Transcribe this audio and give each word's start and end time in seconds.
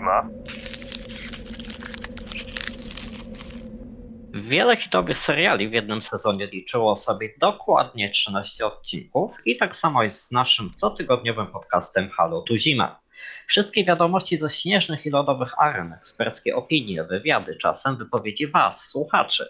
zima. 0.00 0.28
Wiele 4.34 4.76
hitowych 4.76 5.18
seriali 5.18 5.68
w 5.68 5.72
jednym 5.72 6.02
sezonie 6.02 6.46
liczyło 6.46 6.96
sobie 6.96 7.34
dokładnie 7.38 8.10
13 8.10 8.66
odcinków 8.66 9.36
i 9.44 9.56
tak 9.56 9.76
samo 9.76 10.02
jest 10.02 10.20
z 10.20 10.30
naszym 10.30 10.70
cotygodniowym 10.76 11.46
podcastem 11.46 12.10
Halo 12.10 12.42
tu 12.42 12.56
Zima. 12.56 13.00
Wszystkie 13.46 13.84
wiadomości 13.84 14.38
ze 14.38 14.50
śnieżnych 14.50 15.06
i 15.06 15.10
lodowych 15.10 15.58
aren, 15.58 15.92
eksperckie 15.92 16.56
opinie, 16.56 17.04
wywiady, 17.04 17.56
czasem 17.56 17.96
wypowiedzi 17.96 18.46
Was, 18.46 18.80
słuchaczy. 18.80 19.48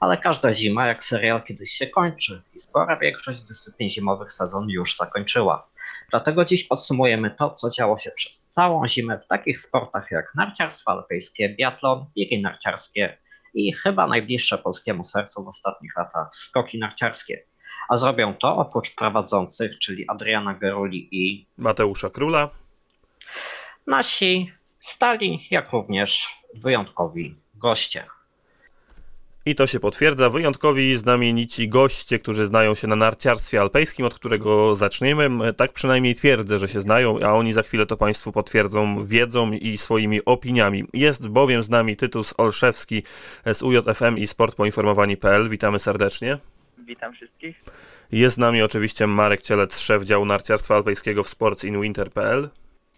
Ale 0.00 0.16
każda 0.16 0.52
zima, 0.52 0.86
jak 0.86 1.04
serial 1.04 1.42
kiedyś 1.42 1.70
się 1.70 1.86
kończy 1.86 2.42
i 2.54 2.60
spora 2.60 2.96
większość 2.96 3.40
dyscyplin 3.40 3.90
zimowych 3.90 4.32
sezon 4.32 4.68
już 4.68 4.96
zakończyła. 4.96 5.66
Dlatego 6.10 6.44
dziś 6.44 6.64
podsumujemy 6.64 7.30
to, 7.30 7.50
co 7.50 7.70
działo 7.70 7.98
się 7.98 8.10
przez 8.10 8.48
całą 8.48 8.88
zimę 8.88 9.18
w 9.18 9.28
takich 9.28 9.60
sportach 9.60 10.10
jak 10.10 10.34
narciarstwo 10.34 10.90
alpejskie, 10.90 11.48
biatlon, 11.58 12.06
biegi 12.16 12.42
narciarskie 12.42 13.18
i 13.54 13.72
chyba 13.72 14.06
najbliższe 14.06 14.58
polskiemu 14.58 15.04
sercu 15.04 15.44
w 15.44 15.48
ostatnich 15.48 15.96
latach 15.96 16.34
skoki 16.34 16.78
narciarskie. 16.78 17.44
A 17.88 17.96
zrobią 17.96 18.34
to 18.34 18.56
oprócz 18.56 18.94
prowadzących, 18.94 19.78
czyli 19.78 20.08
Adriana 20.08 20.54
Geruli 20.54 21.08
i 21.10 21.46
Mateusza 21.56 22.10
Króla. 22.10 22.50
nasi 23.86 24.52
stali, 24.80 25.46
jak 25.50 25.72
również 25.72 26.28
wyjątkowi 26.54 27.36
goście. 27.54 28.06
I 29.46 29.54
to 29.54 29.66
się 29.66 29.80
potwierdza. 29.80 30.30
Wyjątkowi 30.30 30.96
znamienici 30.96 31.68
goście, 31.68 32.18
którzy 32.18 32.46
znają 32.46 32.74
się 32.74 32.88
na 32.88 32.96
narciarstwie 32.96 33.60
alpejskim, 33.60 34.06
od 34.06 34.14
którego 34.14 34.76
zaczniemy. 34.76 35.54
Tak 35.54 35.72
przynajmniej 35.72 36.14
twierdzę, 36.14 36.58
że 36.58 36.68
się 36.68 36.80
znają, 36.80 37.20
a 37.20 37.32
oni 37.32 37.52
za 37.52 37.62
chwilę 37.62 37.86
to 37.86 37.96
Państwu 37.96 38.32
potwierdzą 38.32 39.04
wiedzą 39.04 39.52
i 39.52 39.78
swoimi 39.78 40.24
opiniami. 40.24 40.84
Jest 40.92 41.28
bowiem 41.28 41.62
z 41.62 41.70
nami 41.70 41.96
Tytus 41.96 42.34
Olszewski 42.36 43.02
z 43.52 43.62
UJFM 43.62 44.18
i 44.18 44.26
sportpoinformowani.pl. 44.26 45.48
Witamy 45.48 45.78
serdecznie. 45.78 46.38
Witam 46.78 47.12
wszystkich. 47.12 47.64
Jest 48.12 48.36
z 48.36 48.38
nami 48.38 48.62
oczywiście 48.62 49.06
Marek 49.06 49.42
Cielec, 49.42 49.78
szef 49.78 50.02
działu 50.02 50.24
narciarstwa 50.24 50.74
alpejskiego 50.74 51.22
w 51.22 51.28
sportsinwinter.pl. 51.28 52.48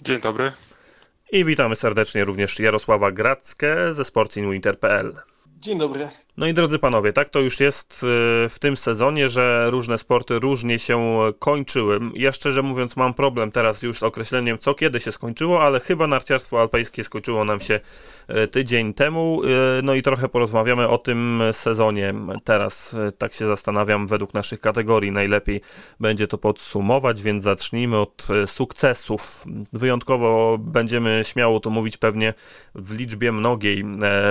Dzień 0.02 0.20
dobry. 0.20 0.52
I 1.32 1.44
witamy 1.44 1.76
serdecznie 1.76 2.24
również 2.24 2.60
Jarosława 2.60 3.12
Grackę 3.12 3.92
ze 3.94 4.04
sportsinwinter.pl. 4.04 5.12
Dzień 5.60 5.78
dobry. 5.78 6.08
No 6.38 6.46
i 6.46 6.54
drodzy 6.54 6.78
panowie, 6.78 7.12
tak 7.12 7.28
to 7.28 7.40
już 7.40 7.60
jest 7.60 7.92
y, 7.92 8.06
w 8.48 8.56
tym 8.60 8.76
sezonie, 8.76 9.28
że 9.28 9.70
różne 9.70 9.98
sporty 9.98 10.38
różnie 10.38 10.78
się 10.78 11.18
kończyły. 11.38 12.00
Ja 12.14 12.32
szczerze 12.32 12.62
mówiąc 12.62 12.96
mam 12.96 13.14
problem 13.14 13.50
teraz 13.50 13.82
już 13.82 13.98
z 13.98 14.02
określeniem 14.02 14.58
co 14.58 14.74
kiedy 14.74 15.00
się 15.00 15.12
skończyło, 15.12 15.62
ale 15.62 15.80
chyba 15.80 16.06
narciarstwo 16.06 16.60
alpejskie 16.60 17.04
skończyło 17.04 17.44
nam 17.44 17.60
się 17.60 17.80
y, 18.44 18.48
tydzień 18.48 18.94
temu. 18.94 19.42
Y, 19.44 19.46
No 19.82 19.94
i 19.94 20.02
trochę 20.02 20.28
porozmawiamy 20.28 20.88
o 20.88 20.98
tym 20.98 21.42
sezonie. 21.52 22.14
Teraz 22.44 22.96
tak 23.18 23.34
się 23.34 23.46
zastanawiam, 23.46 24.06
według 24.06 24.34
naszych 24.34 24.60
kategorii 24.60 25.12
najlepiej 25.12 25.60
będzie 26.00 26.26
to 26.26 26.38
podsumować, 26.38 27.22
więc 27.22 27.42
zacznijmy 27.42 27.98
od 27.98 28.26
sukcesów. 28.46 29.44
Wyjątkowo 29.72 30.58
będziemy 30.60 31.22
śmiało 31.24 31.60
to 31.60 31.70
mówić 31.70 31.96
pewnie 31.96 32.34
w 32.74 32.94
liczbie 32.94 33.32
mnogiej, 33.32 33.84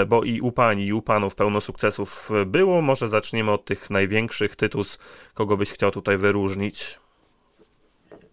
bo 0.07 0.23
i 0.23 0.41
u 0.41 0.51
pani, 0.51 0.85
i 0.85 0.93
u 0.93 1.01
panów 1.01 1.35
pełno 1.35 1.61
sukcesów 1.61 1.94
było. 2.45 2.81
Może 2.81 3.07
zaczniemy 3.07 3.51
od 3.51 3.65
tych 3.65 3.89
największych. 3.89 4.55
Tytus, 4.55 4.97
kogo 5.33 5.57
byś 5.57 5.71
chciał 5.71 5.91
tutaj 5.91 6.17
wyróżnić? 6.17 6.99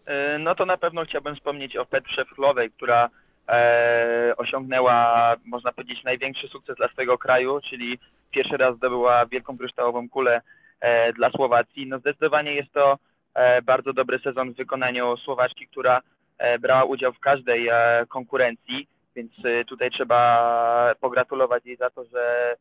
E, 0.06 0.38
No 0.38 0.54
to 0.54 0.66
na 0.66 0.76
pewno 0.76 1.04
chciałbym 1.04 1.36
wspomnieć 1.36 1.76
o 1.76 1.86
Petrze 1.86 2.24
Frowej, 2.24 2.70
która 2.70 3.08
e, 3.48 4.34
osiągnęła, 4.36 5.34
można 5.44 5.72
powiedzieć, 5.72 6.04
największy 6.04 6.48
sukces 6.48 6.76
dla 6.76 6.88
swojego 6.88 7.18
kraju, 7.18 7.60
czyli 7.70 7.98
pierwszy 8.30 8.56
raz 8.56 8.76
zdobyła 8.76 9.26
wielką 9.26 9.58
kryształową 9.58 10.08
kulę 10.08 10.40
e, 10.80 11.12
dla 11.12 11.30
Słowacji. 11.30 11.86
No 11.86 11.98
zdecydowanie 11.98 12.54
jest 12.54 12.72
to 12.72 12.98
e, 13.34 13.62
bardzo 13.62 13.92
dobry 13.92 14.18
sezon 14.18 14.52
w 14.52 14.56
wykonaniu 14.56 15.16
Słowaczki, 15.16 15.66
która 15.66 16.00
e, 16.38 16.58
brała 16.58 16.84
udział 16.84 17.12
w 17.12 17.20
każdej 17.20 17.68
e, 17.68 18.06
konkurencji, 18.08 18.88
więc 19.16 19.32
tutaj 19.66 19.90
trzeba 19.90 20.94
pogratulować 21.00 21.66
jej 21.66 21.76
za 21.76 21.90
to, 21.90 22.04
że 22.04 22.54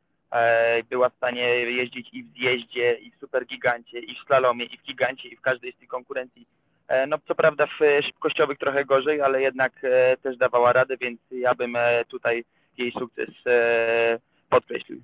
była 0.89 1.09
w 1.09 1.15
stanie 1.15 1.41
jeździć 1.49 2.09
i 2.13 2.23
w 2.23 2.33
zjeździe, 2.33 2.93
i 2.93 3.11
w 3.11 3.19
supergigancie, 3.19 3.99
i 3.99 4.15
w 4.15 4.25
slalomie, 4.27 4.65
i 4.65 4.77
w 4.77 4.83
gigancie, 4.83 5.29
i 5.29 5.35
w 5.35 5.41
każdej 5.41 5.73
z 5.73 5.77
tych 5.77 5.87
konkurencji. 5.89 6.47
E, 6.87 7.07
No 7.07 7.17
co 7.27 7.35
prawda 7.35 7.67
w 7.67 7.81
e, 7.81 8.03
szybkościowych 8.03 8.57
trochę 8.57 8.85
gorzej, 8.85 9.21
ale 9.21 9.41
jednak 9.41 9.73
e, 9.83 10.17
też 10.17 10.37
dawała 10.37 10.73
radę, 10.73 10.97
więc 10.97 11.19
ja 11.31 11.55
bym 11.55 11.75
e, 11.75 12.05
tutaj 12.05 12.43
jej 12.77 12.91
sukces 12.91 13.29
e, 13.47 14.19
podkreślił. 14.49 15.01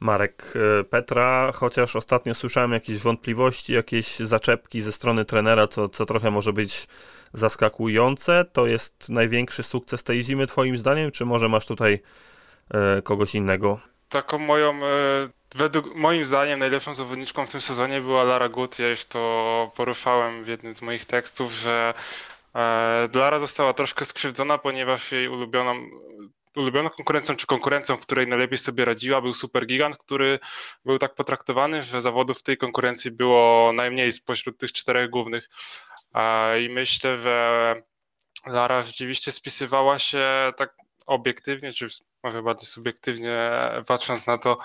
Marek 0.00 0.52
e, 0.80 0.84
Petra, 0.84 1.52
chociaż 1.54 1.96
ostatnio 1.96 2.34
słyszałem 2.34 2.72
jakieś 2.72 2.98
wątpliwości, 2.98 3.72
jakieś 3.72 4.16
zaczepki 4.16 4.80
ze 4.80 4.92
strony 4.92 5.24
trenera, 5.24 5.66
co, 5.68 5.88
co 5.88 6.06
trochę 6.06 6.30
może 6.30 6.52
być 6.52 6.86
zaskakujące. 7.32 8.44
To 8.52 8.66
jest 8.66 9.08
największy 9.10 9.62
sukces 9.62 10.04
tej 10.04 10.22
zimy, 10.22 10.46
Twoim 10.46 10.76
zdaniem, 10.76 11.10
czy 11.10 11.24
może 11.24 11.48
masz 11.48 11.66
tutaj 11.66 11.94
e, 11.94 12.00
kogoś 13.04 13.34
innego? 13.34 13.80
Taką 14.10 14.38
moją, 14.38 14.74
e, 14.74 15.28
według 15.54 15.94
moim 15.94 16.24
zdaniem 16.24 16.58
najlepszą 16.58 16.94
zawodniczką 16.94 17.46
w 17.46 17.50
tym 17.50 17.60
sezonie 17.60 18.00
była 18.00 18.24
Lara 18.24 18.48
Gut. 18.48 18.78
Ja 18.78 18.88
już 18.88 19.06
to 19.06 19.72
poruszałem 19.76 20.44
w 20.44 20.48
jednym 20.48 20.74
z 20.74 20.82
moich 20.82 21.04
tekstów, 21.04 21.52
że 21.52 21.94
e, 22.54 23.08
Lara 23.14 23.38
została 23.38 23.74
troszkę 23.74 24.04
skrzywdzona, 24.04 24.58
ponieważ 24.58 25.12
jej 25.12 25.28
ulubioną, 25.28 25.74
ulubioną 26.56 26.90
konkurencją, 26.90 27.36
czy 27.36 27.46
konkurencją, 27.46 27.96
w 27.96 28.00
której 28.00 28.26
najlepiej 28.26 28.58
sobie 28.58 28.84
radziła, 28.84 29.20
był 29.20 29.34
Supergigant, 29.34 29.96
który 29.96 30.38
był 30.84 30.98
tak 30.98 31.14
potraktowany, 31.14 31.82
że 31.82 32.00
zawodów 32.02 32.38
w 32.38 32.42
tej 32.42 32.56
konkurencji 32.56 33.10
było 33.10 33.72
najmniej 33.72 34.12
spośród 34.12 34.58
tych 34.58 34.72
czterech 34.72 35.10
głównych. 35.10 35.48
E, 36.14 36.62
I 36.62 36.68
myślę, 36.68 37.18
że 37.18 37.74
Lara 38.46 38.82
rzeczywiście 38.82 39.32
spisywała 39.32 39.98
się 39.98 40.52
tak 40.56 40.74
obiektywnie, 41.06 41.72
czy 41.72 41.88
może 42.22 42.42
bardziej 42.42 42.66
subiektywnie 42.66 43.50
patrząc 43.86 44.26
na 44.26 44.38
to 44.38 44.58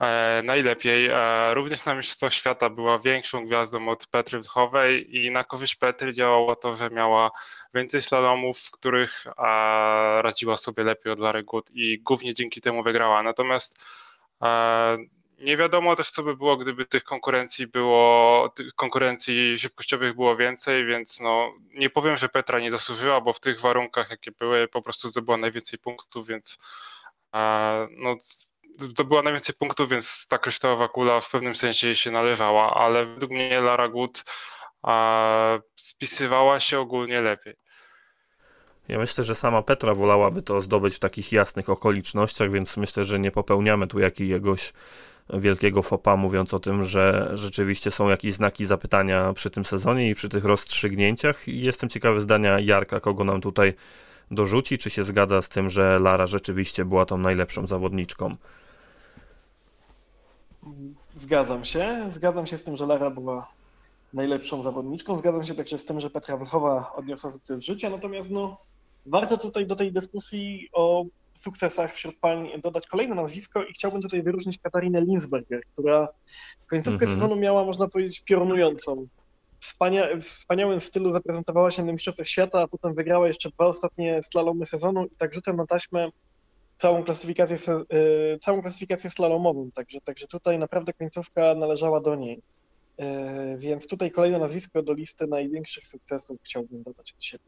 e, 0.00 0.42
najlepiej. 0.44 1.06
E, 1.06 1.54
również 1.54 1.84
na 1.84 1.94
Mistrzostwach 1.94 2.34
Świata 2.34 2.70
była 2.70 2.98
większą 2.98 3.46
gwiazdą 3.46 3.88
od 3.88 4.06
Petry 4.06 4.42
Wchowej 4.42 5.16
i 5.16 5.30
na 5.30 5.44
korzyść 5.44 5.76
Petry 5.76 6.14
działało 6.14 6.56
to, 6.56 6.76
że 6.76 6.90
miała 6.90 7.30
więcej 7.74 8.02
slalomów, 8.02 8.58
w 8.58 8.70
których 8.70 9.26
e, 9.26 9.32
radziła 10.22 10.56
sobie 10.56 10.84
lepiej 10.84 11.12
od 11.12 11.18
Lary 11.18 11.42
Good 11.42 11.70
i 11.70 12.02
głównie 12.02 12.34
dzięki 12.34 12.60
temu 12.60 12.82
wygrała. 12.82 13.22
Natomiast 13.22 13.80
e, 14.42 14.98
nie 15.38 15.56
wiadomo 15.56 15.96
też, 15.96 16.10
co 16.10 16.22
by 16.22 16.36
było, 16.36 16.56
gdyby 16.56 16.84
tych 16.84 17.04
konkurencji 17.04 17.66
było, 17.66 18.48
tych 18.54 18.74
konkurencji 18.74 19.58
szybkościowych 19.58 20.14
było 20.14 20.36
więcej, 20.36 20.86
więc 20.86 21.20
no, 21.20 21.52
nie 21.74 21.90
powiem, 21.90 22.16
że 22.16 22.28
Petra 22.28 22.60
nie 22.60 22.70
zasłużyła, 22.70 23.20
bo 23.20 23.32
w 23.32 23.40
tych 23.40 23.60
warunkach, 23.60 24.10
jakie 24.10 24.32
były, 24.32 24.68
po 24.68 24.82
prostu 24.82 25.08
zdobyła 25.08 25.36
najwięcej 25.36 25.78
punktów, 25.78 26.26
więc 26.26 26.58
e, 27.34 27.88
no, 27.90 28.16
zdobyła 28.78 29.22
najwięcej 29.22 29.54
punktów, 29.54 29.88
więc 29.88 30.26
ta 30.28 30.38
kryształowa 30.38 30.88
kula 30.88 31.20
w 31.20 31.30
pewnym 31.30 31.54
sensie 31.54 31.86
jej 31.86 31.96
się 31.96 32.10
nalewała, 32.10 32.74
ale 32.74 33.06
według 33.06 33.32
mnie 33.32 33.60
Lara 33.60 33.88
Good 33.88 34.24
e, 34.86 35.60
spisywała 35.76 36.60
się 36.60 36.80
ogólnie 36.80 37.20
lepiej. 37.20 37.54
Ja 38.88 38.98
myślę, 38.98 39.24
że 39.24 39.34
sama 39.34 39.62
Petra 39.62 39.94
wolałaby 39.94 40.42
to 40.42 40.60
zdobyć 40.60 40.94
w 40.94 40.98
takich 40.98 41.32
jasnych 41.32 41.68
okolicznościach, 41.68 42.50
więc 42.50 42.76
myślę, 42.76 43.04
że 43.04 43.18
nie 43.18 43.30
popełniamy 43.30 43.86
tu 43.86 43.98
jakiegoś 43.98 44.72
wielkiego 45.30 45.82
fopa, 45.82 46.16
mówiąc 46.16 46.54
o 46.54 46.60
tym, 46.60 46.84
że 46.84 47.30
rzeczywiście 47.34 47.90
są 47.90 48.08
jakieś 48.08 48.34
znaki 48.34 48.64
zapytania 48.64 49.32
przy 49.32 49.50
tym 49.50 49.64
sezonie 49.64 50.10
i 50.10 50.14
przy 50.14 50.28
tych 50.28 50.44
rozstrzygnięciach. 50.44 51.48
I 51.48 51.60
jestem 51.60 51.88
ciekawy 51.88 52.20
zdania 52.20 52.60
Jarka, 52.60 53.00
kogo 53.00 53.24
nam 53.24 53.40
tutaj 53.40 53.74
dorzuci, 54.30 54.78
czy 54.78 54.90
się 54.90 55.04
zgadza 55.04 55.42
z 55.42 55.48
tym, 55.48 55.70
że 55.70 55.98
Lara 55.98 56.26
rzeczywiście 56.26 56.84
była 56.84 57.06
tą 57.06 57.18
najlepszą 57.18 57.66
zawodniczką. 57.66 58.32
Zgadzam 61.16 61.64
się. 61.64 62.08
Zgadzam 62.10 62.46
się 62.46 62.58
z 62.58 62.64
tym, 62.64 62.76
że 62.76 62.86
Lara 62.86 63.10
była 63.10 63.48
najlepszą 64.12 64.62
zawodniczką. 64.62 65.18
Zgadzam 65.18 65.44
się 65.44 65.54
także 65.54 65.78
z 65.78 65.84
tym, 65.84 66.00
że 66.00 66.10
Petra 66.10 66.36
Wlchowa 66.36 66.92
odniosła 66.94 67.30
sukces 67.30 67.60
życia. 67.60 67.90
Natomiast 67.90 68.30
no, 68.30 68.58
warto 69.06 69.38
tutaj 69.38 69.66
do 69.66 69.76
tej 69.76 69.92
dyskusji 69.92 70.68
o 70.72 71.04
sukcesach 71.40 71.94
wśród 71.94 72.18
pań 72.20 72.48
dodać 72.62 72.86
kolejne 72.86 73.14
nazwisko 73.14 73.64
i 73.64 73.72
chciałbym 73.72 74.02
tutaj 74.02 74.22
wyróżnić 74.22 74.58
Katarinę 74.58 75.00
Linsberger, 75.00 75.60
która 75.72 76.08
końcówkę 76.66 77.04
Mhm. 77.04 77.14
sezonu 77.14 77.36
miała, 77.36 77.64
można 77.64 77.88
powiedzieć, 77.88 78.24
piorunującą. 78.24 79.06
Wspania 79.60 80.06
w 80.16 80.20
wspaniałym 80.22 80.80
stylu 80.80 81.12
zaprezentowała 81.12 81.70
się 81.70 81.84
na 81.84 81.92
Mistrzostwach 81.92 82.28
Świata, 82.28 82.60
a 82.62 82.68
potem 82.68 82.94
wygrała 82.94 83.28
jeszcze 83.28 83.50
dwa 83.50 83.66
ostatnie 83.66 84.20
slalomy 84.22 84.66
sezonu 84.66 85.04
i 85.06 85.16
tak 85.18 85.34
rzutem 85.34 85.56
na 85.56 85.66
taśmę 85.66 86.08
całą 86.78 87.04
klasyfikację, 87.04 87.58
se- 87.58 87.82
y, 88.34 88.38
całą 88.42 88.62
klasyfikację 88.62 89.10
slalomową, 89.10 89.70
także, 89.74 90.00
także 90.00 90.26
tutaj 90.26 90.58
naprawdę 90.58 90.92
końcówka 90.92 91.54
należała 91.54 92.00
do 92.00 92.14
niej. 92.14 92.42
Y, 93.00 93.58
Więc 93.58 93.86
tutaj 93.86 94.10
kolejne 94.10 94.38
nazwisko 94.38 94.82
do 94.82 94.92
listy 94.92 95.26
największych 95.26 95.86
sukcesów 95.86 96.38
chciałbym 96.44 96.82
dodać 96.82 97.12
od 97.12 97.24
siebie. 97.24 97.44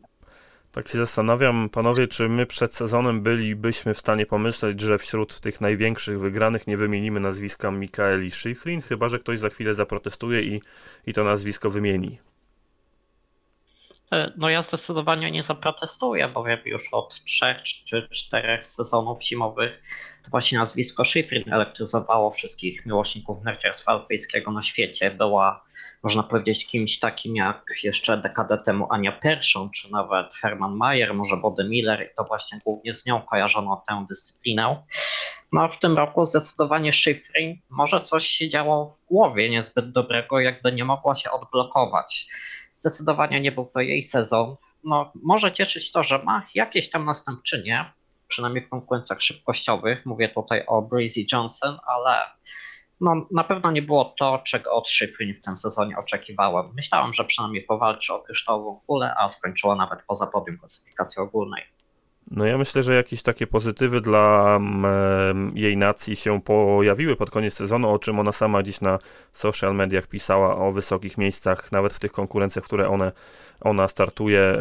Tak 0.72 0.88
się 0.88 0.98
zastanawiam, 0.98 1.68
panowie, 1.68 2.08
czy 2.08 2.28
my 2.28 2.46
przed 2.46 2.74
sezonem 2.74 3.22
bylibyśmy 3.22 3.94
w 3.94 3.98
stanie 3.98 4.26
pomyśleć, 4.26 4.80
że 4.80 4.98
wśród 4.98 5.40
tych 5.40 5.60
największych 5.60 6.20
wygranych 6.20 6.66
nie 6.66 6.76
wymienimy 6.76 7.20
nazwiska 7.20 7.70
Mikaeli 7.70 8.30
Schifrin, 8.30 8.82
chyba 8.82 9.08
że 9.08 9.18
ktoś 9.18 9.38
za 9.38 9.48
chwilę 9.48 9.74
zaprotestuje 9.74 10.42
i, 10.42 10.60
i 11.06 11.12
to 11.12 11.24
nazwisko 11.24 11.70
wymieni. 11.70 12.18
E, 14.12 14.32
no 14.36 14.50
ja 14.50 14.62
zdecydowanie 14.62 15.30
nie 15.30 15.42
zaprotestuję, 15.42 16.28
bowiem 16.28 16.58
już 16.64 16.88
od 16.92 17.24
trzech 17.24 17.62
czy 17.62 18.08
czterech 18.10 18.66
sezonów 18.66 19.22
zimowych 19.22 19.82
to 20.24 20.30
właśnie 20.30 20.58
nazwisko 20.58 21.04
Schifrin 21.04 21.52
elektryzowało 21.52 22.30
wszystkich 22.30 22.86
miłośników 22.86 23.44
narciarstwa 23.44 23.92
alpejskiego 23.92 24.50
na 24.50 24.62
świecie. 24.62 25.10
Była 25.10 25.64
można 26.02 26.22
powiedzieć, 26.22 26.66
kimś 26.66 26.98
takim 26.98 27.36
jak 27.36 27.64
jeszcze 27.82 28.18
dekadę 28.18 28.58
temu 28.58 28.86
Ania 28.90 29.12
Perszą, 29.12 29.70
czy 29.70 29.92
nawet 29.92 30.34
Herman 30.34 30.76
Mayer, 30.76 31.14
może 31.14 31.36
Bode 31.36 31.64
Miller, 31.64 32.02
i 32.12 32.14
to 32.16 32.24
właśnie 32.24 32.58
głównie 32.64 32.94
z 32.94 33.06
nią 33.06 33.22
kojarzono 33.22 33.82
tę 33.88 34.06
dyscyplinę. 34.08 34.82
No 35.52 35.68
w 35.68 35.78
tym 35.78 35.96
roku 35.96 36.24
zdecydowanie 36.24 36.92
Schifrin 36.92 37.58
może 37.70 38.00
coś 38.00 38.26
się 38.26 38.48
działo 38.48 38.86
w 38.86 39.06
głowie 39.06 39.50
niezbyt 39.50 39.92
dobrego, 39.92 40.40
jakby 40.40 40.72
nie 40.72 40.84
mogła 40.84 41.14
się 41.14 41.30
odblokować. 41.30 42.26
Zdecydowanie 42.72 43.40
nie 43.40 43.52
był 43.52 43.66
to 43.66 43.80
jej 43.80 44.02
sezon. 44.02 44.56
No, 44.84 45.12
może 45.22 45.52
cieszyć 45.52 45.92
to, 45.92 46.02
że 46.02 46.18
ma 46.18 46.46
jakieś 46.54 46.90
tam 46.90 47.04
następczynie, 47.04 47.92
przynajmniej 48.28 48.64
w 48.64 48.68
konkurencjach 48.68 49.22
szybkościowych. 49.22 50.06
Mówię 50.06 50.28
tutaj 50.28 50.64
o 50.66 50.82
Breezy 50.82 51.24
Johnson, 51.32 51.78
ale 51.86 52.24
no, 53.00 53.26
na 53.30 53.44
pewno 53.44 53.70
nie 53.70 53.82
było 53.82 54.14
to, 54.18 54.42
czego 54.46 54.72
od 54.72 54.88
Schifrin 54.88 55.34
w 55.34 55.44
tym 55.44 55.56
sezonie 55.56 55.98
oczekiwałem. 55.98 56.70
Myślałem, 56.74 57.12
że 57.12 57.24
przynajmniej 57.24 57.62
powalczy 57.62 58.14
o 58.14 58.18
kryształową 58.18 58.80
kulę, 58.86 59.14
a 59.18 59.28
skończyła 59.28 59.76
nawet 59.76 60.00
poza 60.06 60.26
podium 60.26 60.58
klasyfikacji 60.58 61.22
ogólnej. 61.22 61.62
No 62.30 62.46
ja 62.46 62.58
myślę, 62.58 62.82
że 62.82 62.94
jakieś 62.94 63.22
takie 63.22 63.46
pozytywy 63.46 64.00
dla 64.00 64.56
mm, 64.56 65.52
jej 65.56 65.76
nacji 65.76 66.16
się 66.16 66.40
pojawiły 66.42 67.16
pod 67.16 67.30
koniec 67.30 67.54
sezonu, 67.54 67.90
o 67.90 67.98
czym 67.98 68.18
ona 68.18 68.32
sama 68.32 68.62
dziś 68.62 68.80
na 68.80 68.98
social 69.32 69.74
mediach 69.74 70.06
pisała 70.06 70.56
o 70.56 70.72
wysokich 70.72 71.18
miejscach, 71.18 71.72
nawet 71.72 71.92
w 71.92 72.00
tych 72.00 72.12
konkurencjach, 72.12 72.64
w 72.64 72.66
które 72.66 72.88
one, 72.88 73.12
ona 73.60 73.88
startuje, 73.88 74.58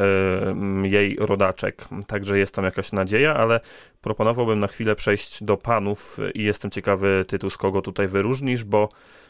jej 0.83 1.15
rodaczek. 1.19 1.85
Także 2.07 2.39
jest 2.39 2.55
tam 2.55 2.65
jakaś 2.65 2.91
nadzieja, 2.91 3.35
ale 3.35 3.59
proponowałbym 4.01 4.59
na 4.59 4.67
chwilę 4.67 4.95
przejść 4.95 5.43
do 5.43 5.57
panów 5.57 6.17
i 6.33 6.43
jestem 6.43 6.71
ciekawy, 6.71 7.25
Tytus, 7.27 7.57
kogo 7.57 7.81
tutaj 7.81 8.07
wyróżnisz, 8.07 8.63
bo, 8.63 8.89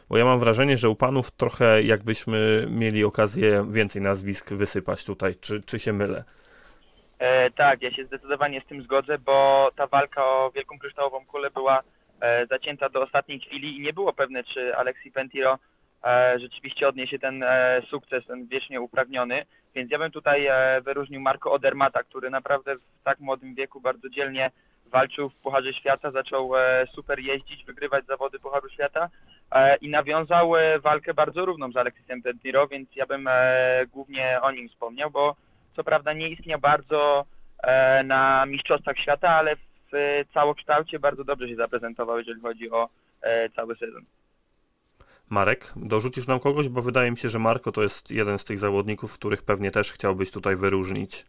bo 0.09 0.17
ja 0.17 0.25
mam 0.25 0.39
wrażenie, 0.39 0.77
że 0.77 0.89
u 0.89 0.95
panów 0.95 1.31
trochę 1.31 1.83
jakbyśmy 1.83 2.67
mieli 2.69 3.03
okazję 3.03 3.67
więcej 3.71 4.01
nazwisk 4.01 4.53
wysypać 4.53 5.05
tutaj. 5.05 5.35
Czy, 5.35 5.61
czy 5.61 5.79
się 5.79 5.93
mylę? 5.93 6.23
E, 7.19 7.51
tak, 7.51 7.81
ja 7.81 7.91
się 7.91 8.05
zdecydowanie 8.05 8.61
z 8.61 8.65
tym 8.65 8.81
zgodzę, 8.81 9.17
bo 9.17 9.69
ta 9.75 9.87
walka 9.87 10.25
o 10.25 10.51
wielką 10.55 10.79
kryształową 10.79 11.25
kulę 11.25 11.49
była 11.49 11.81
e, 12.21 12.45
zacięta 12.45 12.89
do 12.89 13.01
ostatniej 13.01 13.39
chwili 13.39 13.77
i 13.77 13.81
nie 13.81 13.93
było 13.93 14.13
pewne, 14.13 14.43
czy 14.43 14.75
Alexi 14.75 15.11
Pentiro 15.11 15.59
e, 16.03 16.39
rzeczywiście 16.39 16.87
odniesie 16.87 17.19
ten 17.19 17.43
e, 17.43 17.81
sukces, 17.89 18.25
ten 18.25 18.47
wiecznie 18.47 18.81
uprawniony. 18.81 19.45
Więc 19.75 19.91
ja 19.91 19.97
bym 19.97 20.11
tutaj 20.11 20.47
e, 20.47 20.81
wyróżnił 20.81 21.21
Marco 21.21 21.51
Odermata, 21.51 22.03
który 22.03 22.29
naprawdę 22.29 22.75
w 22.75 23.03
tak 23.03 23.19
młodym 23.19 23.55
wieku 23.55 23.81
bardzo 23.81 24.09
dzielnie 24.09 24.51
walczył 24.85 25.29
w 25.29 25.35
Pucharze 25.35 25.73
Świata, 25.73 26.11
zaczął 26.11 26.57
e, 26.57 26.87
super 26.95 27.19
jeździć, 27.19 27.65
wygrywać 27.65 28.05
zawody 28.05 28.39
Pucharu 28.39 28.69
Świata 28.69 29.09
i 29.81 29.89
nawiązał 29.89 30.51
walkę 30.79 31.13
bardzo 31.13 31.45
równą 31.45 31.71
z 31.71 31.77
Alexisem 31.77 32.21
Pentiro, 32.21 32.67
więc 32.67 32.95
ja 32.95 33.05
bym 33.05 33.29
głównie 33.91 34.39
o 34.41 34.51
nim 34.51 34.69
wspomniał, 34.69 35.11
bo 35.11 35.35
prawda 35.83 36.13
nie 36.13 36.29
istniał 36.29 36.59
bardzo 36.59 37.25
e, 37.63 38.03
na 38.03 38.45
Mistrzostwach 38.45 38.97
Świata, 38.97 39.29
ale 39.29 39.55
w 39.55 40.23
całokształcie 40.33 40.99
bardzo 40.99 41.23
dobrze 41.23 41.49
się 41.49 41.55
zaprezentował, 41.55 42.17
jeżeli 42.17 42.41
chodzi 42.41 42.71
o 42.71 42.89
e, 43.21 43.49
cały 43.49 43.75
sezon. 43.75 44.03
Marek, 45.29 45.73
dorzucisz 45.75 46.27
nam 46.27 46.39
kogoś, 46.39 46.69
bo 46.69 46.81
wydaje 46.81 47.11
mi 47.11 47.17
się, 47.17 47.29
że 47.29 47.39
Marko 47.39 47.71
to 47.71 47.83
jest 47.83 48.11
jeden 48.11 48.37
z 48.37 48.43
tych 48.43 48.57
zawodników, 48.57 49.13
których 49.13 49.43
pewnie 49.43 49.71
też 49.71 49.91
chciałbyś 49.91 50.31
tutaj 50.31 50.55
wyróżnić. 50.55 51.25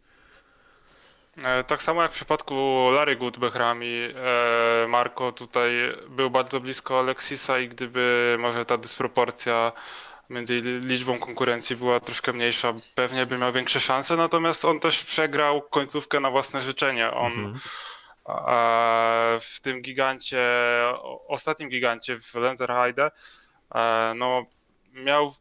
E, 1.45 1.65
tak 1.65 1.83
samo 1.83 2.03
jak 2.03 2.11
w 2.11 2.15
przypadku 2.15 2.55
Larry 2.95 3.17
Good 3.17 3.39
Behrami, 3.39 4.09
Marko 4.89 5.33
tutaj 5.33 5.73
był 6.09 6.31
bardzo 6.31 6.61
blisko 6.61 6.99
Alexisa 6.99 7.59
i 7.59 7.69
gdyby 7.69 8.37
może 8.39 8.65
ta 8.65 8.77
dysproporcja 8.77 9.73
między 10.31 10.61
liczbą 10.81 11.19
konkurencji 11.19 11.77
była 11.77 12.01
troszkę 12.01 12.33
mniejsza, 12.33 12.75
pewnie 12.95 13.27
by 13.27 13.39
miał 13.39 13.53
większe 13.53 13.81
szanse, 13.81 14.17
natomiast 14.17 14.65
on 14.65 14.81
też 14.81 15.05
przegrał 15.05 15.63
końcówkę 15.63 16.21
na 16.21 16.31
własne 16.31 16.61
życzenie. 16.61 17.11
On 17.11 17.33
mhm. 17.33 17.61
w 19.41 19.61
tym 19.63 19.83
gigancie, 19.83 20.49
ostatnim 21.29 21.69
gigancie 21.69 22.21
w 22.21 22.35
Lenzerheide, 22.35 23.11
no 24.15 24.47
miał, 24.93 25.35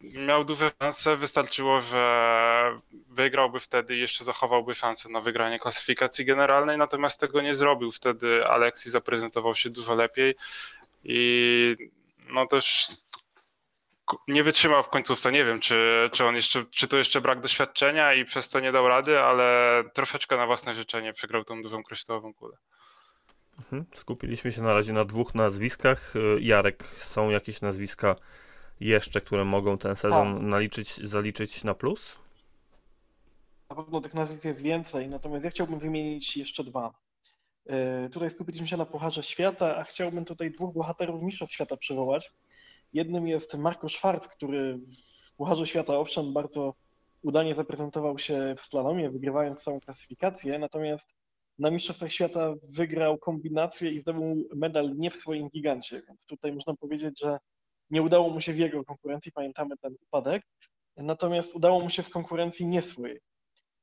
miał 0.00 0.44
duże 0.44 0.70
szanse, 0.82 1.16
wystarczyło, 1.16 1.80
że 1.80 2.80
wygrałby 3.08 3.60
wtedy 3.60 3.96
i 3.96 4.00
jeszcze 4.00 4.24
zachowałby 4.24 4.74
szansę 4.74 5.08
na 5.08 5.20
wygranie 5.20 5.58
klasyfikacji 5.58 6.24
generalnej, 6.24 6.78
natomiast 6.78 7.20
tego 7.20 7.42
nie 7.42 7.56
zrobił. 7.56 7.92
Wtedy 7.92 8.46
Alexi 8.46 8.90
zaprezentował 8.90 9.54
się 9.54 9.70
dużo 9.70 9.94
lepiej 9.94 10.34
i 11.04 11.76
no 12.28 12.46
też 12.46 12.88
nie 14.28 14.44
wytrzymał 14.44 14.82
w 14.82 14.88
końcówce. 14.88 15.32
Nie 15.32 15.44
wiem, 15.44 15.60
czy, 15.60 16.10
czy 16.12 16.24
on 16.24 16.34
jeszcze, 16.36 16.64
czy 16.70 16.88
to 16.88 16.96
jeszcze 16.96 17.20
brak 17.20 17.40
doświadczenia 17.40 18.14
i 18.14 18.24
przez 18.24 18.48
to 18.48 18.60
nie 18.60 18.72
dał 18.72 18.88
rady, 18.88 19.20
ale 19.20 19.82
troszeczkę 19.94 20.36
na 20.36 20.46
własne 20.46 20.74
życzenie 20.74 21.12
przegrał 21.12 21.44
tą 21.44 21.62
dużą 21.62 21.82
kryształową 21.82 22.34
kulę. 22.34 22.56
Mhm. 23.58 23.84
Skupiliśmy 23.94 24.52
się 24.52 24.62
na 24.62 24.74
razie 24.74 24.92
na 24.92 25.04
dwóch 25.04 25.34
nazwiskach. 25.34 26.14
Jarek, 26.40 26.84
są 26.84 27.30
jakieś 27.30 27.60
nazwiska 27.60 28.16
jeszcze, 28.80 29.20
które 29.20 29.44
mogą 29.44 29.78
ten 29.78 29.96
sezon 29.96 30.48
naliczyć, 30.48 30.96
zaliczyć 30.96 31.64
na 31.64 31.74
plus? 31.74 32.20
Na 33.70 33.76
pewno 33.76 34.00
tych 34.00 34.14
nazwisk 34.14 34.44
jest 34.44 34.62
więcej, 34.62 35.08
natomiast 35.08 35.44
ja 35.44 35.50
chciałbym 35.50 35.78
wymienić 35.78 36.36
jeszcze 36.36 36.64
dwa. 36.64 36.94
Yy, 37.66 38.10
tutaj 38.12 38.30
skupiliśmy 38.30 38.66
się 38.66 38.76
na 38.76 38.86
Pucharze 38.86 39.22
Świata, 39.22 39.76
a 39.76 39.84
chciałbym 39.84 40.24
tutaj 40.24 40.50
dwóch 40.50 40.74
bohaterów 40.74 41.22
Mistrzostw 41.22 41.54
Świata 41.54 41.76
przywołać. 41.76 42.32
Jednym 42.96 43.28
jest 43.28 43.58
Marko 43.58 43.88
Schwarz, 43.88 44.28
który 44.28 44.78
w 45.28 45.34
Pucharze 45.34 45.66
Świata 45.66 45.98
owszem 45.98 46.32
bardzo 46.32 46.74
udanie 47.22 47.54
zaprezentował 47.54 48.18
się 48.18 48.54
w 48.58 48.62
slalomie, 48.62 49.10
wygrywając 49.10 49.62
całą 49.62 49.80
klasyfikację, 49.80 50.58
natomiast 50.58 51.16
na 51.58 51.70
Mistrzostwach 51.70 52.12
Świata 52.12 52.54
wygrał 52.68 53.18
kombinację 53.18 53.90
i 53.90 53.98
zdobył 53.98 54.48
medal 54.54 54.96
nie 54.96 55.10
w 55.10 55.16
swoim 55.16 55.48
gigancie, 55.48 56.02
więc 56.08 56.26
tutaj 56.26 56.52
można 56.52 56.74
powiedzieć, 56.74 57.20
że 57.20 57.38
nie 57.90 58.02
udało 58.02 58.30
mu 58.30 58.40
się 58.40 58.52
w 58.52 58.58
jego 58.58 58.84
konkurencji, 58.84 59.32
pamiętamy 59.32 59.76
ten 59.76 59.94
upadek, 60.00 60.42
natomiast 60.96 61.54
udało 61.54 61.80
mu 61.80 61.90
się 61.90 62.02
w 62.02 62.10
konkurencji 62.10 62.66
nie 62.66 62.82
swojej. 62.82 63.20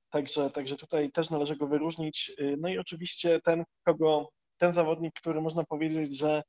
Także, 0.10 0.50
także 0.50 0.76
tutaj 0.78 1.12
też 1.12 1.30
należy 1.30 1.56
go 1.56 1.68
wyróżnić. 1.68 2.32
No 2.58 2.70
i 2.70 2.78
oczywiście 2.78 3.40
ten, 3.42 3.64
kogo, 3.84 4.30
ten 4.58 4.74
zawodnik, 4.74 5.14
który 5.14 5.42
można 5.42 5.64
powiedzieć, 5.64 6.18
że 6.18 6.44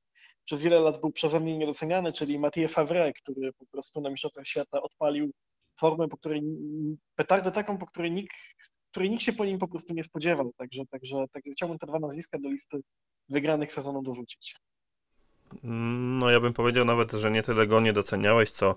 przez 0.44 0.62
wiele 0.62 0.80
lat 0.80 1.00
był 1.00 1.12
przeze 1.12 1.40
mnie 1.40 1.58
niedoceniany, 1.58 2.12
czyli 2.12 2.38
Mathieu 2.38 2.68
Favre, 2.68 3.12
który 3.12 3.52
po 3.52 3.66
prostu 3.66 4.00
na 4.00 4.10
Mistrzostwach 4.10 4.46
Świata 4.46 4.82
odpalił 4.82 5.30
formę, 5.80 6.08
po 6.08 6.16
której 6.16 6.42
petardę 7.16 7.52
taką, 7.52 7.78
po 7.78 7.86
której 7.86 8.12
nikt, 8.12 8.36
której 8.90 9.10
nikt 9.10 9.22
się 9.22 9.32
po 9.32 9.44
nim 9.44 9.58
po 9.58 9.68
prostu 9.68 9.94
nie 9.94 10.04
spodziewał. 10.04 10.52
Także, 10.56 10.82
także, 10.90 11.24
także 11.32 11.50
chciałbym 11.52 11.78
te 11.78 11.86
dwa 11.86 11.98
nazwiska 11.98 12.38
do 12.38 12.48
listy 12.48 12.80
wygranych 13.28 13.72
sezonu 13.72 14.02
dorzucić. 14.02 14.56
No 15.62 16.30
ja 16.30 16.40
bym 16.40 16.52
powiedział 16.52 16.84
nawet, 16.84 17.12
że 17.12 17.30
nie 17.30 17.42
tyle 17.42 17.66
go 17.66 17.80
nie 17.80 17.92
doceniałeś, 17.92 18.50
co 18.50 18.76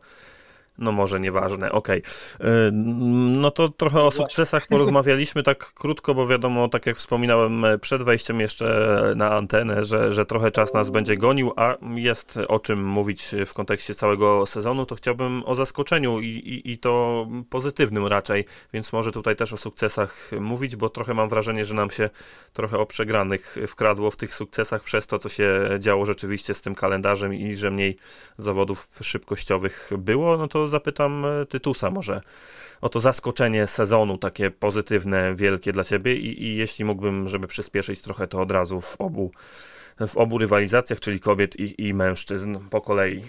no 0.78 0.92
może 0.92 1.20
nieważne, 1.20 1.72
okej. 1.72 2.02
Okay. 2.02 2.72
No 2.72 3.52
to 3.52 3.70
trochę 3.70 4.02
o 4.02 4.12
sukcesach 4.12 4.68
porozmawialiśmy 4.68 5.44
tak 5.44 5.74
krótko, 5.74 6.16
bo 6.16 6.28
wiadomo, 6.28 6.68
tak 6.70 6.86
jak 6.86 6.98
wspominałem 6.98 7.66
e, 7.66 7.78
przed 7.78 8.04
wejściem 8.04 8.40
jeszcze 8.40 8.68
na 9.16 9.32
antenę, 9.32 9.84
że, 9.84 10.12
że 10.12 10.26
trochę 10.26 10.52
czas 10.52 10.74
nas 10.74 10.90
będzie 10.90 11.18
gonił, 11.18 11.54
a 11.56 11.76
jest 11.96 12.40
o 12.48 12.60
czym 12.60 12.86
mówić 12.86 13.36
w 13.46 13.54
kontekście 13.54 13.96
całego 13.96 14.46
sezonu, 14.46 14.86
to 14.86 14.96
chciałbym 14.96 15.44
o 15.46 15.56
zaskoczeniu 15.56 16.20
i, 16.20 16.28
i, 16.28 16.72
i 16.72 16.78
to 16.78 17.28
pozytywnym 17.50 18.08
raczej, 18.08 18.46
więc 18.74 18.94
może 18.94 19.12
tutaj 19.12 19.36
też 19.36 19.54
o 19.54 19.58
sukcesach 19.58 20.32
mówić, 20.40 20.76
bo 20.76 20.90
trochę 20.90 21.14
mam 21.14 21.30
wrażenie, 21.30 21.66
że 21.66 21.74
nam 21.74 21.92
się 21.92 22.10
trochę 22.54 22.80
o 22.80 22.86
przegranych 22.86 23.56
wkradło 23.68 24.12
w 24.12 24.16
tych 24.16 24.36
sukcesach 24.36 24.84
przez 24.84 25.08
to, 25.08 25.20
co 25.20 25.30
się 25.30 25.70
działo 25.80 26.06
rzeczywiście 26.06 26.54
z 26.54 26.62
tym 26.62 26.76
kalendarzem 26.76 27.34
i 27.34 27.56
że 27.56 27.72
mniej 27.72 27.98
zawodów 28.38 28.88
szybkościowych 29.02 29.90
było, 29.98 30.38
no 30.38 30.48
to 30.48 30.67
zapytam 30.68 31.26
e, 31.26 31.46
Tytusa 31.46 31.92
może 31.92 32.22
o 32.82 32.90
to 32.90 33.00
zaskoczenie 33.00 33.68
sezonu, 33.68 34.18
takie 34.18 34.52
pozytywne, 34.52 35.34
wielkie 35.34 35.72
dla 35.72 35.84
ciebie 35.84 36.16
i, 36.16 36.44
i 36.44 36.56
jeśli 36.56 36.86
mógłbym, 36.86 37.28
żeby 37.28 37.48
przyspieszyć 37.48 38.02
trochę 38.02 38.28
to 38.28 38.42
od 38.42 38.52
razu 38.52 38.82
w 38.82 39.02
obu, 39.02 39.32
w 40.08 40.18
obu 40.18 40.38
rywalizacjach, 40.38 41.00
czyli 41.00 41.20
kobiet 41.20 41.60
i, 41.60 41.88
i 41.88 41.94
mężczyzn 41.94 42.58
po 42.70 42.82
kolei. 42.82 43.22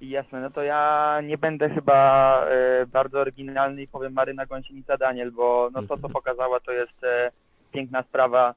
Jasne, 0.00 0.40
no 0.40 0.50
to 0.50 0.62
ja 0.62 1.20
nie 1.24 1.38
będę 1.38 1.70
chyba 1.70 2.44
e, 2.46 2.86
bardzo 2.86 3.20
oryginalny 3.20 3.82
i 3.82 3.88
powiem 3.88 4.12
Maryna 4.12 4.46
Gąsienica-Daniel, 4.46 5.30
bo 5.30 5.70
no 5.72 5.82
to, 5.82 5.98
co 5.98 6.08
pokazała, 6.18 6.60
to 6.60 6.72
jest 6.72 7.04
e, 7.04 7.30
piękna 7.72 8.02
sprawa, 8.02 8.54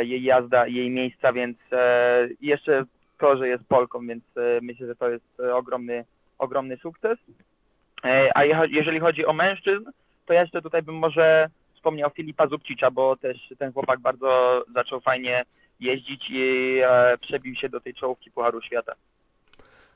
jej 0.00 0.22
jazda, 0.22 0.66
jej 0.66 0.90
miejsca, 0.90 1.32
więc 1.32 1.58
jeszcze 2.40 2.84
to, 3.18 3.36
że 3.36 3.48
jest 3.48 3.64
Polką, 3.64 4.06
więc 4.06 4.24
myślę, 4.62 4.86
że 4.86 4.96
to 4.96 5.10
jest 5.10 5.40
ogromny, 5.54 6.04
ogromny 6.38 6.76
sukces. 6.76 7.18
E, 8.04 8.30
a 8.34 8.44
jeżeli 8.66 9.00
chodzi 9.00 9.26
o 9.26 9.32
mężczyzn, 9.32 9.84
to 10.26 10.32
ja 10.32 10.40
jeszcze 10.40 10.62
tutaj 10.62 10.82
bym 10.82 10.94
może 10.94 11.48
wspomniał 11.74 12.10
Filipa 12.10 12.46
Zubcicza, 12.46 12.90
bo 12.90 13.16
też 13.16 13.36
ten 13.58 13.72
chłopak 13.72 14.00
bardzo 14.00 14.62
zaczął 14.74 15.00
fajnie 15.00 15.44
jeździć 15.80 16.30
i 16.30 16.78
e, 16.84 17.18
przebił 17.18 17.54
się 17.54 17.68
do 17.68 17.80
tej 17.80 17.94
czołówki 17.94 18.30
Pucharu 18.30 18.62
Świata. 18.62 18.94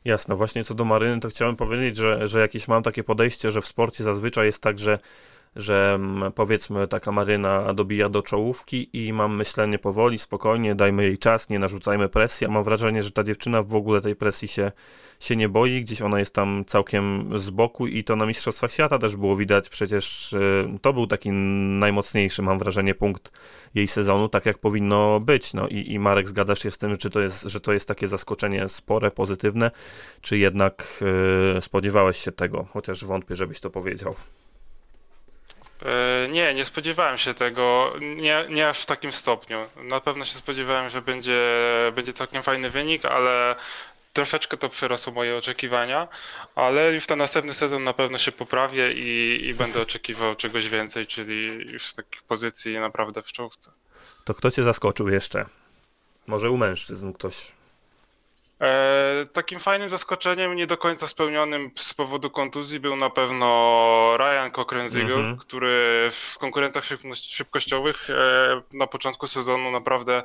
Jasne, 0.04 0.36
właśnie 0.36 0.64
co 0.64 0.74
do 0.74 0.84
Maryny, 0.84 1.20
to 1.20 1.28
chciałem 1.28 1.56
powiedzieć, 1.56 1.96
że, 1.96 2.26
że 2.28 2.40
jakieś 2.40 2.68
mam 2.68 2.82
takie 2.82 3.04
podejście, 3.04 3.50
że 3.50 3.60
w 3.60 3.66
sporcie 3.66 4.04
zazwyczaj 4.04 4.46
jest 4.46 4.62
tak, 4.62 4.78
że, 4.78 4.98
że 5.56 5.92
mm, 5.94 6.32
powiedzmy 6.32 6.88
taka 6.88 7.12
Maryna 7.12 7.74
dobija 7.74 8.08
do 8.08 8.22
czołówki 8.22 9.06
i 9.06 9.12
mam 9.12 9.36
myślenie 9.36 9.78
powoli, 9.78 10.18
spokojnie, 10.18 10.74
dajmy 10.74 11.02
jej 11.02 11.18
czas, 11.18 11.48
nie 11.48 11.58
narzucajmy 11.58 12.08
presji, 12.08 12.46
a 12.46 12.50
mam 12.50 12.64
wrażenie, 12.64 13.02
że 13.02 13.10
ta 13.10 13.24
dziewczyna 13.24 13.62
w 13.62 13.74
ogóle 13.74 14.00
tej 14.00 14.16
presji 14.16 14.48
się, 14.48 14.72
się 15.20 15.36
nie 15.36 15.48
boi, 15.48 15.80
gdzieś 15.80 16.02
ona 16.02 16.18
jest 16.18 16.34
tam 16.34 16.64
całkiem 16.66 17.30
z 17.38 17.50
boku 17.50 17.86
i 17.86 18.04
to 18.04 18.16
na 18.16 18.26
Mistrzostwach 18.26 18.72
Świata 18.72 18.98
też 18.98 19.16
było 19.16 19.36
widać, 19.36 19.68
przecież 19.68 20.32
y, 20.32 20.78
to 20.82 20.92
był 20.92 21.06
taki 21.06 21.30
najmocniejszy, 21.30 22.42
mam 22.42 22.58
wrażenie, 22.58 22.94
punkt 22.94 23.32
jej 23.74 23.88
sezonu, 23.88 24.28
tak 24.28 24.46
jak 24.46 24.58
powinno 24.58 25.20
być, 25.20 25.54
no 25.54 25.68
i, 25.68 25.92
i 25.92 25.98
Marek 25.98 26.28
zgadzasz 26.28 26.62
się 26.62 26.70
z 26.70 26.76
tym, 26.76 26.96
czy 26.96 27.10
to 27.10 27.20
jest, 27.20 27.42
że 27.42 27.60
to 27.60 27.72
jest 27.72 27.88
takie 27.88 28.06
zaskoczenie 28.06 28.68
spore, 28.68 29.10
pozytywne, 29.10 29.70
czy 30.20 30.38
jednak 30.38 31.02
y, 31.58 31.60
spodziewałeś 31.60 32.18
się 32.18 32.32
tego, 32.32 32.66
chociaż 32.70 33.04
wątpię, 33.04 33.36
żebyś 33.36 33.60
to 33.60 33.70
powiedział. 33.70 34.14
E, 35.82 36.28
Nie, 36.28 36.54
nie 36.54 36.64
spodziewałem 36.64 37.18
się 37.18 37.34
tego, 37.34 37.92
nie, 38.00 38.44
nie 38.48 38.68
aż 38.68 38.82
w 38.82 38.86
takim 38.86 39.12
stopniu. 39.12 39.66
Na 39.76 40.00
pewno 40.00 40.24
się 40.24 40.38
spodziewałem, 40.38 40.90
że 40.90 41.02
będzie, 41.02 41.42
będzie 41.94 42.12
całkiem 42.12 42.42
fajny 42.42 42.70
wynik, 42.70 43.04
ale 43.04 43.56
troszeczkę 44.12 44.56
to 44.56 44.68
przerosło 44.68 45.12
moje 45.12 45.36
oczekiwania, 45.36 46.08
ale 46.54 46.92
już 46.92 47.08
na 47.08 47.16
następny 47.16 47.54
sezon 47.54 47.84
na 47.84 47.92
pewno 47.92 48.18
się 48.18 48.32
poprawię 48.32 48.92
i, 48.92 49.40
i 49.48 49.54
będę 49.54 49.80
oczekiwał 49.86 50.36
czegoś 50.36 50.68
więcej, 50.68 51.06
czyli 51.06 51.42
już 51.72 51.92
takich 51.92 52.22
pozycji 52.22 52.78
naprawdę 52.78 53.22
w 53.22 53.32
czołówce. 53.32 53.70
To 54.24 54.34
kto 54.34 54.50
cię 54.50 54.62
zaskoczył 54.62 55.08
jeszcze? 55.08 55.44
Może 56.26 56.50
u 56.50 56.56
mężczyzn 56.56 57.12
ktoś. 57.12 57.52
E, 58.60 59.26
takim 59.32 59.60
fajnym 59.60 59.88
zaskoczeniem, 59.88 60.56
nie 60.56 60.66
do 60.66 60.76
końca 60.76 61.06
spełnionym 61.06 61.70
z 61.78 61.94
powodu 61.94 62.30
kontuzji 62.30 62.80
był 62.80 62.96
na 62.96 63.10
pewno 63.10 64.16
Ryan 64.18 64.50
Cochran-Ziegel, 64.50 65.18
Mhm. 65.18 65.36
który 65.38 66.08
w 66.12 66.38
konkurencjach 66.38 66.84
szybkości- 66.84 67.34
szybkościowych 67.36 68.10
e, 68.10 68.62
na 68.72 68.86
początku 68.86 69.26
sezonu 69.26 69.70
naprawdę 69.70 70.22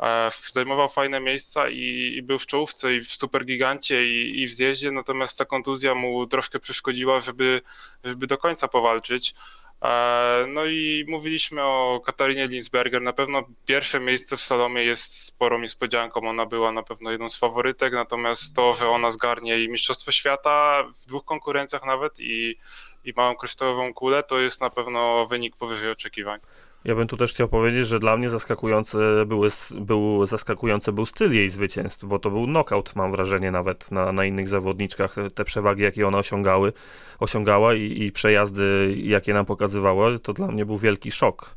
e, 0.00 0.30
zajmował 0.52 0.88
fajne 0.88 1.20
miejsca 1.20 1.68
i, 1.68 2.12
i 2.16 2.22
był 2.22 2.38
w 2.38 2.46
czołówce 2.46 2.94
i 2.94 3.00
w 3.00 3.14
supergigancie 3.14 4.06
i, 4.06 4.42
i 4.42 4.46
w 4.46 4.52
zjeździe, 4.54 4.90
natomiast 4.90 5.38
ta 5.38 5.44
kontuzja 5.44 5.94
mu 5.94 6.26
troszkę 6.26 6.58
przeszkodziła, 6.58 7.20
żeby, 7.20 7.60
żeby 8.04 8.26
do 8.26 8.38
końca 8.38 8.68
powalczyć. 8.68 9.34
E, 9.82 10.46
No 10.48 10.64
i 10.66 11.04
mówiliśmy 11.08 11.62
o 11.62 12.00
Katarinie 12.04 12.48
Linsberger. 12.48 13.02
Na 13.02 13.12
pewno 13.12 13.42
pierwsze 13.66 14.00
miejsce 14.00 14.36
w 14.36 14.40
Salomie 14.40 14.84
jest 14.84 15.22
sporą 15.24 15.58
niespodzianką. 15.58 16.28
Ona 16.28 16.46
była 16.46 16.72
na 16.72 16.82
pewno 16.82 17.10
jedną 17.10 17.30
z 17.30 17.38
faworytek, 17.38 17.92
natomiast 17.92 18.56
to, 18.56 18.74
że 18.74 18.88
ona 18.88 19.10
zgarnie 19.10 19.64
i 19.64 19.68
Mistrzostwo 19.68 20.12
Świata 20.12 20.84
w 21.02 21.06
dwóch 21.06 21.24
konkurencjach 21.24 21.84
nawet 21.84 22.20
i, 22.20 22.56
i 23.04 23.12
małą 23.16 23.36
kryształową 23.36 23.94
kulę, 23.94 24.22
to 24.22 24.40
jest 24.40 24.60
na 24.60 24.70
pewno 24.70 25.26
wynik 25.26 25.56
powyżej 25.56 25.90
oczekiwań. 25.90 26.40
Ja 26.86 26.94
bym 26.94 27.06
tu 27.06 27.16
też 27.16 27.32
chciał 27.32 27.48
powiedzieć, 27.48 27.86
że 27.86 27.98
dla 27.98 28.16
mnie 28.16 28.28
zaskakujący 28.30 28.98
były, 29.26 29.48
był, 29.74 30.26
zaskakujący 30.26 30.92
był 30.92 31.06
styl 31.06 31.32
jej 31.32 31.48
zwycięstw, 31.48 32.04
bo 32.04 32.18
to 32.18 32.30
był 32.30 32.46
knockout, 32.46 32.96
mam 32.96 33.10
wrażenie, 33.12 33.50
nawet 33.50 33.90
na, 33.90 34.12
na 34.12 34.24
innych 34.24 34.48
zawodniczkach. 34.48 35.16
Te 35.34 35.44
przewagi, 35.44 35.82
jakie 35.82 36.08
ona 36.08 36.18
osiągały, 36.18 36.72
osiągała 37.18 37.74
i, 37.74 38.02
i 38.02 38.12
przejazdy, 38.12 38.94
jakie 38.98 39.34
nam 39.34 39.46
pokazywała, 39.46 40.18
to 40.18 40.32
dla 40.32 40.46
mnie 40.46 40.66
był 40.66 40.78
wielki 40.78 41.10
szok. 41.10 41.56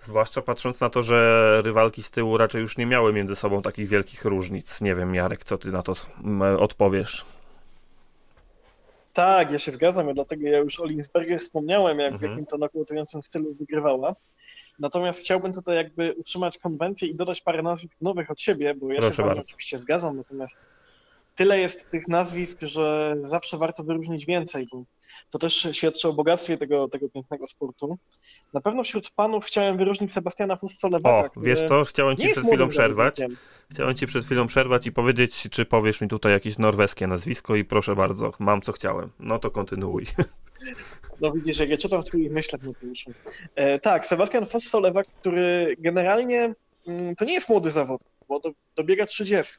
Zwłaszcza 0.00 0.42
patrząc 0.42 0.80
na 0.80 0.90
to, 0.90 1.02
że 1.02 1.60
rywalki 1.64 2.02
z 2.02 2.10
tyłu 2.10 2.36
raczej 2.36 2.60
już 2.60 2.78
nie 2.78 2.86
miały 2.86 3.12
między 3.12 3.36
sobą 3.36 3.62
takich 3.62 3.88
wielkich 3.88 4.24
różnic. 4.24 4.80
Nie 4.80 4.94
wiem, 4.94 5.14
Jarek, 5.14 5.44
co 5.44 5.58
ty 5.58 5.72
na 5.72 5.82
to 5.82 5.94
odpowiesz? 6.58 7.24
Tak, 9.12 9.50
ja 9.50 9.58
się 9.58 9.72
zgadzam, 9.72 10.14
dlatego 10.14 10.46
ja 10.46 10.58
już 10.58 10.80
o 10.80 10.86
Linsberger 10.86 11.40
wspomniałem, 11.40 11.98
jak 11.98 12.12
w 12.12 12.14
Mhm. 12.14 12.32
jakim 12.32 12.46
to 12.46 12.58
nokautującym 12.58 13.22
stylu 13.22 13.54
wygrywała. 13.54 14.14
Natomiast 14.82 15.20
chciałbym 15.20 15.52
tutaj 15.52 15.76
jakby 15.76 16.14
utrzymać 16.14 16.58
konwencję 16.58 17.08
i 17.08 17.14
dodać 17.14 17.40
parę 17.40 17.62
nazwisk 17.62 17.96
nowych 18.00 18.30
od 18.30 18.40
siebie, 18.40 18.74
bo 18.74 18.92
ja 18.92 19.00
Proszę 19.00 19.16
się 19.16 19.22
bardzo. 19.22 19.42
oczywiście 19.42 19.78
zgadzam, 19.78 20.16
natomiast 20.16 20.64
tyle 21.34 21.58
jest 21.58 21.90
tych 21.90 22.08
nazwisk, 22.08 22.60
że 22.62 23.16
zawsze 23.20 23.58
warto 23.58 23.84
wyróżnić 23.84 24.26
więcej, 24.26 24.66
bo 24.72 24.84
to 25.30 25.38
też 25.38 25.68
świadczy 25.72 26.08
o 26.08 26.12
bogactwie 26.12 26.56
tego, 26.56 26.88
tego 26.88 27.08
pięknego 27.08 27.46
sportu. 27.46 27.98
Na 28.52 28.60
pewno 28.60 28.82
wśród 28.82 29.10
panów 29.10 29.44
chciałem 29.44 29.76
wyróżnić 29.76 30.12
Sebastiana 30.12 30.54
O, 30.54 30.56
Fusso-Lewaka, 30.56 31.30
który 31.30 31.46
wiesz 31.46 31.62
co, 31.62 31.84
chciałem 31.84 32.16
ci 32.16 32.28
przed 32.28 32.46
chwilą 32.46 32.68
przerwać. 32.68 33.20
Chciałem 33.70 33.94
ci 33.94 34.06
przed 34.06 34.24
chwilą 34.24 34.46
przerwać 34.46 34.86
i 34.86 34.92
powiedzieć, 34.92 35.48
czy 35.50 35.64
powiesz 35.64 36.00
mi 36.00 36.08
tutaj 36.08 36.32
jakieś 36.32 36.58
norweskie 36.58 37.06
nazwisko 37.06 37.56
i 37.56 37.64
proszę 37.64 37.96
bardzo, 37.96 38.32
mam 38.38 38.62
co 38.62 38.72
chciałem. 38.72 39.10
No 39.18 39.38
to 39.38 39.50
kontynuuj. 39.50 40.06
No 41.20 41.32
widzisz, 41.32 41.58
jak 41.58 41.68
ja 41.68 41.76
czytam 41.76 42.02
w 42.02 42.04
twoich 42.04 42.32
myślach, 42.32 42.62
no 42.62 42.72
to. 42.72 43.12
E, 43.54 43.78
tak, 43.78 44.06
Sebastian 44.06 44.44
Foss-Solewak, 44.44 45.04
który 45.20 45.76
generalnie 45.78 46.54
mm, 46.86 47.16
to 47.16 47.24
nie 47.24 47.34
jest 47.34 47.48
młody 47.48 47.70
zawodnik, 47.70 48.12
bo 48.28 48.40
do, 48.40 48.50
dobiega 48.76 49.06
30. 49.06 49.54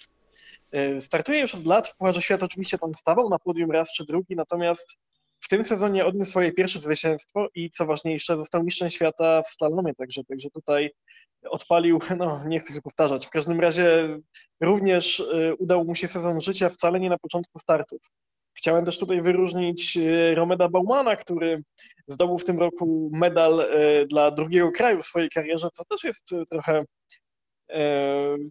E, 0.72 1.02
startuje 1.02 1.40
już 1.40 1.56
od 1.56 1.66
lat 1.66 1.88
w 1.88 1.96
Pucharze 1.96 2.22
Świata, 2.22 2.46
oczywiście 2.46 2.78
tam 2.78 2.96
stawał 2.96 3.30
na 3.30 3.40
podium 3.40 3.72
raz 3.72 3.94
czy 3.94 4.06
drugi, 4.06 4.36
natomiast 4.36 4.98
w 5.40 5.48
tym 5.48 5.66
sezonie 5.66 6.06
odniósł 6.06 6.32
swoje 6.32 6.52
pierwsze 6.52 6.80
zwycięstwo 6.80 7.48
i 7.56 7.70
co 7.70 7.86
ważniejsze, 7.86 8.38
został 8.38 8.64
mistrzem 8.64 8.90
świata 8.90 9.42
w 9.42 9.50
slalomie, 9.50 9.96
także, 9.96 10.24
także 10.24 10.50
tutaj 10.50 10.92
odpalił, 11.50 12.00
no 12.18 12.48
nie 12.48 12.60
chcę 12.60 12.74
się 12.74 12.82
powtarzać, 12.82 13.26
w 13.26 13.30
każdym 13.30 13.60
razie 13.60 14.20
również 14.62 15.20
e, 15.20 15.56
udał 15.56 15.86
mu 15.86 15.96
się 15.96 16.08
sezon 16.08 16.42
życia 16.42 16.70
wcale 16.70 17.00
nie 17.00 17.10
na 17.10 17.18
początku 17.18 17.60
startów. 17.60 18.02
Chciałem 18.64 18.86
też 18.86 19.00
tutaj 19.00 19.22
wyróżnić 19.22 19.98
e, 19.98 20.36
Romeda 20.36 20.70
Baumana, 20.70 21.16
który 21.16 21.64
zdobył 22.08 22.38
w 22.38 22.46
tym 22.46 22.60
roku 22.60 23.10
medal 23.14 23.60
e, 23.62 24.06
dla 24.06 24.32
drugiego 24.32 24.72
kraju 24.72 25.02
w 25.02 25.06
swojej 25.06 25.30
karierze, 25.30 25.68
co 25.74 25.86
też 25.86 26.04
jest 26.04 26.34
e, 26.34 26.46
trochę 26.46 26.84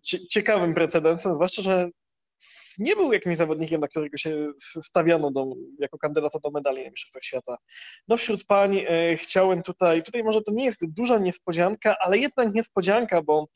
cie- 0.02 0.26
ciekawym 0.28 0.74
precedensem, 0.74 1.34
zwłaszcza, 1.34 1.62
że 1.62 1.88
nie 2.78 2.96
był 2.96 3.12
jakimś 3.12 3.36
zawodnikiem, 3.36 3.80
na 3.80 3.88
którego 3.88 4.16
się 4.16 4.52
stawiano 4.58 5.30
do, 5.30 5.46
jako 5.78 5.98
kandydata 5.98 6.38
do 6.44 6.50
medali 6.50 6.84
na 6.84 6.90
Mistrzostwach 6.90 7.24
Świata. 7.24 7.56
No 8.08 8.16
wśród 8.16 8.44
pań 8.44 8.80
chciałem 9.16 9.62
tutaj, 9.62 10.02
tutaj 10.02 10.22
może 10.22 10.42
to 10.42 10.52
nie 10.52 10.64
jest 10.64 10.92
duża 10.92 11.18
niespodzianka, 11.18 11.96
ale 12.00 12.18
jednak 12.18 12.54
niespodzianka, 12.54 13.22
bo 13.22 13.46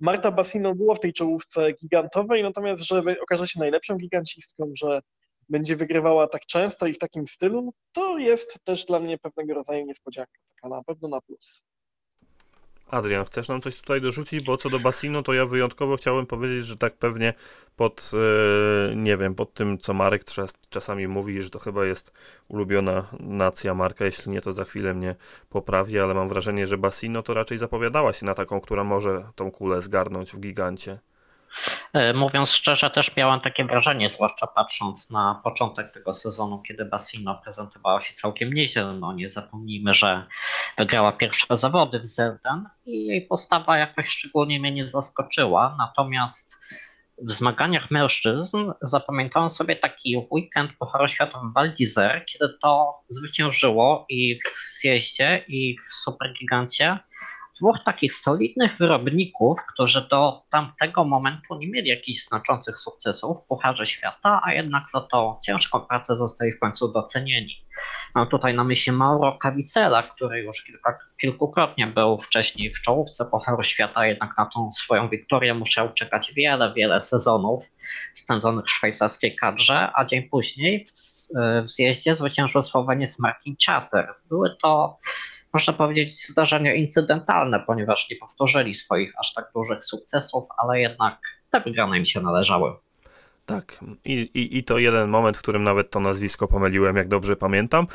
Marta 0.00 0.30
Bassino 0.30 0.74
była 0.74 0.94
w 0.94 1.00
tej 1.00 1.12
czołówce 1.12 1.72
gigantowej, 1.72 2.42
natomiast 2.42 2.82
żeby 2.82 3.20
okaże 3.20 3.48
się 3.48 3.60
najlepszą 3.60 3.96
gigancistką, 3.96 4.72
że 4.76 5.00
będzie 5.48 5.76
wygrywała 5.76 6.26
tak 6.26 6.46
często 6.46 6.86
i 6.86 6.94
w 6.94 6.98
takim 6.98 7.26
stylu, 7.26 7.72
to 7.92 8.18
jest 8.18 8.64
też 8.64 8.84
dla 8.84 9.00
mnie 9.00 9.18
pewnego 9.18 9.54
rodzaju 9.54 9.86
niespodzianka, 9.86 10.38
taka 10.54 10.76
na 10.76 10.82
pewno 10.84 11.08
na 11.08 11.20
plus. 11.20 11.64
Adrian, 12.90 13.24
chcesz 13.24 13.48
nam 13.48 13.60
coś 13.60 13.76
tutaj 13.76 14.00
dorzucić? 14.00 14.44
Bo 14.44 14.56
co 14.56 14.70
do 14.70 14.80
Basinu, 14.80 15.22
to 15.22 15.32
ja 15.32 15.46
wyjątkowo 15.46 15.96
chciałem 15.96 16.26
powiedzieć, 16.26 16.66
że 16.66 16.76
tak 16.76 16.96
pewnie 16.96 17.34
pod, 17.76 18.10
e, 18.90 18.96
nie 18.96 19.16
wiem, 19.16 19.34
pod 19.34 19.54
tym, 19.54 19.78
co 19.78 19.94
Marek 19.94 20.24
czas, 20.24 20.54
czasami 20.68 21.08
mówi, 21.08 21.42
że 21.42 21.50
to 21.50 21.58
chyba 21.58 21.84
jest 21.84 22.12
ulubiona 22.48 23.06
nacja 23.20 23.74
Marka, 23.74 24.04
jeśli 24.04 24.32
nie, 24.32 24.40
to 24.40 24.52
za 24.52 24.64
chwilę 24.64 24.94
mnie 24.94 25.14
poprawi, 25.48 25.98
ale 25.98 26.14
mam 26.14 26.28
wrażenie, 26.28 26.66
że 26.66 26.78
Basino 26.78 27.22
to 27.22 27.34
raczej 27.34 27.58
zapowiadała 27.58 28.12
się 28.12 28.26
na 28.26 28.34
taką, 28.34 28.60
która 28.60 28.84
może 28.84 29.28
tą 29.34 29.50
kulę 29.50 29.80
zgarnąć 29.80 30.32
w 30.32 30.40
gigancie. 30.40 30.98
E, 31.92 32.12
Mówiąc 32.12 32.50
szczerze, 32.50 32.90
też 32.90 33.16
miałem 33.16 33.40
takie 33.40 33.64
wrażenie, 33.64 34.10
zwłaszcza 34.10 34.46
patrząc 34.46 35.10
na 35.10 35.40
początek 35.44 35.92
tego 35.92 36.14
sezonu, 36.14 36.62
kiedy 36.62 36.84
Bassino 36.84 37.40
prezentowała 37.44 38.02
się 38.02 38.14
całkiem 38.14 38.52
nieźle. 38.52 38.84
No 38.92 39.12
nie 39.12 39.30
zapomnijmy, 39.30 39.94
że 39.94 40.26
wygrała 40.78 41.12
pierwsze 41.12 41.56
zawody 41.56 42.00
w 42.00 42.06
Zelden 42.06 42.68
i 42.86 43.06
jej 43.06 43.22
postawa 43.22 43.78
jakoś 43.78 44.08
szczególnie 44.08 44.60
mnie 44.60 44.72
nie 44.72 44.88
zaskoczyła. 44.88 45.74
Natomiast 45.78 46.60
w 47.18 47.32
zmaganiach 47.32 47.90
mężczyzn 47.90 48.72
zapamiętałem 48.82 49.50
sobie 49.50 49.76
taki 49.76 50.26
weekend 50.30 50.72
Pucharu 50.78 51.08
Świata 51.08 51.38
w 51.38 51.52
Val 51.52 51.74
d'Isère, 51.74 52.24
kiedy 52.24 52.54
to 52.62 52.94
zwyciężyło 53.08 54.06
i 54.08 54.40
w 54.44 54.78
zjeździe, 54.80 55.44
i 55.48 55.76
w 55.78 55.94
Supergigancie 55.94 56.98
dwóch 57.60 57.78
takich 57.84 58.14
solidnych 58.14 58.78
wyrobników, 58.78 59.58
którzy 59.72 60.08
do 60.10 60.42
tamtego 60.50 61.04
momentu 61.04 61.58
nie 61.58 61.68
mieli 61.68 61.88
jakichś 61.88 62.24
znaczących 62.24 62.78
sukcesów 62.78 63.40
w 63.40 63.46
Pucharze 63.46 63.86
Świata, 63.86 64.40
a 64.44 64.52
jednak 64.52 64.90
za 64.90 65.00
to 65.00 65.40
ciężką 65.44 65.80
pracę 65.80 66.16
zostali 66.16 66.52
w 66.52 66.58
końcu 66.58 66.92
docenieni. 66.92 67.66
Mam 68.14 68.28
tutaj 68.28 68.54
na 68.54 68.64
myśli 68.64 68.92
Mauro 68.92 69.38
Cavicella, 69.42 70.02
który 70.02 70.40
już 70.40 70.62
kilka, 70.62 70.98
kilkukrotnie 71.20 71.86
był 71.86 72.18
wcześniej 72.18 72.74
w 72.74 72.80
czołówce 72.80 73.24
Pucharu 73.24 73.62
Świata, 73.62 74.06
jednak 74.06 74.38
na 74.38 74.46
tą 74.46 74.72
swoją 74.72 75.08
wiktorię 75.08 75.54
musiał 75.54 75.92
czekać 75.92 76.32
wiele, 76.34 76.72
wiele 76.76 77.00
sezonów 77.00 77.64
spędzonych 78.14 78.64
w 78.64 78.70
szwajcarskiej 78.70 79.36
kadrze, 79.36 79.90
a 79.94 80.04
dzień 80.04 80.22
później 80.22 80.86
w, 80.86 80.92
w 81.64 81.70
zjeździe 81.70 82.16
zwyciężył 82.16 82.62
Słoweniec 82.62 83.18
Martin 83.18 83.56
Chater. 83.66 84.14
Były 84.28 84.56
to 84.62 84.98
można 85.56 85.72
powiedzieć, 85.72 86.26
zdarzenia 86.26 86.74
incydentalne, 86.74 87.60
ponieważ 87.66 88.10
nie 88.10 88.16
powtórzyli 88.16 88.74
swoich 88.74 89.12
aż 89.18 89.34
tak 89.34 89.50
dużych 89.54 89.84
sukcesów, 89.84 90.44
ale 90.58 90.80
jednak 90.80 91.18
te 91.50 91.60
wygrane 91.60 91.98
im 91.98 92.06
się 92.06 92.20
należały. 92.20 92.72
Tak, 93.46 93.78
I, 94.04 94.12
i, 94.12 94.58
i 94.58 94.64
to 94.64 94.78
jeden 94.78 95.08
moment, 95.08 95.36
w 95.36 95.42
którym 95.42 95.64
nawet 95.64 95.90
to 95.90 96.00
nazwisko 96.00 96.48
pomyliłem, 96.48 96.96
jak 96.96 97.08
dobrze 97.08 97.36
pamiętam, 97.36 97.86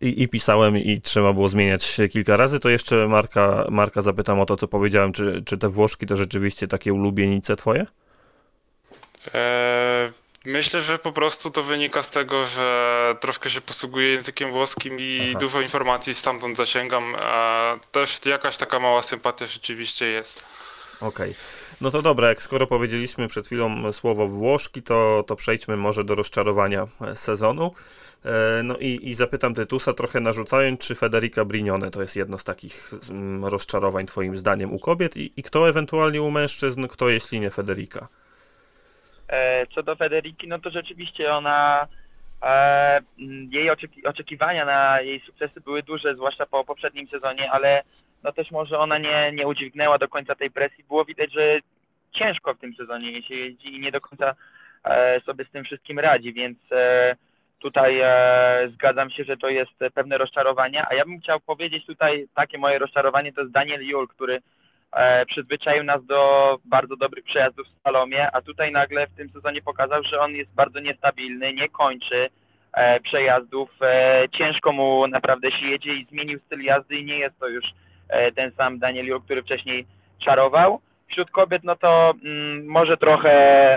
i, 0.00 0.22
i 0.22 0.28
pisałem 0.28 0.78
i 0.78 1.00
trzeba 1.00 1.32
było 1.32 1.48
zmieniać 1.48 1.96
kilka 2.12 2.36
razy. 2.36 2.60
To 2.60 2.68
jeszcze 2.68 3.08
Marka, 3.08 3.66
Marka 3.70 4.02
zapytam 4.02 4.40
o 4.40 4.46
to, 4.46 4.56
co 4.56 4.68
powiedziałem, 4.68 5.12
czy, 5.12 5.42
czy 5.46 5.58
te 5.58 5.68
Włoszki 5.68 6.06
to 6.06 6.16
rzeczywiście 6.16 6.68
takie 6.68 6.92
ulubienice 6.92 7.56
twoje? 7.56 7.86
Eee, 9.34 10.10
myślę, 10.44 10.80
że 10.82 10.98
po 10.98 11.12
prostu 11.12 11.50
to 11.50 11.62
wynika 11.62 12.02
z 12.02 12.10
tego, 12.10 12.44
że 12.44 13.16
troszkę 13.20 13.50
się 13.50 13.60
posługuję 13.60 14.08
językiem 14.08 14.50
włoskim 14.50 15.00
i 15.00 15.28
Aha. 15.30 15.38
dużo 15.38 15.60
informacji 15.60 16.14
stamtąd 16.14 16.56
zasięgam. 16.56 17.14
A 17.18 17.76
też 17.92 18.20
jakaś 18.24 18.56
taka 18.56 18.80
mała 18.80 19.02
sympatia 19.02 19.46
rzeczywiście 19.46 20.06
jest. 20.06 20.44
Okej. 21.00 21.34
No 21.80 21.90
to 21.90 22.02
dobra, 22.02 22.28
jak 22.28 22.42
skoro 22.42 22.66
powiedzieliśmy 22.66 23.28
przed 23.28 23.46
chwilą 23.46 23.92
słowo 23.92 24.28
Włoszki, 24.28 24.82
to, 24.82 25.24
to 25.26 25.36
przejdźmy 25.36 25.76
może 25.76 26.04
do 26.04 26.14
rozczarowania 26.14 26.86
sezonu. 27.14 27.74
E, 28.24 28.62
No 28.62 28.76
i, 28.76 29.08
i 29.08 29.14
zapytam 29.14 29.54
Tytusa, 29.54 29.92
trochę 29.92 30.20
narzucając, 30.20 30.80
czy 30.80 30.94
Federica 30.94 31.44
Brignone 31.44 31.90
to 31.90 32.02
jest 32.02 32.16
jedno 32.16 32.38
z 32.38 32.44
takich 32.44 32.90
mm, 33.10 33.44
rozczarowań 33.44 34.06
twoim 34.06 34.38
zdaniem 34.38 34.72
u 34.72 34.78
kobiet 34.78 35.16
i, 35.16 35.32
i 35.36 35.42
kto 35.42 35.68
ewentualnie 35.68 36.22
u 36.22 36.30
mężczyzn, 36.30 36.86
kto 36.86 37.08
jeśli 37.08 37.40
nie 37.40 37.50
Federica? 37.50 38.08
E, 39.34 39.66
Co 39.74 39.82
do 39.82 39.96
Federiki, 39.96 40.48
no 40.48 40.58
to 40.58 40.70
rzeczywiście 40.70 41.34
ona, 41.34 41.86
e, 42.42 43.00
jej 43.50 43.70
oczeki- 43.70 44.06
oczekiwania 44.06 44.64
na 44.64 45.00
jej 45.00 45.20
sukcesy 45.20 45.60
były 45.60 45.82
duże, 45.82 46.14
zwłaszcza 46.14 46.46
po 46.46 46.64
poprzednim 46.64 47.08
sezonie, 47.08 47.50
ale 47.52 47.82
no 48.22 48.32
też 48.32 48.50
może 48.50 48.78
ona 48.78 48.98
nie, 48.98 49.32
nie 49.32 49.46
udźwignęła 49.46 49.98
do 49.98 50.08
końca 50.08 50.34
tej 50.34 50.50
presji. 50.50 50.84
Było 50.84 51.04
widać, 51.04 51.32
że 51.32 51.58
ciężko 52.12 52.54
w 52.54 52.58
tym 52.58 52.74
sezonie 52.74 53.22
się 53.22 53.34
jeździ 53.34 53.74
i 53.74 53.80
nie 53.80 53.92
do 53.92 54.00
końca 54.00 54.34
e, 54.84 55.20
sobie 55.20 55.44
z 55.44 55.50
tym 55.50 55.64
wszystkim 55.64 55.98
radzi, 55.98 56.32
więc 56.32 56.58
tutaj 57.58 58.02
zgadzam 58.74 59.10
się, 59.10 59.24
że 59.24 59.36
to 59.36 59.48
jest 59.48 59.72
pewne 59.94 60.18
rozczarowanie, 60.18 60.86
a 60.88 60.94
ja 60.94 61.04
bym 61.04 61.20
chciał 61.20 61.40
powiedzieć 61.40 61.86
tutaj 61.86 62.26
takie 62.34 62.58
moje 62.58 62.78
rozczarowanie 62.78 63.32
to 63.32 63.40
jest 63.40 63.52
Daniel 63.52 63.82
Jul, 63.86 64.08
który 64.08 64.42
e, 64.94 65.26
przyzwyczaił 65.26 65.84
nas 65.84 66.06
do 66.06 66.58
bardzo 66.64 66.96
dobrych 66.96 67.24
przejazdów 67.24 67.66
w 67.66 67.82
slalomie, 67.82 68.30
a 68.32 68.42
tutaj 68.42 68.72
nagle 68.72 69.06
w 69.06 69.16
tym 69.16 69.30
sezonie 69.30 69.62
pokazał, 69.62 70.02
że 70.02 70.20
on 70.20 70.32
jest 70.32 70.54
bardzo 70.54 70.80
niestabilny, 70.80 71.52
nie 71.52 71.68
kończy 71.68 72.28
e, 72.72 73.00
przejazdów, 73.00 73.70
e, 73.82 74.24
ciężko 74.32 74.72
mu 74.72 75.06
naprawdę 75.06 75.50
się 75.50 75.66
jedzie 75.66 75.94
i 75.94 76.06
zmienił 76.06 76.38
styl 76.38 76.62
jazdy 76.62 76.96
i 76.96 77.04
nie 77.04 77.18
jest 77.18 77.38
to 77.38 77.48
już 77.48 77.64
e, 78.08 78.32
ten 78.32 78.52
sam 78.52 78.78
Daniel 78.78 79.20
który 79.20 79.42
wcześniej 79.42 79.86
czarował. 80.24 80.80
Wśród 81.10 81.30
kobiet, 81.30 81.64
no 81.64 81.76
to 81.76 82.14
mm, 82.24 82.66
może 82.66 82.96
trochę 82.96 83.30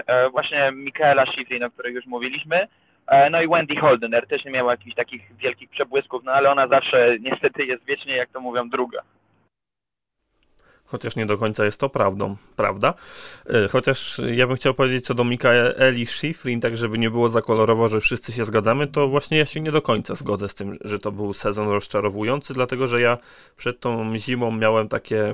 e, 0.07 0.29
właśnie 0.29 0.71
Michaela 0.71 1.25
Schifrin, 1.25 1.63
o 1.63 1.71
której 1.71 1.93
już 1.93 2.05
mówiliśmy, 2.05 2.67
e, 3.07 3.29
no 3.29 3.41
i 3.41 3.47
Wendy 3.47 3.75
Holdener 3.75 4.27
też 4.27 4.45
nie 4.45 4.51
miała 4.51 4.71
jakichś 4.71 4.95
takich 4.95 5.38
wielkich 5.38 5.69
przebłysków, 5.69 6.24
no 6.24 6.31
ale 6.31 6.51
ona 6.51 6.67
zawsze 6.67 7.17
niestety 7.19 7.65
jest 7.65 7.86
wiecznie, 7.86 8.15
jak 8.15 8.29
to 8.29 8.41
mówią, 8.41 8.69
druga. 8.69 9.01
Chociaż 10.88 11.15
nie 11.15 11.26
do 11.26 11.38
końca 11.38 11.65
jest 11.65 11.80
to 11.80 11.89
prawdą, 11.89 12.36
prawda? 12.56 12.93
E, 13.50 13.67
Chociaż 13.67 14.21
ja 14.36 14.47
bym 14.47 14.56
chciał 14.56 14.73
powiedzieć 14.73 15.06
co 15.06 15.13
do 15.13 15.23
Mikaeli 15.23 16.06
Schifrin, 16.06 16.62
tak 16.62 16.78
żeby 16.78 16.97
nie 16.97 17.10
było 17.10 17.30
za 17.30 17.41
kolorowo, 17.41 17.88
że 17.88 18.02
wszyscy 18.02 18.32
się 18.32 18.45
zgadzamy, 18.45 18.88
to 18.88 19.08
właśnie 19.08 19.38
ja 19.38 19.45
się 19.45 19.62
nie 19.62 19.71
do 19.71 19.82
końca 19.82 20.15
zgodzę 20.15 20.50
z 20.50 20.56
tym, 20.56 20.78
że 20.82 21.00
to 21.00 21.12
był 21.12 21.34
sezon 21.34 21.69
rozczarowujący, 21.69 22.54
dlatego 22.54 22.88
że 22.88 23.02
ja 23.02 23.17
przed 23.58 23.80
tą 23.80 24.17
zimą 24.17 24.52
miałem 24.52 24.89
takie 24.89 25.34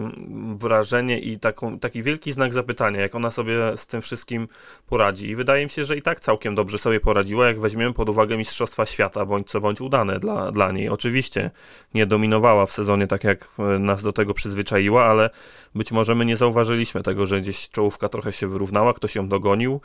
wrażenie 0.57 1.19
i 1.19 1.39
taką, 1.39 1.79
taki 1.79 2.03
wielki 2.03 2.31
znak 2.31 2.53
zapytania, 2.53 3.01
jak 3.01 3.15
ona 3.15 3.31
sobie 3.31 3.57
z 3.75 3.87
tym 3.87 4.01
wszystkim 4.01 4.47
poradzi. 4.87 5.29
I 5.29 5.35
wydaje 5.35 5.63
mi 5.63 5.69
się, 5.69 5.85
że 5.85 5.97
i 5.97 6.01
tak 6.01 6.19
całkiem 6.19 6.55
dobrze 6.55 6.77
sobie 6.77 6.99
poradziła, 6.99 7.47
jak 7.47 7.59
weźmiemy 7.59 7.93
pod 7.93 8.09
uwagę 8.09 8.37
Mistrzostwa 8.37 8.85
Świata, 8.85 9.25
bądź 9.25 9.49
co 9.49 9.61
bądź 9.61 9.81
udane 9.81 10.19
dla, 10.19 10.51
dla 10.51 10.71
niej. 10.71 10.89
Oczywiście 10.89 11.51
nie 11.93 12.05
dominowała 12.05 12.65
w 12.65 12.71
sezonie 12.71 13.07
tak, 13.07 13.23
jak 13.23 13.47
nas 13.79 14.03
do 14.03 14.13
tego 14.13 14.33
przyzwyczaiła, 14.33 15.05
ale 15.05 15.29
być 15.75 15.91
może 15.91 16.15
my 16.15 16.25
nie 16.25 16.35
zauważyliśmy 16.35 17.03
tego, 17.03 17.25
że 17.25 17.41
gdzieś 17.41 17.69
czołówka 17.69 18.09
trochę 18.09 18.31
się 18.31 18.47
wyrównała, 18.47 18.93
ktoś 18.93 19.15
ją 19.15 19.27
dogonił. 19.27 19.81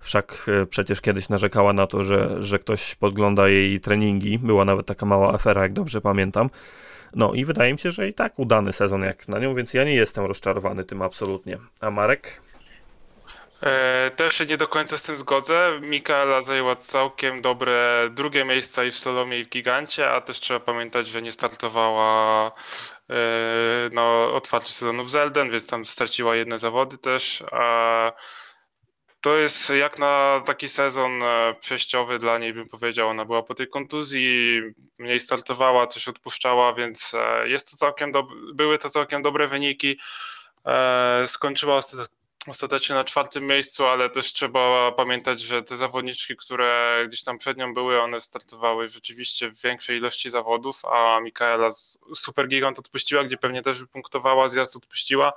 Wszak 0.00 0.46
e, 0.62 0.66
przecież 0.66 1.00
kiedyś 1.00 1.28
narzekała 1.28 1.72
na 1.72 1.86
to, 1.86 2.04
że, 2.04 2.42
że 2.42 2.58
ktoś 2.58 2.94
podgląda 2.94 3.48
jej 3.48 3.80
treningi. 3.80 4.38
Była 4.38 4.64
nawet 4.64 4.86
taka 4.86 5.06
mała 5.06 5.34
afera, 5.34 5.62
jak 5.62 5.72
dobrze 5.72 6.00
pamiętam. 6.00 6.50
No 7.14 7.34
i 7.34 7.44
wydaje 7.44 7.72
mi 7.72 7.78
się, 7.78 7.90
że 7.90 8.08
i 8.08 8.14
tak 8.14 8.38
udany 8.38 8.72
sezon 8.72 9.02
jak 9.02 9.28
na 9.28 9.38
nią, 9.38 9.54
więc 9.54 9.74
ja 9.74 9.84
nie 9.84 9.94
jestem 9.94 10.24
rozczarowany 10.24 10.84
tym 10.84 11.02
absolutnie. 11.02 11.58
A 11.80 11.90
Marek? 11.90 12.42
E, 13.62 14.10
Też 14.16 14.34
się 14.34 14.46
nie 14.46 14.56
do 14.56 14.68
końca 14.68 14.98
z 14.98 15.02
tym 15.02 15.16
zgodzę. 15.16 15.78
Mikaela 15.82 16.42
zajęła 16.42 16.76
całkiem 16.76 17.42
dobre 17.42 18.08
drugie 18.10 18.44
miejsca 18.44 18.84
i 18.84 18.90
w 18.90 18.96
slalomie 18.98 19.38
i 19.38 19.44
w 19.44 19.48
gigancie, 19.48 20.10
a 20.10 20.20
też 20.20 20.40
trzeba 20.40 20.60
pamiętać, 20.60 21.06
że 21.08 21.22
nie 21.22 21.32
startowała 21.32 22.46
e, 23.10 23.14
na 23.92 24.06
otwarciu 24.26 24.72
sezonu 24.72 25.04
w 25.04 25.10
Zelden, 25.10 25.50
więc 25.50 25.66
tam 25.66 25.86
straciła 25.86 26.36
jedne 26.36 26.58
zawody 26.58 26.98
też. 26.98 27.44
A 27.52 28.12
to 29.20 29.36
jest 29.36 29.70
jak 29.70 29.98
na 29.98 30.42
taki 30.46 30.68
sezon 30.68 31.22
e, 31.22 31.54
przejściowy 31.60 32.18
dla 32.18 32.38
niej, 32.38 32.52
bym 32.52 32.68
powiedział. 32.68 33.08
Ona 33.08 33.24
była 33.24 33.42
po 33.42 33.54
tej 33.54 33.68
kontuzji, 33.68 34.60
mniej 34.98 35.20
startowała, 35.20 35.86
coś 35.86 36.08
odpuszczała, 36.08 36.74
więc 36.74 37.12
jest 37.44 37.70
to 37.70 37.76
całkiem 37.76 38.12
dob- 38.12 38.54
były 38.54 38.78
to 38.78 38.90
całkiem 38.90 39.22
dobre 39.22 39.48
wyniki. 39.48 39.98
Skończyła 41.26 41.76
ostat- 41.78 42.17
ostatecznie 42.50 42.94
na 42.94 43.04
czwartym 43.04 43.46
miejscu, 43.46 43.86
ale 43.86 44.10
też 44.10 44.32
trzeba 44.32 44.92
pamiętać, 44.92 45.40
że 45.40 45.62
te 45.62 45.76
zawodniczki, 45.76 46.36
które 46.36 47.04
gdzieś 47.08 47.24
tam 47.24 47.38
przed 47.38 47.58
nią 47.58 47.74
były, 47.74 48.02
one 48.02 48.20
startowały 48.20 48.88
rzeczywiście 48.88 49.50
w 49.50 49.62
większej 49.62 49.96
ilości 49.96 50.30
zawodów, 50.30 50.84
a 50.84 51.20
Mikaela 51.20 51.70
z 51.70 51.98
Super 52.14 52.48
Gigant 52.48 52.78
odpuściła, 52.78 53.24
gdzie 53.24 53.36
pewnie 53.36 53.62
też 53.62 53.80
wypunktowała, 53.80 54.48
zjazd 54.48 54.76
odpuściła. 54.76 55.32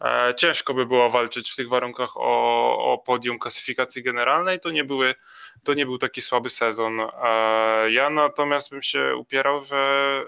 E, 0.00 0.34
Ciężko 0.36 0.74
by 0.74 0.86
było 0.86 1.08
walczyć 1.08 1.50
w 1.50 1.56
tych 1.56 1.68
warunkach 1.68 2.16
o, 2.16 2.92
o 2.92 2.98
podium 2.98 3.38
klasyfikacji 3.38 4.02
generalnej. 4.02 4.60
To 4.60 4.70
nie, 4.70 4.84
były, 4.84 5.14
to 5.64 5.74
nie 5.74 5.86
był 5.86 5.98
taki 5.98 6.22
słaby 6.22 6.50
sezon. 6.50 7.00
E, 7.00 7.90
Ja 7.90 8.10
natomiast 8.10 8.70
bym 8.70 8.82
się 8.82 9.16
upierał, 9.16 9.64
że 9.64 10.24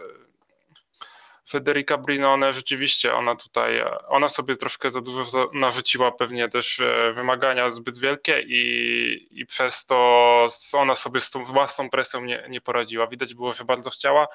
Federica 1.49 1.99
Brinone 1.99 2.53
rzeczywiście 2.53 3.15
ona 3.15 3.37
tutaj, 3.37 3.83
ona 4.09 4.29
sobie 4.29 4.57
troszkę 4.57 4.91
za 4.91 5.01
dużo 5.01 5.51
narzuciła 5.53 6.13
pewnie 6.13 6.49
też 6.49 6.81
e, 6.81 7.13
wymagania 7.13 7.71
zbyt 7.71 7.99
wielkie 7.99 8.45
i, 8.47 9.29
i 9.41 9.47
przez 9.47 9.87
to 9.87 10.47
ona 10.73 10.95
sobie 10.95 11.21
z 11.21 11.31
tą 11.31 11.45
własną 11.45 11.91
presją 11.91 12.25
nie, 12.25 12.47
nie 12.49 12.61
poradziła. 12.61 13.07
Widać 13.07 13.35
było, 13.35 13.53
że 13.53 13.65
bardzo 13.65 13.91
chciała, 13.91 14.27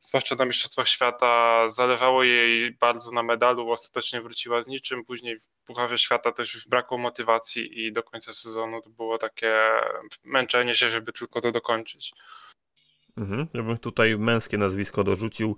zwłaszcza 0.00 0.34
na 0.34 0.44
Mistrzostwach 0.44 0.88
Świata 0.88 1.64
zależało 1.68 2.24
jej 2.24 2.72
bardzo 2.72 3.12
na 3.12 3.22
medalu, 3.22 3.70
ostatecznie 3.70 4.20
wróciła 4.20 4.62
z 4.62 4.68
niczym, 4.68 5.04
później 5.04 5.38
w 5.38 5.66
Pucharze 5.66 5.98
Świata 5.98 6.32
też 6.32 6.54
już 6.54 6.68
brakło 6.68 6.98
motywacji 6.98 7.84
i 7.84 7.92
do 7.92 8.02
końca 8.02 8.32
sezonu 8.32 8.82
to 8.82 8.90
było 8.90 9.18
takie 9.18 9.54
męczenie 10.24 10.74
się, 10.74 10.88
żeby 10.88 11.12
tylko 11.12 11.40
to 11.40 11.52
dokończyć. 11.52 12.12
Mhm, 13.16 13.46
żebym 13.54 13.78
tutaj 13.78 14.18
męskie 14.18 14.58
nazwisko 14.58 15.04
dorzucił. 15.04 15.56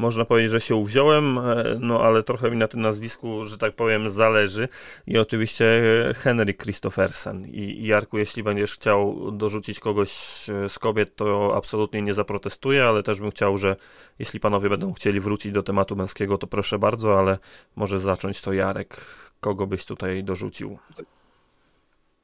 Można 0.00 0.24
powiedzieć, 0.24 0.50
że 0.50 0.60
się 0.60 0.74
uwziąłem, 0.74 1.38
e, 1.38 1.64
no 1.80 2.00
ale 2.02 2.22
trochę 2.22 2.50
mi 2.50 2.56
na 2.56 2.68
tym 2.68 2.80
nazwisku, 2.80 3.44
że 3.44 3.58
tak 3.58 3.74
powiem, 3.74 4.10
zależy. 4.10 4.68
I 5.06 5.18
oczywiście 5.18 5.66
e, 6.10 6.14
Henrik 6.14 6.62
Christoffersen. 6.62 7.44
I 7.44 7.60
i 7.60 7.86
Jarku, 7.86 8.18
jeśli 8.18 8.42
będziesz 8.42 8.74
chciał 8.74 9.30
dorzucić 9.32 9.80
kogoś 9.80 10.10
e, 10.50 10.68
z 10.68 10.78
kobiet, 10.78 11.16
to 11.16 11.56
absolutnie 11.56 12.02
nie 12.02 12.14
zaprotestuję, 12.14 12.84
ale 12.84 13.02
też 13.02 13.20
bym 13.20 13.30
chciał, 13.30 13.58
że 13.58 13.76
jeśli 14.18 14.40
panowie 14.40 14.68
będą 14.68 14.92
chcieli 14.92 15.20
wrócić 15.20 15.52
do 15.52 15.62
tematu 15.62 15.96
męskiego, 15.96 16.38
to 16.38 16.46
proszę 16.46 16.78
bardzo, 16.78 17.18
ale 17.18 17.38
może 17.76 18.00
zacząć 18.00 18.42
to 18.42 18.52
Jarek. 18.52 19.04
Kogo 19.40 19.66
byś 19.66 19.84
tutaj 19.84 20.24
dorzucił? 20.24 20.78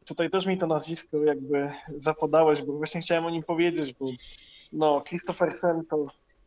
Tutaj 0.04 0.30
też 0.30 0.46
mi 0.46 0.58
to 0.58 0.66
nazwisko 0.66 1.16
jakby 1.24 1.70
zapodałeś, 1.96 2.62
bo 2.62 2.72
właśnie 2.72 3.00
chciałem 3.00 3.26
o 3.26 3.30
nim 3.30 3.42
powiedzieć, 3.42 3.94
bo 4.00 4.06
no, 4.72 5.02
Christophersen 5.08 5.84
to 5.86 6.06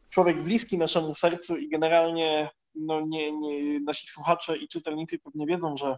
człowiek 0.10 0.44
bliski 0.44 0.78
naszemu 0.78 1.16
sercu 1.16 1.58
i 1.58 1.70
generalnie 1.70 2.50
no 2.76 3.02
nie, 3.02 3.32
nie, 3.32 3.80
nasi 3.80 4.08
słuchacze 4.08 4.58
i 4.58 4.68
czytelnicy 4.68 5.20
pewnie 5.20 5.46
wiedzą, 5.46 5.78
że 5.78 5.98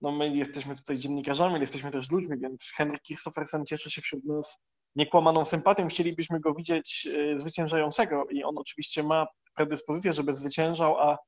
no 0.00 0.12
my 0.12 0.28
jesteśmy 0.28 0.76
tutaj 0.76 0.98
dziennikarzami, 0.98 1.50
ale 1.54 1.60
jesteśmy 1.60 1.90
też 1.90 2.10
ludźmi, 2.10 2.38
więc 2.38 2.72
Henryk 2.76 3.02
Christophersen 3.02 3.66
cieszy 3.66 3.90
się 3.90 4.02
wśród 4.02 4.24
nas 4.24 4.58
niekłamaną 4.96 5.44
sympatią. 5.44 5.88
Chcielibyśmy 5.88 6.40
go 6.40 6.54
widzieć 6.54 7.08
e, 7.14 7.38
zwyciężającego 7.38 8.24
i 8.30 8.44
on 8.44 8.58
oczywiście 8.58 9.02
ma 9.02 9.26
predyspozycję, 9.54 10.12
żeby 10.12 10.34
zwyciężał, 10.34 10.98
a, 10.98 11.18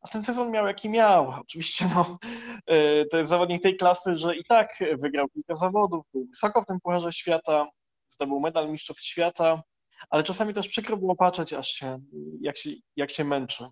a 0.00 0.08
ten 0.08 0.22
sezon 0.22 0.50
miał 0.50 0.66
jaki 0.66 0.88
miał. 0.88 1.30
Oczywiście 1.40 1.84
no, 1.94 2.18
e, 2.66 3.04
to 3.04 3.18
jest 3.18 3.30
zawodnik 3.30 3.62
tej 3.62 3.76
klasy, 3.76 4.16
że 4.16 4.36
i 4.36 4.44
tak 4.44 4.78
wygrał 5.02 5.28
kilka 5.28 5.54
zawodów, 5.54 6.02
był 6.12 6.26
wysoko 6.26 6.62
w 6.62 6.66
tym 6.66 6.80
Pucharze 6.80 7.12
Świata, 7.12 7.66
zdobył 8.08 8.40
medal 8.40 8.70
Mistrzostw 8.70 9.04
Świata, 9.04 9.62
ale 10.10 10.22
czasami 10.22 10.54
też 10.54 10.68
przykro 10.68 10.96
było 10.96 11.16
patrzeć, 11.16 11.52
aż 11.52 11.68
się, 11.68 12.00
jak, 12.40 12.56
się, 12.56 12.70
jak 12.96 13.10
się 13.10 13.24
męczy. 13.24 13.68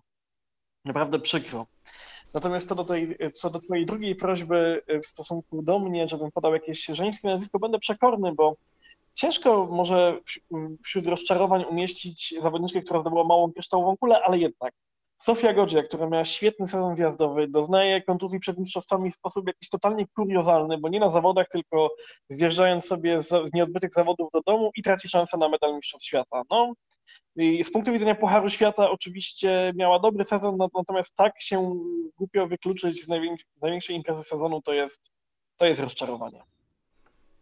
Naprawdę 0.85 1.19
przykro. 1.19 1.67
Natomiast 2.33 2.69
co 2.69 2.75
do, 2.75 2.83
tej, 2.83 3.17
co 3.33 3.49
do 3.49 3.59
Twojej 3.59 3.85
drugiej 3.85 4.15
prośby 4.15 4.81
w 5.03 5.07
stosunku 5.07 5.61
do 5.61 5.79
mnie, 5.79 6.07
żebym 6.07 6.31
podał 6.31 6.53
jakieś 6.53 6.85
żeńskie 6.85 7.27
nazwisko, 7.27 7.59
będę 7.59 7.79
przekorny, 7.79 8.33
bo 8.33 8.55
ciężko 9.13 9.67
może 9.71 10.19
wśród 10.83 11.07
rozczarowań 11.07 11.65
umieścić 11.69 12.35
zawodniczkę, 12.41 12.81
która 12.81 12.99
zdobyła 12.99 13.23
małą 13.23 13.53
kryształową 13.53 13.97
kulę, 13.97 14.21
ale 14.23 14.37
jednak 14.37 14.73
Sofia 15.17 15.53
Godzia, 15.53 15.83
która 15.83 16.09
miała 16.09 16.25
świetny 16.25 16.67
sezon 16.67 16.95
zjazdowy, 16.95 17.47
doznaje 17.47 18.01
kontuzji 18.01 18.39
przed 18.39 18.57
mistrzostwami 18.57 19.11
w 19.11 19.15
sposób 19.15 19.47
jakiś 19.47 19.69
totalnie 19.69 20.05
kuriozalny, 20.07 20.77
bo 20.77 20.89
nie 20.89 20.99
na 20.99 21.09
zawodach, 21.09 21.47
tylko 21.51 21.89
zjeżdżając 22.29 22.85
sobie 22.85 23.21
z 23.21 23.53
nieodbytych 23.53 23.93
zawodów 23.93 24.29
do 24.33 24.41
domu 24.41 24.71
i 24.75 24.83
traci 24.83 25.09
szansę 25.09 25.37
na 25.37 25.49
medal 25.49 25.75
mistrzostw 25.75 26.07
świata. 26.07 26.41
No, 26.49 26.73
i 27.35 27.63
z 27.63 27.71
punktu 27.71 27.91
widzenia 27.91 28.15
Pucharu 28.15 28.49
Świata 28.49 28.89
oczywiście 28.89 29.71
miała 29.75 29.99
dobry 29.99 30.23
sezon, 30.23 30.57
natomiast 30.75 31.15
tak 31.15 31.33
się 31.39 31.73
głupio 32.17 32.47
wykluczyć 32.47 33.03
z, 33.03 33.07
z 33.07 33.61
największej 33.61 33.95
imprezy 33.95 34.23
sezonu 34.23 34.61
to 34.61 34.73
jest, 34.73 35.11
to 35.57 35.65
jest 35.65 35.81
rozczarowanie. 35.81 36.43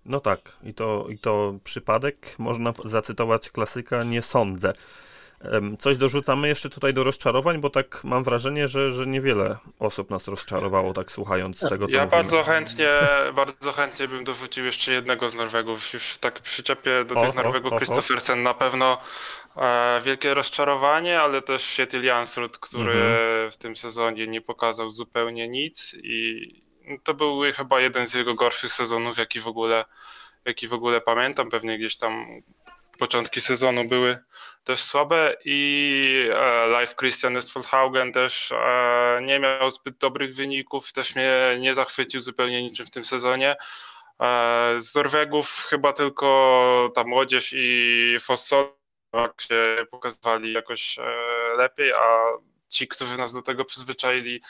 No 0.06 0.20
tak, 0.20 0.60
i 0.64 0.74
to, 0.74 1.08
i 1.10 1.20
to 1.20 1.54
przypadek. 1.64 2.36
Można 2.40 2.74
zacytować 2.86 3.50
klasyka, 3.50 4.04
nie 4.04 4.22
sądzę. 4.22 4.74
Coś 5.80 5.98
dorzucamy 5.98 6.48
jeszcze 6.48 6.70
tutaj 6.70 6.94
do 6.94 7.04
rozczarowań, 7.04 7.62
bo 7.62 7.70
tak 7.70 8.04
mam 8.04 8.24
wrażenie, 8.24 8.68
że, 8.68 8.90
że 8.90 9.08
niewiele 9.08 9.58
osób 9.80 10.10
nas 10.10 10.28
rozczarowało, 10.28 10.94
tak 10.94 11.12
słuchając 11.12 11.60
tego, 11.70 11.88
co 11.88 11.96
Ja 11.98 12.04
mówimy. 12.06 12.24
bardzo 12.24 12.44
chętnie, 12.44 12.90
bardzo 13.36 13.72
chętnie 13.72 14.08
bym 14.08 14.24
dorzucił 14.24 14.66
jeszcze 14.66 14.92
jednego 14.92 15.30
z 15.30 15.34
Norwegów. 15.34 15.94
Już 15.94 16.18
tak 16.18 16.40
przyczepię 16.40 17.06
do 17.06 17.16
O, 17.16 17.26
tych 17.26 17.36
Norwegów. 17.36 17.74
Christophersen 17.78 18.44
na 18.44 18.54
pewno 18.54 18.98
e, 19.58 20.02
wielkie 20.06 20.34
rozczarowanie, 20.34 21.22
ale 21.22 21.42
też 21.42 21.64
Sietil 21.64 22.04
Jansrud, 22.04 22.58
który 22.58 22.92
Mhm. 22.92 23.52
w 23.52 23.58
tym 23.58 23.76
sezonie 23.76 24.28
nie 24.28 24.42
pokazał 24.42 24.90
zupełnie 24.90 25.48
nic 25.48 25.96
i 26.04 26.46
to 27.04 27.14
był 27.14 27.42
chyba 27.56 27.80
jeden 27.80 28.08
z 28.08 28.14
jego 28.14 28.34
gorszych 28.36 28.74
sezonów, 28.74 29.18
jaki 29.18 29.40
w 29.40 29.48
ogóle, 29.48 29.86
jaki 30.46 30.68
w 30.68 30.74
ogóle 30.74 31.02
pamiętam. 31.02 31.50
Pewnie 31.50 31.78
gdzieś 31.78 31.98
tam 31.98 32.26
początki 32.98 33.42
sezonu 33.42 33.86
były 33.86 34.18
też 34.64 34.84
słabe 34.84 35.36
i 35.46 36.30
Live 36.68 36.96
Christian 36.96 37.38
Estfoldhaugen 37.38 38.14
też 38.14 38.52
e, 38.52 39.20
nie 39.24 39.40
miał 39.40 39.72
zbyt 39.72 39.98
dobrych 39.98 40.36
wyników, 40.36 40.94
też 40.94 41.16
mnie 41.16 41.58
nie 41.60 41.74
zachwycił 41.74 42.22
zupełnie 42.22 42.64
niczym 42.64 42.86
w 42.86 42.92
tym 42.92 43.06
sezonie. 43.06 43.56
E, 44.22 44.76
z 44.78 44.96
Norwegów 44.96 45.68
chyba 45.70 45.94
tylko 45.94 46.92
ta 46.96 47.04
młodzież 47.04 47.54
i 47.58 48.18
Fossol 48.22 48.74
się 49.42 49.86
pokazywali 49.92 50.54
jakoś 50.54 51.00
e, 51.00 51.04
lepiej, 51.58 51.94
a 51.94 52.24
ci, 52.70 52.88
którzy 52.88 53.18
nas 53.18 53.34
do 53.34 53.42
tego 53.42 53.66
przyzwyczaili 53.66 54.42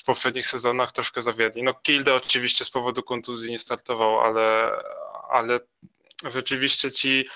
w 0.00 0.04
poprzednich 0.04 0.46
sezonach 0.46 0.92
troszkę 0.92 1.22
zawiedli. 1.22 1.62
No 1.62 1.74
Kilde 1.74 2.14
oczywiście 2.14 2.64
z 2.64 2.70
powodu 2.70 3.02
kontuzji 3.02 3.50
nie 3.50 3.58
startował, 3.58 4.20
ale, 4.20 4.70
ale 5.30 5.60
rzeczywiście 6.30 6.90
ci 6.90 7.28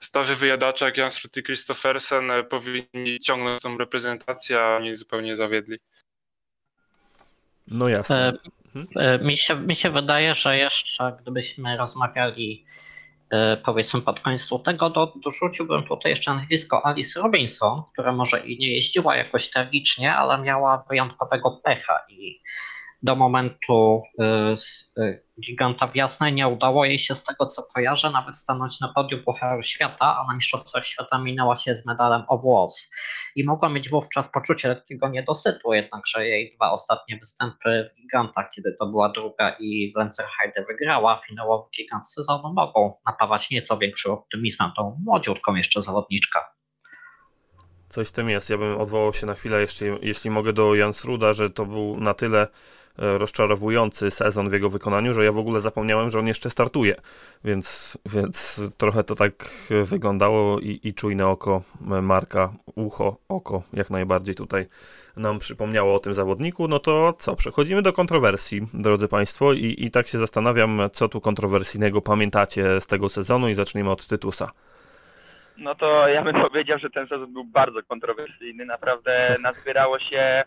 starzy 0.00 0.36
wyjadacze 0.36 0.84
jak 0.84 0.96
Jan 0.96 1.10
Strut 1.10 1.36
i 1.36 1.42
Christophersen 1.42 2.30
e, 2.30 2.44
powinni 2.44 3.20
ciągnąć 3.20 3.62
tą 3.62 3.78
reprezentację, 3.78 4.60
a 4.60 4.76
oni 4.76 4.96
zupełnie 4.96 5.36
zawiedli. 5.36 5.78
No 7.66 7.88
jasne. 7.88 8.32
E, 8.96 9.14
e, 9.14 9.18
Mi 9.18 9.38
się, 9.38 9.56
mi 9.60 9.76
się 9.76 9.90
wydaje, 9.90 10.34
że 10.34 10.56
jeszcze 10.56 11.16
gdybyśmy 11.22 11.76
rozmawiali 11.76 12.64
e, 13.30 13.56
powiedzmy 13.56 14.02
pod 14.02 14.20
koniec 14.20 14.50
lutego, 14.50 14.90
to 14.90 15.12
dorzuciłbym 15.16 15.84
tutaj 15.84 16.10
jeszcze 16.12 16.34
nazwisko 16.34 16.86
Alice 16.86 17.20
Robinson, 17.20 17.82
która 17.92 18.12
może 18.12 18.46
i 18.46 18.58
nie 18.58 18.74
jeździła 18.74 19.16
jakoś 19.16 19.50
tragicznie, 19.50 20.14
ale 20.14 20.42
miała 20.42 20.84
wyjątkowego 20.90 21.50
pecha 21.64 21.98
i 22.08 22.40
do 23.02 23.16
momentu 23.16 24.02
y, 24.98 25.02
y, 25.02 25.22
giganta 25.40 25.86
w 25.86 25.96
Jasnej 25.96 26.32
nie 26.32 26.48
udało 26.48 26.84
jej 26.84 26.98
się 26.98 27.14
z 27.14 27.24
tego 27.24 27.46
co 27.46 27.62
kojarzę 27.62 28.10
nawet 28.10 28.36
stanąć 28.36 28.80
na 28.80 28.88
podium 28.88 29.22
Pucharu 29.24 29.62
Świata, 29.62 30.16
a 30.18 30.26
na 30.28 30.34
Mistrzostwach 30.34 30.86
Świata 30.86 31.18
minęła 31.18 31.56
się 31.56 31.74
z 31.74 31.86
medalem 31.86 32.22
o 32.28 32.38
włos. 32.38 32.90
I 33.36 33.44
mogła 33.44 33.68
mieć 33.68 33.88
wówczas 33.88 34.28
poczucie 34.28 34.68
lekkiego 34.68 35.08
niedosytu, 35.08 35.72
jednakże 35.72 36.26
jej 36.26 36.54
dwa 36.56 36.70
ostatnie 36.70 37.16
występy 37.16 37.90
w 37.92 38.02
gigantach, 38.02 38.50
kiedy 38.50 38.76
to 38.80 38.86
była 38.86 39.08
druga 39.08 39.56
i 39.60 39.92
w 39.92 39.98
Lenzerheide 39.98 40.64
wygrała, 40.68 41.20
finałowy 41.28 41.68
gigant 41.76 42.08
sezonu 42.08 42.52
mogą 42.54 42.94
napawać 43.06 43.50
nieco 43.50 43.78
większym 43.78 44.12
optymizmem 44.12 44.70
tą 44.76 45.00
młodziutką 45.04 45.54
jeszcze 45.54 45.82
zawodniczkę. 45.82 46.38
Coś 47.88 48.06
z 48.08 48.12
tym 48.12 48.30
jest. 48.30 48.50
Ja 48.50 48.58
bym 48.58 48.80
odwołał 48.80 49.12
się 49.12 49.26
na 49.26 49.34
chwilę, 49.34 49.60
jeszcze, 49.60 49.86
jeśli 50.02 50.30
mogę, 50.30 50.52
do 50.52 50.74
Jansruda, 50.74 51.32
że 51.32 51.50
to 51.50 51.66
był 51.66 52.00
na 52.00 52.14
tyle 52.14 52.46
rozczarowujący 52.98 54.10
sezon 54.10 54.48
w 54.48 54.52
jego 54.52 54.70
wykonaniu, 54.70 55.12
że 55.12 55.24
ja 55.24 55.32
w 55.32 55.38
ogóle 55.38 55.60
zapomniałem, 55.60 56.10
że 56.10 56.18
on 56.18 56.26
jeszcze 56.26 56.50
startuje. 56.50 56.94
Więc, 57.44 57.98
więc 58.06 58.62
trochę 58.76 59.04
to 59.04 59.14
tak 59.14 59.32
wyglądało 59.84 60.60
i, 60.60 60.80
i 60.82 60.94
czujne 60.94 61.26
oko 61.26 61.62
Marka, 61.80 62.52
ucho, 62.74 63.16
oko 63.28 63.62
jak 63.72 63.90
najbardziej 63.90 64.34
tutaj 64.34 64.66
nam 65.16 65.38
przypomniało 65.38 65.94
o 65.94 65.98
tym 65.98 66.14
zawodniku. 66.14 66.68
No 66.68 66.78
to 66.78 67.12
co, 67.12 67.36
przechodzimy 67.36 67.82
do 67.82 67.92
kontrowersji, 67.92 68.62
drodzy 68.74 69.08
Państwo, 69.08 69.52
i, 69.52 69.74
i 69.78 69.90
tak 69.90 70.06
się 70.06 70.18
zastanawiam, 70.18 70.80
co 70.92 71.08
tu 71.08 71.20
kontrowersyjnego 71.20 72.00
pamiętacie 72.00 72.80
z 72.80 72.86
tego 72.86 73.08
sezonu 73.08 73.48
i 73.48 73.54
zaczniemy 73.54 73.90
od 73.90 74.06
Tytusa. 74.06 74.50
No 75.58 75.74
to 75.74 76.08
ja 76.08 76.22
bym 76.22 76.34
powiedział, 76.34 76.78
że 76.78 76.90
ten 76.90 77.08
sezon 77.08 77.32
był 77.32 77.44
bardzo 77.44 77.82
kontrowersyjny. 77.82 78.64
Naprawdę 78.64 79.36
nazbierało 79.42 79.98
się 79.98 80.44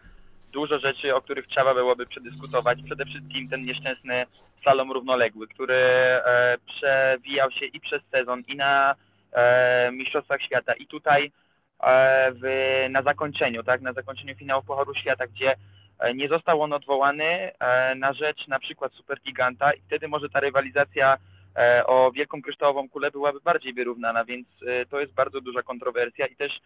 dużo 0.51 0.79
rzeczy, 0.79 1.15
o 1.15 1.21
których 1.21 1.47
trzeba 1.47 1.73
byłoby 1.73 2.05
przedyskutować. 2.05 2.79
Przede 2.85 3.05
wszystkim 3.05 3.49
ten 3.49 3.61
nieszczęsny 3.61 4.25
slalom 4.61 4.91
równoległy, 4.91 5.47
który 5.47 5.75
e, 5.75 6.57
przewijał 6.65 7.51
się 7.51 7.65
i 7.65 7.79
przez 7.79 8.01
sezon, 8.11 8.43
i 8.47 8.55
na 8.55 8.95
e, 9.33 9.91
Mistrzostwach 9.91 10.41
Świata, 10.41 10.73
i 10.73 10.87
tutaj 10.87 11.31
e, 11.83 12.31
w, 12.31 12.43
na 12.89 13.01
zakończeniu, 13.01 13.63
tak, 13.63 13.81
na 13.81 13.93
zakończeniu 13.93 14.35
finału 14.35 14.63
Pucharu 14.63 14.95
Świata, 14.95 15.27
gdzie 15.27 15.55
e, 15.99 16.13
nie 16.13 16.27
został 16.27 16.61
on 16.61 16.73
odwołany 16.73 17.51
e, 17.59 17.95
na 17.95 18.13
rzecz 18.13 18.47
na 18.47 18.59
przykład 18.59 18.93
Supergiganta 18.93 19.73
i 19.73 19.81
wtedy 19.81 20.07
może 20.07 20.29
ta 20.29 20.39
rywalizacja 20.39 21.17
e, 21.55 21.85
o 21.85 22.11
wielką 22.11 22.41
kryształową 22.41 22.89
kulę 22.89 23.11
byłaby 23.11 23.39
bardziej 23.43 23.73
wyrównana, 23.73 24.25
więc 24.25 24.47
to 24.89 24.99
jest 24.99 25.13
bardzo 25.13 25.41
duża 25.41 25.63
kontrowersja 25.63 26.27
i 26.27 26.35
też 26.35 26.59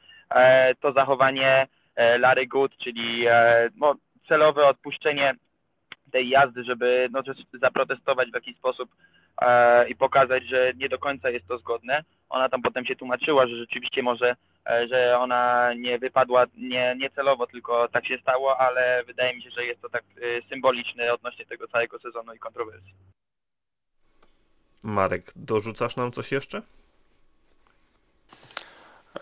to 0.82 0.92
zachowanie 0.94 1.68
Larry 1.98 2.48
Good, 2.48 2.78
czyli 2.78 3.28
e, 3.28 3.70
no, 3.76 3.96
celowe 4.28 4.68
odpuszczenie 4.68 5.36
tej 6.12 6.30
jazdy, 6.30 6.64
żeby 6.64 7.10
no, 7.12 7.22
zaprotestować 7.54 8.32
w 8.32 8.36
jakiś 8.36 8.58
sposób 8.58 8.90
e, 9.42 9.90
i 9.90 9.96
pokazać, 9.96 10.44
że 10.48 10.74
nie 10.78 10.90
do 10.90 10.98
końca 10.98 11.30
jest 11.30 11.48
to 11.48 11.58
zgodne. 11.58 12.04
Ona 12.30 12.50
tam 12.50 12.62
potem 12.62 12.86
się 12.86 12.96
tłumaczyła, 12.96 13.48
że 13.48 13.58
rzeczywiście 13.58 14.04
może, 14.04 14.36
e, 14.70 14.88
że 14.88 15.20
ona 15.20 15.74
nie 15.74 16.00
wypadła 16.00 16.46
nie, 16.58 16.96
nie 16.98 17.10
celowo, 17.10 17.48
tylko 17.48 17.88
tak 17.88 18.08
się 18.08 18.18
stało, 18.18 18.58
ale 18.60 19.04
wydaje 19.08 19.36
mi 19.36 19.42
się, 19.44 19.50
że 19.50 19.66
jest 19.66 19.82
to 19.82 19.90
tak 19.90 20.04
e, 20.04 20.50
symboliczne 20.50 21.14
odnośnie 21.14 21.46
tego 21.46 21.68
całego 21.68 22.00
sezonu 22.00 22.34
i 22.34 22.40
kontrowersji. 22.40 22.94
Marek, 24.84 25.32
dorzucasz 25.36 25.96
nam 25.96 26.12
coś 26.12 26.32
jeszcze? 26.32 26.62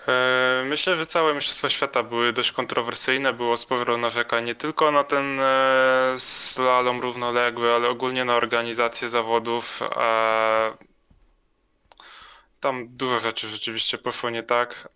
E, 0.07 0.63
Myślę, 0.65 0.95
że 0.95 1.05
całe 1.05 1.33
Mistrzostwa 1.33 1.69
Świata 1.69 2.03
były 2.03 2.33
dość 2.33 2.51
kontrowersyjne. 2.51 3.33
Było 3.33 3.57
sporo 3.57 3.97
narzekań 3.97 4.45
nie 4.45 4.55
tylko 4.55 4.91
na 4.91 5.03
ten 5.03 5.39
e, 5.39 6.15
slalom 6.17 7.01
równoległy, 7.01 7.73
ale 7.73 7.89
ogólnie 7.89 8.25
na 8.25 8.35
organizację 8.35 9.09
zawodów. 9.09 9.81
E, 9.81 10.77
Tam 12.59 12.87
dużo 12.97 13.19
rzeczy 13.19 13.47
rzeczywiście 13.47 13.97
poszło 13.97 14.29
nie 14.29 14.43
tak. 14.43 14.87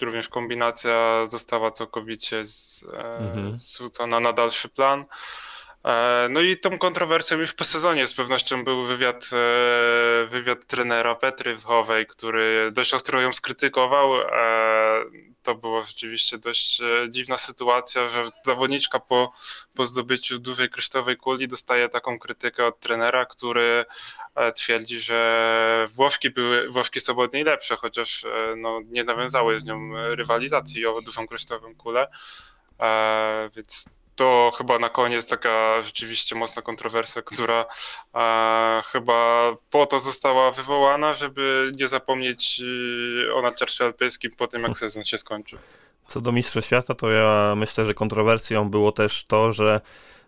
Również 0.00 0.28
kombinacja 0.28 1.26
została 1.26 1.70
całkowicie 1.70 2.44
z, 2.44 2.84
e, 2.92 3.16
Mhm. 3.18 3.56
zrzucona 3.56 4.20
na 4.20 4.32
dalszy 4.32 4.68
plan. 4.68 5.04
E, 5.84 6.28
No 6.30 6.40
i 6.40 6.56
tą 6.56 6.78
kontrowersją 6.78 7.38
już 7.38 7.52
po 7.52 7.64
sezonie 7.64 8.06
z 8.06 8.14
pewnością 8.14 8.64
był 8.64 8.84
wywiad, 8.86 9.30
e, 9.32 10.26
wywiad 10.26 10.66
trenera 10.66 11.14
Petry 11.14 11.58
Wchowej, 11.58 12.06
który 12.06 12.70
dość 12.72 12.94
ostro 12.94 13.20
ją 13.20 13.32
skrytykował. 13.32 14.20
E, 14.20 15.04
to 15.42 15.54
była 15.54 15.82
rzeczywiście 15.82 16.38
dość 16.38 16.80
dziwna 17.08 17.38
sytuacja, 17.38 18.06
że 18.06 18.24
zawodniczka 18.44 19.00
po, 19.00 19.32
po 19.74 19.86
zdobyciu 19.86 20.38
dużej 20.38 20.70
kryształowej 20.70 21.16
kuli 21.16 21.48
dostaje 21.48 21.88
taką 21.88 22.18
krytykę 22.18 22.66
od 22.66 22.80
trenera, 22.80 23.26
który 23.26 23.84
twierdzi, 24.56 25.00
że 25.00 25.86
Włoszki 25.94 26.30
były, 26.30 26.68
Włoszki 26.68 27.00
są 27.00 27.18
od 27.18 27.32
niej 27.32 27.44
lepsze, 27.44 27.76
chociaż 27.76 28.24
no, 28.56 28.80
nie 28.86 29.04
nawiązały 29.04 29.60
z 29.60 29.64
nią 29.64 29.90
rywalizacji 30.14 30.86
o 30.86 31.02
dużą 31.02 31.26
kryształową 31.26 31.74
kulę. 31.74 32.08
Więc 33.56 33.84
to 34.16 34.52
chyba 34.58 34.78
na 34.78 34.88
koniec 34.88 35.26
taka 35.26 35.82
rzeczywiście 35.82 36.34
mocna 36.34 36.62
kontrowersja, 36.62 37.22
która 37.22 37.66
e, 38.14 38.82
chyba 38.92 39.50
po 39.70 39.86
to 39.86 40.00
została 40.00 40.50
wywołana, 40.50 41.12
żeby 41.12 41.72
nie 41.76 41.88
zapomnieć 41.88 42.62
o 43.34 43.42
narciarstwie 43.42 43.84
alpejskim 43.84 44.30
po 44.30 44.46
tym, 44.46 44.62
jak 44.62 44.78
sezon 44.78 45.04
się 45.04 45.18
skończył. 45.18 45.58
Co 46.06 46.20
do 46.20 46.32
Mistrzostw 46.32 46.68
Świata, 46.68 46.94
to 46.94 47.10
ja 47.10 47.54
myślę, 47.56 47.84
że 47.84 47.94
kontrowersją 47.94 48.70
było 48.70 48.92
też 48.92 49.24
to, 49.24 49.52
że 49.52 49.80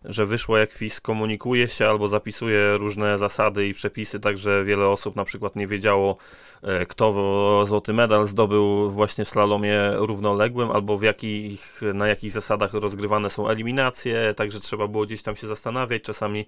że 0.07 0.27
wyszło 0.27 0.59
jak 0.59 0.73
FIS 0.73 1.01
komunikuje 1.01 1.69
się 1.69 1.88
albo 1.88 2.09
zapisuje 2.09 2.77
różne 2.77 3.19
zasady 3.19 3.66
i 3.66 3.75
przepisy, 3.75 4.21
także 4.21 4.64
wiele 4.64 4.88
osób 4.88 5.16
na 5.16 5.25
przykład 5.25 5.57
nie 5.57 5.66
wiedziało, 5.66 6.16
e, 6.62 6.87
kto 6.87 7.66
złoty 7.66 7.92
medal 7.92 8.27
zdobył 8.27 8.90
właśnie 8.90 9.25
w 9.25 9.29
slalomie 9.29 9.79
równoległym, 9.95 10.71
albo 10.71 10.99
w 10.99 11.03
jakich, 11.03 11.81
na 11.95 12.09
jakich 12.09 12.31
zasadach 12.31 12.75
rozgrywane 12.75 13.31
są 13.31 13.49
eliminacje, 13.49 14.35
także 14.35 14.61
trzeba 14.61 14.88
było 14.88 15.05
gdzieś 15.05 15.23
tam 15.23 15.37
się 15.37 15.47
zastanawiać, 15.47 16.03
czasami 16.03 16.47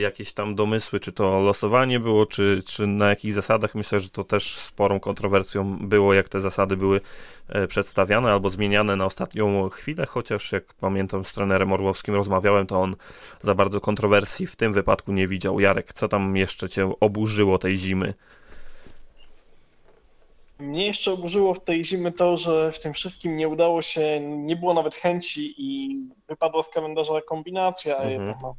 jakieś 0.00 0.32
tam 0.32 0.54
domysły, 0.54 1.00
czy 1.00 1.12
to 1.12 1.40
losowanie 1.40 2.00
było, 2.00 2.26
czy, 2.26 2.62
czy 2.66 2.86
na 2.86 3.08
jakich 3.08 3.32
zasadach. 3.32 3.74
Myślę, 3.74 4.00
że 4.00 4.08
to 4.08 4.24
też 4.24 4.54
sporą 4.54 5.00
kontrowersją 5.00 5.78
było, 5.80 6.14
jak 6.14 6.28
te 6.28 6.40
zasady 6.40 6.76
były 6.76 7.00
e, 7.48 7.66
przedstawiane 7.66 8.32
albo 8.32 8.50
zmieniane 8.50 8.96
na 8.96 9.06
ostatnią 9.06 9.68
chwilę, 9.68 10.06
chociaż 10.06 10.52
jak 10.52 10.74
pamiętam 10.74 11.24
z 11.24 11.32
trenerem 11.32 11.72
Orłowskim 11.72 12.14
rozmawiałem, 12.14 12.66
to 12.66 12.80
on 12.80 12.94
za 13.40 13.54
bardzo 13.54 13.80
kontrowersji 13.80 14.46
w 14.46 14.56
tym 14.56 14.72
wypadku 14.72 15.12
nie 15.12 15.28
widział. 15.28 15.60
Jarek, 15.60 15.92
co 15.92 16.08
tam 16.08 16.36
jeszcze 16.36 16.68
cię 16.68 16.92
oburzyło 17.00 17.58
tej 17.58 17.76
zimy? 17.76 18.14
Mnie 20.58 20.86
jeszcze 20.86 21.12
oburzyło 21.12 21.54
w 21.54 21.64
tej 21.64 21.84
zimy 21.84 22.12
to, 22.12 22.36
że 22.36 22.72
w 22.72 22.78
tym 22.78 22.92
wszystkim 22.92 23.36
nie 23.36 23.48
udało 23.48 23.82
się, 23.82 24.20
nie 24.20 24.56
było 24.56 24.74
nawet 24.74 24.94
chęci 24.94 25.54
i 25.58 25.98
wypadła 26.28 26.62
z 26.62 26.68
kalendarza 26.68 27.20
kombinacja, 27.20 27.96
a 27.98 28.02
mhm. 28.02 28.34
mam 28.42 28.54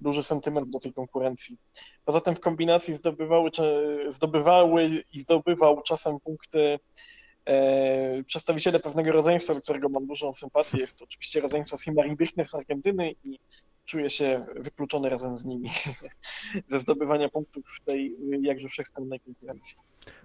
duży 0.00 0.22
sentyment 0.22 0.70
do 0.70 0.80
tej 0.80 0.92
konkurencji. 0.92 1.56
Poza 2.04 2.20
tym 2.20 2.34
w 2.34 2.40
kombinacji 2.40 2.94
zdobywały, 2.94 3.50
zdobywały 4.08 5.04
i 5.12 5.20
zdobywał 5.20 5.82
czasem 5.82 6.20
punkty 6.20 6.78
e, 7.44 8.22
przedstawiciele 8.24 8.80
pewnego 8.80 9.12
rodzeństwa, 9.12 9.54
do 9.54 9.60
którego 9.60 9.88
mam 9.88 10.06
dużą 10.06 10.32
sympatię. 10.32 10.78
Jest 10.78 10.96
to 10.96 11.04
oczywiście 11.04 11.40
rodzeństwo 11.40 11.76
Simarin 11.76 12.16
Birchner 12.16 12.48
z 12.48 12.54
Argentyny 12.54 13.14
i 13.24 13.38
czuję 13.84 14.10
się 14.10 14.46
wykluczony 14.56 15.08
razem 15.08 15.36
z 15.36 15.44
nimi 15.44 15.70
ze 16.66 16.80
zdobywania 16.80 17.28
punktów 17.28 17.66
w 17.66 17.84
tej 17.84 18.16
jakże 18.42 18.68
wszechstronnej 18.68 19.20
konkurencji. 19.20 19.76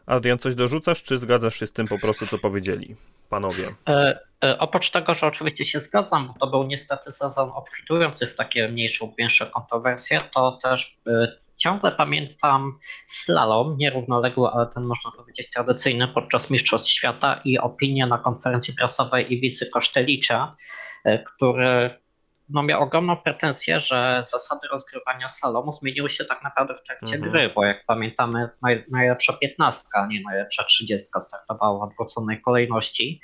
Adrian, 0.06 0.38
coś 0.38 0.56
dorzucasz, 0.56 1.04
czy 1.04 1.18
zgadzasz 1.18 1.56
się 1.60 1.68
z 1.68 1.74
tym 1.74 1.88
po 1.88 2.00
prostu, 2.00 2.28
co 2.28 2.38
powiedzieli 2.38 2.96
panowie? 3.30 3.76
E, 3.88 4.20
e, 4.44 4.60
oprócz 4.60 4.90
tego, 4.90 5.16
że 5.16 5.28
oczywiście 5.28 5.66
się 5.66 5.80
zgadzam, 5.80 6.28
bo 6.28 6.34
to 6.40 6.48
był 6.48 6.64
niestety 6.64 7.12
sezon 7.12 7.52
obfitujący 7.56 8.28
w 8.28 8.36
takie 8.36 8.70
mniejsze 8.70 9.06
lub 9.06 9.16
większe 9.18 9.46
kontrowersje, 9.46 10.18
to 10.34 10.60
też 10.64 10.98
e, 11.08 11.28
ciągle 11.58 11.92
pamiętam 11.92 12.80
slalom, 13.08 13.78
nierównoległy, 13.78 14.50
ale 14.50 14.68
ten 14.68 14.84
można 14.84 15.12
powiedzieć 15.12 15.50
tradycyjny 15.54 16.08
podczas 16.08 16.50
Mistrzostw 16.50 16.90
Świata 16.90 17.42
i 17.44 17.60
opinię 17.60 18.08
na 18.08 18.18
konferencji 18.18 18.74
prasowej 18.74 19.34
Iwicy 19.34 19.66
Kosztelicza, 19.66 20.56
e, 21.04 21.24
który 21.24 22.05
no, 22.50 22.64
miał 22.64 22.84
ogromną 22.84 23.18
pretensję, 23.18 23.80
że 23.80 24.24
zasady 24.32 24.68
rozgrywania 24.72 25.30
slalomu 25.30 25.72
zmieniły 25.72 26.10
się 26.10 26.26
tak 26.26 26.44
naprawdę 26.44 26.76
w 26.76 26.84
trakcie 26.84 27.16
mhm. 27.16 27.32
gry, 27.32 27.50
bo 27.56 27.66
jak 27.66 27.86
pamiętamy, 27.86 28.50
naj, 28.62 28.86
najlepsza 28.92 29.34
piętnastka, 29.34 30.00
a 30.00 30.08
nie 30.08 30.22
najlepsza 30.22 30.64
trzydziestka 30.64 31.20
startowała 31.20 31.80
w 31.80 31.90
odwróconej 31.90 32.42
kolejności 32.42 33.22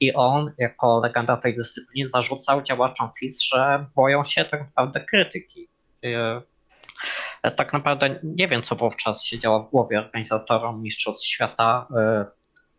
i 0.00 0.14
on 0.14 0.52
jako 0.58 1.00
legenda 1.00 1.36
tej 1.36 1.56
dyscypliny 1.56 2.08
zarzucał 2.08 2.62
działaczom 2.62 3.10
FIS, 3.18 3.42
że 3.42 3.86
boją 3.96 4.24
się 4.24 4.44
tak 4.44 4.60
naprawdę 4.60 5.00
krytyki. 5.00 5.68
E, 7.42 7.50
tak 7.50 7.72
naprawdę 7.72 8.20
nie 8.22 8.48
wiem, 8.48 8.62
co 8.62 8.76
wówczas 8.76 9.24
się 9.24 9.38
działo 9.38 9.62
w 9.62 9.70
głowie 9.70 9.98
organizatorom 9.98 10.82
Mistrzostw 10.82 11.26
Świata. 11.26 11.86
E, 11.96 12.24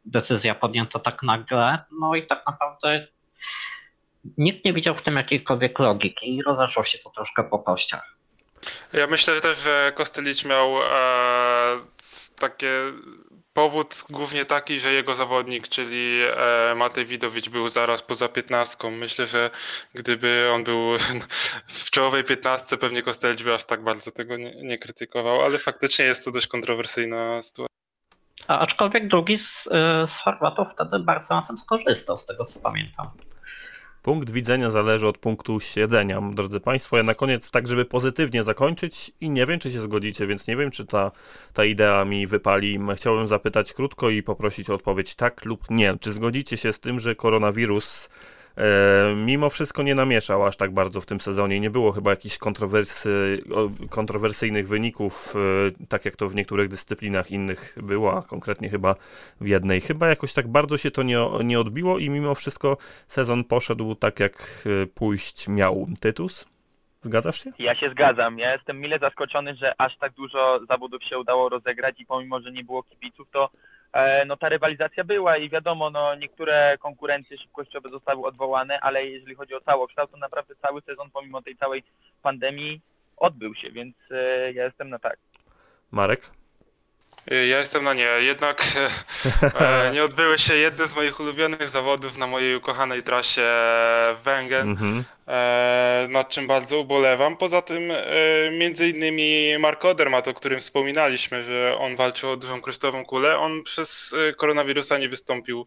decyzja 0.05 0.55
podjęta 0.55 0.99
tak 0.99 1.23
nagle, 1.23 1.79
no 1.99 2.15
i 2.15 2.27
tak 2.27 2.43
naprawdę 2.47 3.07
nikt 4.37 4.65
nie 4.65 4.73
widział 4.73 4.95
w 4.95 5.01
tym 5.01 5.15
jakiejkolwiek 5.15 5.79
logiki 5.79 6.35
i 6.35 6.43
rozeszło 6.43 6.83
się 6.83 6.97
to 6.97 7.09
troszkę 7.09 7.43
po 7.43 7.59
kościach. 7.59 8.17
Ja 8.93 9.07
myślę 9.07 9.41
też, 9.41 9.57
że 9.57 9.91
Kostelicz 9.95 10.45
miał 10.45 10.77
e, 10.77 10.89
takie 12.39 12.69
powód 13.53 14.03
głównie 14.09 14.45
taki, 14.45 14.79
że 14.79 14.93
jego 14.93 15.15
zawodnik, 15.15 15.67
czyli 15.67 16.21
e, 16.21 16.75
Matej 16.75 17.05
Widowicz 17.05 17.49
był 17.49 17.69
zaraz 17.69 18.03
poza 18.03 18.27
piętnastką. 18.27 18.91
Myślę, 18.91 19.25
że 19.25 19.49
gdyby 19.93 20.49
on 20.53 20.63
był 20.63 20.97
w 21.85 21.91
czołowej 21.91 22.23
piętnastce, 22.23 22.77
pewnie 22.77 23.01
Kostelicz 23.01 23.43
by 23.43 23.53
aż 23.53 23.65
tak 23.65 23.83
bardzo 23.83 24.11
tego 24.11 24.37
nie, 24.37 24.55
nie 24.55 24.77
krytykował, 24.77 25.41
ale 25.41 25.57
faktycznie 25.57 26.05
jest 26.05 26.25
to 26.25 26.31
dość 26.31 26.47
kontrowersyjna 26.47 27.41
sytuacja. 27.41 27.73
A 28.47 28.59
aczkolwiek 28.59 29.07
drugi 29.07 29.37
z, 29.37 29.67
e, 29.71 30.07
z 30.07 30.17
Chorwatów 30.17 30.67
wtedy 30.73 30.99
bardzo 30.99 31.35
na 31.35 31.41
tym 31.41 31.57
skorzystał, 31.57 32.17
z 32.17 32.25
tego 32.25 32.45
co 32.45 32.59
pamiętam. 32.59 33.07
Punkt 34.03 34.29
widzenia 34.29 34.69
zależy 34.69 35.07
od 35.07 35.17
punktu 35.17 35.59
siedzenia, 35.59 36.21
drodzy 36.33 36.59
Państwo. 36.59 36.97
Ja 36.97 37.03
na 37.03 37.13
koniec, 37.13 37.51
tak 37.51 37.67
żeby 37.67 37.85
pozytywnie 37.85 38.43
zakończyć 38.43 39.11
i 39.21 39.29
nie 39.29 39.45
wiem, 39.45 39.59
czy 39.59 39.71
się 39.71 39.81
zgodzicie, 39.81 40.27
więc 40.27 40.47
nie 40.47 40.57
wiem, 40.57 40.71
czy 40.71 40.85
ta, 40.85 41.11
ta 41.53 41.65
idea 41.65 42.05
mi 42.05 42.27
wypali. 42.27 42.79
Chciałbym 42.95 43.27
zapytać 43.27 43.73
krótko 43.73 44.09
i 44.09 44.23
poprosić 44.23 44.69
o 44.69 44.73
odpowiedź 44.73 45.15
tak 45.15 45.45
lub 45.45 45.69
nie. 45.69 45.97
Czy 46.01 46.11
zgodzicie 46.11 46.57
się 46.57 46.73
z 46.73 46.79
tym, 46.79 46.99
że 46.99 47.15
koronawirus 47.15 48.09
mimo 49.15 49.49
wszystko 49.49 49.83
nie 49.83 49.95
namieszał 49.95 50.45
aż 50.45 50.57
tak 50.57 50.71
bardzo 50.71 51.01
w 51.01 51.05
tym 51.05 51.19
sezonie. 51.19 51.59
Nie 51.59 51.69
było 51.69 51.91
chyba 51.91 52.09
jakichś 52.09 52.37
kontrowersy, 52.37 53.43
kontrowersyjnych 53.89 54.67
wyników, 54.67 55.33
e, 55.35 55.87
tak 55.87 56.05
jak 56.05 56.15
to 56.15 56.29
w 56.29 56.35
niektórych 56.35 56.69
dyscyplinach 56.69 57.31
innych 57.31 57.77
było, 57.81 58.17
a 58.17 58.21
konkretnie 58.21 58.69
chyba 58.69 58.95
w 59.41 59.47
jednej. 59.47 59.81
Chyba 59.81 60.07
jakoś 60.07 60.33
tak 60.33 60.47
bardzo 60.47 60.77
się 60.77 60.91
to 60.91 61.03
nie, 61.03 61.17
nie 61.43 61.59
odbiło 61.59 61.99
i 61.99 62.09
mimo 62.09 62.35
wszystko 62.35 62.77
sezon 63.07 63.43
poszedł 63.43 63.95
tak, 63.95 64.19
jak 64.19 64.63
e, 64.65 64.87
pójść 64.87 65.47
miał. 65.47 65.87
Tytus? 66.01 66.45
Zgadzasz 67.01 67.43
się? 67.43 67.51
Ja 67.59 67.75
się 67.75 67.89
zgadzam. 67.89 68.39
Ja 68.39 68.53
jestem 68.53 68.79
mile 68.79 68.99
zaskoczony, 68.99 69.55
że 69.55 69.73
aż 69.77 69.97
tak 69.97 70.13
dużo 70.13 70.59
zawodów 70.69 71.03
się 71.03 71.19
udało 71.19 71.49
rozegrać 71.49 71.99
i 71.99 72.05
pomimo, 72.05 72.41
że 72.41 72.51
nie 72.51 72.63
było 72.63 72.83
kibiców, 72.83 73.27
to 73.31 73.49
E, 73.49 73.72
no 74.25 74.37
ta 74.37 74.49
rywalizacja 74.49 75.03
była 75.03 75.37
i 75.37 75.49
wiadomo, 75.49 75.89
no 75.89 76.15
niektóre 76.15 76.77
konkurencje 76.79 77.37
szybkościowe 77.37 77.89
zostały 77.89 78.25
odwołane, 78.25 78.79
ale 78.79 79.05
jeżeli 79.05 79.35
chodzi 79.35 79.53
o 79.53 79.61
całokształt, 79.61 80.11
to 80.11 80.17
naprawdę 80.17 80.55
cały 80.61 80.81
sezon 80.81 81.09
pomimo 81.11 81.41
tej 81.41 81.57
całej 81.57 81.83
pandemii 82.21 82.81
odbył 83.17 83.55
się, 83.55 83.71
więc 83.71 83.95
e, 84.11 84.53
ja 84.53 84.65
jestem 84.65 84.89
na 84.89 84.99
tak. 84.99 85.17
Marek? 85.91 86.31
Y, 87.31 87.47
ja 87.47 87.59
jestem 87.59 87.83
na 87.83 87.93
nie. 87.93 88.03
Jednak 88.03 88.63
e, 89.59 89.91
nie 89.93 90.03
odbyły 90.03 90.39
się 90.39 90.55
jedne 90.55 90.87
z 90.87 90.95
moich 90.95 91.19
ulubionych 91.19 91.69
zawodów 91.69 92.17
na 92.17 92.27
mojej 92.27 92.55
ukochanej 92.55 93.03
trasie 93.03 93.47
Węgen, 94.23 94.69
mhm. 94.69 95.03
e, 95.27 96.07
nad 96.09 96.29
czym 96.29 96.47
bardzo 96.47 96.79
ubolewam. 96.79 97.37
Poza 97.37 97.61
tym 97.61 97.91
e, 97.91 98.05
między 98.51 98.89
innymi 98.89 99.57
Mark 99.59 99.85
Odermatt, 99.85 100.27
o 100.27 100.33
którym 100.33 100.59
wspominaliśmy, 100.59 101.43
że 101.43 101.77
on 101.79 101.95
walczył 101.95 102.31
o 102.31 102.37
dużą 102.37 102.61
krystową 102.61 103.05
kulę, 103.05 103.37
on 103.37 103.63
przez 103.63 104.15
e, 104.29 104.33
koronawirusa 104.33 104.97
nie 104.97 105.09
wystąpił 105.09 105.59
e, 105.59 105.65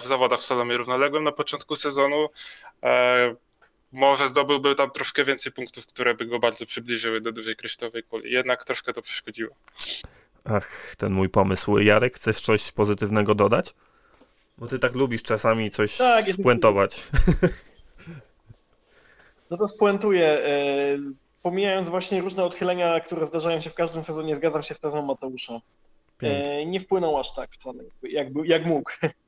w 0.00 0.06
zawodach 0.06 0.40
w 0.40 0.44
slalomie 0.44 0.76
równoległym 0.76 1.24
na 1.24 1.32
początku 1.32 1.76
sezonu. 1.76 2.28
Może 3.92 4.28
zdobyłby 4.28 4.74
tam 4.74 4.90
troszkę 4.90 5.24
więcej 5.24 5.52
punktów, 5.52 5.86
które 5.86 6.14
by 6.14 6.26
go 6.26 6.38
bardzo 6.38 6.66
przybliżyły 6.66 7.20
do 7.20 7.32
dużej 7.32 7.56
kryształowej 7.56 8.02
kuli. 8.02 8.32
Jednak 8.32 8.64
troszkę 8.64 8.92
to 8.92 9.02
przeszkodziło. 9.02 9.54
Ach, 10.44 10.96
ten 10.96 11.12
mój 11.12 11.28
pomysł. 11.28 11.78
Jarek, 11.78 12.14
chcesz 12.14 12.40
coś 12.40 12.72
pozytywnego 12.72 13.34
dodać? 13.34 13.74
Bo 14.58 14.66
ty 14.66 14.78
tak 14.78 14.94
lubisz 14.94 15.22
czasami 15.22 15.70
coś 15.70 15.96
tak, 15.96 16.30
spuentować. 16.32 17.02
No 19.50 19.56
to 19.56 19.68
spuentuję. 19.68 20.26
E, 20.26 20.98
pomijając 21.42 21.88
właśnie 21.88 22.20
różne 22.20 22.44
odchylenia, 22.44 23.00
które 23.00 23.26
zdarzają 23.26 23.60
się 23.60 23.70
w 23.70 23.74
każdym 23.74 24.04
sezonie, 24.04 24.36
zgadzam 24.36 24.62
się 24.62 24.74
z 24.74 24.80
tezą 24.80 25.02
Mateusza. 25.02 25.60
E, 26.22 26.66
nie 26.66 26.80
wpłynął 26.80 27.18
aż 27.18 27.34
tak 27.34 27.50
wcale, 27.52 27.84
jak, 28.02 28.28
jak 28.44 28.66
mógł. 28.66 28.90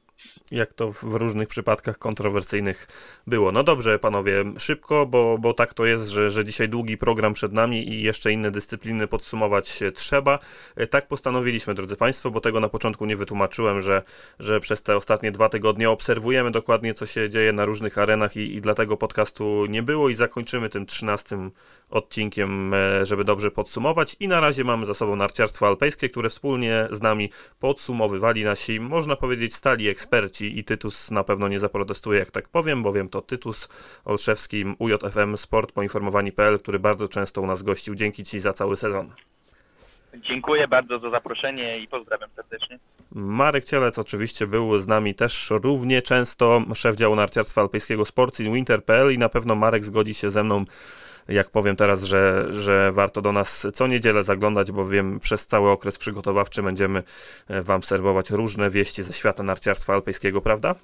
jak 0.50 0.72
to 0.72 0.92
w 0.92 1.02
różnych 1.02 1.48
przypadkach 1.48 1.98
kontrowersyjnych 1.98 2.88
było. 3.26 3.52
No 3.52 3.64
dobrze, 3.64 3.98
panowie, 3.98 4.44
szybko, 4.58 5.06
bo, 5.06 5.38
bo 5.38 5.54
tak 5.54 5.74
to 5.74 5.86
jest, 5.86 6.08
że, 6.08 6.30
że 6.30 6.44
dzisiaj 6.44 6.68
długi 6.68 6.96
program 6.96 7.34
przed 7.34 7.52
nami 7.52 7.88
i 7.88 8.02
jeszcze 8.02 8.32
inne 8.32 8.50
dyscypliny 8.50 9.06
podsumować 9.06 9.80
trzeba. 9.94 10.38
E, 10.76 10.86
tak 10.86 11.08
postanowiliśmy, 11.08 11.74
drodzy 11.74 11.96
Państwo, 11.96 12.30
bo 12.30 12.40
tego 12.40 12.60
na 12.60 12.68
początku 12.68 13.06
nie 13.06 13.16
wytłumaczyłem, 13.16 13.80
że, 13.80 14.02
że 14.38 14.60
przez 14.60 14.82
te 14.82 14.96
ostatnie 14.96 15.30
dwa 15.30 15.48
tygodnie 15.48 15.90
obserwujemy 15.90 16.50
dokładnie, 16.50 16.94
co 16.94 17.06
się 17.06 17.30
dzieje 17.30 17.52
na 17.52 17.64
różnych 17.64 17.98
arenach 17.98 18.36
i, 18.36 18.54
i 18.54 18.60
dlatego 18.60 18.96
podcastu 18.96 19.66
nie 19.66 19.82
było 19.82 20.08
i 20.08 20.14
zakończymy 20.14 20.68
tym 20.68 20.86
trzynastym 20.86 21.50
odcinkiem, 21.90 22.74
e, 22.74 23.06
żeby 23.06 23.24
dobrze 23.24 23.50
podsumować. 23.50 24.16
I 24.20 24.28
na 24.28 24.40
razie 24.40 24.64
mamy 24.64 24.86
za 24.86 24.94
sobą 24.94 25.16
narciarstwo 25.16 25.66
alpejskie, 25.66 26.08
które 26.08 26.28
wspólnie 26.28 26.88
z 26.90 27.02
nami 27.02 27.30
podsumowywali 27.60 28.44
nasi, 28.44 28.80
można 28.80 29.16
powiedzieć, 29.16 29.54
stali 29.54 29.88
eksperci 29.88 30.58
i 30.58 30.64
Tytus 30.64 31.10
na 31.10 31.24
pewno 31.24 31.48
nie 31.48 31.58
zaprotestuje, 31.58 32.18
jak 32.18 32.30
tak 32.30 32.48
powiem, 32.48 32.82
bowiem 32.82 33.08
to 33.08 33.22
Tytus 33.22 33.68
Olszewski, 34.04 34.64
UJFM 34.78 35.36
Sport 35.36 35.72
poinformowani.pl, 35.72 36.58
który 36.58 36.78
bardzo 36.78 37.08
często 37.08 37.42
u 37.42 37.46
nas 37.46 37.62
gościł. 37.62 37.94
Dzięki 37.94 38.24
Ci 38.24 38.40
za 38.40 38.52
cały 38.52 38.76
sezon. 38.76 39.12
Dziękuję 40.14 40.68
bardzo 40.68 40.98
za 40.98 41.10
zaproszenie 41.10 41.78
i 41.78 41.88
pozdrawiam 41.88 42.30
serdecznie. 42.36 42.78
Marek 43.12 43.64
Cielec 43.64 43.98
oczywiście 43.98 44.46
był 44.46 44.78
z 44.78 44.88
nami 44.88 45.14
też 45.14 45.50
równie 45.50 46.02
często, 46.02 46.62
szef 46.74 46.96
działu 46.96 47.16
narciarstwa 47.16 47.60
alpejskiego 47.60 48.04
Sportsinwinter.pl 48.04 49.14
i 49.14 49.18
na 49.18 49.28
pewno 49.28 49.54
Marek 49.54 49.84
zgodzi 49.84 50.14
się 50.14 50.30
ze 50.30 50.44
mną 50.44 50.64
jak 51.28 51.50
powiem 51.50 51.76
teraz, 51.76 52.02
że, 52.02 52.46
że 52.50 52.92
warto 52.92 53.22
do 53.22 53.32
nas 53.32 53.66
co 53.74 53.86
niedzielę 53.86 54.22
zaglądać, 54.22 54.72
bo 54.72 54.88
wiem, 54.88 55.20
przez 55.20 55.46
cały 55.46 55.70
okres 55.70 55.98
przygotowawczy 55.98 56.62
będziemy 56.62 57.02
e, 57.48 57.62
Wam 57.62 57.82
serwować 57.82 58.30
różne 58.30 58.70
wieści 58.70 59.02
ze 59.02 59.12
świata 59.12 59.42
narciarstwa 59.42 59.94
alpejskiego, 59.94 60.40
prawda? 60.40 60.74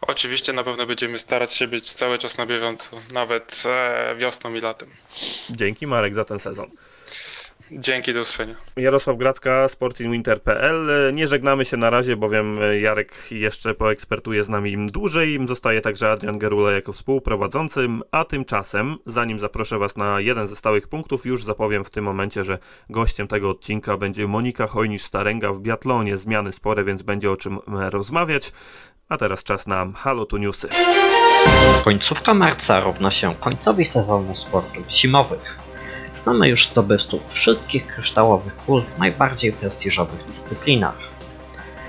Oczywiście 0.00 0.52
na 0.52 0.64
pewno 0.64 0.86
będziemy 0.86 1.18
starać 1.18 1.52
się 1.52 1.66
być 1.66 1.92
cały 1.92 2.18
czas 2.18 2.38
na 2.38 2.46
bieżąco, 2.46 2.90
nawet 3.12 3.62
e, 3.66 4.14
wiosną 4.18 4.54
i 4.54 4.60
latem. 4.60 4.90
Dzięki 5.50 5.86
Marek 5.86 6.14
za 6.14 6.24
ten 6.24 6.38
sezon. 6.38 6.70
Dzięki, 7.70 8.14
do 8.14 8.20
usłyszenia. 8.20 8.54
Jarosław 8.76 9.16
Gracka, 9.16 9.68
sportinwinter.pl. 9.68 10.88
Nie 11.12 11.26
żegnamy 11.26 11.64
się 11.64 11.76
na 11.76 11.90
razie, 11.90 12.16
bowiem 12.16 12.58
Jarek 12.80 13.14
jeszcze 13.30 13.74
poekspertuje 13.74 14.44
z 14.44 14.48
nami 14.48 14.86
dłużej. 14.90 15.38
Zostaje 15.48 15.80
także 15.80 16.10
Adrian 16.10 16.38
Gerula 16.38 16.72
jako 16.72 16.92
współprowadzący, 16.92 17.88
a 18.10 18.24
tymczasem, 18.24 18.96
zanim 19.06 19.38
zaproszę 19.38 19.78
Was 19.78 19.96
na 19.96 20.20
jeden 20.20 20.46
ze 20.46 20.56
stałych 20.56 20.88
punktów, 20.88 21.26
już 21.26 21.44
zapowiem 21.44 21.84
w 21.84 21.90
tym 21.90 22.04
momencie, 22.04 22.44
że 22.44 22.58
gościem 22.90 23.28
tego 23.28 23.50
odcinka 23.50 23.96
będzie 23.96 24.26
Monika 24.26 24.66
Hojnisz-Starenga 24.66 25.54
w 25.54 25.60
biatlonie. 25.60 26.16
Zmiany 26.16 26.52
spore, 26.52 26.84
więc 26.84 27.02
będzie 27.02 27.30
o 27.30 27.36
czym 27.36 27.58
rozmawiać. 27.66 28.52
A 29.08 29.16
teraz 29.16 29.44
czas 29.44 29.66
na 29.66 29.86
Halo 29.94 30.26
to 30.26 30.38
Newsy. 30.38 30.68
Końcówka 31.84 32.34
marca 32.34 32.80
równa 32.80 33.10
się 33.10 33.34
końcowi 33.34 33.84
sezonu 33.84 34.36
sportów 34.36 34.90
zimowych. 34.90 35.65
Znamy 36.26 36.48
już 36.48 36.68
zdobywców 36.68 37.32
wszystkich 37.32 37.86
kryształowych 37.86 38.56
kul 38.56 38.82
w 38.82 38.98
najbardziej 38.98 39.52
prestiżowych 39.52 40.26
dyscyplinach. 40.26 40.98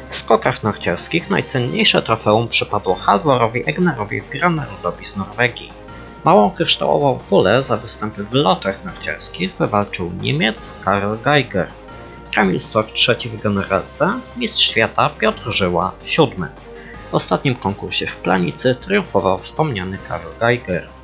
W 0.09 0.17
skokach 0.17 0.63
narciarskich 0.63 1.29
najcenniejsze 1.29 2.01
trofeum 2.01 2.47
przypadło 2.47 2.95
Halvorowi 2.95 3.69
Egnerowi 3.69 4.21
w 4.21 4.29
Granerudowii 4.29 5.07
z 5.07 5.15
Norwegii. 5.15 5.71
Małą 6.23 6.51
kryształową 6.51 7.19
kulę 7.29 7.63
za 7.63 7.77
występy 7.77 8.23
w 8.23 8.33
lotach 8.33 8.83
narciarskich 8.83 9.51
wywalczył 9.59 10.11
Niemiec 10.21 10.73
Karl 10.85 11.15
Geiger. 11.23 11.67
Kamil 12.35 12.59
Stok 12.59 12.91
trzeci 12.91 13.29
w 13.29 13.41
generalce, 13.41 14.19
mistrz 14.35 14.69
świata 14.69 15.09
Piotr 15.09 15.51
Żyła 15.51 15.91
siódmy. 16.05 16.47
W 17.11 17.15
ostatnim 17.15 17.55
konkursie 17.55 18.07
w 18.07 18.15
Planicy 18.15 18.75
triumfował 18.75 19.37
wspomniany 19.37 19.97
Karl 20.07 20.27
Geiger. 20.39 20.96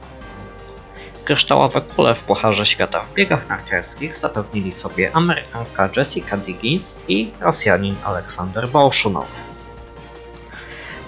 Kryształowe 1.26 1.82
kule 1.82 2.16
w 2.16 2.20
Pucharze 2.20 2.66
Świata 2.66 3.00
w 3.00 3.14
biegach 3.14 3.50
narciarskich 3.50 4.18
zapewnili 4.18 4.74
sobie 4.74 5.16
Amerykanka 5.16 5.90
Jessica 5.98 6.38
Diggins 6.38 6.96
i 7.08 7.32
Rosjanin 7.42 7.96
Aleksander 8.04 8.70
Bolszunow. 8.70 9.26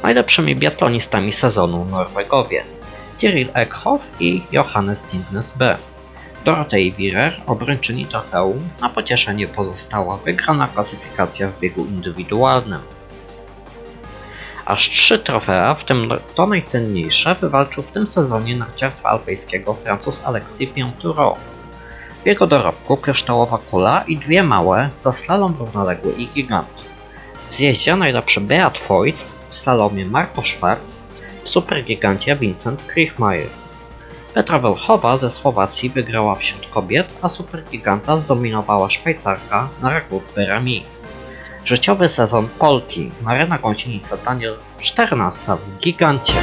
Najlepszymi 0.04 0.56
biatlonistami 0.56 1.34
sezonu 1.34 1.86
Norwegowie 1.86 2.63
Cyril 3.17 3.49
Eckhoff 3.54 4.01
i 4.19 4.41
Johannes 4.51 5.04
Tingnes 5.04 5.51
B. 5.58 5.78
Dorotei 6.45 6.91
Wirer, 6.91 7.41
obrończyni 7.45 8.06
trofeum, 8.06 8.69
na 8.82 8.89
pocieszenie 8.89 9.47
pozostała 9.47 10.17
wygrana 10.17 10.67
klasyfikacja 10.67 11.47
w 11.47 11.60
biegu 11.60 11.86
indywidualnym. 11.86 12.82
Aż 14.65 14.89
trzy 14.89 15.19
trofea, 15.19 15.73
w 15.73 15.86
tym 15.86 16.10
to 16.36 16.45
najcenniejsze, 16.45 17.36
wywalczył 17.41 17.84
w 17.84 17.91
tym 17.91 18.08
sezonie 18.08 18.58
narciarstwa 18.58 19.10
alpejskiego 19.10 19.73
Francuz 19.73 20.21
Alexis 20.25 20.69
Pientureau. 20.69 21.36
W 22.23 22.28
jego 22.28 22.47
dorobku 22.47 22.97
kryształowa 22.97 23.60
kula 23.71 24.04
i 24.08 24.17
dwie 24.17 24.43
małe 24.43 24.89
za 24.99 25.13
slalom 25.13 25.56
równoległy 25.60 26.13
i 26.13 26.28
gigant. 26.28 26.86
W 27.49 27.56
zjeździe 27.56 27.95
najlepszy 27.95 28.41
Beat 28.41 28.80
Voits, 28.88 29.36
w 29.49 29.56
slalomie 29.56 30.06
Marco 30.06 30.43
Schwarz, 30.43 30.80
w 31.43 31.49
supergigancie 31.49 32.36
Vincent 32.36 32.86
Kriechmeier. 32.86 33.49
Petra 34.34 34.60
Welchowa 34.60 35.17
ze 35.17 35.32
Słowacji 35.32 35.89
wygrała 35.89 36.36
wśród 36.36 36.67
kobiet, 36.67 37.15
a 37.21 37.30
supergiganta 37.30 38.19
zdominowała 38.19 38.89
Szwajcarka 38.89 39.69
na 39.82 39.89
Ragut 39.89 40.23
Berami. 40.36 40.84
Życiowy 41.65 42.10
sezon 42.10 42.47
Polki. 42.60 43.12
Marena 43.21 43.58
Gąsienica 43.58 44.17
Daniel 44.17 44.56
14 44.80 45.41
w 45.45 45.80
Gigancie. 45.80 46.34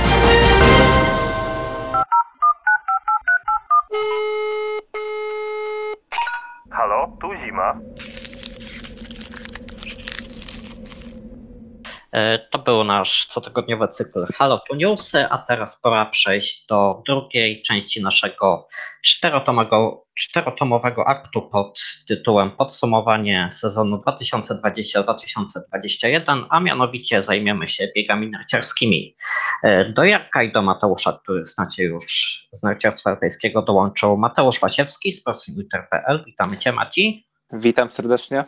To 12.51 12.59
był 12.59 12.85
nasz 12.85 13.27
cotygodniowy 13.27 13.89
cykl 13.89 14.27
Halo 14.35 14.63
to 14.69 14.77
Newsy, 14.77 15.27
a 15.31 15.39
teraz 15.39 15.81
pora 15.81 16.07
przejść 16.07 16.67
do 16.67 17.03
drugiej 17.07 17.63
części 17.63 18.03
naszego 18.03 18.69
czterotomowego, 19.03 20.07
czterotomowego 20.15 21.09
aktu 21.09 21.43
pod 21.43 21.81
tytułem 22.09 22.51
Podsumowanie 22.51 23.51
sezonu 23.53 23.97
2020-2021, 23.97 26.47
a 26.51 26.61
mianowicie 26.61 27.23
zajmiemy 27.23 27.69
się 27.69 27.89
biegami 27.97 28.31
narciarskimi. 28.31 29.17
E, 29.63 29.85
do 29.85 30.05
Jarka 30.05 30.43
i 30.43 30.53
do 30.53 30.63
Mateusza, 30.63 31.19
który 31.23 31.47
znacie 31.47 31.85
już 31.85 32.39
z 32.53 32.63
narciarstwa 32.63 33.11
europejskiego, 33.11 33.63
dołączył 33.63 34.17
Mateusz 34.17 34.61
Wasiewski 34.61 35.13
z 35.13 35.25
ProSimWinter.pl. 35.25 36.25
Witamy 36.27 36.59
Cię 36.59 36.73
Maci. 36.73 37.27
Witam 37.53 37.91
serdecznie. 37.91 38.45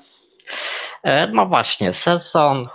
E, 1.03 1.27
no 1.27 1.47
właśnie, 1.47 1.93
sezon 1.93 2.69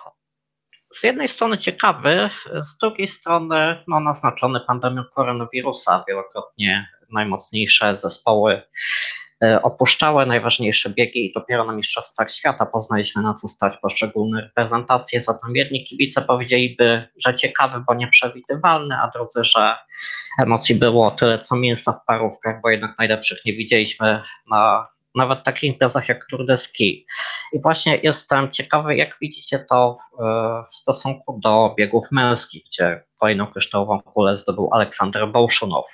z 0.93 1.03
jednej 1.03 1.27
strony 1.27 1.57
ciekawy, 1.57 2.29
z 2.63 2.77
drugiej 2.77 3.07
strony 3.07 3.83
no, 3.87 3.99
naznaczony 3.99 4.59
pandemią 4.59 5.03
koronawirusa. 5.15 6.03
Wielokrotnie 6.07 6.87
najmocniejsze 7.11 7.97
zespoły 7.97 8.61
e, 9.43 9.61
opuszczały 9.61 10.25
najważniejsze 10.25 10.89
biegi 10.89 11.25
i 11.25 11.33
dopiero 11.33 11.65
na 11.65 11.73
Mistrzostwach 11.73 12.31
Świata 12.31 12.65
poznaliśmy 12.65 13.21
na 13.21 13.33
co 13.33 13.47
stać 13.47 13.77
poszczególne 13.77 14.41
reprezentacje. 14.41 15.21
Zatem 15.21 15.55
jedni 15.55 15.85
kibice 15.85 16.21
powiedzieliby, 16.21 17.07
że 17.25 17.35
ciekawy, 17.35 17.83
bo 17.87 17.93
nieprzewidywalny, 17.93 18.95
a 18.95 19.07
drudzy, 19.07 19.43
że 19.43 19.75
emocji 20.39 20.75
było 20.75 21.11
tyle 21.11 21.39
co 21.39 21.55
mięsa 21.55 21.93
w 21.93 22.05
parówkach, 22.05 22.61
bo 22.61 22.69
jednak 22.69 22.97
najlepszych 22.97 23.45
nie 23.45 23.53
widzieliśmy 23.53 24.23
na 24.51 24.87
nawet 25.15 25.43
takich 25.43 25.63
imprezach 25.63 26.09
jak 26.09 26.25
Tour 26.29 26.45
de 26.45 26.57
Ski. 26.57 27.05
I 27.53 27.61
właśnie 27.61 27.99
jestem 28.03 28.51
ciekawy, 28.51 28.95
jak 28.95 29.17
widzicie 29.21 29.65
to 29.69 29.97
w, 29.97 30.23
w 30.71 30.75
stosunku 30.75 31.39
do 31.43 31.75
biegów 31.77 32.11
męskich, 32.11 32.63
gdzie 32.65 33.03
kolejną 33.19 33.47
kryształową 33.47 34.01
kulę 34.01 34.37
zdobył 34.37 34.69
Aleksander 34.73 35.27
Bołszunow. 35.27 35.85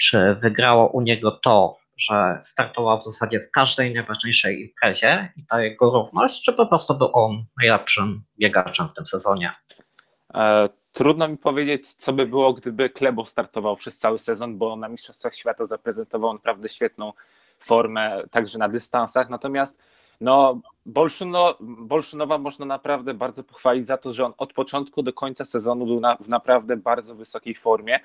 Czy 0.00 0.34
wygrało 0.34 0.88
u 0.88 1.00
niego 1.00 1.30
to, 1.30 1.78
że 1.98 2.40
startował 2.44 3.00
w 3.00 3.04
zasadzie 3.04 3.40
w 3.40 3.50
każdej 3.50 3.94
najważniejszej 3.94 4.60
imprezie 4.60 5.32
i 5.36 5.46
ta 5.46 5.62
jego 5.62 5.90
równość, 5.90 6.44
czy 6.44 6.52
po 6.52 6.66
prostu 6.66 6.94
był 6.94 7.10
on 7.12 7.44
najlepszym 7.58 8.22
biegaczem 8.38 8.88
w 8.88 8.94
tym 8.94 9.06
sezonie? 9.06 9.50
E, 10.34 10.68
trudno 10.92 11.28
mi 11.28 11.36
powiedzieć, 11.36 11.94
co 11.94 12.12
by 12.12 12.26
było, 12.26 12.54
gdyby 12.54 12.90
Klebo 12.90 13.26
startował 13.26 13.76
przez 13.76 13.98
cały 13.98 14.18
sezon, 14.18 14.58
bo 14.58 14.76
na 14.76 14.88
Mistrzostwach 14.88 15.34
Świata 15.34 15.64
zaprezentował 15.64 16.32
naprawdę 16.32 16.68
świetną 16.68 17.12
formę 17.60 18.22
także 18.30 18.58
na 18.58 18.68
dystansach. 18.68 19.30
Natomiast 19.30 19.82
no, 20.20 20.60
Bolszuno, 20.86 21.56
Bolszunowa 21.60 22.38
można 22.38 22.66
naprawdę 22.66 23.14
bardzo 23.14 23.44
pochwalić 23.44 23.86
za 23.86 23.96
to, 23.96 24.12
że 24.12 24.24
on 24.24 24.32
od 24.38 24.52
początku 24.52 25.02
do 25.02 25.12
końca 25.12 25.44
sezonu 25.44 25.86
był 25.86 26.00
na, 26.00 26.16
w 26.16 26.28
naprawdę 26.28 26.76
bardzo 26.76 27.14
wysokiej 27.14 27.54
formie, 27.54 28.00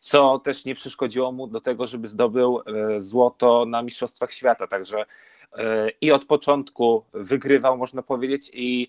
co 0.00 0.38
też 0.38 0.64
nie 0.64 0.74
przeszkodziło 0.74 1.32
mu 1.32 1.46
do 1.46 1.60
tego, 1.60 1.86
żeby 1.86 2.08
zdobył 2.08 2.60
e, 2.60 3.02
złoto 3.02 3.64
na 3.66 3.82
Mistrzostwach 3.82 4.32
Świata. 4.32 4.66
Także 4.66 5.04
e, 5.56 5.90
i 6.00 6.12
od 6.12 6.24
początku 6.24 7.04
wygrywał, 7.12 7.78
można 7.78 8.02
powiedzieć, 8.02 8.50
i 8.54 8.88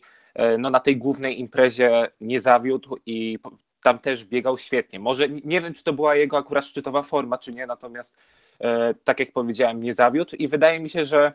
no, 0.58 0.70
na 0.70 0.80
tej 0.80 0.98
głównej 0.98 1.40
imprezie 1.40 2.12
nie 2.22 2.40
zawiódł 2.40 2.98
i 3.06 3.40
tam 3.84 4.00
też 4.00 4.26
biegał 4.26 4.58
świetnie. 4.58 5.00
Może 5.00 5.30
nie 5.30 5.62
wiem, 5.62 5.74
czy 5.74 5.84
to 5.84 5.94
była 5.94 6.16
jego 6.16 6.38
akurat 6.38 6.66
szczytowa 6.66 7.02
forma, 7.02 7.38
czy 7.38 7.54
nie, 7.54 7.68
natomiast 7.68 8.18
tak 9.04 9.20
jak 9.20 9.32
powiedziałem, 9.32 9.84
nie 9.84 9.94
zawiódł 9.94 10.36
i 10.36 10.48
wydaje 10.48 10.80
mi 10.80 10.90
się, 10.90 11.06
że 11.06 11.34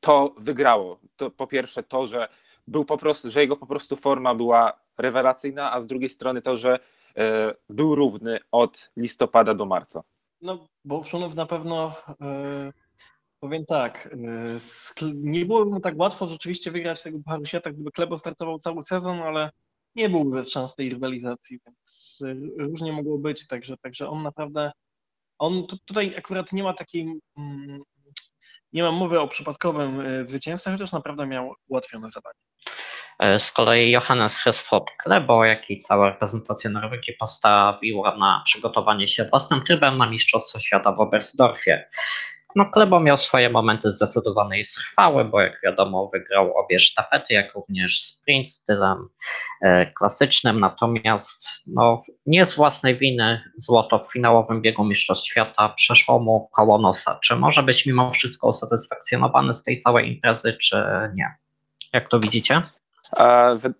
to 0.00 0.34
wygrało. 0.38 0.98
To 1.16 1.30
po 1.30 1.46
pierwsze 1.46 1.82
to, 1.82 2.06
że 2.06 2.28
był 2.66 2.84
po 2.84 2.98
prostu, 2.98 3.30
że 3.30 3.40
jego 3.40 3.56
po 3.56 3.66
prostu 3.66 3.96
forma 3.96 4.34
była 4.34 4.80
rewelacyjna, 4.98 5.72
a 5.72 5.80
z 5.80 5.86
drugiej 5.86 6.10
strony 6.10 6.42
to, 6.42 6.56
że 6.56 6.78
e, 7.16 7.54
był 7.68 7.94
równy 7.94 8.36
od 8.52 8.90
listopada 8.96 9.54
do 9.54 9.66
marca. 9.66 10.02
No, 10.42 10.68
bo 10.84 11.04
Szunów 11.04 11.34
na 11.34 11.46
pewno 11.46 11.92
e, 12.20 12.72
powiem 13.40 13.66
tak, 13.66 14.16
e, 15.02 15.06
nie 15.14 15.46
byłoby 15.46 15.70
mu 15.70 15.80
tak 15.80 15.98
łatwo 15.98 16.26
rzeczywiście 16.26 16.70
wygrać 16.70 17.02
tego 17.02 17.18
Pucharu 17.18 17.46
Świata, 17.46 17.72
gdyby 17.72 17.90
Klebo 17.90 18.18
startował 18.18 18.58
cały 18.58 18.82
sezon, 18.82 19.18
ale 19.18 19.50
nie 19.94 20.08
byłby 20.08 20.30
bez 20.36 20.50
szans 20.50 20.74
tej 20.74 20.90
rywalizacji, 20.90 21.58
więc 21.66 22.22
różnie 22.58 22.92
mogło 22.92 23.18
być, 23.18 23.46
także, 23.46 23.76
także 23.76 24.08
on 24.08 24.22
naprawdę, 24.22 24.72
on 25.40 25.66
tutaj 25.86 26.14
akurat 26.18 26.52
nie 26.52 26.62
ma 26.62 26.74
takiej 26.74 27.20
mm, 27.38 27.82
nie 28.72 28.82
mam 28.82 28.94
mowy 28.94 29.20
o 29.20 29.28
przypadkowym 29.28 30.00
e, 30.00 30.26
zwycięzcy, 30.26 30.70
chociaż 30.70 30.92
naprawdę 30.92 31.26
miał 31.26 31.54
ułatwione 31.68 32.10
zadanie. 32.10 32.40
E, 33.18 33.38
z 33.38 33.52
kolei 33.52 33.90
Johannes 33.90 34.36
Hesford 34.36 34.90
Klebo, 35.02 35.44
jak 35.44 35.70
i 35.70 35.78
cała 35.78 36.10
reprezentacja 36.10 36.70
Norwegii 36.70 37.14
postawiła 37.20 38.16
na 38.16 38.42
przygotowanie 38.44 39.08
się 39.08 39.24
własnym 39.24 39.64
trybem 39.64 39.98
na 39.98 40.10
Mistrzostwo 40.10 40.60
Świata 40.60 40.92
w 40.92 41.00
Oberstdorfie. 41.00 41.90
No, 42.56 42.64
Klebo 42.64 43.00
miał 43.00 43.16
swoje 43.16 43.50
momenty 43.50 43.92
zdecydowanej 43.92 44.64
chwały, 44.64 45.24
bo 45.24 45.40
jak 45.40 45.60
wiadomo 45.64 46.10
wygrał 46.12 46.58
obie 46.58 46.78
sztafety, 46.78 47.34
jak 47.34 47.54
również 47.54 48.02
sprint 48.02 48.50
stylem 48.50 49.08
e, 49.62 49.86
klasycznym, 49.86 50.60
natomiast 50.60 51.48
no, 51.66 52.02
nie 52.26 52.46
z 52.46 52.54
własnej 52.54 52.98
winy 52.98 53.42
złoto 53.56 53.98
w 53.98 54.12
finałowym 54.12 54.62
biegu 54.62 54.84
Mistrzostw 54.84 55.26
Świata 55.26 55.68
przeszło 55.68 56.18
mu 56.18 56.48
koło 56.52 56.78
nosa. 56.78 57.18
Czy 57.22 57.36
może 57.36 57.62
być 57.62 57.86
mimo 57.86 58.10
wszystko 58.10 58.48
usatysfakcjonowany 58.48 59.54
z 59.54 59.62
tej 59.62 59.80
całej 59.80 60.08
imprezy, 60.08 60.56
czy 60.60 60.84
nie? 61.14 61.34
Jak 61.92 62.08
to 62.08 62.20
widzicie? 62.20 62.62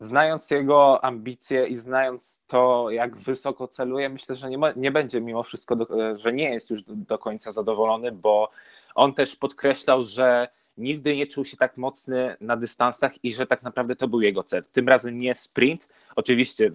Znając 0.00 0.50
jego 0.50 1.04
ambicje 1.04 1.66
i 1.66 1.76
znając 1.76 2.42
to, 2.46 2.90
jak 2.90 3.16
wysoko 3.16 3.68
celuje, 3.68 4.08
myślę, 4.08 4.36
że 4.36 4.50
nie, 4.50 4.58
ma, 4.58 4.72
nie 4.76 4.90
będzie 4.90 5.20
mimo 5.20 5.42
wszystko, 5.42 5.76
do, 5.76 5.86
że 6.18 6.32
nie 6.32 6.54
jest 6.54 6.70
już 6.70 6.82
do, 6.82 6.94
do, 6.94 7.18
końca 7.18 7.52
zadowolony, 7.52 8.12
bo 8.12 8.50
on 8.94 9.14
też 9.14 9.36
podkreślał, 9.36 10.04
że 10.04 10.48
nigdy 10.76 11.16
nie 11.16 11.26
czuł 11.26 11.44
się 11.44 11.56
tak 11.56 11.76
mocny 11.76 12.36
na 12.40 12.56
dystansach 12.56 13.24
i 13.24 13.34
że 13.34 13.46
tak 13.46 13.62
naprawdę 13.62 13.96
to 13.96 14.08
był 14.08 14.20
jego 14.20 14.42
cel. 14.42 14.64
Tym 14.72 14.88
razem 14.88 15.18
nie 15.18 15.34
sprint. 15.34 15.88
Oczywiście 16.16 16.70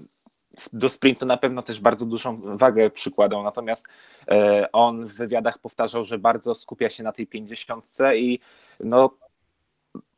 do 0.73 0.89
sprintu 0.89 1.25
na 1.25 1.37
pewno 1.37 1.61
też 1.61 1.79
bardzo 1.79 2.05
dużą 2.05 2.57
wagę 2.57 2.89
przykładał, 2.89 3.43
natomiast 3.43 3.87
e, 4.27 4.71
on 4.71 5.05
w 5.05 5.13
wywiadach 5.13 5.59
powtarzał, 5.59 6.05
że 6.05 6.17
bardzo 6.17 6.55
skupia 6.55 6.89
się 6.89 7.03
na 7.03 7.11
tej 7.11 7.27
50 7.27 7.85
i 8.15 8.39
no 8.79 9.09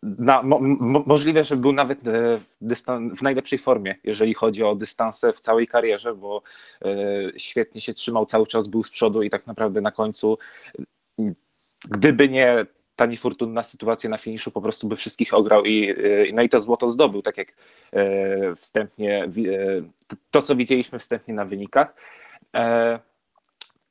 na, 0.04 0.44
mo, 0.44 0.60
mo, 0.62 1.04
możliwe, 1.06 1.44
że 1.44 1.58
był 1.58 1.74
nawet 1.74 2.08
e, 2.08 2.40
w, 2.40 2.58
dystan, 2.62 3.16
w, 3.16 3.22
najlepszej 3.22 3.60
formie, 3.60 3.96
jeżeli 4.04 4.34
chodzi 4.34 4.64
o 4.64 4.76
dystanse 4.76 5.34
w 5.34 5.42
całej 5.42 5.68
karierze, 5.68 6.16
bo 6.16 6.42
e, 6.82 6.88
świetnie 7.38 7.82
się 7.82 7.94
trzymał, 7.94 8.26
cały 8.26 8.48
czas 8.48 8.68
był 8.68 8.84
z 8.84 8.90
przodu 8.90 9.24
i 9.24 9.30
tak 9.30 9.48
naprawdę 9.48 9.82
na 9.82 9.92
końcu, 9.92 10.38
gdyby 11.90 12.30
nie 12.30 12.66
ta 12.98 13.06
niefortunna 13.06 13.64
sytuacja 13.64 14.10
na 14.10 14.18
finiszu, 14.18 14.52
po 14.52 14.62
prostu 14.62 14.88
by 14.88 14.96
wszystkich 14.96 15.34
ograł 15.34 15.66
i, 15.66 15.90
e, 15.90 15.96
no 16.34 16.42
i 16.42 16.50
to 16.50 16.62
złoto 16.62 16.90
zdobył, 16.90 17.22
tak 17.22 17.38
jak 17.38 17.54
e, 17.94 18.56
wstępnie, 18.56 19.24
e, 19.24 19.30
to 20.32 20.42
co 20.42 20.56
widzieliśmy 20.56 21.00
wstępnie 21.00 21.34
na 21.34 21.46
wynikach. 21.46 21.96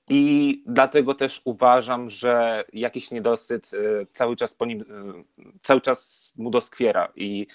I 0.08 0.62
dlatego 0.66 1.14
też 1.14 1.40
uważam, 1.44 2.10
że 2.10 2.64
jakiś 2.72 3.10
niedosyt 3.10 3.74
y, 3.74 4.06
cały 4.14 4.36
czas 4.36 4.54
po 4.54 4.66
nim, 4.66 4.80
y, 4.80 4.84
cały 5.62 5.80
czas 5.80 6.34
mu 6.38 6.50
doskwiera. 6.50 7.12
I 7.16 7.46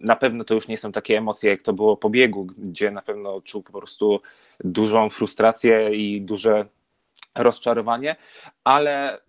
na 0.00 0.16
pewno 0.16 0.44
to 0.44 0.54
już 0.54 0.68
nie 0.68 0.78
są 0.78 0.92
takie 0.92 1.18
emocje, 1.18 1.50
jak 1.50 1.62
to 1.62 1.72
było 1.72 1.96
po 1.96 2.10
biegu, 2.10 2.44
gdzie 2.44 2.90
na 2.90 3.02
pewno 3.02 3.40
czuł 3.40 3.62
po 3.62 3.72
prostu 3.72 4.20
dużą 4.64 5.10
frustrację 5.10 5.94
i 5.94 6.20
duże 6.20 6.66
rozczarowanie, 7.38 8.16
ale 8.64 9.20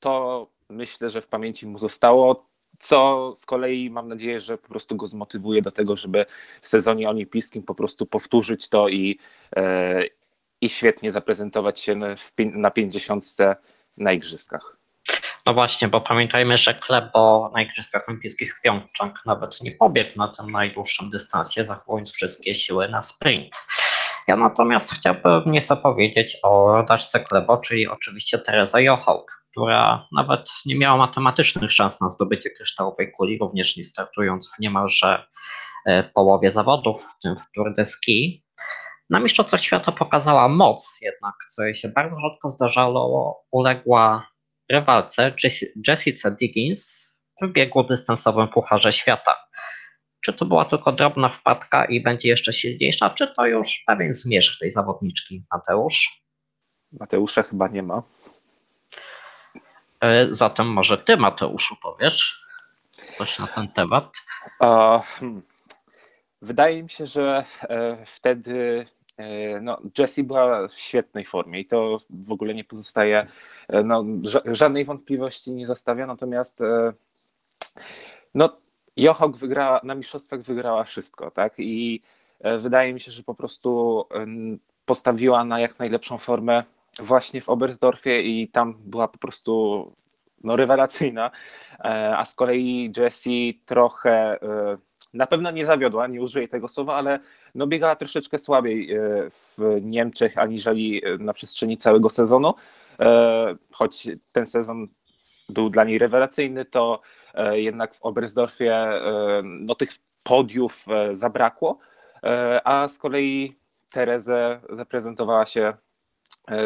to 0.00 0.46
myślę, 0.68 1.10
że 1.10 1.20
w 1.20 1.28
pamięci 1.28 1.66
mu 1.66 1.78
zostało, 1.78 2.46
co 2.78 3.32
z 3.34 3.46
kolei 3.46 3.90
mam 3.90 4.08
nadzieję, 4.08 4.40
że 4.40 4.58
po 4.58 4.68
prostu 4.68 4.96
go 4.96 5.06
zmotywuje 5.06 5.62
do 5.62 5.70
tego, 5.70 5.96
żeby 5.96 6.26
w 6.62 6.68
sezonie 6.68 7.10
olimpijskim 7.10 7.62
po 7.62 7.74
prostu 7.74 8.06
powtórzyć 8.06 8.68
to 8.68 8.88
i, 8.88 9.18
e, 9.56 10.04
i 10.60 10.68
świetnie 10.68 11.10
zaprezentować 11.10 11.80
się 11.80 12.00
na 12.36 12.70
50 12.70 13.24
na 13.96 14.12
igrzyskach. 14.12 14.78
No 15.46 15.54
właśnie, 15.54 15.88
bo 15.88 16.00
pamiętajmy, 16.00 16.58
że 16.58 16.74
Klebo 16.74 17.50
na 17.54 17.62
Igrzyskach 17.62 18.08
Olimpijskich 18.08 18.56
w 18.56 18.60
Pjongczang 18.60 19.18
nawet 19.26 19.60
nie 19.60 19.72
pobiegł 19.72 20.10
na 20.16 20.28
tym 20.28 20.50
najdłuższym 20.50 21.10
dystansie, 21.10 21.64
zachowując 21.64 22.10
wszystkie 22.10 22.54
siły 22.54 22.88
na 22.88 23.02
sprint. 23.02 23.54
Ja 24.26 24.36
natomiast 24.36 24.90
chciałbym 24.90 25.52
nieco 25.52 25.76
powiedzieć 25.76 26.38
o 26.42 26.74
rodaczce 26.76 27.20
Klebo, 27.20 27.58
czyli 27.58 27.88
oczywiście 27.88 28.38
Teresa 28.38 28.80
Jochałk, 28.80 29.42
która 29.50 30.08
nawet 30.12 30.50
nie 30.66 30.78
miała 30.78 30.96
matematycznych 30.96 31.72
szans 31.72 32.00
na 32.00 32.10
zdobycie 32.10 32.50
kryształowej 32.50 33.12
kuli, 33.12 33.38
również 33.38 33.76
nie 33.76 33.84
startując 33.84 34.50
w 34.56 34.58
niemalże 34.58 35.26
e, 35.86 36.02
połowie 36.02 36.50
zawodów, 36.50 37.02
w 37.02 37.22
tym 37.22 37.36
w 37.36 37.52
Tour 37.54 37.74
de 37.74 37.84
Ski. 37.84 38.47
Na 39.10 39.20
Mistrzostwach 39.20 39.62
Świata 39.62 39.92
pokazała 39.92 40.48
moc, 40.48 40.98
jednak 41.00 41.34
co 41.50 41.62
jej 41.62 41.74
się 41.74 41.88
bardzo 41.88 42.16
rzadko 42.20 42.50
zdarzało, 42.50 43.44
uległa 43.50 44.28
rywalce 44.70 45.34
Jessica 45.86 46.30
Diggins 46.30 47.12
w 47.42 47.48
biegu 47.52 47.84
dystansowym 47.84 48.48
Pucharze 48.48 48.92
Świata. 48.92 49.36
Czy 50.24 50.32
to 50.32 50.44
była 50.44 50.64
tylko 50.64 50.92
drobna 50.92 51.28
wpadka 51.28 51.84
i 51.84 52.00
będzie 52.02 52.28
jeszcze 52.28 52.52
silniejsza, 52.52 53.10
czy 53.10 53.26
to 53.26 53.46
już 53.46 53.82
pewien 53.86 54.14
zmierzch 54.14 54.58
tej 54.58 54.72
zawodniczki, 54.72 55.44
Mateusz? 55.52 56.22
Mateusza 56.92 57.42
chyba 57.42 57.68
nie 57.68 57.82
ma. 57.82 58.02
E, 60.00 60.28
zatem 60.30 60.66
może 60.66 60.98
ty, 60.98 61.16
Mateuszu, 61.16 61.76
powiesz 61.82 62.42
coś 63.18 63.38
na 63.38 63.46
ten 63.46 63.68
temat? 63.68 64.12
Hmm. 64.60 65.42
wydaje 66.42 66.82
mi 66.82 66.90
się, 66.90 67.06
że 67.06 67.44
e, 67.62 68.06
wtedy 68.06 68.86
no, 69.60 69.80
Jessie 69.98 70.24
była 70.24 70.68
w 70.68 70.72
świetnej 70.72 71.24
formie 71.24 71.60
i 71.60 71.66
to 71.66 71.98
w 72.10 72.32
ogóle 72.32 72.54
nie 72.54 72.64
pozostaje, 72.64 73.26
e, 73.68 73.82
no, 73.82 74.04
żadnej 74.44 74.84
wątpliwości 74.84 75.52
nie 75.52 75.66
zostawia, 75.66 76.06
natomiast 76.06 76.60
e, 76.60 76.92
no, 78.34 78.56
Johok 78.96 79.36
wygrała, 79.36 79.80
na 79.84 79.94
mistrzostwach 79.94 80.40
wygrała 80.40 80.84
wszystko, 80.84 81.30
tak, 81.30 81.54
i 81.58 82.02
wydaje 82.58 82.94
mi 82.94 83.00
się, 83.00 83.12
że 83.12 83.22
po 83.22 83.34
prostu 83.34 84.04
postawiła 84.86 85.44
na 85.44 85.60
jak 85.60 85.78
najlepszą 85.78 86.18
formę 86.18 86.64
właśnie 86.98 87.40
w 87.40 87.48
Oberstdorfie 87.48 88.22
i 88.22 88.48
tam 88.48 88.74
była 88.78 89.08
po 89.08 89.18
prostu 89.18 89.92
no, 90.44 90.56
rewelacyjna, 90.56 91.30
a 92.16 92.24
z 92.24 92.34
kolei 92.34 92.92
Jessie 92.96 93.60
trochę 93.66 94.38
na 95.14 95.26
pewno 95.26 95.50
nie 95.50 95.66
zawiodła, 95.66 96.06
nie 96.06 96.22
użyję 96.22 96.48
tego 96.48 96.68
słowa, 96.68 96.94
ale 96.94 97.20
no 97.54 97.66
biegała 97.66 97.96
troszeczkę 97.96 98.38
słabiej 98.38 98.92
e, 98.92 99.00
w 99.30 99.58
Niemczech 99.82 100.38
aniżeli 100.38 101.04
e, 101.04 101.18
na 101.18 101.32
przestrzeni 101.32 101.76
całego 101.76 102.08
sezonu. 102.08 102.54
E, 103.00 103.56
choć 103.72 104.08
ten 104.32 104.46
sezon 104.46 104.88
był 105.48 105.70
dla 105.70 105.84
niej 105.84 105.98
rewelacyjny, 105.98 106.64
to 106.64 107.00
jednak 107.52 107.94
w 107.94 108.02
Oberstdorfie 108.02 108.88
no, 109.42 109.74
tych 109.74 109.90
podiów 110.22 110.86
zabrakło, 111.12 111.78
a 112.64 112.88
z 112.88 112.98
kolei 112.98 113.56
Terezę 113.90 114.60
zaprezentowała 114.70 115.46
się 115.46 115.74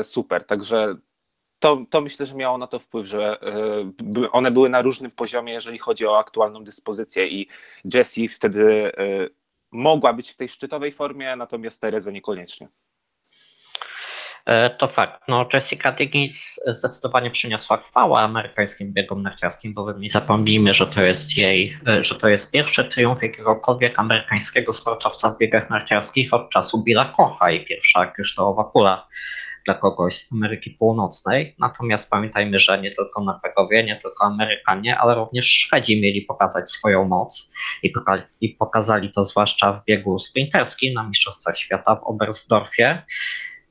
super, 0.02 0.46
także 0.46 0.94
to, 1.58 1.84
to 1.90 2.00
myślę, 2.00 2.26
że 2.26 2.34
miało 2.34 2.58
na 2.58 2.66
to 2.66 2.78
wpływ, 2.78 3.06
że 3.06 3.38
one 4.32 4.50
były 4.50 4.68
na 4.68 4.82
różnym 4.82 5.10
poziomie, 5.10 5.52
jeżeli 5.52 5.78
chodzi 5.78 6.06
o 6.06 6.18
aktualną 6.18 6.64
dyspozycję 6.64 7.28
i 7.28 7.48
Jessie 7.94 8.28
wtedy 8.28 8.92
mogła 9.72 10.12
być 10.12 10.30
w 10.30 10.36
tej 10.36 10.48
szczytowej 10.48 10.92
formie, 10.92 11.36
natomiast 11.36 11.80
Teresa 11.80 12.10
niekoniecznie. 12.10 12.68
E, 14.46 14.70
to 14.70 14.88
fakt. 14.88 15.22
No, 15.28 15.48
Jessica 15.52 15.92
Diggins 15.92 16.60
zdecydowanie 16.66 17.30
przyniosła 17.30 17.76
chwałę 17.76 18.18
amerykańskim 18.18 18.92
biegom 18.92 19.22
narciarskim, 19.22 19.74
bo 19.74 19.92
nie 19.92 20.10
zapomnijmy, 20.10 20.74
że 20.74 20.86
to 20.86 21.02
jest 21.02 21.36
jej, 21.36 21.78
e, 21.86 22.04
że 22.04 22.14
to 22.14 22.28
jest 22.28 22.50
pierwszy 22.50 22.84
triumf 22.84 23.22
jakiegokolwiek 23.22 23.98
amerykańskiego 23.98 24.72
sportowca 24.72 25.30
w 25.30 25.38
biegach 25.38 25.70
narciarskich 25.70 26.34
od 26.34 26.50
czasu 26.50 26.82
Billa 26.82 27.14
Kocha 27.16 27.50
i 27.50 27.64
pierwsza 27.64 28.06
kryształowa 28.06 28.64
kula 28.64 29.06
dla 29.64 29.74
kogoś 29.74 30.16
z 30.16 30.32
Ameryki 30.32 30.70
Północnej. 30.70 31.54
Natomiast 31.58 32.10
pamiętajmy, 32.10 32.58
że 32.58 32.80
nie 32.80 32.90
tylko 32.90 33.24
Norwegowie, 33.24 33.84
nie 33.84 33.96
tylko 33.96 34.24
Amerykanie, 34.24 34.98
ale 34.98 35.14
również 35.14 35.46
Szwedzi 35.46 36.00
mieli 36.00 36.22
pokazać 36.22 36.70
swoją 36.70 37.04
moc 37.04 37.52
i, 37.82 37.92
poka- 37.92 38.22
i 38.40 38.48
pokazali 38.48 39.12
to 39.12 39.24
zwłaszcza 39.24 39.72
w 39.72 39.84
biegu 39.84 40.18
sprinterskim 40.18 40.94
na 40.94 41.02
Mistrzostwach 41.02 41.58
Świata 41.58 41.96
w 41.96 42.04
Oberstdorfie. 42.04 43.02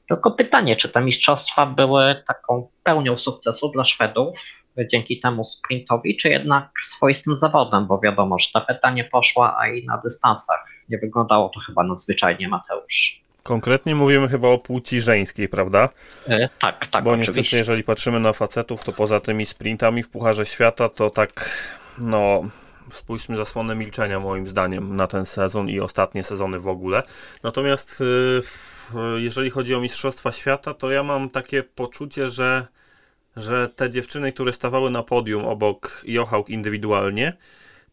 Tylko 0.08 0.32
pytanie, 0.32 0.76
czy 0.76 0.90
te 0.90 1.02
mistrzostwa 1.02 1.66
były 1.66 2.24
taką 2.28 2.70
pełnią 2.84 3.18
sukcesu 3.18 3.70
dla 3.70 3.84
Szwedów 3.84 4.62
dzięki 4.92 5.20
temu 5.20 5.46
sprintowi, 5.46 6.18
czy 6.18 6.30
jednak 6.30 6.70
swoistym 6.84 7.38
zawodem, 7.38 7.88
bo 7.88 8.00
wiadomo, 8.00 8.40
że 8.40 8.48
ta 8.54 8.62
peta 8.62 8.92
nie 8.92 9.04
poszła, 9.04 9.58
a 9.60 9.68
i 9.68 9.86
na 9.86 9.98
dystansach 9.98 10.66
nie 10.90 10.98
wyglądało 10.98 11.50
to 11.50 11.60
chyba 11.60 11.84
nadzwyczajnie, 11.84 12.48
Mateusz. 12.48 13.22
Konkretnie 13.44 13.96
mówimy 13.96 14.28
chyba 14.28 14.48
o 14.48 14.58
płci 14.58 15.02
żeńskiej, 15.02 15.50
prawda? 15.50 15.90
E, 16.28 16.50
tak, 16.62 16.88
tak, 16.92 17.04
Bo 17.04 17.12
oczywiście. 17.12 17.42
niestety, 17.42 17.58
jeżeli 17.58 17.84
patrzymy 17.84 18.20
na 18.20 18.34
facetów, 18.34 18.84
to 18.84 18.92
poza 18.92 19.20
tymi 19.20 19.46
sprintami 19.46 20.04
w 20.04 20.10
Pucharze 20.10 20.46
Świata, 20.46 20.90
to 20.90 21.10
tak, 21.10 21.50
no, 21.98 22.44
spójrzmy 22.92 23.38
zasłonę 23.38 23.76
milczenia 23.76 24.20
moim 24.20 24.48
zdaniem 24.48 24.96
na 24.96 25.08
ten 25.08 25.26
sezon 25.26 25.70
i 25.70 25.80
ostatnie 25.80 26.24
sezony 26.24 26.60
w 26.60 26.68
ogóle. 26.68 27.04
Natomiast 27.44 28.02
y, 28.02 28.42
jeżeli 29.18 29.50
chodzi 29.50 29.76
o 29.76 29.82
Mistrzostwa 29.82 30.32
Świata, 30.32 30.74
to 30.74 30.92
ja 30.92 31.04
mam 31.04 31.30
takie 31.30 31.64
poczucie, 31.64 32.30
że, 32.30 32.68
że 33.36 33.70
te 33.70 33.90
dziewczyny, 33.90 34.32
które 34.32 34.54
stawały 34.54 34.92
na 34.92 35.04
podium 35.04 35.46
obok 35.46 36.04
Jochałk 36.06 36.50
indywidualnie, 36.50 37.34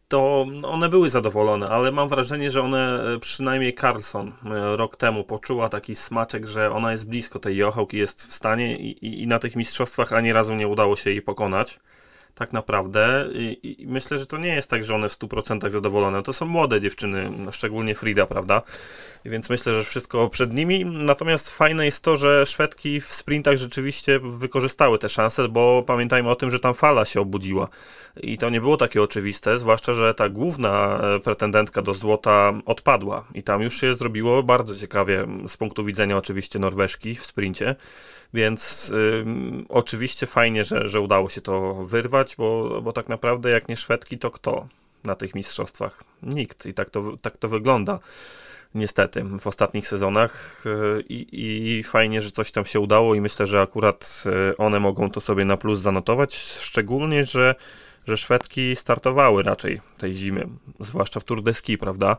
to 0.09 0.47
one 0.63 0.89
były 0.89 1.11
zadowolone, 1.11 1.69
ale 1.69 1.93
mam 1.93 2.09
wrażenie, 2.09 2.51
że 2.51 2.63
one, 2.63 3.03
e, 3.15 3.19
przynajmniej 3.19 3.75
Carlson 3.75 4.33
e, 4.45 4.77
rok 4.77 4.97
temu 4.97 5.25
poczuła 5.25 5.69
taki 5.69 5.95
smaczek, 5.95 6.47
że 6.47 6.73
ona 6.73 6.93
jest 6.93 7.07
blisko 7.07 7.39
tej 7.39 7.57
Jochałki, 7.57 7.97
jest 7.97 8.27
w 8.27 8.35
stanie 8.35 8.77
i, 8.77 9.07
i, 9.07 9.23
i 9.23 9.27
na 9.27 9.39
tych 9.39 9.57
mistrzostwach 9.57 10.13
ani 10.13 10.33
razu 10.33 10.55
nie 10.55 10.69
udało 10.69 10.97
się 10.97 11.11
jej 11.11 11.23
pokonać. 11.23 11.81
Tak 12.39 12.53
naprawdę. 12.53 13.29
I, 13.33 13.83
I 13.83 13.87
myślę, 13.87 14.19
że 14.19 14.27
to 14.27 14.39
nie 14.39 14.55
jest 14.55 14.71
tak, 14.71 14.85
że 14.85 14.95
one 14.95 15.09
w 15.09 15.13
100% 15.13 15.71
zadowolone. 15.71 16.23
To 16.23 16.33
są 16.33 16.47
młode 16.47 16.81
dziewczyny, 16.81 17.31
szczególnie 17.51 17.95
Frida, 17.95 18.27
prawda? 18.27 18.63
Więc 19.25 19.51
myślę, 19.51 19.75
że 19.75 19.85
wszystko 19.85 20.29
przed 20.29 20.55
nimi. 20.55 20.85
Natomiast 20.85 21.51
fajne 21.51 21.85
jest 21.85 22.03
to, 22.03 22.17
że 22.17 22.47
Szwedki 22.47 23.01
w 23.01 23.15
sprintach 23.15 23.57
rzeczywiście 23.57 24.21
wykorzystały 24.21 24.99
te 24.99 25.09
szanse, 25.09 25.49
bo 25.49 25.83
pamiętajmy 25.87 26.31
o 26.31 26.37
tym, 26.37 26.51
że 26.51 26.61
tam 26.61 26.75
fala 26.75 27.05
się 27.05 27.21
obudziła. 27.21 27.69
I 28.23 28.39
to 28.39 28.51
nie 28.51 28.61
było 28.61 28.77
takie 28.77 29.03
oczywiste, 29.03 29.59
zwłaszcza, 29.59 29.93
że 29.93 30.15
ta 30.15 30.29
główna 30.29 31.01
e, 31.03 31.21
pretendentka 31.21 31.83
do 31.83 31.95
złota 31.95 32.53
odpadła. 32.67 33.25
I 33.35 33.43
tam 33.43 33.63
już 33.63 33.81
się 33.81 33.95
zrobiło 33.95 34.43
bardzo 34.43 34.77
ciekawie 34.77 35.27
z 35.47 35.57
punktu 35.57 35.85
widzenia 35.85 36.17
oczywiście 36.17 36.59
Norweżki 36.59 37.15
w 37.15 37.27
sprincie. 37.27 37.77
Więc 38.35 38.93
oczywiście 39.69 40.27
fajnie, 40.27 40.65
że, 40.65 40.87
że 40.87 41.01
udało 41.01 41.29
się 41.29 41.41
to 41.41 41.75
wyrwać, 41.75 42.37
bo, 42.37 42.81
bo 42.83 42.93
tak 42.93 43.09
naprawdę 43.09 43.51
jak 43.51 43.69
nie 43.69 43.77
Szwedki, 43.77 44.19
to 44.19 44.31
kto 44.31 44.67
na 45.05 45.15
tych 45.15 45.35
mistrzostwach? 45.35 46.05
Nikt. 46.23 46.67
I 46.67 46.75
tak 46.75 46.91
to, 46.91 47.17
tak 47.23 47.37
to 47.37 47.49
wygląda 47.49 47.99
niestety 48.75 49.25
w 49.39 49.47
ostatnich 49.47 49.89
sezonach 49.89 50.63
Yy, 50.65 51.03
i, 51.09 51.79
i 51.79 51.83
fajnie, 51.83 52.23
że 52.23 52.31
coś 52.31 52.53
tam 52.53 52.65
się 52.65 52.81
udało 52.81 53.15
i 53.15 53.21
myślę, 53.21 53.47
że 53.47 53.61
akurat 53.61 54.23
yy, 54.25 54.57
one 54.57 54.81
mogą 54.81 55.11
to 55.11 55.21
sobie 55.21 55.45
na 55.45 55.57
plus 55.57 55.81
zanotować, 55.81 56.37
szczególnie, 56.37 57.25
że, 57.25 57.55
że 58.07 58.17
Szwedki 58.17 58.77
startowały 58.77 59.43
raczej 59.43 59.81
tej 59.99 60.15
zimy, 60.15 60.49
zwłaszcza 60.81 61.21
w 61.21 61.25
Tour 61.25 61.43
de 61.43 61.55
Ski, 61.55 61.79
prawda? 61.79 62.17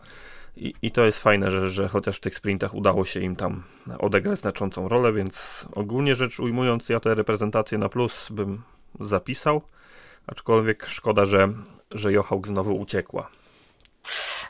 I, 0.57 0.73
I 0.81 0.91
to 0.91 1.05
jest 1.05 1.23
fajne, 1.23 1.51
że, 1.51 1.69
że 1.69 1.87
chociaż 1.87 2.17
w 2.17 2.19
tych 2.19 2.35
sprintach 2.35 2.73
udało 2.73 3.05
się 3.05 3.19
im 3.19 3.35
tam 3.35 3.63
odegrać 3.99 4.39
znaczącą 4.39 4.87
rolę, 4.87 5.13
więc 5.13 5.65
ogólnie 5.71 6.15
rzecz 6.15 6.39
ujmując, 6.39 6.89
ja 6.89 6.99
te 6.99 7.15
reprezentacje 7.15 7.77
na 7.77 7.89
plus 7.89 8.27
bym 8.31 8.61
zapisał, 8.99 9.61
aczkolwiek 10.27 10.85
szkoda, 10.85 11.25
że, 11.25 11.53
że 11.91 12.13
Jochałk 12.13 12.47
znowu 12.47 12.79
uciekła. 12.79 13.29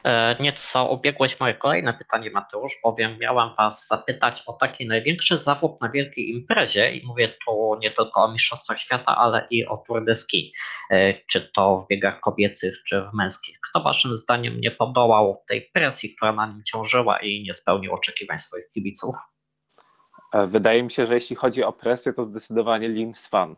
E, 0.03 0.36
Nieco 0.39 0.86
ubiegłeś 0.86 1.39
moje 1.39 1.53
kolejne 1.53 1.93
pytanie, 1.93 2.32
Mateusz, 2.32 2.74
bowiem 2.84 3.18
miałam 3.20 3.55
Was 3.57 3.88
zapytać 3.88 4.43
o 4.45 4.53
taki 4.53 4.88
największy 4.88 5.38
zawód 5.38 5.82
na 5.82 5.89
wielkiej 5.89 6.30
imprezie 6.30 6.91
i 6.91 7.05
mówię 7.05 7.34
tu 7.45 7.76
nie 7.80 7.91
tylko 7.91 8.24
o 8.24 8.32
Mistrzostwach 8.32 8.80
Świata, 8.80 9.18
ale 9.18 9.47
i 9.49 9.66
o 9.66 9.78
Tour 9.78 10.05
de 10.05 10.16
Ski. 10.16 10.53
E, 10.91 11.14
Czy 11.14 11.51
to 11.55 11.78
w 11.78 11.88
biegach 11.88 12.20
kobiecych, 12.20 12.84
czy 12.88 13.01
w 13.01 13.14
męskich. 13.14 13.60
Kto 13.70 13.82
Waszym 13.84 14.18
zdaniem 14.18 14.62
nie 14.62 14.72
podołał 14.72 15.43
tej 15.47 15.70
presji, 15.74 16.16
która 16.16 16.32
na 16.32 16.47
nim 16.47 16.64
ciążyła 16.64 17.20
i 17.20 17.43
nie 17.43 17.53
spełnił 17.53 17.93
oczekiwań 17.93 18.39
swoich 18.39 18.70
kibiców? 18.72 19.16
E, 20.34 20.47
Wydaje 20.47 20.84
mi 20.84 20.91
się, 20.91 21.05
że 21.05 21.14
jeśli 21.14 21.36
chodzi 21.36 21.64
o 21.64 21.74
presję, 21.74 22.14
to 22.14 22.26
zdecydowanie 22.26 22.89
Lin 22.89 23.14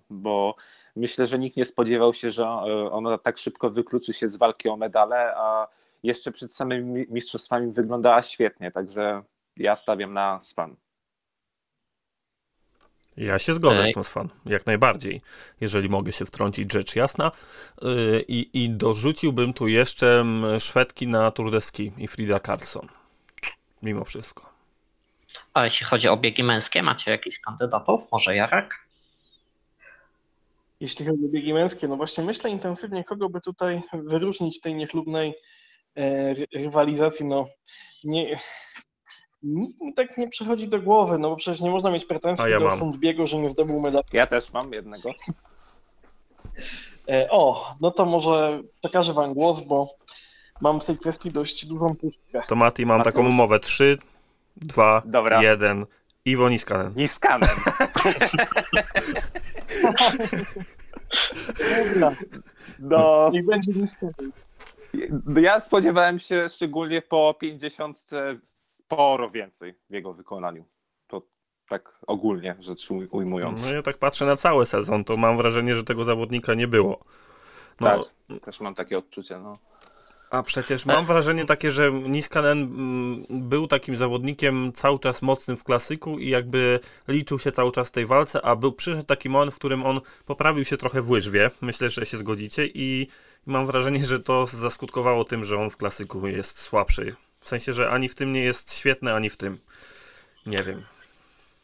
bo 0.10 0.56
myślę, 0.96 1.28
że 1.28 1.40
nikt 1.40 1.58
nie 1.58 1.66
spodziewał 1.66 2.14
się, 2.14 2.32
że 2.32 2.48
ona 2.92 3.18
tak 3.18 3.38
szybko 3.38 3.70
wykluczy 3.70 4.14
się 4.14 4.28
z 4.28 4.36
walki 4.36 4.70
o 4.70 4.78
medale, 4.78 5.34
a 5.36 5.68
jeszcze 6.04 6.32
przed 6.32 6.54
samymi 6.54 7.06
mistrzostwami 7.10 7.72
wyglądała 7.72 8.24
świetnie, 8.24 8.72
także 8.72 9.24
ja 9.58 9.76
stawiam 9.76 10.14
na 10.14 10.40
Svan. 10.40 10.76
Ja 13.18 13.40
się 13.40 13.54
zgodzę 13.54 13.82
Ej. 13.82 13.88
z 13.88 13.94
tym 13.94 14.04
fan, 14.04 14.30
jak 14.46 14.66
najbardziej, 14.66 15.22
jeżeli 15.62 15.90
mogę 15.90 16.12
się 16.12 16.26
wtrącić, 16.26 16.74
rzecz 16.74 16.96
jasna. 16.96 17.32
Yy, 17.82 18.24
I, 18.28 18.64
I 18.64 18.70
dorzuciłbym 18.70 19.54
tu 19.54 19.68
jeszcze 19.68 20.26
Szwedki 20.60 21.08
na 21.08 21.32
Tour 21.32 21.52
de 21.52 21.62
Ski 21.62 21.92
i 21.98 22.08
Frida 22.08 22.40
Karlsson. 22.40 22.88
Mimo 23.84 24.06
wszystko. 24.06 24.50
A 25.54 25.66
jeśli 25.66 25.86
chodzi 25.86 26.08
o 26.08 26.18
biegi 26.18 26.44
męskie, 26.44 26.84
macie 26.84 27.12
jakichś 27.12 27.40
kandydatów? 27.40 28.02
Może 28.12 28.36
Jarek? 28.36 28.74
Jeśli 30.80 31.06
chodzi 31.06 31.26
o 31.26 31.30
biegi 31.30 31.54
męskie, 31.54 31.88
no 31.88 31.98
właśnie 31.98 32.24
myślę 32.24 32.50
intensywnie, 32.50 33.04
kogo 33.04 33.30
by 33.30 33.42
tutaj 33.42 33.82
wyróżnić 33.94 34.62
tej 34.62 34.76
niechlubnej 34.76 35.34
rywalizacji. 36.56 37.26
No 37.26 37.48
nie, 38.04 38.40
nikt 39.44 39.82
mi 39.82 39.94
tak 39.94 40.18
nie 40.18 40.28
przychodzi 40.28 40.68
do 40.68 40.82
głowy, 40.82 41.18
no 41.18 41.30
bo 41.30 41.36
przecież 41.36 41.62
nie 41.62 41.70
można 41.70 41.92
mieć 41.92 42.06
pretensji 42.06 42.46
A 42.46 42.50
ja 42.50 42.60
do 42.60 42.66
mam. 42.66 42.80
Sundbiego, 42.80 43.28
że 43.28 43.38
nie 43.38 43.50
zdobył 43.50 43.82
medalu. 43.82 44.04
Ja 44.14 44.28
też 44.28 44.54
mam 44.54 44.74
jednego. 44.74 45.10
E, 47.10 47.28
o, 47.30 47.74
no 47.82 47.92
to 47.92 48.06
może 48.06 48.62
przekażę 48.82 49.14
wam 49.14 49.34
głos, 49.34 49.62
bo 49.62 49.96
mam 50.62 50.82
w 50.82 50.86
tej 50.86 50.98
kwestii 50.98 51.32
dość 51.32 51.66
dużą 51.66 51.96
pustkę. 51.96 52.42
To 52.48 52.56
Mati, 52.56 52.86
mam 52.86 52.98
Mateusz. 52.98 53.14
taką 53.16 53.28
umowę. 53.28 53.60
3, 53.60 53.98
2, 54.58 55.02
Dobra. 55.06 55.42
1. 55.44 55.86
Iwo 56.26 56.50
Niskanen. 56.50 56.94
Niskanen. 56.96 57.50
Dobra, 61.94 62.12
No, 62.80 63.30
niech 63.34 63.46
będzie 63.46 63.72
nisko. 63.74 64.08
Ja 65.42 65.60
spodziewałem 65.60 66.20
się 66.20 66.50
szczególnie 66.50 67.02
po 67.02 67.36
50 67.40 68.10
sporo 68.44 69.30
więcej 69.30 69.74
w 69.90 69.94
jego 69.94 70.14
wykonaniu. 70.14 70.66
To 71.08 71.22
tak 71.70 72.00
ogólnie 72.08 72.56
rzecz 72.60 72.90
uj- 72.90 73.08
ujmując. 73.12 73.66
No 73.68 73.74
ja 73.74 73.82
tak 73.82 73.98
patrzę 73.98 74.26
na 74.26 74.36
cały 74.36 74.66
sezon, 74.66 75.04
to 75.04 75.18
mam 75.18 75.38
wrażenie, 75.38 75.76
że 75.76 75.84
tego 75.84 76.04
zawodnika 76.04 76.54
nie 76.54 76.68
było. 76.68 77.04
No, 77.80 77.88
Tak, 78.30 78.40
też 78.42 78.60
mam 78.60 78.76
takie 78.76 78.98
odczucie. 78.98 79.40
No. 79.40 79.58
A 80.32 80.44
przecież 80.44 80.86
mam 80.86 81.06
wrażenie 81.06 81.46
takie, 81.46 81.72
że 81.72 81.92
Niskanen 81.92 82.62
mm, 82.62 83.26
był 83.30 83.68
takim 83.68 83.98
zawodnikiem 83.98 84.72
cały 84.74 85.00
czas 85.00 85.22
mocnym 85.22 85.58
w 85.58 85.64
klasyku 85.64 86.20
i 86.20 86.30
jakby 86.30 86.80
liczył 87.08 87.40
się 87.40 87.52
cały 87.52 87.72
czas 87.72 87.88
w 87.88 87.92
tej 87.92 88.06
walce, 88.06 88.46
a 88.46 88.56
był 88.56 88.74
przyszedł 88.74 89.04
taki 89.04 89.30
moment, 89.30 89.54
w 89.54 89.56
którym 89.56 89.86
on 89.86 90.02
poprawił 90.26 90.66
się 90.66 90.78
trochę 90.78 91.02
w 91.02 91.10
łyżwie. 91.10 91.52
Myślę, 91.62 91.90
że 91.90 92.06
się 92.06 92.18
zgodzicie 92.18 92.68
i 92.74 93.08
mam 93.46 93.68
wrażenie, 93.68 94.06
że 94.06 94.20
to 94.20 94.48
zaskutkowało 94.48 95.24
tym, 95.24 95.44
że 95.44 95.58
on 95.58 95.70
w 95.70 95.78
klasyku 95.78 96.28
jest 96.28 96.58
słabszy. 96.58 97.16
W 97.38 97.48
sensie, 97.48 97.74
że 97.74 97.90
ani 97.90 98.10
w 98.10 98.16
tym 98.16 98.34
nie 98.34 98.44
jest 98.44 98.74
świetny, 98.74 99.14
ani 99.14 99.30
w 99.30 99.38
tym. 99.38 99.58
Nie 100.46 100.64
wiem. 100.64 100.84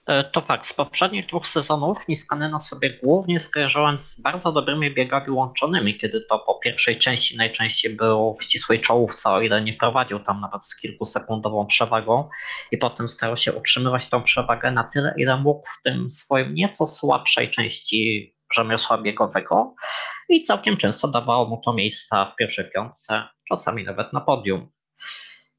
E, 0.08 0.24
To 0.24 0.41
fakt, 0.41 0.68
z 0.68 0.74
poprzednich 0.74 1.26
dwóch 1.26 1.47
sezonów 1.47 2.08
Niskanena 2.08 2.62
sobie 2.62 2.99
głównie 3.03 3.39
skojarzyłem 3.39 3.99
z 3.99 4.22
bardzo 4.22 4.51
dobrymi 4.51 4.93
biegami 4.93 5.30
łączonymi, 5.30 5.97
kiedy 5.97 6.22
to 6.22 6.39
po 6.39 6.55
pierwszej 6.55 6.99
części 6.99 7.38
najczęściej 7.38 7.95
był 7.95 8.38
w 8.39 8.43
ścisłej 8.43 8.82
czołówce, 8.82 9.30
o 9.30 9.41
ile 9.41 9.62
nie 9.62 9.74
prowadził 9.74 10.20
tam 10.20 10.41
nawet 10.41 10.66
z 10.66 10.76
kilkusekundową 10.76 11.66
przewagą 11.66 12.30
i 12.72 12.78
potem 12.78 13.08
starał 13.08 13.38
się 13.38 13.53
utrzymywać 13.53 14.10
tą 14.10 14.24
przewagę 14.24 14.72
na 14.72 14.84
tyle, 14.84 15.14
ile 15.18 15.38
mógł 15.38 15.68
w 15.68 15.82
tym 15.84 16.12
swoim 16.12 16.53
nieco 16.53 16.88
słabszej 16.88 17.51
części 17.51 18.34
rzemiosła 18.53 18.97
biegowego 18.97 19.76
i 20.30 20.41
całkiem 20.41 20.78
często 20.78 21.08
dawało 21.08 21.45
mu 21.45 21.62
to 21.66 21.74
miejsca 21.74 22.26
w 22.26 22.36
pierwszej 22.36 22.72
piątce, 22.72 23.24
czasami 23.49 23.84
nawet 23.84 24.14
na 24.14 24.22
podium. 24.22 24.72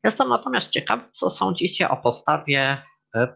Jestem 0.04 0.28
natomiast 0.28 0.70
ciekaw, 0.70 1.00
co 1.12 1.30
sądzicie 1.30 1.88
o 1.88 1.96
postawie 1.96 2.82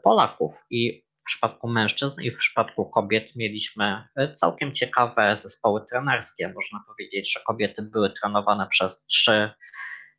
Polaków 0.02 0.52
i 0.70 1.04
w 1.22 1.24
przypadku 1.24 1.68
mężczyzn 1.68 2.20
i 2.20 2.30
w 2.30 2.38
przypadku 2.38 2.90
kobiet 2.90 3.36
mieliśmy 3.36 4.04
e, 4.16 4.34
całkiem 4.34 4.74
ciekawe 4.74 5.36
zespoły 5.36 5.86
trenerskie. 5.90 6.52
Można 6.54 6.84
powiedzieć, 6.86 7.32
że 7.32 7.40
kobiety 7.46 7.82
były 7.82 8.10
trenowane 8.10 8.66
przez 8.66 9.06
trzy 9.06 9.50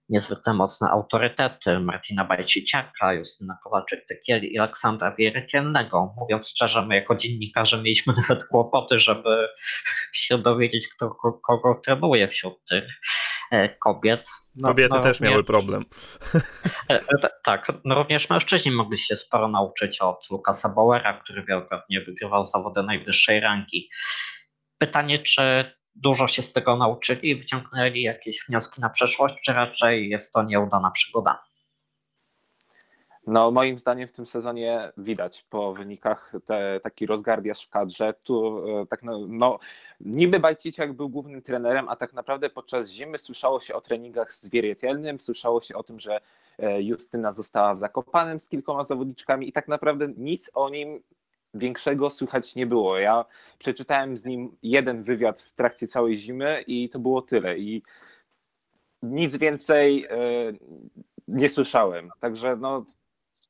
niezwykle 0.09 0.53
mocne 0.53 0.89
autorytety 0.89 1.79
Martina 1.79 2.25
Bajciciaka, 2.25 3.13
Justyna 3.13 3.57
Kowalczyk-Tykiel 3.65 4.43
i 4.43 4.59
Aleksandra 4.59 5.15
Wierykielnego. 5.15 6.13
Mówiąc 6.17 6.49
szczerze, 6.49 6.85
my 6.85 6.95
jako 6.95 7.15
dziennikarze 7.15 7.77
mieliśmy 7.77 8.13
nawet 8.17 8.47
kłopoty, 8.47 8.99
żeby 8.99 9.47
się 10.13 10.37
dowiedzieć, 10.37 10.87
kto 10.87 11.09
kogo 11.47 11.81
trenuje 11.85 12.27
wśród 12.27 12.65
tych 12.69 12.83
e, 12.83 12.89
kobiet. 13.83 14.29
No, 14.55 14.67
Kobiety 14.67 14.95
no, 14.95 15.01
też 15.01 15.19
również, 15.19 15.31
miały 15.31 15.43
problem. 15.43 15.85
E, 16.89 16.95
e, 16.95 17.29
tak, 17.43 17.67
no 17.85 17.95
również 17.95 18.29
mężczyźni 18.29 18.71
mogli 18.71 18.99
się 18.99 19.15
sporo 19.15 19.47
nauczyć 19.47 20.01
od 20.01 20.29
Lukasa 20.31 20.69
Bauera, 20.69 21.13
który 21.13 21.43
wielokrotnie 21.43 22.01
wygrywał 22.01 22.45
zawody 22.45 22.83
najwyższej 22.83 23.39
rangi. 23.39 23.89
Pytanie, 24.77 25.19
czy 25.19 25.73
dużo 25.95 26.27
się 26.27 26.41
z 26.41 26.53
tego 26.53 26.77
nauczyli 26.77 27.29
i 27.29 27.35
wyciągnęli 27.35 28.01
jakieś 28.01 28.45
wnioski 28.47 28.81
na 28.81 28.89
przeszłość, 28.89 29.35
czy 29.45 29.53
raczej 29.53 30.09
jest 30.09 30.33
to 30.33 30.43
nieudana 30.43 30.91
przygoda? 30.91 31.43
No, 33.27 33.51
moim 33.51 33.79
zdaniem 33.79 34.07
w 34.07 34.11
tym 34.11 34.25
sezonie 34.25 34.91
widać 34.97 35.45
po 35.49 35.73
wynikach 35.73 36.33
te, 36.45 36.79
taki 36.83 37.05
rozgardiaż 37.05 37.65
w 37.65 37.69
kadrze. 37.69 38.13
Tu 38.23 38.63
e, 38.81 38.85
tak 38.85 39.03
no, 39.03 39.19
no, 39.27 39.59
niby 39.99 40.39
Bajciciak 40.39 40.93
był 40.93 41.09
głównym 41.09 41.41
trenerem, 41.41 41.89
a 41.89 41.95
tak 41.95 42.13
naprawdę 42.13 42.49
podczas 42.49 42.89
zimy 42.89 43.17
słyszało 43.17 43.59
się 43.59 43.73
o 43.73 43.81
treningach 43.81 44.33
z 44.33 44.49
Wierietelnym, 44.49 45.19
słyszało 45.19 45.61
się 45.61 45.75
o 45.75 45.83
tym, 45.83 45.99
że 45.99 46.21
e, 46.59 46.81
Justyna 46.81 47.31
została 47.31 47.73
w 47.73 47.77
Zakopanem 47.77 48.39
z 48.39 48.49
kilkoma 48.49 48.83
zawodniczkami 48.83 49.49
i 49.49 49.51
tak 49.51 49.67
naprawdę 49.67 50.07
nic 50.17 50.51
o 50.53 50.69
nim 50.69 51.03
większego 51.53 52.09
słychać 52.09 52.55
nie 52.55 52.65
było. 52.65 52.97
Ja 52.97 53.25
przeczytałem 53.57 54.17
z 54.17 54.25
nim 54.25 54.57
jeden 54.63 55.03
wywiad 55.03 55.41
w 55.41 55.53
trakcie 55.53 55.87
całej 55.87 56.17
zimy 56.17 56.63
i 56.67 56.89
to 56.89 56.99
było 56.99 57.21
tyle. 57.21 57.57
I 57.57 57.83
nic 59.03 59.35
więcej 59.35 60.05
e, 60.05 60.09
nie 61.27 61.49
słyszałem. 61.49 62.09
Także 62.19 62.55
no, 62.55 62.85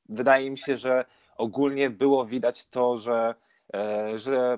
wydaje 0.10 0.52
mi 0.52 0.58
się, 0.58 0.78
że 0.78 1.06
ogólnie 1.38 1.90
było 1.90 2.26
widać 2.26 2.66
to, 2.66 2.98
że, 2.98 3.36
e, 3.74 4.18
że 4.18 4.58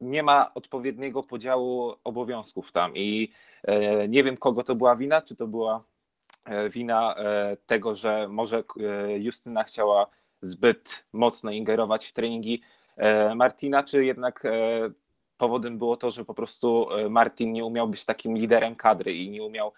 nie 0.00 0.22
ma 0.22 0.54
odpowiedniego 0.54 1.22
podziału 1.22 1.94
obowiązków 2.04 2.72
tam 2.72 2.96
i 2.96 3.32
e, 3.62 4.08
nie 4.08 4.24
wiem 4.24 4.36
kogo 4.36 4.64
to 4.64 4.74
była 4.74 4.96
wina, 4.96 5.22
czy 5.22 5.36
to 5.36 5.46
była 5.46 5.84
wina 6.70 7.14
tego, 7.66 7.94
że 7.94 8.28
może 8.28 8.64
Justyna 9.18 9.64
chciała 9.64 10.06
zbyt 10.42 11.04
mocno 11.12 11.50
ingerować 11.50 12.06
w 12.06 12.12
treningi 12.12 12.62
e, 12.96 13.34
Martina, 13.34 13.84
czy 13.84 14.04
jednak 14.04 14.44
e, 14.44 14.50
powodem 15.38 15.78
było 15.78 15.96
to, 15.96 16.10
że 16.10 16.24
po 16.24 16.34
prostu 16.34 16.92
e, 16.92 17.08
Martin 17.08 17.52
nie 17.52 17.64
umiał 17.64 17.88
być 17.88 18.04
takim 18.04 18.36
liderem 18.36 18.76
kadry 18.76 19.14
i 19.14 19.30
nie 19.30 19.42
umiał 19.44 19.72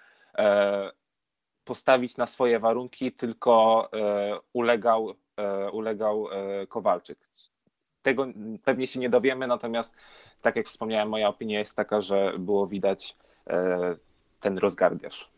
postawić 1.65 2.17
na 2.17 2.27
swoje 2.27 2.59
warunki, 2.59 3.13
tylko 3.13 3.89
ulegał, 4.53 5.15
ulegał 5.73 6.27
Kowalczyk. 6.69 7.19
Tego 8.03 8.27
pewnie 8.65 8.87
się 8.87 9.01
nie 9.01 9.11
dowiemy, 9.11 9.47
natomiast 9.47 9.97
tak 10.43 10.57
jak 10.57 10.67
wspomniałem, 10.67 11.09
moja 11.09 11.29
opinia 11.29 11.59
jest 11.59 11.77
taka, 11.77 12.01
że 12.01 12.33
było 12.39 12.67
widać 12.67 13.17
ten 14.41 14.59
rozgardiaż. 14.59 15.32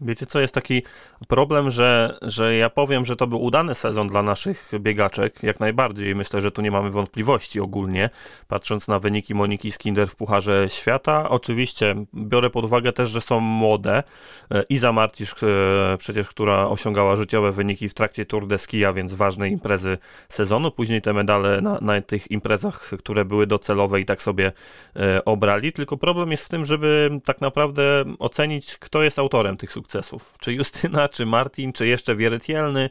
Wiecie 0.00 0.26
co, 0.26 0.40
jest 0.40 0.54
taki 0.54 0.82
problem, 1.28 1.70
że, 1.70 2.18
że 2.22 2.56
ja 2.56 2.70
powiem, 2.70 3.04
że 3.04 3.16
to 3.16 3.26
był 3.26 3.42
udany 3.42 3.74
sezon 3.74 4.08
dla 4.08 4.22
naszych 4.22 4.70
biegaczek, 4.80 5.42
jak 5.42 5.60
najbardziej. 5.60 6.14
Myślę, 6.14 6.40
że 6.40 6.50
tu 6.50 6.62
nie 6.62 6.70
mamy 6.70 6.90
wątpliwości 6.90 7.60
ogólnie, 7.60 8.10
patrząc 8.48 8.88
na 8.88 8.98
wyniki 8.98 9.34
Moniki 9.34 9.72
Skinder 9.72 10.08
w 10.08 10.16
Pucharze 10.16 10.68
Świata. 10.68 11.30
Oczywiście 11.30 11.94
biorę 12.14 12.50
pod 12.50 12.64
uwagę 12.64 12.92
też, 12.92 13.08
że 13.08 13.20
są 13.20 13.40
młode. 13.40 14.02
E, 14.50 14.62
Iza 14.68 14.92
Marcisz, 14.92 15.34
e, 15.42 15.96
przecież, 15.98 16.28
która 16.28 16.68
osiągała 16.68 17.16
życiowe 17.16 17.52
wyniki 17.52 17.88
w 17.88 17.94
trakcie 17.94 18.26
Tour 18.26 18.46
de 18.46 18.58
Skia, 18.58 18.92
więc 18.92 19.14
ważnej 19.14 19.52
imprezy 19.52 19.98
sezonu. 20.28 20.70
Później 20.70 21.02
te 21.02 21.12
medale 21.12 21.60
na, 21.60 21.78
na 21.80 22.00
tych 22.00 22.30
imprezach, 22.30 22.80
które 22.80 23.24
były 23.24 23.46
docelowe 23.46 24.00
i 24.00 24.04
tak 24.04 24.22
sobie 24.22 24.52
e, 24.96 25.24
obrali. 25.24 25.72
Tylko 25.72 25.96
problem 25.96 26.30
jest 26.30 26.44
w 26.44 26.48
tym, 26.48 26.64
żeby 26.64 27.10
tak 27.24 27.40
naprawdę 27.40 28.04
ocenić, 28.18 28.76
kto 28.76 29.02
jest 29.02 29.18
autorem 29.18 29.56
tych 29.56 29.72
sukcesów 29.72 29.93
sukcesów. 30.02 30.34
Czy 30.40 30.52
Justyna, 30.52 31.08
czy 31.08 31.26
Martin, 31.26 31.72
czy 31.72 31.86
jeszcze 31.86 32.16
Wierytielny. 32.16 32.90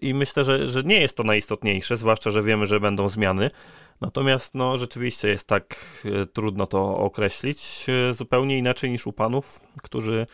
I 0.00 0.14
myślę, 0.14 0.44
że, 0.44 0.66
że 0.66 0.82
nie 0.82 1.00
jest 1.00 1.16
to 1.16 1.22
najistotniejsze, 1.22 1.96
zwłaszcza, 1.96 2.30
że 2.30 2.42
wiemy, 2.42 2.66
że 2.66 2.80
będą 2.80 3.08
zmiany. 3.08 3.50
Natomiast 4.00 4.54
no, 4.54 4.78
rzeczywiście 4.78 5.28
jest 5.28 5.48
tak 5.48 5.76
e, 6.04 6.26
trudno 6.26 6.66
to 6.66 6.96
określić 6.96 7.86
e, 7.88 8.14
zupełnie 8.14 8.58
inaczej 8.58 8.90
niż 8.90 9.06
u 9.06 9.12
panów, 9.12 9.60
którzy 9.82 10.26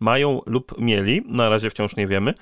mają 0.00 0.40
lub 0.46 0.78
mieli, 0.78 1.22
na 1.26 1.48
razie 1.48 1.70
wciąż 1.70 1.96
nie 1.96 2.06
wiemy, 2.06 2.34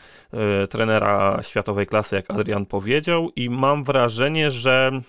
trenera 0.71 1.39
światowej 1.43 1.87
klasy, 1.87 2.17
jak 2.17 2.31
Adrian 2.31 2.67
powiedział, 2.67 3.31
i 3.37 3.51
mam 3.51 3.85
wrażenie, 3.85 4.51
że 4.51 5.01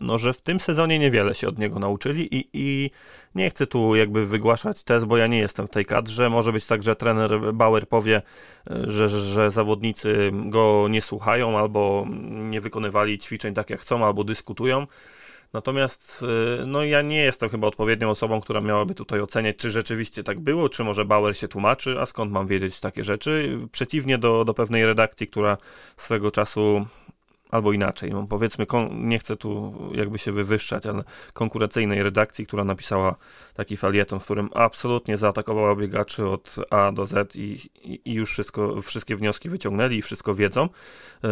no, 0.00 0.18
że 0.18 0.32
w 0.32 0.40
tym 0.40 0.60
sezonie 0.60 0.98
niewiele 0.98 1.34
się 1.34 1.48
od 1.48 1.58
niego 1.58 1.78
nauczyli 1.78 2.36
i, 2.36 2.48
i 2.52 2.90
nie 3.34 3.50
chcę 3.50 3.66
tu 3.66 3.96
jakby 3.96 4.26
wygłaszać 4.26 4.84
tez, 4.84 5.04
bo 5.04 5.16
ja 5.16 5.26
nie 5.26 5.38
jestem 5.38 5.66
w 5.66 5.70
tej 5.70 5.84
kadrze. 5.84 6.30
Może 6.30 6.52
być 6.52 6.66
tak, 6.66 6.82
że 6.82 6.96
trener 6.96 7.54
Bauer 7.54 7.88
powie, 7.88 8.22
że, 8.84 9.08
że 9.08 9.50
zawodnicy 9.50 10.30
go 10.32 10.86
nie 10.90 11.02
słuchają 11.02 11.58
albo 11.58 12.06
nie 12.30 12.60
wykonywali 12.60 13.18
ćwiczeń 13.18 13.54
tak 13.54 13.70
jak 13.70 13.80
chcą, 13.80 14.04
albo 14.04 14.24
dyskutują. 14.24 14.86
Natomiast 15.52 16.22
y, 16.62 16.66
no 16.66 16.84
ja 16.84 17.02
nie 17.02 17.16
jestem 17.18 17.48
chyba 17.48 17.66
odpowiednią 17.66 18.10
osobą, 18.10 18.40
która 18.40 18.60
miałaby 18.60 18.94
tutaj 18.94 19.20
oceniać, 19.20 19.56
czy 19.56 19.70
rzeczywiście 19.70 20.24
tak 20.24 20.40
było, 20.40 20.68
czy 20.68 20.84
może 20.84 21.04
Bauer 21.04 21.36
się 21.36 21.48
tłumaczy, 21.48 22.00
a 22.00 22.06
skąd 22.06 22.32
mam 22.32 22.46
wiedzieć 22.46 22.80
takie 22.80 23.04
rzeczy. 23.04 23.58
Przeciwnie 23.72 24.18
do, 24.18 24.44
do 24.44 24.54
pewnej 24.54 24.86
redakcji, 24.86 25.26
która 25.26 25.56
swego 25.96 26.30
czasu 26.30 26.86
albo 27.56 27.72
inaczej, 27.72 28.10
no 28.10 28.26
powiedzmy, 28.28 28.66
nie 28.90 29.18
chcę 29.18 29.36
tu 29.36 29.72
jakby 29.94 30.18
się 30.18 30.32
wywyższać, 30.32 30.86
ale 30.86 31.04
konkurencyjnej 31.32 32.02
redakcji, 32.02 32.46
która 32.46 32.64
napisała 32.64 33.16
taki 33.54 33.76
falieton, 33.76 34.20
w 34.20 34.24
którym 34.24 34.50
absolutnie 34.54 35.16
zaatakowała 35.16 35.76
biegaczy 35.76 36.28
od 36.28 36.56
A 36.70 36.92
do 36.92 37.06
Z 37.06 37.36
i, 37.36 37.70
i, 38.04 38.12
już 38.14 38.30
wszystko, 38.30 38.82
wszystkie 38.82 39.16
wnioski 39.16 39.48
wyciągnęli 39.48 39.96
i 39.96 40.02
wszystko 40.02 40.34
wiedzą. 40.34 40.68
E, 41.24 41.28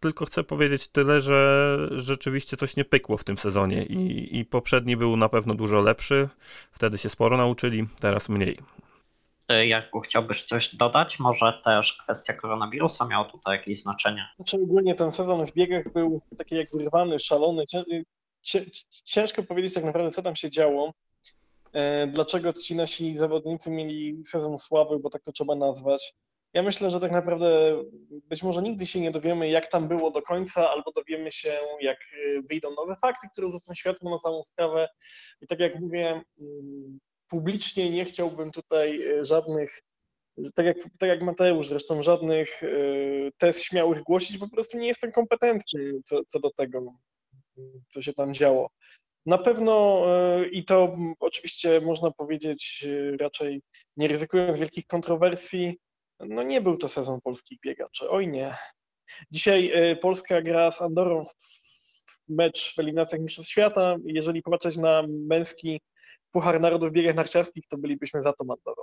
tylko 0.00 0.26
chcę 0.26 0.44
powiedzieć 0.44 0.88
tyle, 0.88 1.20
że 1.20 1.78
rzeczywiście 1.90 2.56
coś 2.56 2.76
nie 2.76 2.84
pykło 2.84 3.16
w 3.16 3.24
tym 3.24 3.38
sezonie 3.38 3.84
i, 3.84 4.38
i 4.38 4.44
poprzedni 4.44 4.96
był 4.96 5.16
na 5.16 5.28
pewno 5.28 5.54
dużo 5.54 5.80
lepszy, 5.80 6.28
wtedy 6.72 6.98
się 6.98 7.08
sporo 7.08 7.36
nauczyli, 7.36 7.86
teraz 8.00 8.28
mniej. 8.28 8.58
Jakub, 9.48 10.04
chciałbyś 10.04 10.44
coś 10.44 10.76
dodać? 10.76 11.18
Może 11.18 11.60
też 11.64 11.98
kwestia 12.02 12.32
koronawirusa 12.32 13.06
miała 13.06 13.24
tutaj 13.24 13.56
jakieś 13.56 13.82
znaczenie? 13.82 14.28
Znaczy 14.36 14.56
ogólnie 14.56 14.94
ten 14.94 15.12
sezon 15.12 15.46
w 15.46 15.52
biegach 15.52 15.92
był 15.92 16.20
taki 16.38 16.56
jakby 16.56 16.84
rwany, 16.84 17.18
szalony. 17.18 17.64
Ciężko 19.04 19.42
powiedzieć 19.42 19.74
tak 19.74 19.84
naprawdę, 19.84 20.10
co 20.10 20.22
tam 20.22 20.36
się 20.36 20.50
działo. 20.50 20.92
E, 21.72 22.06
dlaczego 22.06 22.52
ci 22.52 22.76
nasi 22.76 23.16
zawodnicy 23.16 23.70
mieli 23.70 24.22
sezon 24.26 24.58
słaby, 24.58 24.98
bo 24.98 25.10
tak 25.10 25.22
to 25.22 25.32
trzeba 25.32 25.54
nazwać. 25.54 26.14
Ja 26.52 26.62
myślę, 26.62 26.90
że 26.90 27.00
tak 27.00 27.12
naprawdę 27.12 27.76
być 28.10 28.42
może 28.42 28.62
nigdy 28.62 28.86
się 28.86 29.00
nie 29.00 29.10
dowiemy, 29.10 29.48
jak 29.48 29.66
tam 29.66 29.88
było 29.88 30.10
do 30.10 30.22
końca, 30.22 30.70
albo 30.70 30.92
dowiemy 30.92 31.32
się, 31.32 31.52
jak 31.80 31.98
e, 31.98 32.42
wyjdą 32.42 32.74
nowe 32.74 32.96
fakty, 32.96 33.28
które 33.32 33.50
rzucą 33.50 33.74
światło 33.74 34.10
na 34.10 34.18
całą 34.18 34.42
sprawę. 34.42 34.88
I 35.40 35.46
tak 35.46 35.60
jak 35.60 35.80
mówię, 35.80 36.22
mm, 36.40 36.98
publicznie 37.28 37.90
nie 37.90 38.04
chciałbym 38.04 38.50
tutaj 38.50 39.02
e, 39.02 39.24
żadnych, 39.24 39.82
tak 40.54 40.66
jak, 40.66 40.76
tak 40.98 41.08
jak 41.08 41.22
Mateusz 41.22 41.68
zresztą, 41.68 42.02
żadnych 42.02 42.62
e, 42.62 42.68
tez 43.38 43.62
śmiałych 43.62 44.02
głosić, 44.02 44.38
po 44.38 44.48
prostu 44.48 44.78
nie 44.78 44.86
jestem 44.86 45.12
kompetentny 45.12 45.92
co, 46.04 46.24
co 46.24 46.40
do 46.40 46.50
tego, 46.50 46.84
co 47.88 48.02
się 48.02 48.12
tam 48.12 48.34
działo. 48.34 48.70
Na 49.26 49.38
pewno 49.38 50.04
e, 50.06 50.48
i 50.48 50.64
to 50.64 50.96
oczywiście 51.20 51.80
można 51.80 52.10
powiedzieć 52.10 52.86
raczej 53.20 53.62
nie 53.96 54.08
ryzykując 54.08 54.58
wielkich 54.58 54.86
kontrowersji, 54.86 55.78
no 56.20 56.42
nie 56.42 56.60
był 56.60 56.76
to 56.76 56.88
sezon 56.88 57.20
polskich 57.20 57.58
biegaczy, 57.60 58.10
oj 58.10 58.28
nie. 58.28 58.54
Dzisiaj 59.30 59.72
Polska 60.00 60.42
gra 60.42 60.72
z 60.72 60.82
Andorą 60.82 61.24
w 61.24 61.68
mecz 62.28 62.74
w 62.74 62.78
eliminacjach 62.78 63.20
Mistrzostw 63.20 63.52
Świata. 63.52 63.96
Jeżeli 64.04 64.42
popatrzeć 64.42 64.76
na 64.76 65.04
męski 65.08 65.80
Puchar 66.32 66.60
Narodów 66.60 66.90
w 66.90 66.92
biegach 66.92 67.14
narciarskich, 67.14 67.64
to 67.70 67.78
bylibyśmy 67.78 68.22
za 68.22 68.32
to 68.32 68.44
Mandorą. 68.44 68.82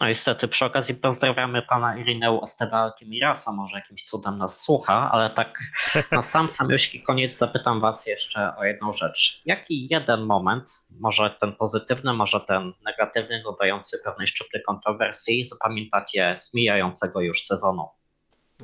No 0.00 0.08
niestety, 0.08 0.48
przy 0.48 0.64
okazji 0.64 0.94
pozdrawiamy 0.94 1.62
pana 1.62 1.96
Irineu 1.98 2.44
Esteba 2.44 2.92
Kimirasa, 2.98 3.52
może 3.52 3.76
jakimś 3.76 4.04
cudem 4.04 4.38
nas 4.38 4.60
słucha, 4.60 5.10
ale 5.12 5.30
tak 5.30 5.58
na 6.12 6.22
sam 6.22 6.48
samiuśki 6.48 7.02
koniec 7.02 7.36
zapytam 7.36 7.80
was 7.80 8.06
jeszcze 8.06 8.56
o 8.56 8.64
jedną 8.64 8.92
rzecz. 8.92 9.42
Jaki 9.44 9.88
jeden 9.90 10.20
moment, 10.20 10.70
może 10.90 11.36
ten 11.40 11.52
pozytywny, 11.52 12.12
może 12.12 12.40
ten 12.40 12.72
negatywny, 12.84 13.42
dodający 13.42 13.98
pewnej 14.04 14.26
szczypty 14.26 14.60
kontrowersji, 14.60 15.46
zapamiętacie 15.46 16.36
z 16.40 16.54
mijającego 16.54 17.20
już 17.20 17.46
sezonu? 17.46 17.88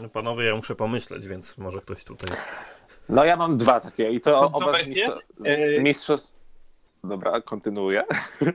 No 0.02 0.08
panowie, 0.08 0.44
ja 0.44 0.56
muszę 0.56 0.74
pomyśleć, 0.74 1.26
więc 1.26 1.58
może 1.58 1.80
ktoś 1.80 2.04
tutaj... 2.04 2.36
No 3.08 3.24
ja 3.24 3.36
mam 3.36 3.58
dwa 3.58 3.80
takie 3.80 4.10
i 4.10 4.20
to, 4.20 4.40
oba 4.40 4.84
z, 4.84 4.86
mistrzostw, 4.86 5.32
mistrzostw 5.82 6.34
Dobra, 7.04 7.40
kontynuuję. 7.40 8.04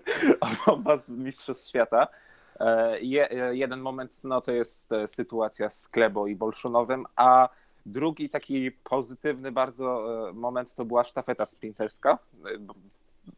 Oba 0.66 0.98
z 0.98 1.10
Mistrzostw 1.10 1.70
Świata. 1.70 2.08
E, 2.60 3.00
je, 3.00 3.32
e, 3.32 3.56
jeden 3.56 3.80
moment 3.80 4.20
no, 4.24 4.42
to 4.42 4.52
jest 4.52 4.92
e, 4.92 5.08
sytuacja 5.08 5.70
z 5.70 5.88
Klebo 5.88 6.28
i 6.28 6.36
Bolszunowym, 6.36 7.06
a 7.16 7.50
drugi 7.86 8.30
taki 8.30 8.72
pozytywny 8.72 9.52
bardzo 9.52 10.06
moment 10.34 10.74
to 10.74 10.86
była 10.86 11.04
sztafeta 11.04 11.46
sprinterska. 11.46 12.18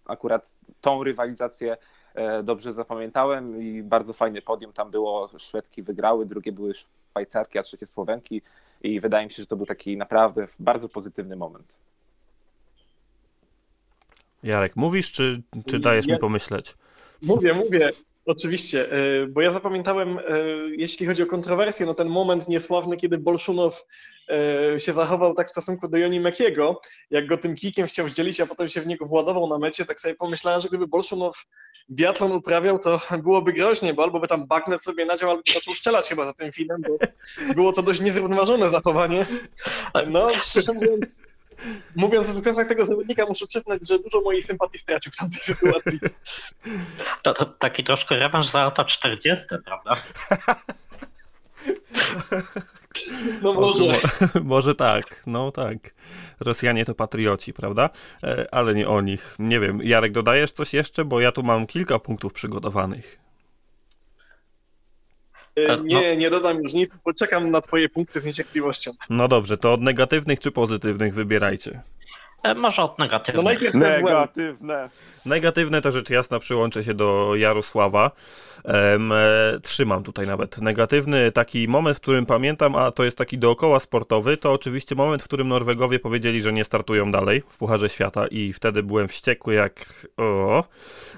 Akurat 0.06 0.54
tą 0.82 1.04
rywalizację 1.04 1.78
dobrze 2.44 2.74
zapamiętałem 2.74 3.62
i 3.62 3.84
bardzo 3.84 4.14
fajny 4.14 4.42
podium 4.42 4.74
tam 4.74 4.92
było. 4.92 5.30
Szwedki 5.38 5.84
wygrały, 5.84 6.26
drugie 6.26 6.52
były 6.52 6.74
Szwajcarki, 6.74 7.60
a 7.60 7.64
trzecie 7.64 7.88
Słowenki 7.88 8.42
i 8.84 9.00
wydaje 9.00 9.26
mi 9.26 9.32
się, 9.32 9.44
że 9.44 9.48
to 9.48 9.56
był 9.56 9.66
taki 9.66 9.98
naprawdę 9.98 10.48
bardzo 10.60 10.90
pozytywny 10.90 11.36
moment. 11.36 11.78
Jarek, 14.44 14.76
mówisz, 14.76 15.12
czy, 15.12 15.42
czy 15.66 15.80
dajesz 15.80 16.08
ja... 16.08 16.16
mi 16.16 16.20
pomyśleć? 16.20 16.76
Mówię, 17.22 17.54
mówię. 17.54 17.90
Oczywiście, 18.26 18.92
e, 18.92 19.28
bo 19.28 19.42
ja 19.42 19.52
zapamiętałem, 19.52 20.20
e, 20.20 20.22
jeśli 20.78 21.06
chodzi 21.06 21.24
o 21.24 21.26
kontrowersję, 21.26 21.86
no 21.86 21.94
ten 21.94 22.10
moment 22.10 22.48
niesławny, 22.48 22.98
kiedy 22.98 23.18
Bolszunow 23.18 23.86
e, 24.30 24.80
się 24.80 24.94
zachował 24.94 25.34
tak 25.34 25.48
w 25.48 25.50
stosunku 25.50 25.88
do 25.88 25.98
Joni 25.98 26.20
Mekiego, 26.20 26.82
jak 27.12 27.28
go 27.28 27.38
tym 27.38 27.56
kikiem 27.56 27.88
chciał 27.88 28.08
zdzielić, 28.08 28.40
a 28.42 28.46
potem 28.46 28.68
się 28.68 28.82
w 28.82 28.88
niego 28.88 29.06
władował 29.06 29.48
na 29.48 29.58
mecie, 29.58 29.86
tak 29.86 30.00
sobie 30.00 30.16
pomyślałem, 30.16 30.62
że 30.62 30.68
gdyby 30.68 30.88
Bolszunow 30.88 31.46
biatlon 31.90 32.32
uprawiał, 32.32 32.80
to 32.80 33.02
byłoby 33.24 33.54
groźnie, 33.54 33.94
bo 33.94 34.04
albo 34.04 34.20
by 34.20 34.28
tam 34.28 34.48
bagnet 34.48 34.84
sobie 34.84 35.06
nadział, 35.06 35.30
albo 35.30 35.44
zaczął 35.54 35.76
strzelać 35.76 36.10
chyba 36.10 36.26
za 36.26 36.34
tym 36.34 36.52
filmem, 36.52 36.82
bo 36.88 36.98
było 37.54 37.72
to 37.72 37.84
dość 37.84 38.02
niezrównoważone 38.02 38.70
zachowanie. 38.70 39.26
No, 40.08 40.40
szczerze 40.40 40.74
mówiąc, 40.74 41.24
mówiąc 41.96 42.30
o 42.30 42.34
sukcesach 42.34 42.68
tego 42.68 42.86
zawodnika, 42.86 43.26
muszę 43.26 43.48
przyznać, 43.48 43.88
że 43.88 44.00
dużo 44.00 44.22
mojej 44.22 44.42
sympatii 44.42 44.78
stracił 44.78 45.12
w 45.12 45.16
tamtej 45.16 45.42
sytuacji. 45.42 46.00
To, 47.24 47.34
to 47.34 47.46
taki 47.46 47.84
troszkę 47.84 48.16
rewanż 48.16 48.52
za 48.52 48.64
lata 48.64 48.86
40, 48.86 49.46
prawda? 49.66 50.04
No 53.42 53.54
może. 53.54 53.84
może 54.44 54.76
tak, 54.76 55.24
no 55.28 55.52
tak. 55.52 55.78
Rosjanie 56.40 56.86
to 56.86 56.96
patrioci, 56.96 57.54
prawda? 57.54 57.90
E, 58.24 58.54
ale 58.54 58.74
nie 58.74 58.88
o 58.88 59.02
nich. 59.02 59.36
Nie 59.40 59.60
wiem, 59.60 59.82
Jarek, 59.84 60.12
dodajesz 60.12 60.52
coś 60.52 60.74
jeszcze? 60.74 61.06
Bo 61.06 61.20
ja 61.20 61.32
tu 61.32 61.44
mam 61.44 61.68
kilka 61.68 62.00
punktów 62.00 62.34
przygotowanych. 62.34 63.20
E, 65.56 65.78
nie, 65.84 66.18
nie 66.18 66.30
dodam 66.30 66.58
już 66.58 66.74
nic, 66.74 66.96
bo 67.06 67.14
czekam 67.14 67.52
na 67.52 67.62
twoje 67.62 67.90
punkty 67.90 68.20
z 68.22 68.26
niecierpliwością. 68.26 68.92
No 69.10 69.28
dobrze, 69.28 69.58
to 69.58 69.74
od 69.74 69.82
negatywnych 69.82 70.40
czy 70.40 70.52
pozytywnych 70.52 71.14
wybierajcie. 71.14 71.82
E, 72.44 72.56
może 72.56 72.82
od 72.82 73.00
negatywnych. 73.00 73.36
No 73.36 73.42
najpierw 73.42 73.76
negatywne. 73.76 74.90
Negatywne 75.26 75.82
to 75.82 75.92
rzecz 75.92 76.10
jasna 76.10 76.40
przyłączę 76.40 76.84
się 76.84 76.94
do 76.94 77.36
Jarosława. 77.36 78.12
Um, 78.64 79.12
e, 79.12 79.16
trzymam 79.62 80.04
tutaj 80.04 80.28
nawet. 80.28 80.58
Negatywny 80.58 81.32
taki 81.32 81.68
moment, 81.68 81.98
w 81.98 82.02
którym 82.02 82.26
pamiętam, 82.26 82.76
a 82.76 82.92
to 82.92 83.04
jest 83.04 83.18
taki 83.18 83.38
dookoła 83.38 83.80
sportowy, 83.80 84.38
to 84.38 84.54
oczywiście 84.54 84.96
moment, 84.96 85.24
w 85.24 85.26
którym 85.26 85.48
Norwegowie 85.48 86.00
powiedzieli, 86.00 86.42
że 86.42 86.54
nie 86.54 86.64
startują 86.64 87.12
dalej 87.12 87.44
w 87.48 87.58
Pucharze 87.58 87.90
Świata 87.90 88.28
i 88.28 88.54
wtedy 88.54 88.84
byłem 88.84 89.08
wściekły 89.08 89.54
jak 89.54 89.86
o. 90.18 90.64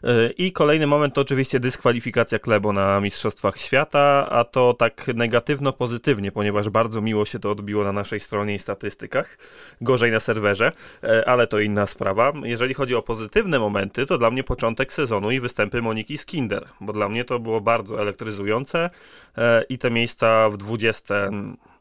E, 0.03 0.29
I 0.37 0.51
kolejny 0.51 0.87
moment 0.87 1.13
to 1.13 1.21
oczywiście 1.21 1.59
dyskwalifikacja 1.59 2.39
Klebo 2.39 2.73
na 2.73 2.99
Mistrzostwach 2.99 3.57
Świata, 3.57 4.27
a 4.29 4.43
to 4.43 4.73
tak 4.73 5.07
negatywno-pozytywnie, 5.07 6.31
ponieważ 6.31 6.69
bardzo 6.69 7.01
miło 7.01 7.25
się 7.25 7.39
to 7.39 7.51
odbiło 7.51 7.83
na 7.83 7.91
naszej 7.91 8.19
stronie 8.19 8.55
i 8.55 8.59
statystykach. 8.59 9.37
Gorzej 9.81 10.11
na 10.11 10.19
serwerze, 10.19 10.71
e, 11.01 11.12
ale 11.25 11.47
to 11.47 11.59
inna 11.59 11.85
sprawa. 11.85 12.33
Jeżeli 12.43 12.73
chodzi 12.73 12.95
o 12.95 13.01
pozytywne 13.01 13.59
momenty, 13.59 14.05
to 14.05 14.17
dla 14.17 14.31
mnie 14.31 14.43
początek 14.43 14.93
sezonu 14.93 15.31
i 15.31 15.39
występy 15.39 15.81
Moniki 15.81 16.17
Skinder, 16.17 16.65
bo 16.81 16.93
dla 16.93 17.09
mnie 17.09 17.25
to 17.25 17.39
było 17.39 17.61
bardzo 17.61 18.01
elektryzujące 18.01 18.89
e, 19.37 19.63
i 19.69 19.77
te 19.77 19.91
miejsca 19.91 20.49
w 20.49 20.57
20 20.57 21.15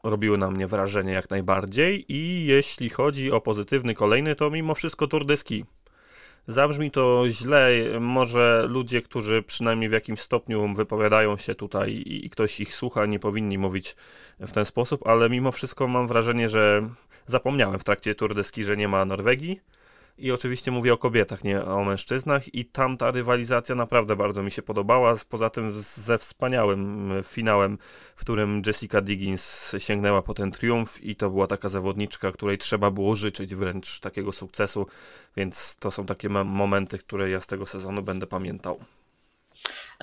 robiły 0.03 0.37
na 0.37 0.51
mnie 0.51 0.67
wrażenie 0.67 1.13
jak 1.13 1.29
najbardziej. 1.29 2.05
I 2.09 2.45
jeśli 2.45 2.89
chodzi 2.89 3.31
o 3.31 3.41
pozytywny 3.41 3.93
kolejny, 3.93 4.35
to 4.35 4.49
mimo 4.49 4.75
wszystko 4.75 5.07
Tour 5.07 5.25
de 5.25 5.37
Ski. 5.37 5.65
Zabrzmi 6.47 6.91
to 6.91 7.23
źle, 7.29 7.69
może 7.99 8.65
ludzie, 8.69 9.01
którzy 9.01 9.43
przynajmniej 9.43 9.89
w 9.89 9.93
jakimś 9.93 10.19
stopniu 10.19 10.73
wypowiadają 10.73 11.37
się 11.37 11.55
tutaj 11.55 12.03
i 12.05 12.29
ktoś 12.29 12.59
ich 12.59 12.75
słucha, 12.75 13.05
nie 13.05 13.19
powinni 13.19 13.57
mówić 13.57 13.95
w 14.39 14.51
ten 14.51 14.65
sposób, 14.65 15.07
ale 15.07 15.29
mimo 15.29 15.51
wszystko 15.51 15.87
mam 15.87 16.07
wrażenie, 16.07 16.49
że 16.49 16.89
zapomniałem 17.25 17.79
w 17.79 17.83
trakcie 17.83 18.15
Tour 18.15 18.35
de 18.35 18.43
Ski, 18.43 18.63
że 18.63 18.77
nie 18.77 18.87
ma 18.87 19.05
Norwegii 19.05 19.59
i 20.17 20.31
oczywiście 20.31 20.71
mówię 20.71 20.93
o 20.93 20.97
kobietach, 20.97 21.43
nie 21.43 21.65
o 21.65 21.83
mężczyznach. 21.83 22.55
I 22.55 22.65
tam 22.65 22.97
ta 22.97 23.11
rywalizacja 23.11 23.75
naprawdę 23.75 24.15
bardzo 24.15 24.43
mi 24.43 24.51
się 24.51 24.61
podobała. 24.61 25.15
Poza 25.29 25.49
tym 25.49 25.81
ze 25.81 26.17
wspaniałym 26.17 27.11
finałem, 27.23 27.77
w 28.15 28.19
którym 28.19 28.61
Jessica 28.67 29.01
Diggins 29.01 29.71
sięgnęła 29.77 30.21
po 30.21 30.33
ten 30.33 30.51
triumf, 30.51 31.03
i 31.03 31.15
to 31.15 31.29
była 31.29 31.47
taka 31.47 31.69
zawodniczka, 31.69 32.31
której 32.31 32.57
trzeba 32.57 32.91
było 32.91 33.15
życzyć 33.15 33.55
wręcz 33.55 33.99
takiego 33.99 34.31
sukcesu. 34.31 34.87
Więc 35.37 35.77
to 35.77 35.91
są 35.91 36.05
takie 36.05 36.29
momenty, 36.29 36.97
które 36.97 37.29
ja 37.29 37.41
z 37.41 37.47
tego 37.47 37.65
sezonu 37.65 38.03
będę 38.03 38.27
pamiętał. 38.27 38.79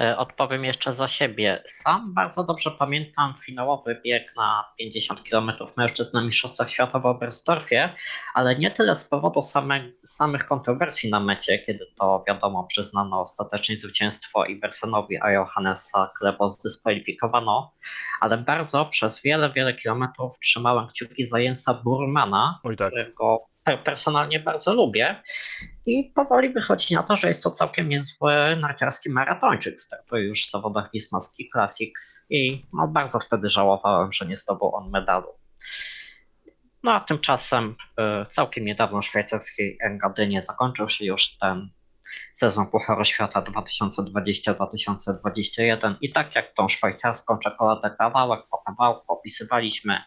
E, 0.00 0.16
odpowiem 0.16 0.64
jeszcze 0.64 0.94
za 0.94 1.08
siebie. 1.08 1.62
Sam 1.66 2.14
bardzo 2.14 2.44
dobrze 2.44 2.70
pamiętam 2.70 3.34
finałowy 3.44 4.00
bieg 4.04 4.36
na 4.36 4.64
50 4.78 5.28
km 5.30 5.52
mężczyzn 5.76 6.10
na 6.12 6.22
Mistrzostwach 6.22 6.70
Świata 6.70 6.98
w 6.98 7.06
Oberstdorfie, 7.06 7.94
ale 8.34 8.56
nie 8.56 8.70
tyle 8.70 8.96
z 8.96 9.04
powodu 9.04 9.42
same, 9.42 9.90
samych 10.06 10.46
kontrowersji 10.46 11.10
na 11.10 11.20
mecie, 11.20 11.58
kiedy 11.58 11.86
to 11.98 12.24
wiadomo 12.28 12.64
przyznano 12.64 13.20
ostatecznie 13.20 13.78
zwycięstwo 13.78 14.44
Iversenowi, 14.44 15.18
a 15.22 15.30
Johannesa 15.30 16.10
Klebo 16.18 16.50
zdyskwalifikowano, 16.50 17.72
ale 18.20 18.38
bardzo 18.38 18.86
przez 18.86 19.22
wiele, 19.22 19.52
wiele 19.52 19.74
kilometrów 19.74 20.38
trzymałem 20.38 20.86
kciuki 20.86 21.26
za 21.26 21.38
Jensa 21.38 21.74
Burmana, 21.74 22.60
Oj 22.64 22.76
tak. 22.76 22.88
którego 22.88 23.49
personalnie 23.84 24.40
bardzo 24.40 24.74
lubię. 24.74 25.22
I 25.86 26.12
powoli 26.14 26.48
wychodzi 26.48 26.94
na 26.94 27.02
to, 27.02 27.16
że 27.16 27.28
jest 27.28 27.42
to 27.42 27.50
całkiem 27.50 27.88
niezły 27.88 28.56
narciarski 28.56 29.10
maratończyk. 29.10 29.80
Startuje 29.80 30.24
już 30.24 30.46
w 30.46 30.50
zawodach 30.50 30.90
Wisma 30.94 31.20
Ski 31.20 31.50
Classics 31.52 32.26
i 32.30 32.66
no, 32.72 32.88
bardzo 32.88 33.18
wtedy 33.18 33.48
żałowałem, 33.50 34.12
że 34.12 34.26
nie 34.26 34.36
zdobył 34.36 34.74
on 34.74 34.90
medalu. 34.90 35.28
No 36.82 36.92
a 36.92 37.00
tymczasem 37.00 37.76
e, 37.98 38.26
całkiem 38.30 38.64
niedawno 38.64 39.02
w 39.02 39.06
szwajcarskiej 39.06 39.78
Engadynie 39.80 40.42
zakończył 40.42 40.88
się 40.88 41.04
już 41.04 41.38
ten 41.38 41.70
sezon 42.34 42.66
Pucharu 42.66 43.04
Świata 43.04 43.42
2020-2021 43.42 45.94
i 46.00 46.12
tak 46.12 46.34
jak 46.34 46.54
tą 46.54 46.68
szwajcarską 46.68 47.38
czekoladę 47.38 47.90
kawałek 47.98 48.40
po 48.50 48.58
kawałku 48.58 49.12
opisywaliśmy 49.12 50.00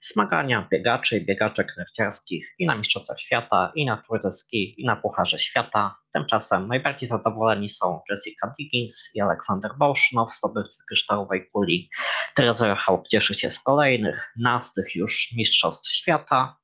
zmagania 0.00 0.68
biegaczy 0.70 1.18
i 1.18 1.26
biegaczek 1.26 1.74
narciarskich 1.78 2.54
i 2.58 2.66
na 2.66 2.76
Mistrzostwach 2.76 3.20
Świata, 3.20 3.72
i 3.74 3.86
na 3.86 3.96
Tour 3.96 4.22
de 4.22 4.32
Ski, 4.32 4.82
i 4.82 4.86
na 4.86 4.96
Pucharze 4.96 5.38
Świata. 5.38 5.96
Tymczasem 6.12 6.68
najbardziej 6.68 7.08
zadowoleni 7.08 7.68
są 7.68 8.00
Jessica 8.10 8.54
Diggins 8.58 9.10
i 9.14 9.20
Aleksander 9.20 9.70
Bolszunow, 9.78 10.34
zdobywcy 10.34 10.82
kryształowej 10.88 11.50
kuli. 11.50 11.90
Teresa 12.34 12.74
Haupt 12.74 13.08
cieszy 13.08 13.34
się 13.34 13.50
z 13.50 13.60
kolejnych, 13.60 14.32
nastych 14.36 14.94
już 14.94 15.32
Mistrzostw 15.36 15.92
Świata. 15.92 16.56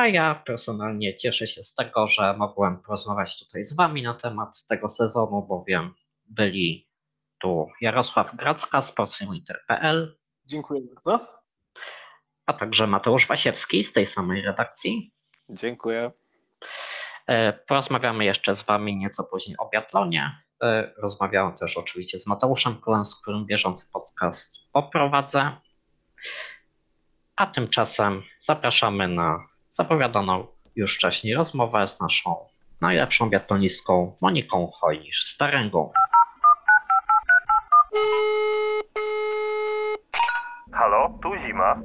A 0.00 0.06
ja 0.06 0.34
personalnie 0.34 1.16
cieszę 1.16 1.46
się 1.46 1.62
z 1.62 1.74
tego, 1.74 2.08
że 2.08 2.34
mogłem 2.36 2.82
porozmawiać 2.82 3.38
tutaj 3.38 3.64
z 3.64 3.72
Wami 3.72 4.02
na 4.02 4.14
temat 4.14 4.66
tego 4.66 4.88
sezonu, 4.88 5.42
bowiem 5.48 5.94
byli 6.26 6.88
tu 7.38 7.68
Jarosław 7.80 8.36
Gracka 8.36 8.82
z 8.82 8.92
polskiewinter.pl. 8.92 10.18
Dziękuję 10.44 10.80
bardzo. 10.88 11.26
A 12.46 12.52
także 12.52 12.86
Mateusz 12.86 13.26
Wasiewski 13.26 13.84
z 13.84 13.92
tej 13.92 14.06
samej 14.06 14.42
redakcji. 14.42 15.12
Dziękuję. 15.48 16.10
E, 17.26 17.52
porozmawiamy 17.52 18.24
jeszcze 18.24 18.56
z 18.56 18.62
Wami 18.62 18.96
nieco 18.96 19.24
później 19.24 19.56
o 19.58 19.68
biatlonie. 19.68 20.42
E, 20.62 20.92
rozmawiałem 20.96 21.56
też 21.56 21.76
oczywiście 21.76 22.20
z 22.20 22.26
Mateuszem 22.26 22.80
Kolem, 22.80 23.04
z 23.04 23.16
którym 23.16 23.46
bieżący 23.46 23.86
podcast 23.92 24.54
poprowadzę. 24.72 25.56
A 27.36 27.46
tymczasem 27.46 28.22
zapraszamy 28.46 29.08
na 29.08 29.49
zapowiadaną 29.70 30.46
już 30.76 30.94
wcześniej 30.96 31.34
rozmowę 31.34 31.88
z 31.88 32.00
naszą 32.00 32.36
najlepszą 32.80 33.30
biatlonistką 33.30 34.16
Moniką 34.20 34.70
Hojnisz 34.80 35.24
z 35.24 35.36
Taręgu. 35.36 35.92
Halo, 40.72 41.18
tu 41.22 41.36
zima. 41.46 41.76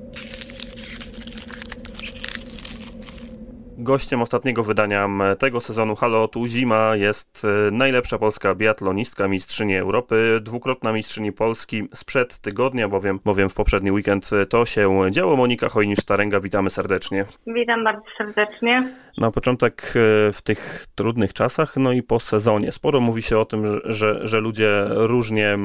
Gościem 3.78 4.22
ostatniego 4.22 4.64
wydania 4.64 5.10
tego 5.40 5.62
sezonu 5.62 5.96
Halo 5.96 6.28
Tu 6.28 6.48
Zima 6.48 6.96
jest 6.96 7.46
e, 7.46 7.72
najlepsza 7.72 8.18
polska 8.18 8.56
biatlonistka, 8.56 9.28
mistrzyni 9.28 9.76
Europy, 9.76 10.40
dwukrotna 10.42 10.94
mistrzyni 10.94 11.32
Polski 11.32 11.90
sprzed 11.94 12.40
tygodnia, 12.40 12.90
bowiem, 12.90 13.20
bowiem 13.26 13.50
w 13.50 13.54
poprzedni 13.54 13.92
weekend 13.92 14.30
to 14.50 14.66
się 14.66 14.92
działo. 15.12 15.36
Monika 15.36 15.68
Hojnisz-Starenga, 15.68 16.42
witamy 16.42 16.70
serdecznie. 16.70 17.26
Witam 17.48 17.84
bardzo 17.84 18.06
serdecznie. 18.18 18.84
Na 19.18 19.32
początek 19.32 19.74
e, 19.82 20.32
w 20.32 20.42
tych 20.42 20.86
trudnych 20.96 21.34
czasach, 21.34 21.78
no 21.78 21.92
i 21.92 22.04
po 22.04 22.20
sezonie. 22.20 22.72
Sporo 22.72 23.00
mówi 23.02 23.22
się 23.22 23.38
o 23.38 23.46
tym, 23.46 23.64
że, 23.84 24.28
że 24.28 24.40
ludzie 24.40 24.70
różnie 24.88 25.58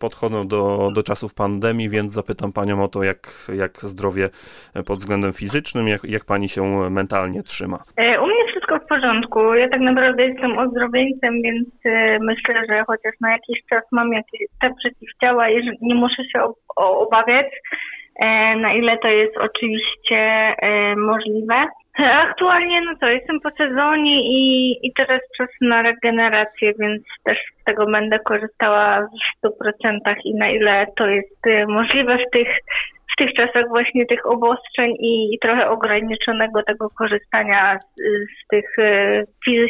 podchodzą 0.00 0.48
do, 0.48 0.90
do 0.94 1.02
czasów 1.02 1.34
pandemii, 1.34 1.88
więc 1.88 2.12
zapytam 2.12 2.52
Panią 2.52 2.82
o 2.82 2.88
to, 2.88 3.02
jak, 3.02 3.20
jak 3.54 3.76
zdrowie 3.76 4.28
pod 4.86 4.98
względem 4.98 5.32
fizycznym, 5.32 5.88
jak, 5.88 6.04
jak 6.04 6.24
Pani 6.24 6.48
się 6.48 6.90
mentalnie 6.90 7.42
trzyma. 7.42 7.78
E, 7.96 8.20
u 8.20 8.26
mnie 8.26 8.46
wszystko 8.50 8.78
w 8.78 8.86
porządku. 8.86 9.54
Ja 9.54 9.68
tak 9.68 9.80
naprawdę 9.80 10.24
jestem 10.24 10.58
ozdrowieńcem, 10.58 11.42
więc 11.42 11.68
e, 11.84 12.18
myślę, 12.20 12.62
że 12.70 12.84
chociaż 12.86 13.14
na 13.20 13.32
jakiś 13.32 13.58
czas 13.70 13.84
mam 13.92 14.12
jakieś 14.12 14.40
te 14.60 14.74
przeciwciała 14.74 15.50
i 15.50 15.78
nie 15.82 15.94
muszę 15.94 16.22
się 16.32 16.52
obawiać, 16.76 17.46
na 18.56 18.74
ile 18.74 18.98
to 18.98 19.08
jest 19.08 19.36
oczywiście 19.36 20.54
możliwe. 20.96 21.66
Aktualnie 22.06 22.80
no 22.80 22.96
to 23.00 23.08
jestem 23.08 23.40
po 23.40 23.50
sezonie 23.50 24.20
i, 24.22 24.72
i 24.82 24.92
teraz 24.92 25.20
czas 25.38 25.48
na 25.60 25.82
regenerację, 25.82 26.72
więc 26.78 27.02
też 27.24 27.38
z 27.60 27.64
tego 27.64 27.86
będę 27.86 28.18
korzystała 28.18 29.08
w 29.42 29.46
100% 29.46 30.14
i 30.24 30.34
na 30.34 30.50
ile 30.50 30.86
to 30.96 31.06
jest 31.06 31.46
y, 31.46 31.66
możliwe 31.66 32.18
w 32.18 32.30
tych, 32.30 32.48
w 33.12 33.16
tych 33.18 33.32
czasach 33.32 33.68
właśnie 33.68 34.06
tych 34.06 34.26
obostrzeń 34.26 34.90
i, 35.00 35.34
i 35.34 35.38
trochę 35.38 35.70
ograniczonego 35.70 36.62
tego 36.62 36.90
korzystania 36.90 37.78
z, 37.78 38.02
z 38.42 38.46
tych 38.50 38.78
y, 38.78 39.24
fizy, 39.44 39.68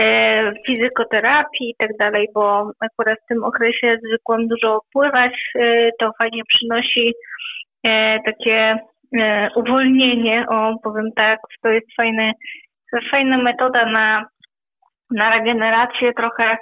e, 0.00 0.52
fizykoterapii 0.66 1.70
i 1.70 1.74
tak 1.78 1.96
dalej, 1.96 2.28
bo 2.34 2.70
akurat 2.80 3.18
w 3.24 3.28
tym 3.28 3.44
okresie 3.44 3.98
zwykłam 4.06 4.48
dużo 4.48 4.80
pływać, 4.92 5.32
to 6.00 6.10
fajnie 6.18 6.42
przynosi 6.48 7.12
takie 8.24 8.78
uwolnienie, 9.56 10.46
o 10.48 10.74
powiem 10.82 11.08
tak, 11.16 11.38
to 11.62 11.68
jest 11.68 11.86
fajny, 11.96 12.32
fajna 13.10 13.38
metoda 13.38 13.86
na, 13.86 14.26
na 15.10 15.30
regenerację 15.30 16.12
trochę, 16.12 16.56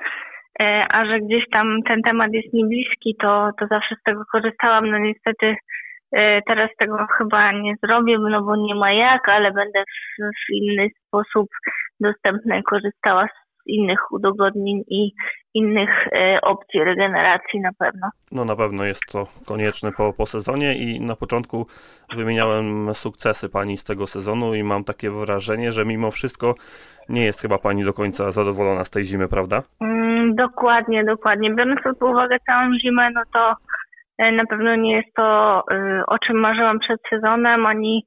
e, 0.62 0.86
a 0.90 1.06
że 1.06 1.20
gdzieś 1.20 1.44
tam 1.52 1.78
ten 1.88 2.02
temat 2.02 2.32
jest 2.32 2.54
mi 2.54 2.64
bliski, 2.64 3.16
to, 3.20 3.50
to 3.58 3.66
zawsze 3.66 3.94
z 4.00 4.02
tego 4.02 4.22
korzystałam. 4.32 4.90
No 4.90 4.98
niestety 4.98 5.56
e, 6.12 6.42
teraz 6.42 6.70
tego 6.78 7.06
chyba 7.18 7.52
nie 7.52 7.74
zrobię, 7.82 8.18
no 8.18 8.42
bo 8.42 8.56
nie 8.56 8.74
ma 8.74 8.92
jak, 8.92 9.28
ale 9.28 9.52
będę 9.52 9.82
w, 9.82 10.22
w 10.22 10.52
inny 10.52 10.88
sposób 11.06 11.48
dostępny 12.00 12.62
korzystała 12.62 13.26
z 13.26 13.66
innych 13.66 14.12
udogodnień 14.12 14.82
i 14.88 15.12
innych 15.54 16.08
e, 16.12 16.40
opcji 16.40 16.84
regeneracji 16.84 17.60
na 17.60 17.70
pewno. 17.78 18.10
No 18.32 18.44
na 18.44 18.56
pewno 18.56 18.84
jest 18.84 19.02
to 19.12 19.26
konieczne 19.46 19.90
po, 19.96 20.12
po 20.12 20.26
sezonie 20.26 20.74
i 20.74 21.00
na 21.00 21.16
początku 21.16 21.66
wymieniałem 22.16 22.94
sukcesy 22.94 23.48
pani 23.48 23.76
z 23.76 23.84
tego 23.84 24.06
sezonu 24.06 24.54
i 24.54 24.62
mam 24.62 24.84
takie 24.84 25.10
wrażenie, 25.10 25.72
że 25.72 25.84
mimo 25.84 26.10
wszystko 26.10 26.54
nie 27.08 27.24
jest 27.24 27.42
chyba 27.42 27.58
pani 27.58 27.84
do 27.84 27.92
końca 27.92 28.30
zadowolona 28.30 28.84
z 28.84 28.90
tej 28.90 29.04
zimy, 29.04 29.28
prawda? 29.28 29.62
Mm, 29.80 30.34
dokładnie, 30.34 31.04
dokładnie. 31.04 31.54
Biorąc 31.54 31.80
pod 31.82 32.02
uwagę 32.02 32.36
całą 32.46 32.78
zimę, 32.78 33.10
no 33.14 33.22
to 33.32 33.54
e, 34.18 34.32
na 34.32 34.46
pewno 34.46 34.76
nie 34.76 34.96
jest 34.96 35.14
to, 35.16 35.62
e, 35.70 36.02
o 36.06 36.18
czym 36.18 36.36
marzyłam 36.36 36.78
przed 36.78 37.00
sezonem, 37.10 37.66
ani 37.66 38.06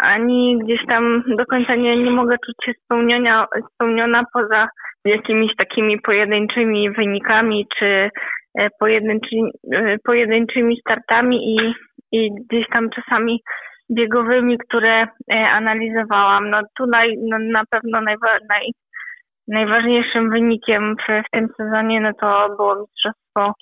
ani 0.00 0.58
gdzieś 0.64 0.86
tam 0.88 1.22
do 1.36 1.46
końca 1.46 1.74
nie, 1.74 1.96
nie 1.96 2.10
mogę 2.10 2.36
czuć 2.46 2.56
się 2.64 2.72
spełniona, 2.84 3.46
spełniona 3.74 4.22
poza 4.32 4.68
jakimiś 5.04 5.56
takimi 5.56 6.00
pojedynczymi 6.00 6.90
wynikami 6.90 7.66
czy 7.78 8.10
e, 8.58 8.68
pojedynczymi, 8.80 9.50
e, 9.74 9.96
pojedynczymi 10.04 10.80
startami 10.80 11.56
i, 11.56 11.74
i 12.12 12.30
gdzieś 12.34 12.66
tam 12.72 12.90
czasami 12.90 13.40
biegowymi, 13.90 14.58
które 14.58 15.02
e, 15.02 15.08
analizowałam. 15.50 16.50
No 16.50 16.60
tutaj 16.78 17.14
no, 17.28 17.38
na 17.38 17.62
pewno 17.70 18.00
najwa, 18.00 18.28
naj, 18.48 18.70
najważniejszym 19.48 20.30
wynikiem 20.30 20.96
w, 20.96 21.26
w 21.26 21.30
tym 21.30 21.48
sezonie 21.56 22.00
no 22.00 22.12
to 22.20 22.48
było 22.56 22.76
Mistrzostwo 22.80 23.52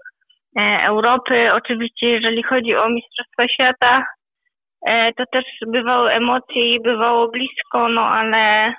Europy. 0.83 1.53
Oczywiście 1.53 2.07
jeżeli 2.09 2.43
chodzi 2.43 2.75
o 2.75 2.89
Mistrzostwa 2.89 3.49
Świata, 3.49 4.05
to 5.17 5.25
też 5.33 5.45
bywały 5.67 6.11
emocje 6.11 6.71
i 6.71 6.81
bywało 6.81 7.29
blisko, 7.29 7.89
no 7.89 8.01
ale 8.01 8.73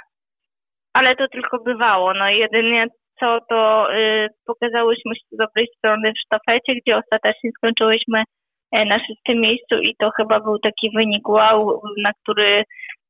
ale 0.98 1.16
to 1.16 1.28
tylko 1.28 1.58
bywało. 1.60 2.14
No 2.14 2.30
jedynie 2.30 2.88
co 3.20 3.40
to 3.50 3.94
y, 3.96 4.28
pokazałyśmy 4.46 5.16
się 5.16 5.26
z 5.32 5.38
dobrej 5.38 5.68
strony 5.78 6.12
w 6.14 6.22
sztafecie, 6.26 6.74
gdzie 6.82 6.98
ostatecznie 6.98 7.50
skończyłyśmy 7.58 8.24
e, 8.72 8.86
na 8.86 9.00
szóstym 9.00 9.38
miejscu 9.42 9.76
i 9.82 9.96
to 10.00 10.10
chyba 10.18 10.40
był 10.40 10.60
taki 10.60 10.92
wynik 10.98 11.30
wow, 11.30 11.82
na 12.04 12.12
który 12.24 12.64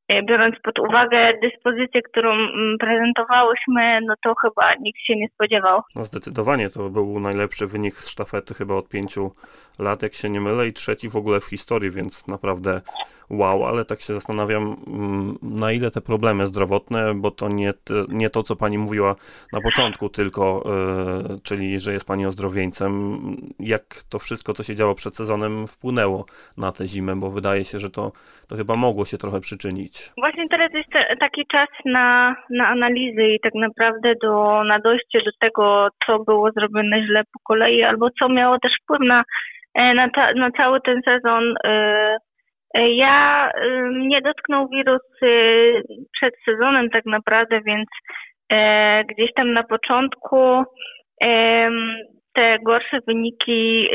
biorąc 0.09 0.55
pod 0.63 0.79
uwagę 0.79 1.33
dyspozycję, 1.41 2.01
którą 2.01 2.31
mm, 2.33 2.77
prezentowałyśmy, 2.79 3.99
no 4.01 4.13
to 4.23 4.35
chyba 4.41 4.75
nikt 4.75 4.99
się 4.99 5.15
nie 5.15 5.27
spodziewał. 5.29 5.81
No 5.95 6.05
zdecydowanie 6.05 6.69
to 6.69 6.89
był 6.89 7.19
najlepszy 7.19 7.67
wynik 7.67 7.95
z 7.95 8.09
sztafety 8.09 8.53
chyba 8.53 8.75
od 8.75 8.89
pięciu 8.89 9.31
lat, 9.79 10.03
jak 10.03 10.13
się 10.13 10.29
nie 10.29 10.41
mylę, 10.41 10.67
i 10.67 10.73
trzeci 10.73 11.09
w 11.09 11.15
ogóle 11.15 11.39
w 11.39 11.45
historii, 11.45 11.91
więc 11.91 12.27
naprawdę 12.27 12.81
wow, 13.29 13.65
ale 13.65 13.85
tak 13.85 14.01
się 14.01 14.13
zastanawiam, 14.13 14.75
mm, 14.87 15.37
na 15.41 15.71
ile 15.71 15.91
te 15.91 16.01
problemy 16.01 16.47
zdrowotne, 16.47 17.13
bo 17.15 17.31
to 17.31 17.49
nie, 17.49 17.73
nie 18.09 18.29
to, 18.29 18.43
co 18.43 18.55
pani 18.55 18.77
mówiła 18.77 19.15
na 19.53 19.61
początku 19.61 20.09
tylko, 20.09 20.63
yy, 21.29 21.39
czyli, 21.43 21.79
że 21.79 21.93
jest 21.93 22.05
pani 22.05 22.25
ozdrowieńcem, 22.25 23.19
jak 23.59 24.03
to 24.09 24.19
wszystko, 24.19 24.53
co 24.53 24.63
się 24.63 24.75
działo 24.75 24.95
przed 24.95 25.15
sezonem 25.15 25.67
wpłynęło 25.67 26.25
na 26.57 26.71
tę 26.71 26.87
zimę, 26.87 27.15
bo 27.15 27.31
wydaje 27.31 27.65
się, 27.65 27.79
że 27.79 27.89
to, 27.89 28.11
to 28.47 28.55
chyba 28.55 28.75
mogło 28.75 29.05
się 29.05 29.17
trochę 29.17 29.39
przyczynić. 29.39 29.96
Właśnie 30.17 30.49
teraz 30.49 30.73
jest 30.73 31.19
taki 31.19 31.45
czas 31.51 31.67
na, 31.85 32.35
na 32.49 32.67
analizy 32.67 33.23
i 33.23 33.39
tak 33.39 33.53
naprawdę 33.55 34.13
do, 34.23 34.63
na 34.63 34.79
dojście 34.79 35.19
do 35.25 35.31
tego, 35.39 35.87
co 36.05 36.19
było 36.19 36.51
zrobione 36.51 37.05
źle 37.05 37.23
po 37.23 37.39
kolei, 37.43 37.83
albo 37.83 38.09
co 38.19 38.29
miało 38.29 38.59
też 38.59 38.71
wpływ 38.83 38.99
na, 39.01 39.23
e, 39.75 39.93
na, 39.93 40.09
ta, 40.09 40.33
na 40.33 40.51
cały 40.51 40.81
ten 40.81 41.01
sezon. 41.05 41.53
E, 41.65 42.17
e, 42.73 42.89
ja 42.89 43.49
mnie 43.91 44.21
dotknął 44.21 44.67
wirus 44.69 45.01
przed 46.13 46.33
sezonem 46.45 46.89
tak 46.89 47.05
naprawdę, 47.05 47.61
więc 47.65 47.87
gdzieś 49.09 49.33
tam 49.35 49.53
na 49.53 49.63
początku 49.63 50.63
te 52.33 52.57
gorsze 52.65 52.99
wyniki 53.07 53.87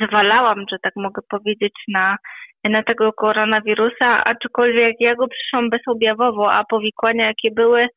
zwalałam, 0.00 0.64
że 0.70 0.76
tak 0.82 0.92
mogę 0.96 1.22
powiedzieć, 1.30 1.72
na 1.88 2.16
na 2.64 2.82
tego 2.82 3.12
koronawirusa, 3.12 4.24
aczkolwiek 4.24 4.96
ja 5.00 5.14
go 5.14 5.28
przyszłam 5.28 5.70
bezobjawowo, 5.70 6.52
a 6.52 6.64
powikłania 6.64 7.26
jakie 7.26 7.50
były, 7.50 7.88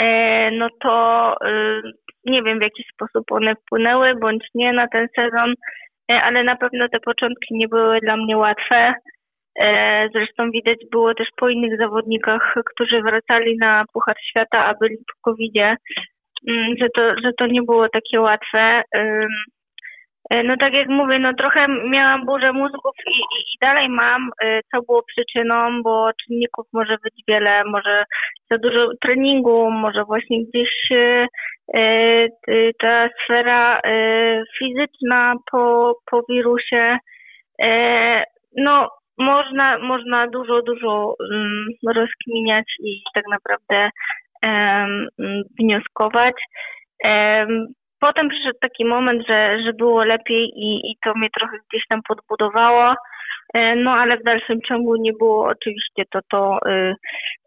e, 0.00 0.50
no 0.50 0.68
to 0.80 1.34
e, 1.44 1.80
nie 2.24 2.42
wiem 2.42 2.58
w 2.58 2.62
jaki 2.62 2.84
sposób 2.94 3.32
one 3.32 3.54
wpłynęły 3.54 4.14
bądź 4.14 4.44
nie 4.54 4.72
na 4.72 4.88
ten 4.88 5.08
sezon, 5.16 5.54
e, 6.12 6.22
ale 6.22 6.44
na 6.44 6.56
pewno 6.56 6.88
te 6.88 7.00
początki 7.00 7.54
nie 7.54 7.68
były 7.68 8.00
dla 8.00 8.16
mnie 8.16 8.36
łatwe. 8.36 8.94
Zresztą 10.14 10.50
widać 10.50 10.78
było 10.90 11.14
też 11.14 11.28
po 11.36 11.48
innych 11.48 11.78
zawodnikach, 11.78 12.54
którzy 12.66 13.02
wracali 13.02 13.56
na 13.56 13.84
Puchar 13.92 14.16
Świata, 14.20 14.64
a 14.64 14.74
byli 14.74 14.96
po 14.96 15.30
covid 15.30 15.58
mm, 16.48 16.74
że 16.80 16.86
to, 16.94 17.02
że 17.24 17.32
to 17.38 17.46
nie 17.46 17.62
było 17.62 17.88
takie 17.88 18.20
łatwe. 18.20 18.82
E, 20.30 20.42
no 20.42 20.56
tak 20.56 20.74
jak 20.74 20.88
mówię, 20.88 21.18
no 21.18 21.34
trochę 21.34 21.66
miałam 21.68 22.26
burzę 22.26 22.52
mózgów 22.52 22.94
i, 23.06 23.10
i, 23.10 23.40
i, 23.54 23.58
dalej 23.60 23.88
mam, 23.88 24.30
e, 24.42 24.60
co 24.72 24.82
było 24.82 25.02
przyczyną, 25.02 25.82
bo 25.82 26.10
czynników 26.24 26.66
może 26.72 26.96
być 27.04 27.14
wiele, 27.28 27.64
może 27.64 28.04
za 28.50 28.58
dużo 28.58 28.88
treningu, 29.00 29.70
może 29.70 30.04
właśnie 30.04 30.38
gdzieś 30.44 30.88
e, 30.92 31.26
ta 32.80 33.08
sfera 33.24 33.80
fizyczna 34.58 35.34
po, 35.50 35.94
po 36.10 36.22
wirusie. 36.28 36.98
No 38.56 38.88
można, 39.18 39.78
można 39.78 40.26
dużo, 40.26 40.62
dużo 40.62 41.14
um, 41.30 41.66
rozkminiać 41.94 42.64
i 42.84 43.02
tak 43.14 43.24
naprawdę 43.30 43.90
wnioskować. 45.60 46.34
Potem 48.00 48.28
przyszedł 48.28 48.58
taki 48.60 48.84
moment, 48.84 49.26
że, 49.28 49.62
że 49.64 49.72
było 49.72 50.04
lepiej 50.04 50.44
i, 50.56 50.90
i 50.90 50.96
to 51.04 51.12
mnie 51.16 51.28
trochę 51.38 51.56
gdzieś 51.68 51.86
tam 51.88 52.00
podbudowało. 52.08 52.94
E, 53.54 53.76
no 53.76 53.90
ale 53.90 54.18
w 54.18 54.22
dalszym 54.22 54.60
ciągu 54.68 54.96
nie 54.96 55.12
było 55.12 55.46
oczywiście 55.46 56.04
to, 56.10 56.20
to 56.30 56.58
y, 56.68 56.94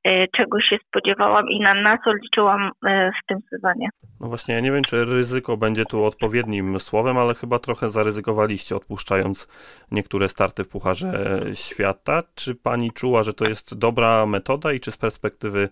y, 0.07 0.27
czego 0.37 0.61
się 0.61 0.77
spodziewałam 0.87 1.49
i 1.49 1.59
na, 1.59 1.73
na 1.73 1.97
co 1.97 2.13
liczyłam 2.13 2.61
y, 2.67 3.11
w 3.23 3.27
tym 3.27 3.37
sezonie. 3.49 3.89
No 4.19 4.27
właśnie, 4.27 4.55
ja 4.55 4.61
nie 4.61 4.71
wiem, 4.71 4.83
czy 4.83 5.05
ryzyko 5.05 5.57
będzie 5.57 5.85
tu 5.85 6.05
odpowiednim 6.05 6.79
słowem, 6.79 7.17
ale 7.17 7.33
chyba 7.33 7.59
trochę 7.59 7.89
zaryzykowaliście, 7.89 8.75
odpuszczając 8.75 9.47
niektóre 9.91 10.29
starty 10.29 10.63
w 10.63 10.69
Pucharze 10.69 11.11
Świata. 11.53 12.21
Czy 12.35 12.55
pani 12.55 12.91
czuła, 12.91 13.23
że 13.23 13.33
to 13.33 13.45
jest 13.45 13.79
dobra 13.79 14.25
metoda 14.25 14.73
i 14.73 14.79
czy 14.79 14.91
z 14.91 14.97
perspektywy 14.97 15.69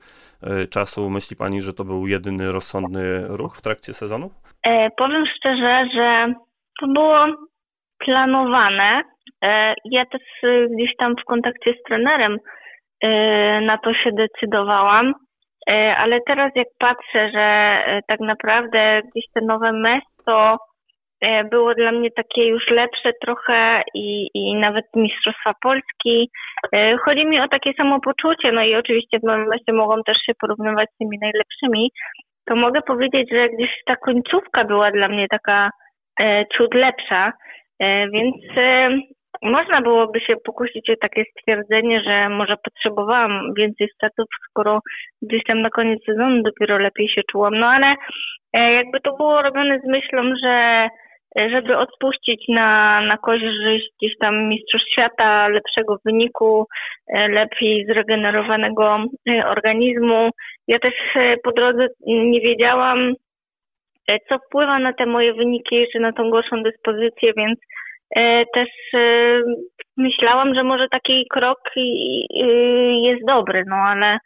czasu 0.70 1.10
myśli 1.10 1.36
pani, 1.36 1.62
że 1.62 1.74
to 1.74 1.84
był 1.84 2.08
jedyny 2.08 2.52
rozsądny 2.52 3.28
ruch 3.28 3.56
w 3.56 3.62
trakcie 3.62 3.94
sezonu? 3.94 4.30
E, 4.64 4.90
powiem 4.98 5.26
szczerze, 5.38 5.86
że 5.96 6.34
to 6.80 6.88
było 6.88 7.28
planowane. 8.06 9.02
E, 9.44 9.74
ja 9.86 10.06
też 10.06 10.22
y, 10.44 10.68
gdzieś 10.76 10.96
tam 10.98 11.16
w 11.22 11.26
kontakcie 11.26 11.74
z 11.74 11.84
trenerem 11.84 12.38
na 13.62 13.78
to 13.78 13.94
się 13.94 14.12
decydowałam. 14.12 15.14
Ale 15.98 16.20
teraz 16.28 16.52
jak 16.56 16.68
patrzę, 16.80 17.32
że 17.34 17.80
tak 18.08 18.20
naprawdę 18.20 19.02
gdzieś 19.02 19.26
te 19.34 19.42
nowe 19.42 19.72
miasto 19.74 20.58
było 21.52 21.74
dla 21.74 21.92
mnie 21.92 22.12
takie 22.12 22.48
już 22.48 22.68
lepsze 22.70 23.12
trochę 23.22 23.82
i, 23.94 24.28
i 24.34 24.56
nawet 24.56 24.86
Mistrzostwa 24.96 25.54
Polski. 25.62 26.30
Chodzi 27.06 27.26
mi 27.26 27.40
o 27.40 27.48
takie 27.48 27.74
samopoczucie, 27.74 28.52
no 28.52 28.62
i 28.62 28.76
oczywiście 28.76 29.20
w 29.20 29.24
nowym 29.24 29.50
mieście 29.50 29.74
mogą 29.74 30.04
też 30.06 30.18
się 30.26 30.34
porównywać 30.42 30.90
z 30.94 30.98
tymi 30.98 31.18
najlepszymi, 31.22 31.92
to 32.50 32.56
mogę 32.56 32.82
powiedzieć, 32.82 33.30
że 33.36 33.50
gdzieś 33.50 33.70
ta 33.86 33.96
końcówka 33.96 34.66
była 34.66 34.92
dla 34.92 35.08
mnie 35.08 35.28
taka 35.28 35.70
e, 36.24 36.46
ciut 36.58 36.74
lepsza, 36.74 37.28
e, 37.28 37.32
więc 38.14 38.36
e, 38.58 38.90
można 39.42 39.82
byłoby 39.82 40.20
się 40.20 40.34
pokusić 40.46 40.90
o 40.90 40.94
takie 41.02 41.24
stwierdzenie, 41.32 42.02
że 42.02 42.30
może 42.30 42.56
potrzebowałam 42.64 43.54
więcej 43.58 43.88
statów, 43.96 44.26
skoro 44.50 44.80
gdzieś 45.22 45.44
tam 45.44 45.62
na 45.62 45.70
koniec 45.70 46.06
sezonu 46.06 46.44
dopiero 46.44 46.78
lepiej 46.78 47.10
się 47.10 47.22
czułam. 47.32 47.60
No 47.60 47.68
ale 47.68 47.96
e, 48.54 48.74
jakby 48.74 49.00
to 49.00 49.16
było 49.16 49.42
robione 49.42 49.80
z 49.80 49.88
myślą, 49.88 50.34
że 50.44 50.88
żeby 51.36 51.78
odpuścić 51.78 52.46
na, 52.48 53.02
na 53.02 53.18
korzyść 53.18 53.90
gdzieś 54.02 54.18
tam 54.18 54.50
Mistrzostw 54.50 54.92
Świata, 54.92 55.48
lepszego 55.48 55.98
wyniku, 56.06 56.66
e, 57.08 57.28
lepiej 57.28 57.86
zregenerowanego 57.86 59.06
e, 59.30 59.48
organizmu. 59.48 60.30
Ja 60.68 60.80
też 60.80 60.94
e, 61.16 61.36
po 61.44 61.52
drodze 61.52 61.88
nie 62.08 62.42
wiedziałam, 62.42 63.14
co 64.30 64.38
wpływa 64.38 64.80
na 64.80 64.94
te 64.94 65.06
moje 65.06 65.34
wyniki, 65.34 65.86
czy 65.94 66.00
na 66.00 66.14
tą 66.14 66.30
gorszą 66.30 66.64
dyspozycję, 66.64 67.34
więc 67.38 67.60
też 68.54 68.70
myślałam, 69.98 70.56
że 70.56 70.64
może 70.64 70.88
taki 70.92 71.26
krok 71.32 71.60
jest 73.02 73.26
dobry, 73.28 73.64
no 73.68 73.76
ale, 73.76 74.18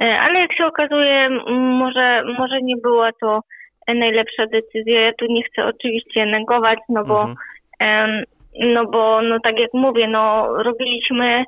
ale 0.00 0.40
jak 0.40 0.56
się 0.56 0.66
okazuje, 0.66 1.28
może, 1.56 2.22
może 2.38 2.58
nie 2.62 2.74
była 2.82 3.10
to 3.20 3.40
najlepsza 3.88 4.46
decyzja. 4.46 5.00
Ja 5.00 5.12
tu 5.18 5.26
nie 5.28 5.42
chcę 5.42 5.64
oczywiście 5.64 6.26
negować, 6.26 6.78
no 6.88 7.04
bo, 7.04 7.22
mhm. 7.22 8.24
no 8.60 8.86
bo, 8.86 9.22
no 9.22 9.40
tak 9.40 9.60
jak 9.60 9.70
mówię, 9.74 10.08
no 10.08 10.46
robiliśmy 10.62 11.44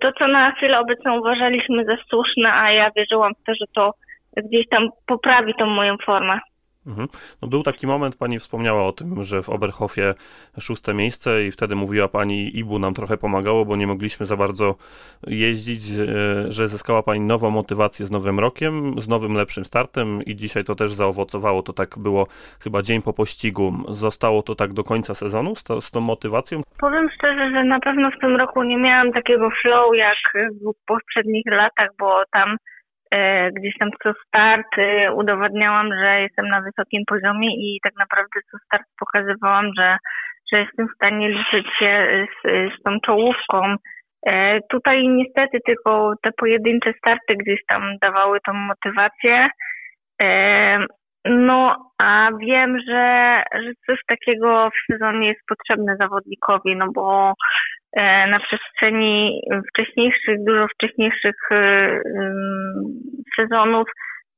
to, 0.00 0.12
co 0.12 0.28
na 0.28 0.52
chwilę 0.52 0.80
obecną 0.80 1.18
uważaliśmy 1.18 1.84
za 1.84 1.96
słuszne, 2.10 2.52
a 2.52 2.72
ja 2.72 2.90
wierzyłam 2.96 3.32
w 3.34 3.46
to, 3.46 3.54
że 3.54 3.66
to 3.74 3.90
gdzieś 4.36 4.68
tam 4.68 4.88
poprawi 5.06 5.54
tą 5.54 5.66
moją 5.66 5.96
formę. 6.04 6.38
Mhm. 6.86 7.08
No 7.42 7.48
był 7.48 7.62
taki 7.62 7.86
moment, 7.86 8.16
pani 8.16 8.38
wspomniała 8.38 8.84
o 8.84 8.92
tym, 8.92 9.22
że 9.22 9.42
w 9.42 9.48
Oberhofie 9.48 10.14
szóste 10.60 10.94
miejsce 10.94 11.46
i 11.46 11.50
wtedy 11.50 11.74
mówiła 11.74 12.08
pani, 12.08 12.58
Ibu 12.58 12.78
nam 12.78 12.94
trochę 12.94 13.16
pomagało, 13.16 13.64
bo 13.64 13.76
nie 13.76 13.86
mogliśmy 13.86 14.26
za 14.26 14.36
bardzo 14.36 14.74
jeździć, 15.26 15.80
e, 16.00 16.52
że 16.52 16.68
zyskała 16.68 17.02
pani 17.02 17.20
nową 17.20 17.50
motywację 17.50 18.06
z 18.06 18.10
nowym 18.10 18.40
rokiem, 18.40 19.00
z 19.00 19.08
nowym, 19.08 19.34
lepszym 19.34 19.64
startem 19.64 20.22
i 20.22 20.36
dzisiaj 20.36 20.64
to 20.64 20.74
też 20.74 20.92
zaowocowało. 20.92 21.62
To 21.62 21.72
tak 21.72 21.98
było 21.98 22.26
chyba 22.60 22.82
dzień 22.82 23.02
po 23.02 23.12
pościgu. 23.12 23.72
Zostało 23.88 24.42
to 24.42 24.54
tak 24.54 24.72
do 24.72 24.84
końca 24.84 25.14
sezonu 25.14 25.56
z, 25.56 25.64
to, 25.64 25.80
z 25.80 25.90
tą 25.90 26.00
motywacją? 26.00 26.62
Powiem 26.80 27.10
szczerze, 27.10 27.50
że 27.50 27.64
na 27.64 27.80
pewno 27.80 28.10
w 28.10 28.20
tym 28.20 28.36
roku 28.36 28.62
nie 28.62 28.76
miałam 28.76 29.12
takiego 29.12 29.48
flow 29.62 29.96
jak 29.96 30.18
w 30.50 30.86
poprzednich 30.86 31.44
latach, 31.46 31.88
bo 31.98 32.22
tam 32.32 32.56
gdzieś 33.52 33.74
tam 33.78 33.90
co 34.02 34.12
start 34.26 34.78
e, 34.78 35.12
udowadniałam, 35.12 35.88
że 36.00 36.20
jestem 36.20 36.48
na 36.48 36.60
wysokim 36.60 37.02
poziomie 37.06 37.48
i 37.56 37.80
tak 37.82 37.92
naprawdę 37.98 38.40
co 38.50 38.58
start 38.66 38.84
pokazywałam, 38.98 39.66
że, 39.78 39.96
że 40.52 40.60
jestem 40.60 40.88
w 40.88 40.94
stanie 40.94 41.28
liczyć 41.28 41.66
się 41.78 42.06
z, 42.26 42.48
z 42.78 42.82
tą 42.82 43.00
czołówką. 43.00 43.74
E, 44.26 44.60
tutaj 44.70 45.08
niestety 45.08 45.58
tylko 45.66 46.14
te 46.22 46.30
pojedyncze 46.32 46.92
starty 46.98 47.36
gdzieś 47.36 47.60
tam 47.68 47.82
dawały 48.02 48.38
tą 48.46 48.52
motywację. 48.52 49.48
No, 51.24 51.76
a 52.02 52.30
wiem, 52.40 52.78
że, 52.88 53.42
że 53.54 53.72
coś 53.86 53.98
takiego 54.06 54.70
w 54.70 54.92
sezonie 54.92 55.28
jest 55.28 55.40
potrzebne 55.48 55.96
zawodnikowi, 55.96 56.76
no 56.76 56.86
bo 56.94 57.34
E, 57.96 58.26
na 58.26 58.38
przestrzeni 58.38 59.40
wcześniejszych, 59.68 60.44
dużo 60.46 60.66
wcześniejszych 60.68 61.36
e, 61.50 62.00
sezonów. 63.40 63.88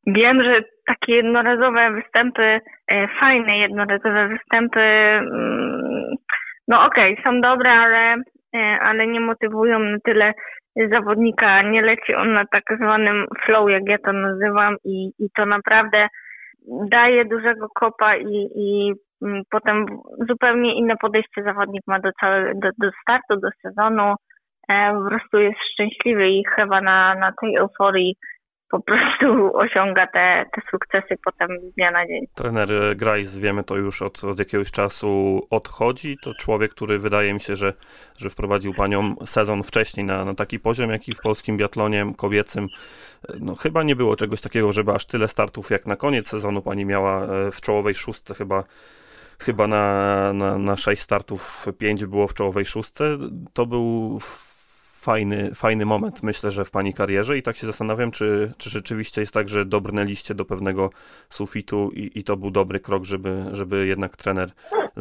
Wiem, 0.06 0.42
że 0.42 0.60
takie 0.86 1.14
jednorazowe 1.14 1.90
występy, 1.90 2.60
e, 2.92 3.08
fajne 3.20 3.58
jednorazowe 3.58 4.28
występy, 4.28 4.80
no 6.68 6.86
okej, 6.86 7.12
okay, 7.12 7.24
są 7.24 7.40
dobre, 7.40 7.70
ale, 7.72 8.16
ale 8.80 9.06
nie 9.06 9.20
motywują 9.20 9.78
na 9.78 9.98
tyle 10.04 10.32
zawodnika. 10.92 11.62
Nie 11.62 11.82
leci 11.82 12.14
on 12.14 12.32
na 12.32 12.44
tak 12.52 12.62
zwanym 12.80 13.26
flow, 13.44 13.70
jak 13.70 13.82
ja 13.88 13.98
to 13.98 14.12
nazywam, 14.12 14.76
i, 14.84 15.10
i 15.18 15.28
to 15.36 15.46
naprawdę 15.46 16.08
daje 16.66 17.24
dużego 17.24 17.68
kopa 17.74 18.16
i, 18.16 18.48
i 18.54 18.92
Mm, 19.22 19.42
potem 19.50 19.86
zupełnie 20.28 20.74
inne 20.74 20.96
podejście 20.96 21.42
zawodnik 21.42 21.82
ma 21.86 22.00
do, 22.00 22.10
całe, 22.20 22.54
do, 22.54 22.68
do 22.78 22.90
startu, 23.02 23.36
do 23.36 23.48
sezonu. 23.62 24.14
E, 24.68 24.94
po 24.94 25.08
prostu 25.08 25.38
jest 25.38 25.58
szczęśliwy 25.72 26.28
i 26.28 26.44
chyba 26.56 26.80
na, 26.80 27.14
na 27.14 27.32
tej 27.40 27.56
euforii 27.56 28.16
po 28.70 28.80
prostu 28.80 29.50
osiąga 29.64 30.06
te, 30.06 30.44
te 30.54 30.60
sukcesy 30.70 31.14
potem 31.24 31.48
z 31.60 31.74
dnia 31.74 31.90
na 31.90 32.06
dzień. 32.06 32.26
Trener 32.34 32.96
Grajs, 32.96 33.38
wiemy 33.38 33.64
to 33.64 33.76
już 33.76 34.02
od, 34.02 34.24
od 34.24 34.38
jakiegoś 34.38 34.70
czasu 34.70 35.40
odchodzi. 35.50 36.16
To 36.22 36.34
człowiek, 36.34 36.70
który 36.70 36.98
wydaje 36.98 37.34
mi 37.34 37.40
się, 37.40 37.56
że, 37.56 37.72
że 38.18 38.30
wprowadził 38.30 38.74
panią 38.74 39.14
sezon 39.26 39.62
wcześniej 39.62 40.06
na, 40.06 40.24
na 40.24 40.34
taki 40.34 40.58
poziom, 40.60 40.90
jaki 40.90 41.14
w 41.14 41.20
polskim 41.20 41.56
biatlonie 41.56 42.06
kobiecym. 42.16 42.68
No, 43.40 43.54
chyba 43.54 43.82
nie 43.82 43.96
było 43.96 44.16
czegoś 44.16 44.40
takiego, 44.40 44.72
żeby 44.72 44.92
aż 44.92 45.06
tyle 45.06 45.28
startów 45.28 45.70
jak 45.70 45.86
na 45.86 45.96
koniec 45.96 46.28
sezonu 46.28 46.62
pani 46.62 46.84
miała 46.84 47.22
e, 47.22 47.50
w 47.50 47.60
czołowej 47.60 47.94
szóstce 47.94 48.34
chyba 48.34 48.64
chyba 49.38 49.66
na, 49.66 50.32
na, 50.32 50.58
na 50.58 50.76
6 50.76 51.02
startów 51.02 51.66
5 51.78 52.06
było 52.06 52.26
w 52.26 52.34
czołowej 52.34 52.66
szóstce. 52.66 53.18
To 53.52 53.66
był 53.66 54.18
fajny, 55.06 55.38
fajny 55.54 55.84
moment, 55.86 56.22
myślę, 56.22 56.50
że 56.50 56.64
w 56.64 56.70
Pani 56.70 56.92
karierze 56.94 57.38
i 57.38 57.42
tak 57.42 57.56
się 57.56 57.66
zastanawiam, 57.66 58.10
czy, 58.10 58.52
czy 58.58 58.70
rzeczywiście 58.70 59.20
jest 59.20 59.34
tak, 59.34 59.48
że 59.48 59.64
dobrnęliście 59.64 60.34
do 60.34 60.44
pewnego 60.44 60.90
sufitu 61.38 61.90
i, 62.00 62.04
i 62.18 62.24
to 62.24 62.36
był 62.36 62.50
dobry 62.50 62.78
krok, 62.80 63.04
żeby, 63.04 63.30
żeby 63.52 63.86
jednak 63.86 64.16
trener 64.16 64.48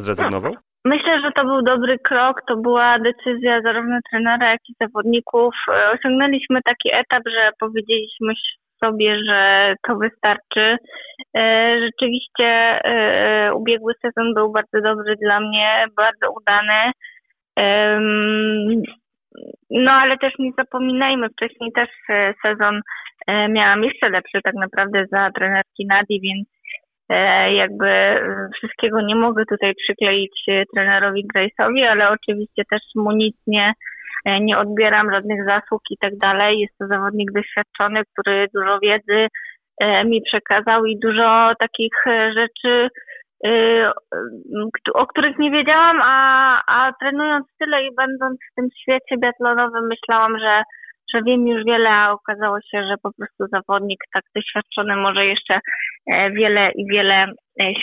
zrezygnował? 0.04 0.52
Myślę, 0.84 1.20
że 1.24 1.30
to 1.36 1.44
był 1.44 1.62
dobry 1.62 1.98
krok. 1.98 2.42
To 2.48 2.56
była 2.56 2.98
decyzja 2.98 3.62
zarówno 3.62 3.98
trenera, 4.10 4.50
jak 4.50 4.60
i 4.68 4.74
zawodników. 4.80 5.54
Osiągnęliśmy 5.94 6.60
taki 6.64 6.88
etap, 6.92 7.22
że 7.34 7.50
powiedzieliśmy 7.60 8.32
sobie, 8.84 9.18
że 9.28 9.74
to 9.86 9.96
wystarczy. 9.96 10.76
E, 11.36 11.76
rzeczywiście 11.84 12.48
e, 12.84 13.54
ubiegły 13.54 13.92
sezon 14.02 14.34
był 14.34 14.52
bardzo 14.52 14.80
dobry 14.80 15.16
dla 15.16 15.40
mnie, 15.40 15.84
bardzo 15.96 16.26
udany. 16.40 16.92
No 19.70 19.92
ale 19.92 20.18
też 20.18 20.32
nie 20.38 20.50
zapominajmy, 20.58 21.28
wcześniej 21.28 21.72
też 21.72 21.88
e, 22.08 22.34
sezon 22.46 22.80
miałam 23.48 23.84
jeszcze 23.84 24.08
lepszy 24.08 24.38
tak 24.44 24.54
naprawdę 24.54 25.06
za 25.12 25.30
trenerki 25.30 25.86
Nadi, 25.86 26.20
więc 26.20 26.48
jakby 27.56 27.86
wszystkiego 28.56 29.00
nie 29.00 29.14
mogę 29.14 29.44
tutaj 29.50 29.74
przykleić 29.74 30.44
trenerowi 30.74 31.26
Grace'owi, 31.34 31.84
ale 31.84 32.10
oczywiście 32.10 32.62
też 32.70 32.82
mu 32.94 33.12
nic 33.12 33.36
nie, 33.46 33.72
E, 34.26 34.40
nie 34.40 34.58
odbieram 34.58 35.12
żadnych 35.12 35.44
zasług 35.44 35.82
i 35.90 35.96
tak 35.98 36.16
dalej. 36.16 36.58
Jest 36.58 36.78
to 36.78 36.86
zawodnik 36.86 37.32
doświadczony, 37.32 38.02
który 38.12 38.46
dużo 38.54 38.78
wiedzy 38.78 39.28
e, 39.80 40.04
mi 40.04 40.22
przekazał 40.22 40.86
i 40.86 40.98
dużo 40.98 41.52
takich 41.58 42.06
e, 42.06 42.32
rzeczy, 42.32 42.88
o 44.94 45.06
których 45.06 45.38
nie 45.38 45.50
wiedziałam, 45.50 46.00
a, 46.02 46.62
a 46.66 46.92
trenując 47.00 47.46
tyle 47.58 47.86
i 47.86 47.94
będąc 47.96 48.38
w 48.52 48.54
tym 48.54 48.68
świecie 48.82 49.16
biatlonowym 49.18 49.86
myślałam, 49.88 50.38
że, 50.38 50.62
że 51.14 51.22
wiem 51.22 51.46
już 51.46 51.64
wiele, 51.64 51.90
a 51.90 52.12
okazało 52.12 52.58
się, 52.60 52.82
że 52.82 52.94
po 53.02 53.10
prostu 53.12 53.46
zawodnik 53.52 54.00
tak 54.14 54.24
doświadczony 54.34 54.96
może 54.96 55.26
jeszcze 55.26 55.60
wiele 56.32 56.70
i 56.70 56.86
wiele 56.94 57.26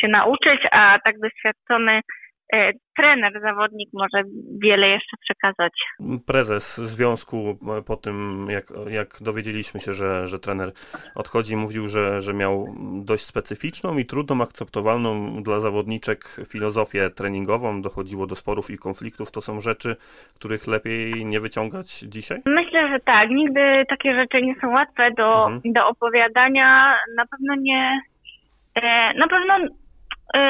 się 0.01 0.07
nauczyć, 0.07 0.67
a 0.71 0.99
tak 1.05 1.15
doświadczony 1.19 2.01
E, 2.01 2.22
trener, 2.97 3.41
zawodnik 3.41 3.89
może 3.93 4.23
wiele 4.63 4.87
jeszcze 4.87 5.17
przekazać. 5.21 5.73
Prezes 6.25 6.77
związku 6.77 7.57
e, 7.77 7.81
po 7.81 7.95
tym, 7.95 8.47
jak, 8.49 8.65
jak 8.89 9.07
dowiedzieliśmy 9.21 9.79
się, 9.79 9.93
że, 9.93 10.27
że 10.27 10.39
trener 10.39 10.71
odchodzi, 11.15 11.55
mówił, 11.55 11.87
że, 11.87 12.19
że 12.19 12.33
miał 12.33 12.75
dość 13.05 13.25
specyficzną 13.25 13.97
i 13.97 14.05
trudną, 14.05 14.41
akceptowalną 14.41 15.43
dla 15.43 15.59
zawodniczek 15.59 16.37
filozofię 16.51 17.09
treningową. 17.09 17.81
Dochodziło 17.81 18.27
do 18.27 18.35
sporów 18.35 18.69
i 18.69 18.77
konfliktów. 18.77 19.31
To 19.31 19.41
są 19.41 19.59
rzeczy, 19.59 19.95
których 20.35 20.67
lepiej 20.67 21.25
nie 21.25 21.39
wyciągać 21.39 21.99
dzisiaj? 21.99 22.41
Myślę, 22.45 22.89
że 22.89 22.99
tak. 22.99 23.29
Nigdy 23.29 23.83
takie 23.89 24.15
rzeczy 24.15 24.41
nie 24.41 24.55
są 24.61 24.71
łatwe 24.71 25.11
do, 25.17 25.45
mhm. 25.45 25.73
do 25.73 25.87
opowiadania. 25.87 26.95
Na 27.17 27.25
pewno 27.25 27.55
nie. 27.55 28.01
E, 28.75 29.13
na 29.13 29.27
pewno 29.27 29.53
E, 29.57 29.82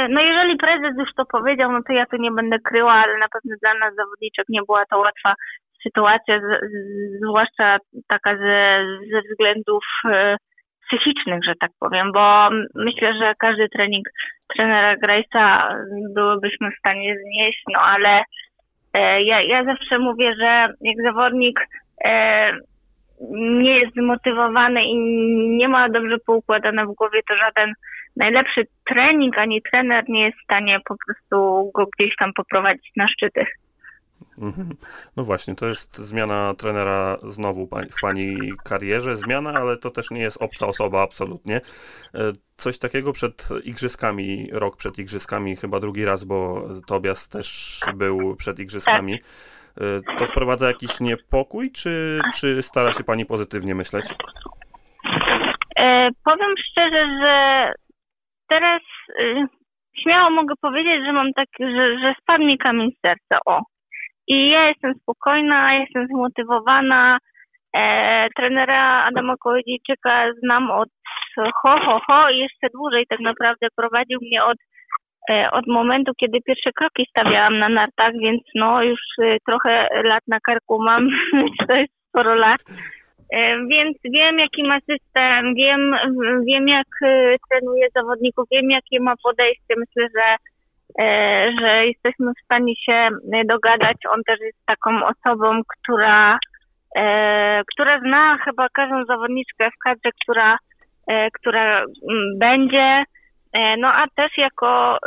no 0.10 0.22
jeżeli 0.22 0.58
prezes 0.58 0.98
już 0.98 1.14
to 1.18 1.26
powiedział, 1.26 1.72
no 1.72 1.80
to 1.88 1.94
ja 1.94 2.06
tu 2.06 2.18
nie 2.18 2.32
będę 2.32 2.60
kryła, 2.60 2.94
ale 2.94 3.18
na 3.18 3.28
pewno 3.34 3.56
dla 3.62 3.74
nas 3.74 3.96
zawodniczek 3.96 4.46
nie 4.50 4.62
była 4.68 4.84
to 4.86 4.98
łatwa 4.98 5.34
sytuacja, 5.84 6.40
zwłaszcza 7.26 7.78
taka 8.08 8.38
ze, 8.38 8.86
ze 9.12 9.22
względów 9.22 9.84
e, 10.06 10.38
psychicznych, 10.88 11.44
że 11.44 11.54
tak 11.60 11.72
powiem, 11.80 12.12
bo 12.12 12.50
myślę, 12.76 13.14
że 13.14 13.34
każdy 13.40 13.70
trening 13.70 14.08
trenera 14.56 14.96
Grace'a 14.96 15.76
byłybyśmy 16.16 16.72
w 16.72 16.80
stanie 16.80 17.16
znieść, 17.16 17.64
no 17.74 17.82
ale 17.82 18.24
e, 18.94 19.24
ja, 19.24 19.42
ja 19.42 19.64
zawsze 19.64 20.00
mówię, 20.00 20.36
że 20.40 20.74
jak 20.82 20.96
zawodnik 21.04 21.60
e, 22.06 22.52
nie 23.62 23.80
jest 23.80 23.94
zmotywowany 23.96 24.84
i 24.84 24.98
nie 25.58 25.68
ma 25.68 25.90
dobrze 25.90 26.18
poukładane 26.26 26.86
w 26.86 26.96
głowie, 26.96 27.20
to 27.30 27.36
żaden 27.38 27.74
najlepszy 28.16 28.68
trening 28.86 29.38
ani 29.38 29.62
trener 29.72 30.04
nie 30.10 30.26
jest 30.26 30.38
w 30.40 30.44
stanie 30.44 30.80
po 30.86 30.96
prostu 31.06 31.72
go 31.74 31.88
gdzieś 31.98 32.16
tam 32.20 32.34
poprowadzić 32.34 32.92
na 32.96 33.08
szczyty. 33.08 33.46
Mhm. 34.38 34.70
No 35.18 35.24
właśnie, 35.24 35.56
to 35.56 35.66
jest 35.68 35.98
zmiana 35.98 36.54
trenera 36.58 37.18
znowu 37.24 37.68
w 37.68 38.02
pani 38.02 38.38
karierze. 38.64 39.16
Zmiana, 39.16 39.54
ale 39.54 39.78
to 39.78 39.90
też 39.90 40.12
nie 40.12 40.22
jest 40.22 40.42
obca 40.42 40.68
osoba 40.68 41.02
absolutnie. 41.02 41.56
E, 41.56 41.62
coś 42.56 42.78
takiego 42.80 43.12
przed 43.12 43.50
igrzyskami, 43.64 44.50
rok 44.52 44.78
przed 44.78 45.00
igrzyskami, 45.00 45.56
chyba 45.56 45.80
drugi 45.80 46.06
raz, 46.06 46.24
bo 46.24 46.70
Tobias 46.88 47.30
też 47.30 47.80
był 47.96 48.36
przed 48.36 48.60
igrzyskami. 48.60 49.20
Tak. 49.20 50.20
To 50.20 50.26
wprowadza 50.26 50.68
jakiś 50.68 51.00
niepokój, 51.00 51.72
czy, 51.72 52.20
czy 52.36 52.62
stara 52.62 52.94
się 52.94 53.04
pani 53.04 53.26
pozytywnie 53.26 53.76
myśleć? 53.76 54.06
E, 55.76 56.10
powiem 56.26 56.54
szczerze, 56.72 57.06
że 57.22 57.74
teraz 58.48 58.82
y, 59.20 59.46
śmiało 60.02 60.30
mogę 60.30 60.54
powiedzieć, 60.62 61.06
że 61.06 61.14
mam 61.14 61.34
tak, 61.34 61.48
że, 61.60 62.00
że 62.00 62.14
spadł 62.22 62.44
mi 62.44 62.58
kamień 62.58 62.92
z 62.92 63.02
serca. 63.02 63.38
O, 63.46 63.62
i 64.28 64.50
ja 64.50 64.68
jestem 64.68 64.94
spokojna, 65.02 65.74
jestem 65.74 66.08
zmotywowana. 66.08 67.18
E, 67.76 68.28
trenera 68.36 69.04
Adama 69.06 69.36
Kołodziejczyka 69.38 70.34
znam 70.44 70.72
od 70.72 70.90
ho, 71.36 71.80
ho, 71.86 72.00
ho 72.08 72.30
i 72.30 72.38
jeszcze 72.38 72.68
dłużej 72.74 73.06
tak 73.10 73.20
naprawdę 73.20 73.68
prowadził 73.76 74.20
mnie 74.22 74.44
od, 74.44 74.58
e, 75.30 75.52
od 75.52 75.68
momentu, 75.68 76.12
kiedy 76.20 76.38
pierwsze 76.46 76.72
kroki 76.72 77.06
stawiałam 77.10 77.60
na 77.60 77.70
nartach, 77.70 78.12
więc 78.22 78.42
no 78.56 78.84
już 78.84 79.00
e, 79.22 79.38
trochę 79.48 79.88
lat 80.04 80.24
na 80.28 80.40
karku 80.40 80.84
mam, 80.84 81.10
to 81.68 81.76
jest 81.76 81.94
sporo 82.10 82.36
lat. 82.36 82.62
E, 83.34 83.58
więc 83.68 83.98
wiem, 84.04 84.40
jaki 84.40 84.64
ma 84.64 84.80
system, 84.80 85.56
wiem, 85.56 85.96
wiem 86.48 86.68
jak 86.68 86.88
e, 87.02 87.36
trenuje 87.50 87.88
zawodników, 87.96 88.46
wiem, 88.52 88.70
jakie 88.70 89.00
ma 89.00 89.14
podejście. 89.24 89.74
Myślę, 89.78 90.08
że 90.16 90.36
E, 91.00 91.52
że 91.62 91.86
jesteśmy 91.86 92.32
w 92.32 92.46
stanie 92.46 92.74
się 92.76 93.10
dogadać. 93.46 93.98
On 94.10 94.24
też 94.26 94.40
jest 94.40 94.66
taką 94.66 94.92
osobą, 95.06 95.62
która, 95.68 96.38
która 97.72 98.00
zna 98.00 98.38
chyba 98.46 98.68
każdą 98.74 99.06
zawodniczkę 99.06 99.70
w 99.72 99.84
kadrze, 99.84 100.10
która, 100.22 100.58
która 101.34 101.86
będzie. 102.40 103.04
No 103.78 103.88
a 103.88 104.06
też 104.16 104.32
jako 104.38 104.98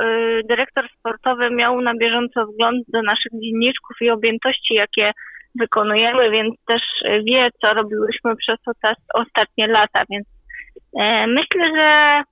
dyrektor 0.48 0.88
sportowy 0.98 1.50
miał 1.50 1.80
na 1.80 1.94
bieżąco 1.94 2.46
wgląd 2.46 2.84
do 2.88 3.02
naszych 3.02 3.32
dzienniczków 3.32 3.96
i 4.00 4.10
objętości, 4.10 4.74
jakie 4.74 5.12
wykonujemy, 5.60 6.30
więc 6.30 6.54
też 6.66 6.82
wie, 7.24 7.48
co 7.60 7.74
robiłyśmy 7.74 8.36
przez 8.36 8.56
ostatnie 9.14 9.66
lata, 9.66 10.02
więc 10.10 10.26
myślę, 11.26 11.70
że 11.76 12.22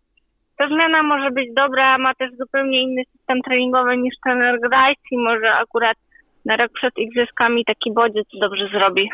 ta 0.59 0.69
zmiana 0.69 1.03
może 1.03 1.31
być 1.31 1.49
dobra, 1.55 1.99
ma 1.99 2.15
też 2.15 2.31
zupełnie 2.39 2.83
inny 2.83 3.03
system 3.13 3.41
treningowy 3.43 3.97
niż 3.97 4.15
trener 4.25 4.61
Grice 4.61 5.03
i 5.11 5.19
może 5.19 5.53
akurat 5.53 5.97
na 6.45 6.57
rok 6.57 6.73
przed 6.73 6.99
igrzyskami 6.99 7.65
taki 7.65 7.93
bodziec 7.93 8.27
dobrze 8.41 8.69
zrobi. 8.69 9.11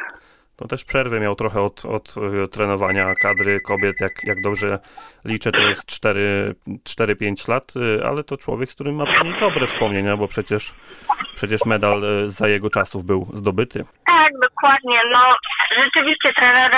No 0.61 0.67
też 0.67 0.85
przerwy 0.85 1.21
miał 1.21 1.35
trochę 1.35 1.61
od, 1.61 1.85
od 1.85 2.15
e, 2.45 2.49
trenowania 2.49 3.15
kadry 3.15 3.61
kobiet, 3.61 4.01
jak, 4.01 4.13
jak 4.25 4.43
dobrze 4.43 4.79
liczę, 5.25 5.53
to 5.53 5.63
jest 5.63 5.87
4-5 6.89 7.49
lat, 7.49 7.73
e, 7.77 8.07
ale 8.07 8.25
to 8.25 8.37
człowiek, 8.37 8.71
z 8.71 8.75
którym 8.75 8.95
ma 8.95 9.05
pewnie 9.07 9.41
dobre 9.41 9.67
wspomnienia, 9.67 10.17
bo 10.17 10.29
przecież, 10.29 10.75
przecież 11.35 11.61
medal 11.67 12.05
e, 12.05 12.29
za 12.29 12.49
jego 12.49 12.71
czasów 12.71 13.05
był 13.05 13.27
zdobyty. 13.35 13.85
Tak, 14.07 14.33
dokładnie. 14.43 15.01
No 15.13 15.35
rzeczywiście 15.83 16.33
trener, 16.37 16.73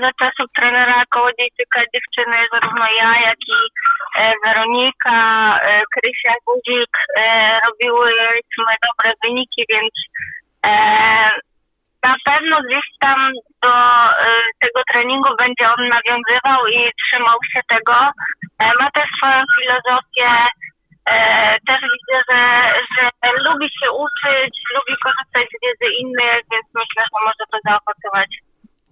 za 0.00 0.10
czasów 0.20 0.46
trenera 0.56 1.02
Kołodziejczyka 1.10 1.80
dziewczyny, 1.94 2.36
zarówno 2.52 2.84
ja, 3.00 3.20
jak 3.20 3.38
i 3.48 3.58
Weronika, 4.44 5.18
Krysia 5.94 6.34
Guzik 6.46 6.96
robiłyśmy 7.66 8.72
dobre 8.86 9.12
wyniki, 9.24 9.64
więc 9.70 9.92
na 12.04 12.14
pewno 12.24 12.56
gdzieś 12.66 12.86
tam 13.00 13.18
do 13.62 13.74
y, 14.10 14.50
tego 14.60 14.80
treningu 14.92 15.30
będzie 15.38 15.64
on 15.74 15.88
nawiązywał 15.96 16.60
i 16.66 16.78
trzymał 17.02 17.38
się 17.52 17.60
tego. 17.68 17.94
E, 18.58 18.64
ma 18.80 18.90
też 18.90 19.08
swoją 19.18 19.40
filozofię. 19.56 20.30
E, 21.10 21.16
też 21.68 21.80
widzę, 21.94 22.18
że, 22.30 22.40
że 22.94 23.04
lubi 23.46 23.68
się 23.80 23.90
uczyć, 24.04 24.54
lubi 24.74 24.94
korzystać 25.04 25.46
z 25.48 25.60
wiedzy 25.62 25.94
innych, 26.00 26.40
więc 26.52 26.66
myślę, 26.74 27.02
że 27.02 27.18
może 27.26 27.44
to 27.52 27.58
zaowocować. 27.64 28.30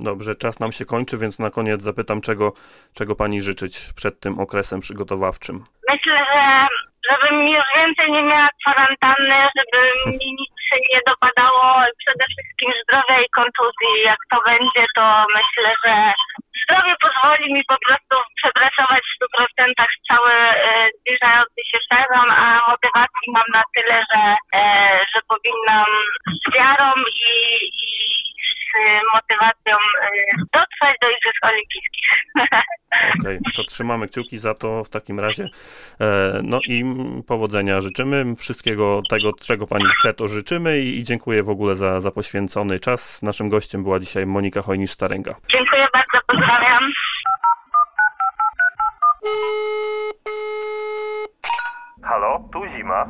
Dobrze, 0.01 0.35
czas 0.35 0.61
nam 0.61 0.73
się 0.73 0.85
kończy, 0.85 1.19
więc 1.19 1.39
na 1.39 1.51
koniec 1.51 1.83
zapytam, 1.83 2.21
czego, 2.21 2.53
czego 2.95 3.17
pani 3.17 3.41
życzyć 3.41 3.93
przed 3.97 4.21
tym 4.21 4.39
okresem 4.39 4.81
przygotowawczym? 4.81 5.65
Myślę, 5.91 6.19
że 6.33 6.67
żebym 7.11 7.49
już 7.49 7.67
więcej 7.77 8.11
nie 8.13 8.23
miała 8.23 8.49
kwarantanny, 8.61 9.39
żeby 9.57 9.79
mi 10.19 10.29
nic 10.41 10.53
się 10.69 10.77
nie 10.93 11.01
dopadało 11.07 11.65
i 11.89 11.93
przede 12.03 12.25
wszystkim 12.33 12.71
zdrowia 12.83 13.21
i 13.21 13.35
kontuzji. 13.39 13.93
Jak 14.05 14.21
to 14.31 14.37
będzie, 14.51 14.83
to 14.97 15.05
myślę, 15.39 15.71
że 15.85 15.95
zdrowie 16.63 16.95
pozwoli 17.03 17.55
mi 17.55 17.65
po 17.65 17.79
prostu 17.87 18.15
przepracować 18.39 19.03
w 19.07 19.17
100% 19.25 19.75
cały 20.09 20.33
e, 20.33 20.91
zbliżający 20.99 21.61
się 21.71 21.79
sezon, 21.93 22.31
a 22.31 22.47
motywacji 22.71 23.27
mam 23.37 23.49
na 23.53 23.63
tyle, 23.75 24.05
że, 24.11 24.23
e, 24.59 24.63
że 25.15 25.21
powinnam 25.29 25.91
z 26.43 26.55
wiarą 26.55 26.93
i, 27.29 27.33
i 27.85 28.12
motywacją 29.15 29.77
e, 30.03 30.09
dotrwać 30.39 30.97
do 31.03 31.11
Igrzysk 31.11 31.45
Olimpijskich. 31.45 32.11
Okej, 33.21 33.39
okay, 33.39 33.53
to 33.57 33.65
trzymamy 33.65 34.09
kciuki 34.09 34.39
za 34.39 34.55
to 34.55 34.85
w 34.85 34.89
takim 34.89 35.21
razie. 35.21 35.49
E, 36.01 36.41
no 36.43 36.61
i 36.69 36.85
powodzenia 37.29 37.81
życzymy. 37.81 38.37
Wszystkiego 38.37 39.03
tego, 39.11 39.33
czego 39.33 39.67
Pani 39.67 39.85
chce, 39.85 40.15
to 40.15 40.29
życzymy 40.29 40.79
i 40.79 41.03
dziękuję 41.03 41.43
w 41.43 41.51
ogóle 41.51 41.77
za, 41.77 42.01
za 42.01 42.11
poświęcony 42.11 42.79
czas. 42.79 43.23
Naszym 43.23 43.49
gościem 43.49 43.83
była 43.83 43.99
dzisiaj 43.99 44.27
Monika 44.27 44.61
Hojnisz-Starenga. 44.61 45.35
Dziękuję 45.49 45.87
bardzo, 45.93 46.27
pozdrawiam. 46.27 46.93
Halo, 52.03 52.49
tu 52.53 52.67
zima. 52.77 53.07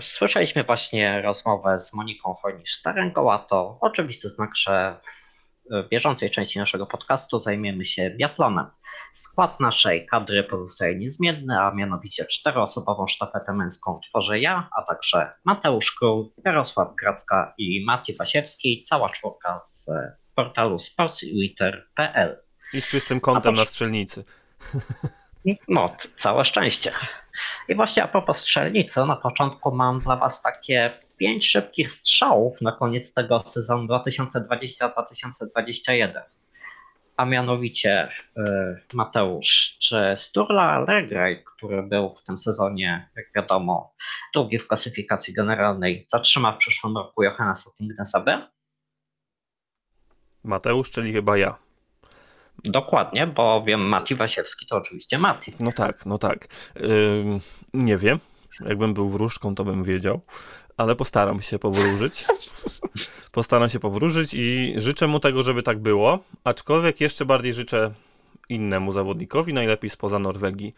Słyszeliśmy 0.00 0.64
właśnie 0.64 1.22
rozmowę 1.22 1.80
z 1.80 1.92
Moniką 1.92 2.36
Hojnisz-Starengą, 2.42 3.34
a 3.34 3.38
to 3.38 3.78
oczywisty 3.80 4.28
znak, 4.28 4.50
że 4.56 5.00
w 5.70 5.88
bieżącej 5.88 6.30
części 6.30 6.58
naszego 6.58 6.86
podcastu 6.86 7.38
zajmiemy 7.38 7.84
się 7.84 8.10
biatlonem. 8.10 8.66
Skład 9.12 9.60
naszej 9.60 10.06
kadry 10.06 10.44
pozostaje 10.44 10.98
niezmienny, 10.98 11.60
a 11.60 11.74
mianowicie 11.74 12.26
czteroosobową 12.26 13.06
sztafetę 13.06 13.52
męską 13.52 14.00
tworzę 14.08 14.40
ja, 14.40 14.68
a 14.76 14.82
także 14.82 15.32
Mateusz 15.44 15.92
Król, 15.92 16.30
Jarosław 16.44 16.94
Gracka 16.94 17.54
i 17.58 17.84
Maciej 17.84 18.16
Wasiewski, 18.16 18.84
cała 18.88 19.08
czwórka 19.08 19.60
z 19.64 19.90
portalu 20.34 20.78
sportswinter.pl. 20.78 22.42
I 22.72 22.80
z 22.80 22.88
czystym 22.88 23.20
kątem 23.20 23.54
na 23.54 23.64
strzelnicy. 23.64 24.24
No, 25.68 25.96
całe 26.18 26.44
szczęście. 26.44 26.92
I 27.68 27.74
właśnie 27.74 28.02
a 28.02 28.08
propos 28.08 28.38
strzelnicy, 28.38 29.06
na 29.06 29.16
początku 29.16 29.74
mam 29.74 29.98
dla 29.98 30.16
Was 30.16 30.42
takie 30.42 30.90
pięć 31.18 31.50
szybkich 31.50 31.90
strzałów 31.90 32.60
na 32.60 32.72
koniec 32.72 33.14
tego 33.14 33.40
sezonu 33.40 33.86
2020-2021. 33.86 36.20
A 37.16 37.24
mianowicie 37.24 38.08
y, 38.08 38.10
Mateusz, 38.92 39.76
czy 39.80 40.14
Sturla 40.16 40.62
Allegri, 40.62 41.44
który 41.44 41.82
był 41.82 42.14
w 42.14 42.24
tym 42.24 42.38
sezonie, 42.38 43.08
jak 43.16 43.26
wiadomo, 43.34 43.94
drugi 44.34 44.58
w 44.58 44.68
klasyfikacji 44.68 45.34
generalnej, 45.34 46.06
zatrzyma 46.08 46.52
w 46.52 46.58
przyszłym 46.58 46.96
roku 46.96 47.22
Johannesa 47.22 47.70
Tingnesa 47.78 48.20
B? 48.20 48.48
Mateusz, 50.44 50.90
czyli 50.90 51.12
chyba 51.12 51.36
ja. 51.36 51.69
Dokładnie, 52.64 53.26
bo 53.26 53.62
wiem 53.66 53.80
Mati 53.80 54.14
Wasiewski 54.14 54.66
to 54.66 54.76
oczywiście 54.76 55.18
Mati. 55.18 55.52
No 55.60 55.72
tak, 55.72 56.06
no 56.06 56.18
tak. 56.18 56.46
Yy, 56.80 56.88
nie 57.74 57.96
wiem. 57.96 58.18
Jakbym 58.60 58.94
był 58.94 59.08
wróżką, 59.08 59.54
to 59.54 59.64
bym 59.64 59.84
wiedział, 59.84 60.20
ale 60.76 60.96
postaram 60.96 61.40
się 61.40 61.58
powróżyć. 61.58 62.24
Postaram 63.32 63.68
się 63.68 63.80
powróżyć 63.80 64.34
i 64.34 64.74
życzę 64.76 65.06
mu 65.06 65.20
tego, 65.20 65.42
żeby 65.42 65.62
tak 65.62 65.78
było. 65.78 66.18
Aczkolwiek 66.44 67.00
jeszcze 67.00 67.24
bardziej 67.24 67.52
życzę 67.52 67.90
innemu 68.48 68.92
zawodnikowi, 68.92 69.52
najlepiej 69.52 69.90
spoza 69.90 70.18
Norwegii. 70.18 70.74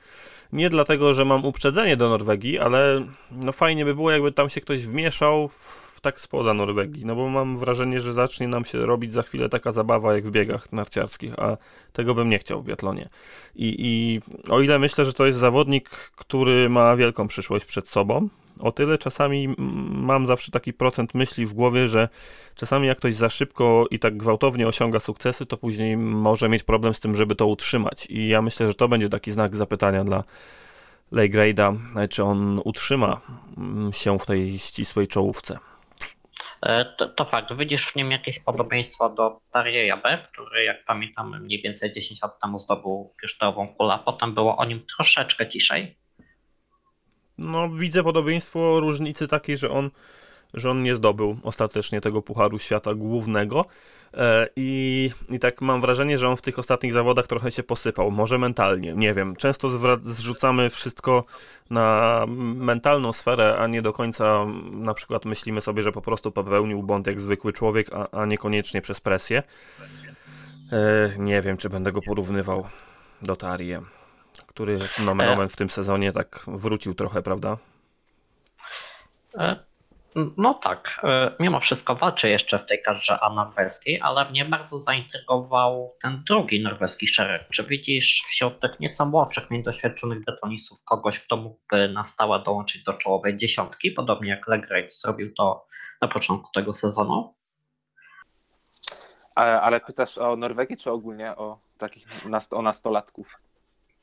Nie 0.53 0.71
dlatego, 0.71 1.13
że 1.13 1.25
mam 1.25 1.45
uprzedzenie 1.45 1.97
do 1.97 2.09
Norwegii, 2.09 2.59
ale 2.59 3.07
no 3.31 3.53
fajnie 3.53 3.85
by 3.85 3.95
było, 3.95 4.11
jakby 4.11 4.33
tam 4.33 4.49
się 4.49 4.61
ktoś 4.61 4.87
wmieszał 4.87 5.49
w 5.49 5.92
tak 6.03 6.21
spoza 6.21 6.55
Norwegii, 6.55 7.07
no 7.07 7.17
bo 7.17 7.29
mam 7.29 7.59
wrażenie, 7.59 8.01
że 8.01 8.13
zacznie 8.13 8.49
nam 8.49 8.65
się 8.65 8.87
robić 8.87 9.13
za 9.13 9.23
chwilę 9.23 9.49
taka 9.49 9.73
zabawa 9.73 10.15
jak 10.15 10.27
w 10.27 10.31
biegach 10.31 10.73
narciarskich, 10.73 11.39
a 11.39 11.57
tego 11.93 12.15
bym 12.15 12.29
nie 12.29 12.39
chciał 12.39 12.63
w 12.63 12.65
biatlonie. 12.65 13.09
I, 13.55 13.77
i 13.79 14.21
o 14.53 14.61
ile 14.61 14.79
myślę, 14.79 15.05
że 15.05 15.13
to 15.13 15.27
jest 15.27 15.39
zawodnik, 15.39 15.91
który 16.17 16.69
ma 16.69 16.97
wielką 16.97 17.29
przyszłość 17.29 17.65
przed 17.65 17.89
sobą, 17.89 18.29
o 18.61 18.73
tyle 18.73 18.99
czasami 18.99 19.55
mam 19.89 20.27
zawsze 20.27 20.51
taki 20.51 20.73
procent 20.73 21.15
myśli 21.15 21.47
w 21.47 21.53
głowie, 21.53 21.89
że 21.89 22.09
czasami 22.55 22.87
jak 22.87 22.99
ktoś 22.99 23.15
za 23.15 23.29
szybko 23.29 23.87
i 23.91 23.99
tak 23.99 24.17
gwałtownie 24.17 24.69
osiąga 24.69 25.01
sukcesy, 25.01 25.47
to 25.47 25.57
później 25.57 25.97
może 25.97 26.49
mieć 26.49 26.63
problem 26.63 26.95
z 26.95 27.01
tym, 27.01 27.17
żeby 27.17 27.35
to 27.35 27.47
utrzymać. 27.47 28.07
I 28.07 28.29
ja 28.29 28.43
myślę, 28.43 28.69
że 28.69 28.75
to 28.75 28.89
będzie 28.89 29.09
taki 29.09 29.31
znak 29.31 29.57
zapytania 29.57 30.05
dla 30.05 30.25
Grada, 31.29 31.73
czy 32.11 32.25
on 32.25 32.61
utrzyma 32.65 33.21
się 33.93 34.19
w 34.19 34.27
tej 34.27 34.59
ścisłej 34.59 35.09
czołówce. 35.09 35.59
E, 36.63 36.85
to, 36.85 37.09
to 37.09 37.25
fakt, 37.25 37.57
widzisz 37.57 37.87
w 37.87 37.97
nim 37.97 38.11
jakieś 38.11 38.39
podobieństwo 38.39 39.09
do 39.09 39.41
Tarjeja 39.53 39.97
B, 39.97 40.29
który 40.33 40.65
jak 40.65 40.85
pamiętam 40.85 41.43
mniej 41.43 41.63
więcej 41.63 41.93
10 41.93 42.23
lat 42.23 42.41
temu 42.41 42.59
zdobył 42.59 43.15
kryształową 43.19 43.75
kulę, 43.75 43.95
a 43.95 43.99
potem 43.99 44.35
było 44.35 44.57
o 44.57 44.65
nim 44.65 44.87
troszeczkę 44.97 45.49
ciszej. 45.49 45.97
No 47.39 47.69
widzę 47.69 48.03
podobieństwo 48.03 48.81
różnicy 48.81 49.29
takiej, 49.29 49.57
że 49.57 49.71
on 49.71 49.91
że 50.55 50.71
on 50.71 50.83
nie 50.83 50.95
zdobył 50.95 51.37
ostatecznie 51.43 52.01
tego 52.01 52.23
Pucharu 52.23 52.59
Świata 52.59 52.95
głównego 52.95 53.65
e, 54.15 54.49
i, 54.57 55.11
i 55.29 55.39
tak 55.39 55.61
mam 55.61 55.81
wrażenie, 55.81 56.19
że 56.19 56.29
on 56.29 56.37
w 56.37 56.43
tych 56.43 56.59
ostatnich 56.59 56.93
zawodach 56.93 57.27
trochę 57.27 57.51
się 57.51 57.63
posypał, 57.63 58.11
może 58.11 58.39
mentalnie, 58.39 58.95
nie 58.95 59.15
wiem. 59.15 59.37
Często 59.37 59.69
zrzucamy 60.03 60.71
wszystko 60.71 61.25
na 61.71 62.25
mentalną 62.57 63.13
sferę, 63.13 63.57
a 63.59 63.67
nie 63.67 63.83
do 63.83 63.93
końca 63.93 64.47
na 64.73 64.95
przykład 64.95 65.25
myślimy 65.25 65.61
sobie, 65.61 65.83
że 65.83 65.93
po 65.93 66.03
prostu 66.03 66.33
popełnił 66.33 66.83
błąd 66.83 67.07
jak 67.07 67.21
zwykły 67.21 67.53
człowiek, 67.53 67.93
a, 67.93 68.11
a 68.11 68.27
niekoniecznie 68.27 68.83
przez 68.83 69.01
presję. 69.01 69.43
E, 70.73 71.11
nie 71.19 71.43
wiem, 71.43 71.57
czy 71.57 71.69
będę 71.69 71.93
go 71.93 72.03
porównywał 72.03 72.67
do 73.23 73.37
Tarie, 73.37 73.83
który 74.47 74.79
nomen 74.99 75.29
omen 75.29 75.49
w 75.49 75.57
tym 75.57 75.71
sezonie 75.71 76.13
tak 76.13 76.45
wrócił 76.47 76.95
trochę, 76.95 77.23
prawda? 77.23 77.57
No 80.15 80.55
tak, 80.55 81.01
e, 81.05 81.33
mimo 81.41 81.61
wszystko 81.61 81.95
walczy 81.95 82.29
jeszcze 82.29 82.59
w 82.59 82.67
tej 82.67 82.83
kadrze 82.83 83.21
A 83.21 83.31
norweskiej, 83.35 84.01
ale 84.01 84.31
mnie 84.31 84.45
bardzo 84.45 84.79
zaintrygował 84.79 85.95
ten 86.03 86.23
drugi 86.27 86.63
norweski 86.63 87.07
szereg. 87.07 87.49
Czy 87.51 87.65
widzisz 87.65 88.25
wśród 88.29 88.61
tych 88.61 88.81
nieco 88.81 89.07
młodszych, 89.07 89.51
mniej 89.51 89.63
doświadczonych 89.63 90.25
betonistów 90.25 90.85
kogoś, 90.85 91.21
kto 91.21 91.37
mógłby 91.37 91.89
na 91.89 92.05
stałe 92.05 92.43
dołączyć 92.43 92.83
do 92.83 92.93
czołowej 92.93 93.37
dziesiątki, 93.37 93.91
podobnie 93.91 94.31
jak 94.31 94.49
Legrade 94.49 94.91
zrobił 94.91 95.35
to 95.35 95.67
na 96.01 96.09
początku 96.09 96.51
tego 96.55 96.73
sezonu? 96.73 97.35
Ale, 99.35 99.61
ale 99.61 99.81
pytasz 99.81 100.19
o 100.19 100.37
Norwegię, 100.37 100.77
czy 100.77 100.91
ogólnie 100.91 101.37
o 101.37 101.59
takich 101.79 102.25
nast 102.25 102.53
o 102.53 102.63
nastolatków? 102.63 103.41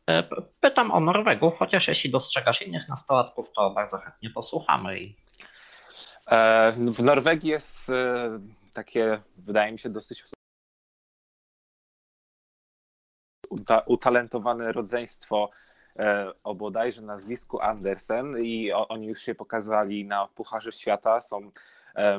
E, 0.09 0.23
pytam 0.59 0.91
o 0.91 0.99
Norwegów, 0.99 1.53
chociaż 1.59 1.87
jeśli 1.87 2.11
dostrzegasz 2.11 2.61
innych 2.61 2.89
nastolatków, 2.89 3.51
to 3.55 3.69
bardzo 3.69 3.97
chętnie 3.97 4.29
posłuchamy 4.29 4.99
i 4.99 5.15
w 6.91 7.03
Norwegii 7.03 7.49
jest 7.49 7.89
e, 7.89 8.39
takie, 8.73 9.21
wydaje 9.37 9.71
mi 9.71 9.79
się, 9.79 9.89
dosyć 9.89 10.23
utalentowane 13.85 14.71
rodzeństwo 14.71 15.49
e, 15.95 16.31
o 16.43 16.55
bodajże 16.55 17.01
nazwisku 17.01 17.59
Andersen 17.61 18.37
i 18.43 18.71
oni 18.71 19.07
już 19.07 19.21
się 19.21 19.35
pokazali 19.35 20.05
na 20.05 20.27
Pucharze 20.27 20.71
Świata, 20.71 21.21
są 21.21 21.51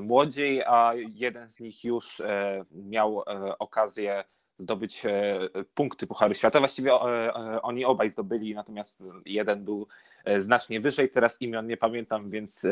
młodziej, 0.00 0.62
a 0.62 0.92
jeden 1.14 1.48
z 1.48 1.60
nich 1.60 1.84
już 1.84 2.22
miał 2.72 3.24
okazję 3.58 4.24
zdobyć 4.58 5.02
punkty 5.74 6.06
Pucharu 6.06 6.34
Świata. 6.34 6.58
Właściwie 6.58 6.94
oni 7.62 7.84
obaj 7.84 8.10
zdobyli, 8.10 8.54
natomiast 8.54 9.02
jeden 9.26 9.64
był 9.64 9.86
znacznie 10.38 10.80
wyżej. 10.80 11.10
Teraz 11.10 11.40
imion 11.42 11.66
nie 11.66 11.76
pamiętam, 11.76 12.30
więc 12.30 12.66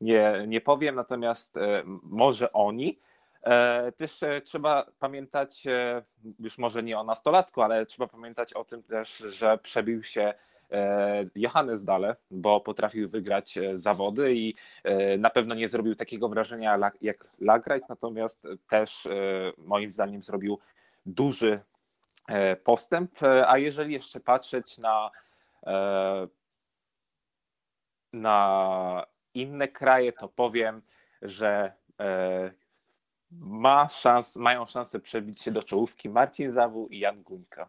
nie, 0.00 0.44
nie 0.48 0.60
powiem, 0.60 0.94
natomiast 0.94 1.56
e, 1.56 1.82
może 2.02 2.52
oni. 2.52 2.98
E, 3.42 3.92
też 3.92 4.22
e, 4.22 4.40
trzeba 4.40 4.86
pamiętać, 4.98 5.64
już 6.40 6.58
może 6.58 6.82
nie 6.82 6.98
o 6.98 7.04
nastolatku, 7.04 7.62
ale 7.62 7.86
trzeba 7.86 8.06
pamiętać 8.06 8.52
o 8.52 8.64
tym 8.64 8.82
też, 8.82 9.18
że 9.18 9.58
przebił 9.58 10.02
się 10.02 10.34
Johannes 11.34 11.84
Dale, 11.84 12.16
bo 12.30 12.60
potrafił 12.60 13.08
wygrać 13.08 13.58
zawody 13.74 14.34
i 14.34 14.54
na 15.18 15.30
pewno 15.30 15.54
nie 15.54 15.68
zrobił 15.68 15.94
takiego 15.94 16.28
wrażenia 16.28 16.78
jak 17.00 17.30
Lagrajt, 17.40 17.88
natomiast 17.88 18.46
też 18.68 19.08
moim 19.58 19.92
zdaniem 19.92 20.22
zrobił 20.22 20.58
duży 21.06 21.60
postęp. 22.64 23.10
A 23.46 23.58
jeżeli 23.58 23.92
jeszcze 23.92 24.20
patrzeć 24.20 24.78
na 24.78 25.10
na 28.12 29.06
inne 29.42 29.68
kraje, 29.68 30.12
to 30.12 30.28
powiem, 30.28 30.82
że 31.22 31.72
e, 32.00 32.50
ma 33.30 33.88
szans, 33.88 34.36
mają 34.36 34.66
szansę 34.66 35.00
przebić 35.00 35.42
się 35.42 35.50
do 35.50 35.62
czołówki 35.62 36.08
Marcin 36.08 36.50
Zawu 36.50 36.88
i 36.88 36.98
Jan 36.98 37.22
Guńka. 37.22 37.68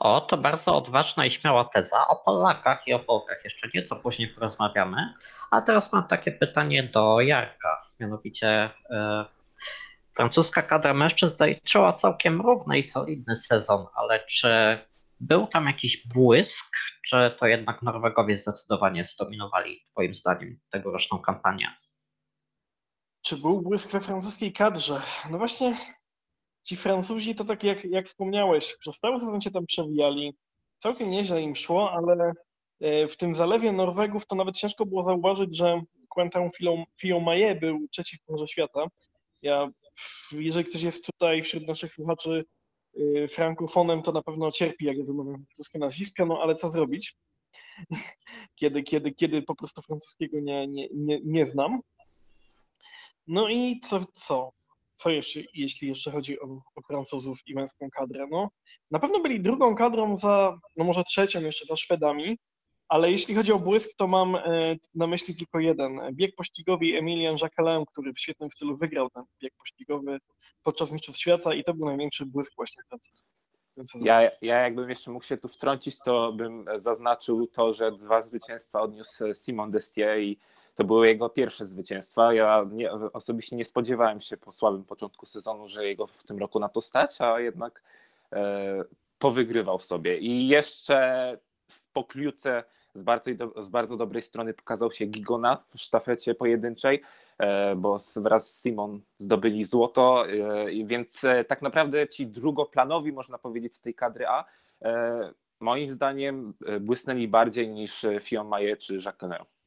O, 0.00 0.20
to 0.20 0.36
bardzo 0.36 0.76
odważna 0.76 1.26
i 1.26 1.30
śmiała 1.30 1.64
teza. 1.64 2.08
O 2.08 2.16
Polakach 2.16 2.86
i 2.86 2.92
o 2.92 2.98
Polkach 2.98 3.44
jeszcze 3.44 3.68
nieco 3.74 3.96
później 3.96 4.28
porozmawiamy. 4.28 5.14
A 5.50 5.60
teraz 5.60 5.92
mam 5.92 6.08
takie 6.08 6.32
pytanie 6.32 6.82
do 6.82 7.20
Jarka. 7.20 7.82
Mianowicie 8.00 8.70
e, 8.90 9.24
francuska 10.14 10.62
kadra 10.62 10.94
mężczyzn 10.94 11.36
zaliczyła 11.36 11.92
całkiem 11.92 12.40
równy 12.40 12.78
i 12.78 12.82
solidny 12.82 13.36
sezon, 13.36 13.86
ale 13.94 14.20
czy 14.26 14.78
był 15.20 15.46
tam 15.46 15.66
jakiś 15.66 16.06
błysk, 16.06 16.66
czy 17.06 17.36
to 17.40 17.46
jednak 17.46 17.82
Norwegowie 17.82 18.36
zdecydowanie 18.36 19.04
zdominowali, 19.04 19.84
Twoim 19.90 20.14
zdaniem, 20.14 20.60
tegoroczną 20.70 21.18
kampanię? 21.18 21.76
Czy 23.22 23.36
był 23.36 23.62
błysk 23.62 23.92
we 23.92 24.00
francuskiej 24.00 24.52
kadrze? 24.52 25.02
No 25.30 25.38
właśnie, 25.38 25.76
ci 26.62 26.76
Francuzi 26.76 27.34
to 27.34 27.44
tak 27.44 27.64
jak, 27.64 27.84
jak 27.84 28.06
wspomniałeś, 28.06 28.76
przez 28.76 28.98
cały 28.98 29.20
sezon 29.20 29.40
się 29.40 29.50
tam 29.50 29.66
przewijali. 29.66 30.36
Całkiem 30.78 31.10
nieźle 31.10 31.42
im 31.42 31.56
szło, 31.56 31.92
ale 31.92 32.32
e, 32.80 33.08
w 33.08 33.16
tym 33.16 33.34
zalewie 33.34 33.72
Norwegów 33.72 34.26
to 34.26 34.36
nawet 34.36 34.56
ciężko 34.56 34.86
było 34.86 35.02
zauważyć, 35.02 35.56
że 35.56 35.82
Quentin 36.08 36.50
Fillon-Maillet 37.02 37.60
był 37.60 37.88
trzeci 37.90 38.18
w 38.46 38.50
Świata. 38.50 38.86
Ja, 39.42 39.70
jeżeli 40.32 40.64
ktoś 40.64 40.82
jest 40.82 41.06
tutaj 41.06 41.42
wśród 41.42 41.68
naszych 41.68 41.92
słuchaczy 41.92 42.44
frankofonem, 43.28 44.02
to 44.02 44.12
na 44.12 44.22
pewno 44.22 44.52
cierpi, 44.52 44.84
jak 44.84 44.96
ja 44.96 45.04
wymawiam 45.04 45.44
francuskie 45.44 45.78
nazwiska, 45.78 46.26
no 46.26 46.42
ale 46.42 46.54
co 46.54 46.68
zrobić, 46.68 47.16
kiedy, 48.60 48.82
kiedy, 48.82 49.12
kiedy 49.12 49.42
po 49.42 49.54
prostu 49.54 49.82
francuskiego 49.82 50.40
nie, 50.40 50.68
nie, 50.68 50.88
nie, 50.94 51.18
nie 51.24 51.46
znam. 51.46 51.80
No 53.26 53.48
i 53.48 53.80
co, 53.80 54.04
co? 54.12 54.50
Co 54.96 55.10
jeszcze, 55.10 55.40
jeśli 55.54 55.88
jeszcze 55.88 56.10
chodzi 56.10 56.40
o, 56.40 56.62
o 56.74 56.82
Francuzów 56.86 57.38
i 57.46 57.54
męską 57.54 57.88
kadrę? 57.90 58.26
No, 58.30 58.48
na 58.90 58.98
pewno 58.98 59.20
byli 59.20 59.40
drugą 59.40 59.74
kadrą 59.74 60.16
za, 60.16 60.54
no 60.76 60.84
może 60.84 61.04
trzecią 61.04 61.40
jeszcze 61.40 61.66
za 61.66 61.76
Szwedami, 61.76 62.38
ale 62.90 63.10
jeśli 63.10 63.34
chodzi 63.34 63.52
o 63.52 63.58
błysk, 63.58 63.96
to 63.96 64.06
mam 64.06 64.36
e, 64.36 64.42
na 64.94 65.06
myśli 65.06 65.34
tylko 65.34 65.58
jeden. 65.58 66.00
Bieg 66.12 66.34
pościgowy 66.34 66.86
Emilian 66.86 67.36
Jacquelin, 67.42 67.84
który 67.86 68.12
w 68.12 68.20
świetnym 68.20 68.50
stylu 68.50 68.76
wygrał 68.76 69.10
ten 69.10 69.24
bieg 69.42 69.54
pościgowy 69.58 70.18
podczas 70.62 70.92
Mistrzostw 70.92 71.20
Świata 71.20 71.54
i 71.54 71.64
to 71.64 71.74
był 71.74 71.86
największy 71.86 72.26
błysk 72.26 72.52
właśnie 72.56 72.82
Francuzów. 72.88 73.28
Ja, 74.00 74.30
ja 74.42 74.58
jakbym 74.58 74.90
jeszcze 74.90 75.10
mógł 75.10 75.24
się 75.24 75.36
tu 75.36 75.48
wtrącić, 75.48 75.98
to 76.04 76.32
bym 76.32 76.64
zaznaczył 76.76 77.46
to, 77.46 77.72
że 77.72 77.92
dwa 77.92 78.22
zwycięstwa 78.22 78.80
odniósł 78.80 79.34
Simon 79.34 79.70
Destier 79.70 80.20
i 80.20 80.38
to 80.74 80.84
były 80.84 81.08
jego 81.08 81.28
pierwsze 81.28 81.66
zwycięstwa. 81.66 82.34
Ja 82.34 82.66
nie, 82.72 82.92
osobiście 82.92 83.56
nie 83.56 83.64
spodziewałem 83.64 84.20
się 84.20 84.36
po 84.36 84.52
słabym 84.52 84.84
początku 84.84 85.26
sezonu, 85.26 85.68
że 85.68 85.86
jego 85.86 86.06
w 86.06 86.24
tym 86.24 86.38
roku 86.38 86.60
na 86.60 86.68
to 86.68 86.80
stać, 86.80 87.20
a 87.20 87.40
jednak 87.40 87.82
e, 88.32 88.84
powygrywał 89.18 89.80
sobie. 89.80 90.18
I 90.18 90.48
jeszcze 90.48 91.38
w 91.68 91.92
pokliuce 91.92 92.64
z 92.94 93.02
bardzo, 93.02 93.30
z 93.62 93.68
bardzo 93.68 93.96
dobrej 93.96 94.22
strony 94.22 94.54
pokazał 94.54 94.92
się 94.92 95.06
Gigona 95.06 95.64
w 95.74 95.80
sztafecie 95.80 96.34
pojedynczej, 96.34 97.02
e, 97.38 97.76
bo 97.76 97.96
wraz 98.16 98.50
z 98.50 98.60
Simon 98.62 99.00
zdobyli 99.18 99.64
złoto, 99.64 100.24
e, 100.28 100.84
więc 100.84 101.24
e, 101.24 101.44
tak 101.44 101.62
naprawdę 101.62 102.08
ci 102.08 102.26
drugoplanowi, 102.26 103.12
można 103.12 103.38
powiedzieć, 103.38 103.76
z 103.76 103.82
tej 103.82 103.94
kadry 103.94 104.26
A, 104.26 104.44
moim 105.60 105.90
zdaniem 105.90 106.54
błysnęli 106.80 107.28
bardziej 107.28 107.68
niż 107.68 108.06
Fion 108.20 108.48
Maje 108.48 108.76
czy 108.76 108.98
Jacques 109.04 109.30
E, 109.30 109.59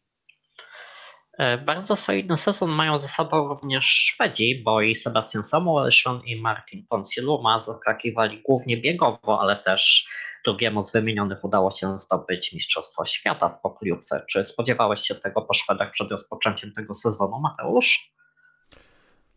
bardzo 1.66 1.96
solidny 1.96 2.38
sezon 2.38 2.70
mają 2.70 3.00
ze 3.00 3.08
sobą 3.08 3.48
również 3.48 3.86
Szwedzi, 3.86 4.62
bo 4.66 4.82
i 4.82 4.96
Sebastian 4.96 5.46
Samuelsson 5.46 6.22
i 6.26 6.42
Martin 6.42 6.86
Ponsiluma 6.90 7.60
zaskakiwali 7.60 8.42
głównie 8.42 8.78
biegowo, 8.78 9.42
ale 9.42 9.56
też 9.56 10.06
drugiemu 10.46 10.84
z 10.84 10.92
wymienionych 10.92 11.44
udało 11.44 11.72
się 11.72 11.98
zdobyć 11.98 12.54
Mistrzostwo 12.54 13.06
Świata 13.06 13.50
w 13.50 13.62
pokojówce. 13.62 14.26
Czy 14.30 14.46
spodziewałeś 14.46 15.02
się 15.02 15.16
tego 15.16 15.42
po 15.42 15.54
Szwedach 15.54 15.92
przed 15.92 16.12
rozpoczęciem 16.12 16.74
tego 16.74 16.96
sezonu, 16.96 17.40
Mateusz? 17.40 18.12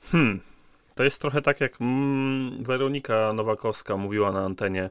Hmm, 0.00 0.40
to 0.96 1.04
jest 1.04 1.20
trochę 1.20 1.42
tak 1.42 1.60
jak 1.60 1.80
mm, 1.80 2.64
Weronika 2.64 3.32
Nowakowska 3.32 3.96
mówiła 3.96 4.32
na 4.32 4.44
antenie 4.44 4.90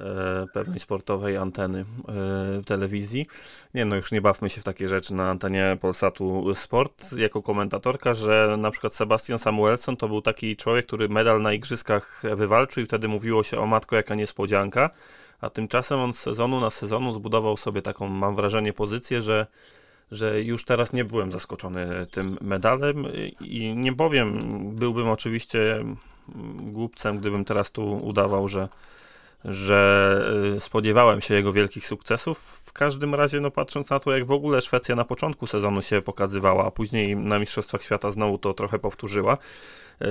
e, 0.00 0.46
pewnej 0.52 0.80
sportowej 0.80 1.36
anteny 1.36 1.84
e, 2.08 2.62
telewizji. 2.64 3.26
Nie 3.74 3.84
no, 3.84 3.96
już 3.96 4.12
nie 4.12 4.20
bawmy 4.20 4.50
się 4.50 4.60
w 4.60 4.64
takie 4.64 4.88
rzeczy 4.88 5.14
na 5.14 5.30
antenie 5.30 5.78
Polsatu 5.80 6.54
Sport 6.54 7.12
jako 7.12 7.42
komentatorka, 7.42 8.14
że 8.14 8.56
na 8.58 8.70
przykład 8.70 8.94
Sebastian 8.94 9.38
Samuelson 9.38 9.96
to 9.96 10.08
był 10.08 10.22
taki 10.22 10.56
człowiek, 10.56 10.86
który 10.86 11.08
medal 11.08 11.42
na 11.42 11.52
igrzyskach 11.52 12.22
wywalczył 12.36 12.82
i 12.82 12.86
wtedy 12.86 13.08
mówiło 13.08 13.42
się 13.42 13.58
o 13.58 13.66
matko 13.66 13.96
jaka 13.96 14.14
niespodzianka, 14.14 14.90
a 15.40 15.50
tymczasem 15.50 15.98
on 15.98 16.14
z 16.14 16.18
sezonu 16.18 16.60
na 16.60 16.70
sezonu 16.70 17.12
zbudował 17.12 17.56
sobie 17.56 17.82
taką, 17.82 18.08
mam 18.08 18.36
wrażenie, 18.36 18.72
pozycję, 18.72 19.22
że 19.22 19.46
że 20.10 20.42
już 20.42 20.64
teraz 20.64 20.92
nie 20.92 21.04
byłem 21.04 21.32
zaskoczony 21.32 22.06
tym 22.10 22.38
medalem 22.40 23.04
i 23.40 23.74
nie 23.76 23.92
powiem, 23.92 24.38
byłbym 24.74 25.08
oczywiście 25.08 25.84
głupcem, 26.56 27.18
gdybym 27.18 27.44
teraz 27.44 27.70
tu 27.70 27.96
udawał, 27.96 28.48
że, 28.48 28.68
że 29.44 30.20
y, 30.56 30.60
spodziewałem 30.60 31.20
się 31.20 31.34
jego 31.34 31.52
wielkich 31.52 31.86
sukcesów. 31.86 32.38
W 32.38 32.72
każdym 32.72 33.14
razie, 33.14 33.40
no 33.40 33.50
patrząc 33.50 33.90
na 33.90 33.98
to, 34.00 34.12
jak 34.12 34.26
w 34.26 34.30
ogóle 34.32 34.60
Szwecja 34.60 34.94
na 34.94 35.04
początku 35.04 35.46
sezonu 35.46 35.82
się 35.82 36.02
pokazywała, 36.02 36.66
a 36.66 36.70
później 36.70 37.16
na 37.16 37.38
Mistrzostwach 37.38 37.82
Świata 37.82 38.10
znowu 38.10 38.38
to 38.38 38.54
trochę 38.54 38.78
powtórzyła, 38.78 39.38
y, 40.02 40.06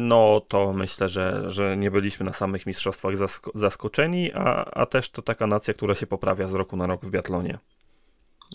no 0.00 0.42
to 0.48 0.72
myślę, 0.72 1.08
że, 1.08 1.50
że 1.50 1.76
nie 1.76 1.90
byliśmy 1.90 2.26
na 2.26 2.32
samych 2.32 2.66
mistrzostwach 2.66 3.16
zasko 3.16 3.50
zaskoczeni, 3.54 4.32
a, 4.34 4.64
a 4.64 4.86
też 4.86 5.10
to 5.10 5.22
taka 5.22 5.46
nacja, 5.46 5.74
która 5.74 5.94
się 5.94 6.06
poprawia 6.06 6.48
z 6.48 6.54
roku 6.54 6.76
na 6.76 6.86
rok 6.86 7.04
w 7.04 7.10
biatlonie. 7.10 7.58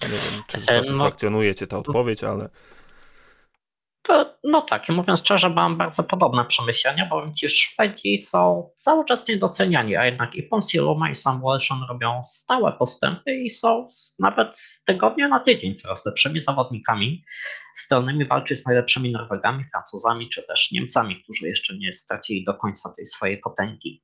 Nie 0.03 0.09
wiem, 0.09 0.43
czy 0.47 0.57
e, 0.57 0.59
no- 0.59 0.65
satysfakcjonuje 0.65 1.55
Cię 1.55 1.67
ta 1.67 1.77
odpowiedź, 1.77 2.23
ale. 2.23 2.49
No 4.43 4.61
tak, 4.61 4.89
mówiąc 4.89 5.19
szczerze, 5.19 5.49
mam 5.49 5.77
bardzo 5.77 6.03
podobne 6.03 6.45
przemyślenia, 6.45 7.05
bo 7.05 7.33
ci 7.33 7.49
Szwedzi 7.49 8.21
są 8.21 8.69
cały 8.77 9.05
czas 9.05 9.27
niedoceniani, 9.27 9.95
a 9.95 10.05
jednak 10.05 10.35
i 10.35 10.43
Ponsiluma 10.43 11.09
i 11.09 11.15
Sam 11.15 11.41
Welshon 11.41 11.83
robią 11.89 12.23
stałe 12.27 12.71
postępy 12.71 13.35
i 13.35 13.49
są 13.49 13.89
nawet 14.19 14.59
z 14.59 14.83
tygodnia 14.83 15.27
na 15.27 15.39
tydzień 15.39 15.75
coraz 15.75 16.05
lepszymi 16.05 16.43
zawodnikami, 16.43 17.23
zdolnymi 17.85 18.25
walczyć 18.25 18.59
z 18.59 18.65
najlepszymi 18.65 19.11
Norwegami, 19.11 19.65
Francuzami 19.71 20.29
czy 20.29 20.43
też 20.43 20.71
Niemcami, 20.71 21.23
którzy 21.23 21.47
jeszcze 21.47 21.77
nie 21.77 21.95
stracili 21.95 22.45
do 22.45 22.53
końca 22.53 22.93
tej 22.97 23.07
swojej 23.07 23.37
potęgi. 23.37 24.03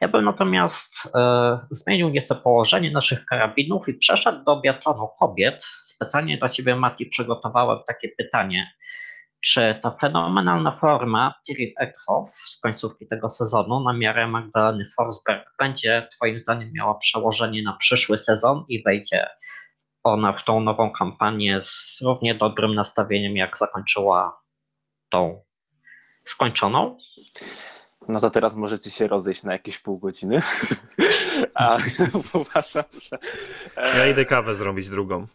Ja 0.00 0.08
bym 0.08 0.24
natomiast 0.24 0.92
e, 1.14 1.58
zmienił 1.70 2.08
nieco 2.08 2.34
położenie 2.34 2.90
naszych 2.90 3.24
karabinów 3.24 3.88
i 3.88 3.94
przeszedł 3.94 4.44
do 4.44 4.60
biatlonu 4.60 5.08
kobiet. 5.18 5.64
Specjalnie 5.64 6.38
dla 6.38 6.48
Ciebie, 6.48 6.76
Mati, 6.76 7.06
przygotowałem 7.06 7.78
takie 7.86 8.08
pytanie 8.08 8.72
czy 9.44 9.80
ta 9.82 9.90
fenomenalna 10.00 10.76
forma 10.76 11.34
Tiril 11.46 11.72
Eckhoff 11.78 12.30
z 12.46 12.58
końcówki 12.58 13.08
tego 13.08 13.30
sezonu 13.30 13.80
na 13.80 13.92
miarę 13.92 14.26
Magdaleny 14.26 14.88
Forsberg 14.96 15.54
będzie 15.58 16.08
Twoim 16.12 16.40
zdaniem 16.40 16.72
miała 16.72 16.94
przełożenie 16.94 17.62
na 17.62 17.72
przyszły 17.72 18.18
sezon 18.18 18.64
i 18.68 18.82
wejdzie 18.82 19.26
ona 20.04 20.32
w 20.32 20.44
tą 20.44 20.60
nową 20.60 20.90
kampanię 20.92 21.62
z 21.62 21.98
równie 22.02 22.34
dobrym 22.34 22.74
nastawieniem, 22.74 23.36
jak 23.36 23.58
zakończyła 23.58 24.40
tą 25.10 25.42
skończoną? 26.24 26.98
No 28.08 28.20
to 28.20 28.30
teraz 28.30 28.54
możecie 28.54 28.90
się 28.90 29.08
rozejść 29.08 29.42
na 29.42 29.52
jakieś 29.52 29.78
pół 29.78 29.98
godziny. 29.98 30.42
A 31.54 31.76
uważam, 32.40 32.84
że. 33.02 33.18
Ja 33.76 34.06
idę 34.06 34.24
kawę 34.24 34.54
zrobić 34.54 34.90
drugą. 34.90 35.26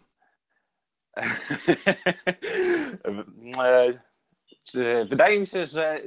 Wydaje 5.10 5.40
mi 5.40 5.48
się, 5.48 5.66
że 5.66 6.02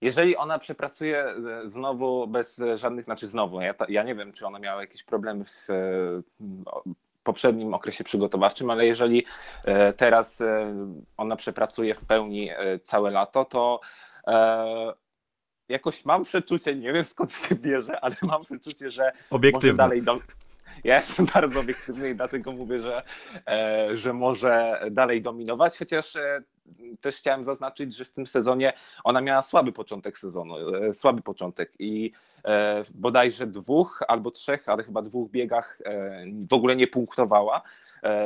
jeżeli 0.00 0.36
ona 0.36 0.58
przepracuje 0.58 1.34
znowu 1.64 2.26
bez 2.26 2.62
żadnych, 2.74 3.04
znaczy 3.04 3.28
znowu, 3.28 3.60
ja, 3.60 3.74
ja 3.88 4.02
nie 4.02 4.14
wiem, 4.14 4.32
czy 4.32 4.46
ona 4.46 4.58
miała 4.58 4.80
jakieś 4.80 5.04
problemy 5.04 5.44
w 5.44 5.66
poprzednim 7.28 7.74
okresie 7.74 8.04
przygotowawczym, 8.04 8.70
ale 8.70 8.86
jeżeli 8.86 9.24
e, 9.64 9.92
teraz 9.92 10.40
e, 10.40 10.74
ona 11.16 11.36
przepracuje 11.36 11.94
w 11.94 12.04
pełni 12.04 12.50
e, 12.50 12.78
całe 12.78 13.10
lato, 13.10 13.44
to 13.44 13.80
jakoś 15.68 16.04
mam 16.04 16.24
przeczucie, 16.24 16.74
nie 16.74 16.92
wiem 16.92 17.04
skąd 17.04 17.34
się 17.34 17.54
bierze, 17.54 18.00
ale 18.00 18.16
mam 18.22 18.44
przeczucie, 18.44 18.90
że 18.90 19.12
może 19.52 19.74
dalej 19.74 20.02
do, 20.02 20.18
ja 20.84 20.96
jestem 20.96 21.26
bardzo 21.34 21.60
obiektywny 21.60 22.10
i 22.10 22.14
dlatego 22.14 22.52
mówię, 22.52 22.78
że, 22.78 23.02
e, 23.46 23.96
że 23.96 24.12
może 24.12 24.82
dalej 24.90 25.22
dominować, 25.22 25.78
chociaż 25.78 26.16
e, 26.16 26.42
też 27.00 27.16
chciałem 27.16 27.44
zaznaczyć, 27.44 27.96
że 27.96 28.04
w 28.04 28.10
tym 28.10 28.26
sezonie 28.26 28.72
ona 29.04 29.20
miała 29.20 29.42
słaby 29.42 29.72
początek 29.72 30.18
sezonu, 30.18 30.74
e, 30.74 30.94
słaby 30.94 31.22
początek 31.22 31.72
i 31.78 32.12
bodajże 32.94 33.46
dwóch 33.46 34.02
albo 34.08 34.30
trzech, 34.30 34.68
ale 34.68 34.82
chyba 34.82 35.02
dwóch 35.02 35.30
biegach 35.30 35.78
w 36.50 36.52
ogóle 36.52 36.76
nie 36.76 36.86
punktowała 36.86 37.62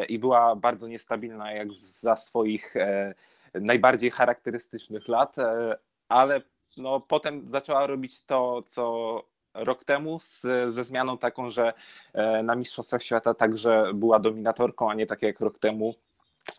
i 0.09 0.19
była 0.19 0.57
bardzo 0.57 0.89
niestabilna 0.89 1.53
jak 1.53 1.73
za 1.73 2.17
swoich 2.17 2.75
najbardziej 3.55 4.11
charakterystycznych 4.11 5.09
lat, 5.09 5.37
ale 6.09 6.43
no, 6.77 7.01
potem 7.01 7.51
zaczęła 7.51 7.87
robić 7.87 8.25
to, 8.25 8.63
co 8.67 9.23
rok 9.55 9.85
temu 9.85 10.19
z, 10.19 10.41
ze 10.67 10.85
zmianą 10.85 11.19
taką, 11.19 11.51
że 11.51 11.73
e, 12.13 12.43
na 12.43 12.55
Mistrzostwach 12.55 13.03
Świata 13.03 13.35
także 13.35 13.91
była 13.95 14.19
dominatorką, 14.19 14.91
a 14.91 14.95
nie 14.95 15.07
tak 15.07 15.23
jak 15.23 15.41
rok 15.41 15.59
temu, 15.59 15.95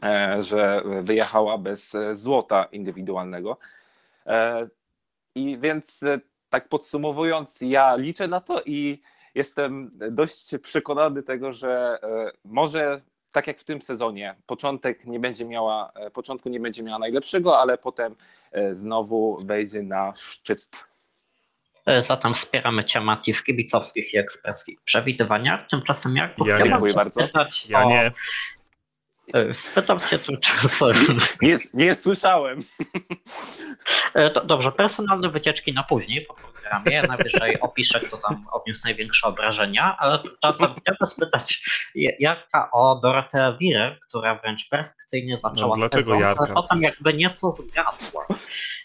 e, 0.03 0.41
że 0.41 0.83
wyjechała 1.01 1.57
bez 1.57 1.95
e, 1.95 2.15
złota 2.15 2.63
indywidualnego. 2.63 3.57
I 5.35 5.57
więc 5.57 6.01
tak 6.49 6.69
podsumowując, 6.69 7.61
ja 7.61 7.95
liczę 7.95 8.27
na 8.27 8.41
to 8.41 8.61
i 8.65 9.01
jestem 9.35 9.91
dość 10.11 10.57
przekonany 10.61 11.23
tego, 11.23 11.53
że 11.53 11.99
może 12.45 13.01
tak 13.31 13.47
jak 13.47 13.59
w 13.59 13.63
tym 13.63 13.81
sezonie, 13.81 14.35
początek 14.45 15.05
nie 15.05 15.19
będzie 15.19 15.45
miała, 15.45 15.91
początku 16.13 16.49
nie 16.49 16.59
będzie 16.59 16.83
miała 16.83 16.99
najlepszego, 16.99 17.59
ale 17.59 17.77
potem 17.77 18.15
znowu 18.71 19.39
wejdzie 19.45 19.83
na 19.83 20.13
szczyt 20.15 20.85
zatem 21.99 22.33
wspieramy 22.33 22.85
Cię 22.85 23.01
Mati 23.01 23.33
w 23.33 23.43
kibicowskich 23.43 24.13
i 24.13 24.17
ekspreskich 24.17 24.81
przewidywaniach. 24.81 25.67
Tymczasem 25.69 26.15
jak 26.15 26.33
ja 26.45 26.61
dziękuję 26.61 26.93
bardzo. 26.93 27.27
Ja 27.69 27.85
nie. 27.85 28.11
E, 29.33 29.55
spytam 29.55 29.99
się 29.99 30.19
tu 30.19 30.37
czasu. 30.47 30.85
Nie, 31.41 31.55
nie 31.73 31.95
słyszałem. 31.95 32.59
E, 34.13 34.45
dobrze, 34.45 34.71
personalne 34.71 35.29
wycieczki 35.29 35.73
na 35.73 35.83
później 35.83 36.25
po 36.25 36.33
programie. 36.33 37.01
Najwyżej 37.07 37.59
opiszę, 37.59 37.99
kto 37.99 38.17
tam 38.17 38.45
odniósł 38.51 38.81
największe 38.83 39.27
obrażenia, 39.27 39.95
ale 39.99 40.19
czasem 40.41 40.75
chciałbym 40.81 41.07
spytać 41.07 41.69
Jarka 41.95 42.71
o 42.71 42.99
Dorotea 43.03 43.57
Wirer, 43.59 43.99
która 43.99 44.35
wręcz 44.35 44.69
perfekcyjnie 44.69 45.37
zaczęła 45.37 45.67
no, 45.67 45.75
dlaczego 45.75 46.03
sezon, 46.03 46.19
Jarka? 46.19 46.53
potem 46.53 46.81
jakby 46.81 47.13
nieco 47.13 47.51
zgasła. 47.51 48.25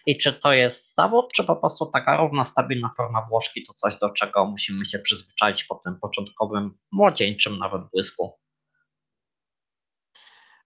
I 0.08 0.18
czy 0.18 0.32
to 0.32 0.52
jest 0.52 0.94
zawód, 0.94 1.32
czy 1.34 1.44
po 1.44 1.56
prostu 1.56 1.86
taka 1.86 2.16
równa, 2.16 2.44
stabilna 2.44 2.90
forma 2.96 3.26
Włoszki 3.28 3.66
to 3.66 3.74
coś, 3.74 3.98
do 3.98 4.10
czego 4.10 4.46
musimy 4.46 4.84
się 4.84 4.98
przyzwyczaić 4.98 5.64
po 5.64 5.74
tym 5.74 6.00
początkowym, 6.00 6.78
młodzieńczym 6.92 7.58
nawet 7.58 7.82
błysku? 7.92 8.38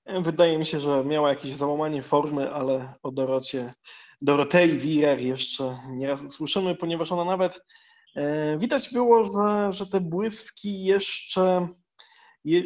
Wydaje 0.06 0.58
mi 0.58 0.66
się, 0.66 0.80
że 0.80 1.04
miała 1.04 1.28
jakieś 1.28 1.52
załamanie 1.52 2.02
formy, 2.02 2.52
ale 2.52 2.94
o 3.02 3.10
Dorocie, 3.10 3.70
Dorotei 4.20 4.78
Wirer 4.78 5.20
jeszcze 5.20 5.78
nieraz 5.88 6.22
usłyszymy, 6.22 6.74
ponieważ 6.74 7.12
ona 7.12 7.24
nawet 7.24 7.66
e, 8.16 8.58
widać 8.58 8.92
było, 8.92 9.24
że, 9.24 9.72
że 9.72 9.86
te 9.86 10.00
błyski 10.00 10.84
jeszcze 10.84 11.68
je, 12.44 12.62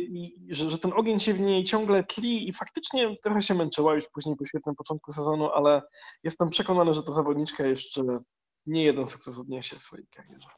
że, 0.51 0.71
że 0.71 0.79
ten 0.79 0.93
ogień 0.93 1.21
się 1.21 1.35
w 1.35 1.41
niej 1.41 1.65
ciągle 1.65 2.05
tli 2.05 2.49
i 2.49 2.53
faktycznie 2.53 3.17
trochę 3.23 3.43
się 3.43 3.55
męczyła 3.55 3.95
już 3.95 4.09
później 4.09 4.37
po 4.37 4.47
świetnym 4.47 4.75
początku 4.75 5.13
sezonu, 5.13 5.51
ale 5.51 5.83
jestem 6.23 6.51
przekonany, 6.51 6.95
że 6.95 7.03
ta 7.03 7.13
zawodniczka 7.13 7.67
jeszcze 7.67 8.03
nie 8.67 8.85
jeden 8.85 9.09
sukces 9.09 9.39
odniesie 9.39 9.77
w 9.77 9.83
swojej 9.83 10.07
karierze. 10.07 10.49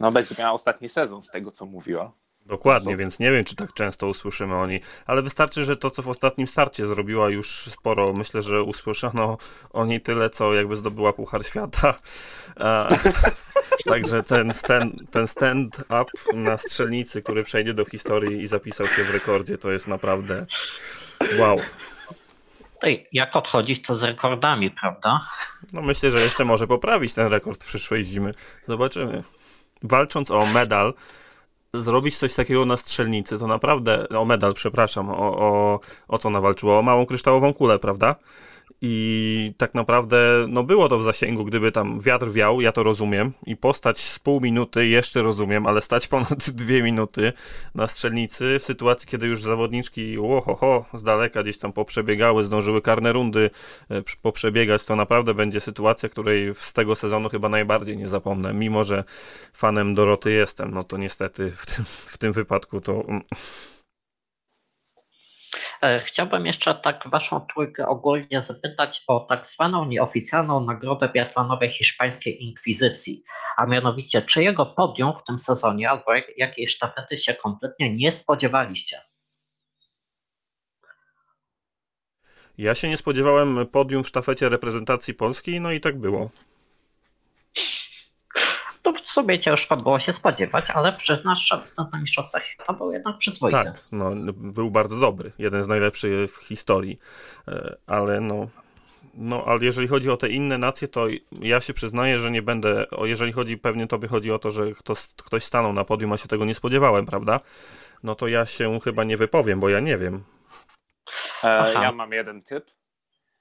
No 0.00 0.12
będzie 0.12 0.34
miała 0.38 0.52
ostatni 0.52 0.88
sezon 0.88 1.22
z 1.22 1.30
tego, 1.30 1.50
co 1.50 1.66
mówiła. 1.66 2.12
Dokładnie, 2.46 2.96
więc 2.96 3.18
nie 3.18 3.32
wiem, 3.32 3.44
czy 3.44 3.56
tak 3.56 3.72
często 3.72 4.08
usłyszymy 4.08 4.56
o 4.56 4.66
niej, 4.66 4.80
ale 5.06 5.22
wystarczy, 5.22 5.64
że 5.64 5.76
to, 5.76 5.90
co 5.90 6.02
w 6.02 6.08
ostatnim 6.08 6.46
starcie 6.46 6.86
zrobiła 6.86 7.30
już 7.30 7.68
sporo, 7.70 8.12
myślę, 8.12 8.42
że 8.42 8.62
usłyszano 8.62 9.36
o 9.70 9.86
niej 9.86 10.00
tyle, 10.00 10.30
co 10.30 10.54
jakby 10.54 10.76
zdobyła 10.76 11.12
Puchar 11.12 11.46
Świata. 11.46 11.94
także 13.94 14.22
ten, 14.22 14.52
stand, 14.52 15.10
ten 15.10 15.26
stand-up 15.26 16.04
na 16.34 16.58
strzelnicy, 16.58 17.22
który 17.22 17.42
przejdzie 17.42 17.74
do 17.74 17.84
historii 17.84 18.42
i 18.42 18.46
zapisał 18.46 18.86
się 18.86 19.04
w 19.04 19.10
rekordzie, 19.10 19.58
to 19.58 19.70
jest 19.70 19.88
naprawdę 19.88 20.46
Wow. 21.38 21.60
Ej, 22.82 23.06
jak 23.12 23.36
odchodzić 23.36 23.86
to 23.86 23.96
z 23.96 24.02
rekordami, 24.02 24.70
prawda? 24.70 25.20
No 25.72 25.82
myślę, 25.82 26.10
że 26.10 26.20
jeszcze 26.20 26.44
może 26.44 26.66
poprawić 26.66 27.14
ten 27.14 27.26
rekord 27.26 27.64
przyszłej 27.64 28.04
zimy. 28.04 28.34
Zobaczymy. 28.66 29.22
Walcząc 29.82 30.30
o 30.30 30.46
medal, 30.46 30.94
zrobić 31.74 32.18
coś 32.18 32.34
takiego 32.34 32.64
na 32.64 32.76
strzelnicy, 32.76 33.38
to 33.38 33.46
naprawdę, 33.46 34.08
o 34.08 34.24
medal, 34.24 34.54
przepraszam, 34.54 35.10
o, 35.10 35.38
o, 35.38 35.80
o 36.08 36.18
co 36.18 36.30
nawalczyło? 36.30 36.78
O 36.78 36.82
małą 36.82 37.06
kryształową 37.06 37.54
kulę, 37.54 37.78
prawda? 37.78 38.16
I 38.82 39.54
tak 39.56 39.74
naprawdę, 39.74 40.46
no 40.48 40.64
było 40.64 40.88
to 40.88 40.98
w 40.98 41.02
zasięgu, 41.02 41.44
gdyby 41.44 41.72
tam 41.72 42.00
wiatr 42.00 42.30
wiał, 42.30 42.60
ja 42.60 42.72
to 42.72 42.82
rozumiem. 42.82 43.32
I 43.46 43.56
postać 43.56 43.98
z 43.98 44.18
pół 44.18 44.40
minuty 44.40 44.86
jeszcze 44.86 45.22
rozumiem, 45.22 45.66
ale 45.66 45.80
stać 45.80 46.08
ponad 46.08 46.50
dwie 46.60 46.82
minuty 46.82 47.32
na 47.74 47.86
strzelnicy 47.86 48.58
w 48.58 48.62
sytuacji, 48.62 49.08
kiedy 49.08 49.26
już 49.26 49.42
zawodniczki 49.42 50.18
łohoho, 50.18 50.84
z 50.94 51.02
daleka 51.02 51.42
gdzieś 51.42 51.58
tam 51.58 51.72
poprzebiegały, 51.72 52.44
zdążyły 52.44 52.82
karne 52.82 53.12
rundy 53.12 53.50
e, 53.90 54.02
poprzebiegać, 54.22 54.84
to 54.84 54.96
naprawdę 54.96 55.34
będzie 55.34 55.60
sytuacja, 55.60 56.08
której 56.08 56.54
z 56.54 56.72
tego 56.72 56.94
sezonu 56.94 57.28
chyba 57.28 57.48
najbardziej 57.48 57.96
nie 57.96 58.08
zapomnę. 58.08 58.54
Mimo, 58.54 58.84
że 58.84 59.04
fanem 59.52 59.94
Doroty 59.94 60.32
jestem, 60.32 60.74
no 60.74 60.82
to 60.82 60.96
niestety 60.96 61.50
w 61.50 61.66
tym, 61.66 61.84
w 61.84 62.18
tym 62.18 62.32
wypadku 62.32 62.80
to 62.80 63.04
mm, 63.08 63.22
chciałbym 66.04 66.46
jeszcze 66.46 66.74
tak 66.74 67.08
Waszą 67.10 67.40
trójkę 67.40 67.86
ogólnie 67.86 68.42
zapytać 68.42 69.04
o 69.06 69.20
tak 69.20 69.46
zwaną 69.46 69.84
nieoficjalną 69.84 70.64
nagrodę 70.64 71.08
biatlonowej 71.08 71.70
hiszpańskiej 71.70 72.44
inkwizycji, 72.44 73.24
a 73.56 73.66
mianowicie 73.66 74.22
czyjego 74.22 74.66
podium 74.66 75.12
w 75.18 75.24
tym 75.24 75.38
sezonie 75.38 75.90
albo 75.90 76.04
jakiej 76.36 76.66
sztafety 76.66 77.18
się 77.18 77.34
kompletnie 77.34 77.96
nie 77.96 78.12
spodziewaliście? 78.12 79.00
Ja 82.58 82.74
się 82.74 82.88
nie 82.88 82.96
spodziewałem 82.96 83.66
podium 83.66 84.04
w 84.04 84.08
sztafecie 84.08 84.48
reprezentacji 84.48 85.14
Polski, 85.14 85.60
no 85.60 85.72
i 85.72 85.80
tak 85.80 85.98
było 85.98 86.30
to 88.92 89.04
w 89.04 89.08
sumie 89.08 89.38
ciężko 89.38 89.76
było 89.76 90.00
się 90.00 90.12
spodziewać, 90.12 90.70
ale 90.70 90.92
przyznasz, 90.92 91.48
że 91.48 91.58
występ 91.58 91.92
na 91.92 92.00
Mistrzostwach 92.00 92.44
Świata 92.44 92.72
był 92.72 92.92
jednak 92.92 93.18
przyzwoity. 93.18 93.64
Tak, 93.64 93.84
no, 93.92 94.10
był 94.32 94.70
bardzo 94.70 95.00
dobry, 95.00 95.32
jeden 95.38 95.62
z 95.62 95.68
najlepszych 95.68 96.30
w 96.30 96.36
historii, 96.36 96.98
e, 97.48 97.76
ale 97.86 98.20
no, 98.20 98.48
no, 99.14 99.44
ale 99.46 99.64
jeżeli 99.64 99.88
chodzi 99.88 100.10
o 100.10 100.16
te 100.16 100.28
inne 100.28 100.58
nacje, 100.58 100.88
to 100.88 101.06
ja 101.32 101.60
się 101.60 101.74
przyznaję, 101.74 102.18
że 102.18 102.30
nie 102.30 102.42
będę, 102.42 102.86
jeżeli 103.02 103.32
chodzi, 103.32 103.58
pewnie 103.58 103.86
tobie 103.86 104.08
chodzi 104.08 104.32
o 104.32 104.38
to, 104.38 104.50
że 104.50 104.72
ktoś, 104.72 104.98
ktoś 105.16 105.44
stanął 105.44 105.72
na 105.72 105.84
podium, 105.84 106.12
a 106.12 106.16
się 106.16 106.28
tego 106.28 106.44
nie 106.44 106.54
spodziewałem, 106.54 107.06
prawda? 107.06 107.40
No 108.02 108.14
to 108.14 108.28
ja 108.28 108.46
się 108.46 108.80
chyba 108.80 109.04
nie 109.04 109.16
wypowiem, 109.16 109.60
bo 109.60 109.68
ja 109.68 109.80
nie 109.80 109.96
wiem. 109.96 110.22
E, 111.44 111.72
ja 111.72 111.92
mam 111.92 112.12
jeden 112.12 112.42
typ. 112.42 112.79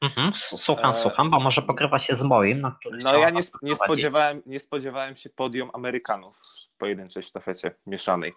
Mhm, 0.01 0.31
słucham, 0.35 0.91
e... 0.91 1.01
słucham, 1.01 1.29
bo 1.29 1.39
może 1.39 1.61
pokrywa 1.61 1.99
się 1.99 2.15
z 2.15 2.21
moim, 2.21 2.61
na 2.61 2.71
który 2.71 2.97
No 2.97 3.17
ja 3.17 3.29
nie, 3.29 3.41
nie, 3.61 3.75
spodziewałem, 3.75 4.41
nie 4.45 4.59
spodziewałem 4.59 5.15
się 5.15 5.29
podium 5.29 5.71
Amerykanów 5.73 6.37
w 6.37 6.77
pojedynczej 6.77 7.23
sztafecie 7.23 7.71
mieszanej 7.87 8.33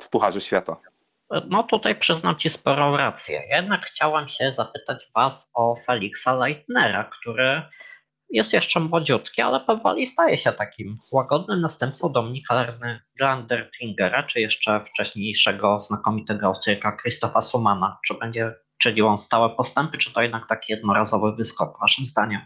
w 0.00 0.08
Pucharze 0.08 0.40
Świata. 0.40 0.76
No 1.48 1.62
tutaj 1.62 1.96
przyznam 1.96 2.36
Ci 2.36 2.50
sporą 2.50 2.96
rację. 2.96 3.42
Jednak 3.50 3.86
chciałam 3.86 4.28
się 4.28 4.52
zapytać 4.52 5.10
Was 5.14 5.50
o 5.54 5.76
Felixa 5.86 6.26
Leitnera, 6.26 7.04
który 7.04 7.62
jest 8.30 8.52
jeszcze 8.52 8.80
młodziutki, 8.80 9.42
ale 9.42 9.60
powoli 9.60 10.06
staje 10.06 10.38
się 10.38 10.52
takim 10.52 10.98
łagodnym 11.12 11.60
następcą 11.60 12.12
Dominika 12.12 12.66
Landertingera, 13.20 14.22
czy 14.22 14.40
jeszcze 14.40 14.84
wcześniejszego 14.84 15.80
znakomitego 15.80 16.46
Austriaka 16.46 16.96
Christofa 16.96 17.40
Sumana. 17.40 17.98
Czy 18.06 18.14
będzie 18.14 18.54
czynił 18.78 19.06
on 19.06 19.18
stałe 19.18 19.50
postępy, 19.50 19.98
czy 19.98 20.12
to 20.12 20.22
jednak 20.22 20.46
taki 20.46 20.72
jednorazowy 20.72 21.32
wyskok, 21.32 21.80
waszym 21.80 22.06
zdaniem? 22.06 22.40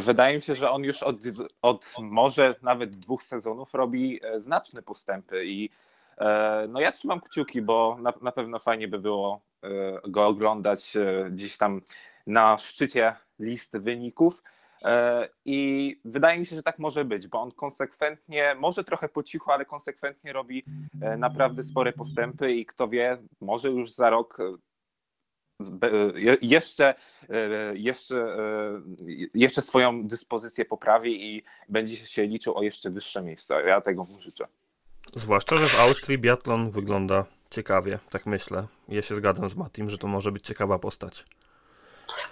Wydaje 0.00 0.34
mi 0.34 0.42
się, 0.42 0.54
że 0.54 0.70
on 0.70 0.84
już 0.84 1.02
od, 1.02 1.16
od 1.62 1.94
może 2.00 2.54
nawet 2.62 2.96
dwóch 2.96 3.22
sezonów 3.22 3.74
robi 3.74 4.20
e, 4.22 4.40
znaczne 4.40 4.82
postępy 4.82 5.44
i 5.46 5.70
e, 6.18 6.66
no 6.68 6.80
ja 6.80 6.92
trzymam 6.92 7.20
kciuki, 7.20 7.62
bo 7.62 7.96
na, 8.00 8.12
na 8.22 8.32
pewno 8.32 8.58
fajnie 8.58 8.88
by 8.88 8.98
było 8.98 9.40
e, 9.62 9.68
go 10.08 10.26
oglądać 10.26 10.96
gdzieś 11.30 11.56
tam 11.56 11.80
na 12.26 12.58
szczycie 12.58 13.14
listy 13.38 13.80
wyników. 13.80 14.42
I 15.44 16.00
wydaje 16.04 16.38
mi 16.38 16.46
się, 16.46 16.56
że 16.56 16.62
tak 16.62 16.78
może 16.78 17.04
być, 17.04 17.28
bo 17.28 17.40
on 17.40 17.52
konsekwentnie, 17.52 18.54
może 18.58 18.84
trochę 18.84 19.08
po 19.08 19.22
cichu, 19.22 19.50
ale 19.50 19.64
konsekwentnie 19.64 20.32
robi 20.32 20.64
naprawdę 21.18 21.62
spore 21.62 21.92
postępy 21.92 22.52
i 22.52 22.66
kto 22.66 22.88
wie, 22.88 23.18
może 23.40 23.68
już 23.68 23.92
za 23.92 24.10
rok 24.10 24.38
jeszcze, 26.42 26.94
e, 27.30 27.76
jeszcze, 27.76 28.16
e, 28.16 28.82
jeszcze 29.34 29.62
swoją 29.62 30.06
dyspozycję 30.06 30.64
poprawi 30.64 31.36
i 31.36 31.42
będzie 31.68 31.96
się 31.96 32.26
liczył 32.26 32.58
o 32.58 32.62
jeszcze 32.62 32.90
wyższe 32.90 33.22
miejsca. 33.22 33.60
Ja 33.60 33.80
tego 33.80 34.04
mu 34.04 34.20
życzę. 34.20 34.46
Zwłaszcza, 35.14 35.56
że 35.56 35.68
w 35.68 35.74
Austrii 35.74 36.18
biatlon 36.18 36.70
wygląda 36.70 37.24
ciekawie, 37.50 37.98
tak 38.10 38.26
myślę. 38.26 38.66
Ja 38.88 39.02
się 39.02 39.14
zgadzam 39.14 39.48
z 39.48 39.56
Matim, 39.56 39.90
że 39.90 39.98
to 39.98 40.06
może 40.06 40.32
być 40.32 40.46
ciekawa 40.46 40.78
postać. 40.78 41.24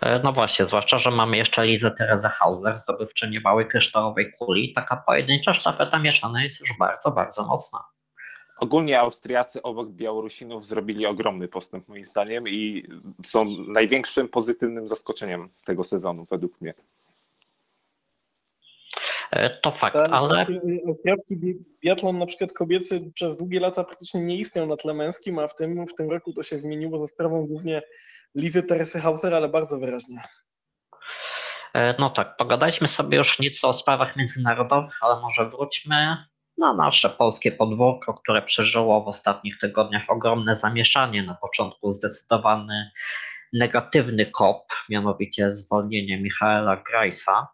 E, 0.00 0.20
no 0.22 0.32
właśnie, 0.32 0.66
zwłaszcza, 0.66 0.98
że 0.98 1.10
mamy 1.10 1.36
jeszcze 1.36 1.66
Lizę 1.66 1.90
Terezę 1.90 2.28
Hauser, 2.28 2.78
zdobywczynię 2.78 3.40
małej 3.40 3.68
kryształowej 3.68 4.32
kuli. 4.32 4.72
Taka 4.72 4.96
pojedyncza 4.96 5.54
sztafeta 5.54 5.98
mieszana 5.98 6.44
jest 6.44 6.60
już 6.60 6.70
bardzo, 6.78 7.10
bardzo 7.10 7.44
mocna. 7.44 7.84
Ogólnie 8.56 9.00
Austriacy 9.00 9.62
obok 9.62 9.88
Białorusinów 9.88 10.66
zrobili 10.66 11.06
ogromny 11.06 11.48
postęp 11.48 11.88
moim 11.88 12.08
zdaniem 12.08 12.48
i 12.48 12.88
są 13.26 13.44
największym 13.68 14.28
pozytywnym 14.28 14.88
zaskoczeniem 14.88 15.48
tego 15.64 15.84
sezonu 15.84 16.26
według 16.30 16.60
mnie. 16.60 16.74
E, 19.30 19.60
to 19.60 19.70
fakt, 19.70 19.96
Ten 19.96 20.14
ale... 20.14 20.46
Austriacki 20.86 21.36
biatlon 21.84 22.18
na 22.18 22.26
przykład 22.26 22.52
kobiecy 22.52 23.12
przez 23.14 23.36
długie 23.36 23.60
lata 23.60 23.84
praktycznie 23.84 24.20
nie 24.20 24.36
istniał 24.36 24.66
na 24.66 24.76
tle 24.76 24.94
męskim, 24.94 25.38
a 25.38 25.48
w 25.48 25.54
tym, 25.54 25.86
w 25.86 25.94
tym 25.94 26.10
roku 26.10 26.32
to 26.32 26.42
się 26.42 26.58
zmieniło 26.58 26.98
za 26.98 27.06
sprawą 27.06 27.46
głównie 27.46 27.82
Lizy 28.34 28.62
Teresy 28.62 29.00
Hauser, 29.00 29.34
ale 29.34 29.48
bardzo 29.48 29.78
wyraźnie. 29.78 30.22
E, 31.74 31.94
no 31.98 32.10
tak, 32.10 32.36
pogadaliśmy 32.36 32.88
sobie 32.88 33.18
już 33.18 33.38
nieco 33.38 33.68
o 33.68 33.74
sprawach 33.74 34.16
międzynarodowych, 34.16 34.98
ale 35.00 35.20
może 35.20 35.50
wróćmy 35.50 36.16
na 36.58 36.74
nasze 36.74 37.10
polskie 37.10 37.52
podwórko, 37.52 38.14
które 38.14 38.42
przeżyło 38.42 39.04
w 39.04 39.08
ostatnich 39.08 39.58
tygodniach 39.58 40.10
ogromne 40.10 40.56
zamieszanie. 40.56 41.22
Na 41.22 41.34
początku 41.34 41.90
zdecydowany 41.90 42.90
negatywny 43.52 44.26
kop, 44.26 44.62
mianowicie 44.90 45.52
zwolnienie 45.52 46.22
Michaela 46.22 46.76
Grajsa, 46.76 47.48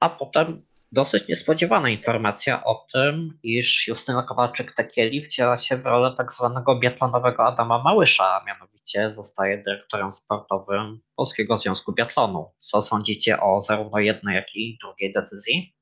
a 0.00 0.08
potem 0.08 0.62
dosyć 0.92 1.28
niespodziewana 1.28 1.88
informacja 1.88 2.64
o 2.64 2.86
tym, 2.92 3.38
iż 3.42 3.88
Justyna 3.88 4.22
Kowalczyk-Tekieli 4.22 5.26
wciela 5.26 5.58
się 5.58 5.76
w 5.76 5.86
rolę 5.86 6.14
tak 6.16 6.32
zwanego 6.32 6.78
biatlonowego 6.78 7.46
Adama 7.46 7.82
Małysza, 7.82 8.24
a 8.24 8.44
mianowicie 8.44 9.10
zostaje 9.10 9.62
dyrektorem 9.62 10.12
sportowym 10.12 11.00
Polskiego 11.16 11.58
Związku 11.58 11.92
Biatlonu. 11.92 12.50
Co 12.58 12.82
sądzicie 12.82 13.40
o 13.40 13.60
zarówno 13.60 13.98
jednej, 13.98 14.36
jak 14.36 14.54
i 14.54 14.78
drugiej 14.82 15.12
decyzji? 15.12 15.74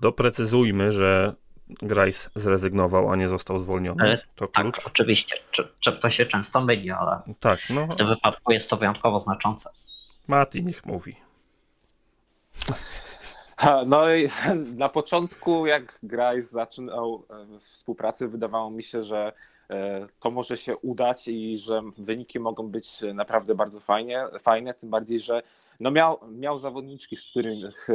Doprecyzujmy, 0.00 0.92
że 0.92 1.34
Grice 1.68 2.30
zrezygnował, 2.34 3.10
a 3.10 3.16
nie 3.16 3.28
został 3.28 3.60
zwolniony. 3.60 4.18
To 4.34 4.46
tak, 4.46 4.62
klucz. 4.62 4.86
oczywiście. 4.86 5.36
Czy, 5.50 5.68
czy 5.80 5.92
to 5.92 6.10
się 6.10 6.26
często 6.26 6.60
myli, 6.60 6.90
ale 6.90 7.20
tak, 7.40 7.60
no. 7.70 7.86
w 7.86 7.96
tym 7.96 8.08
wypadku 8.08 8.52
jest 8.52 8.68
to 8.70 8.76
wyjątkowo 8.76 9.20
znaczące. 9.20 9.70
Mati 10.28 10.64
niech 10.64 10.86
mówi. 10.86 11.16
No 13.86 14.14
i 14.14 14.28
na 14.76 14.88
początku, 14.88 15.66
jak 15.66 15.98
Grice 16.02 16.42
zaczynał 16.42 17.26
e, 17.30 17.58
współpracę, 17.58 18.28
wydawało 18.28 18.70
mi 18.70 18.82
się, 18.82 19.04
że 19.04 19.32
e, 19.70 20.06
to 20.20 20.30
może 20.30 20.56
się 20.56 20.76
udać 20.76 21.28
i 21.28 21.58
że 21.58 21.82
wyniki 21.98 22.40
mogą 22.40 22.68
być 22.68 23.00
naprawdę 23.14 23.54
bardzo 23.54 23.80
fajnie, 23.80 24.24
fajne, 24.40 24.74
tym 24.74 24.90
bardziej, 24.90 25.20
że 25.20 25.42
no 25.80 25.90
miał, 25.90 26.18
miał 26.32 26.58
zawodniczki, 26.58 27.16
z 27.16 27.26
których 27.26 27.88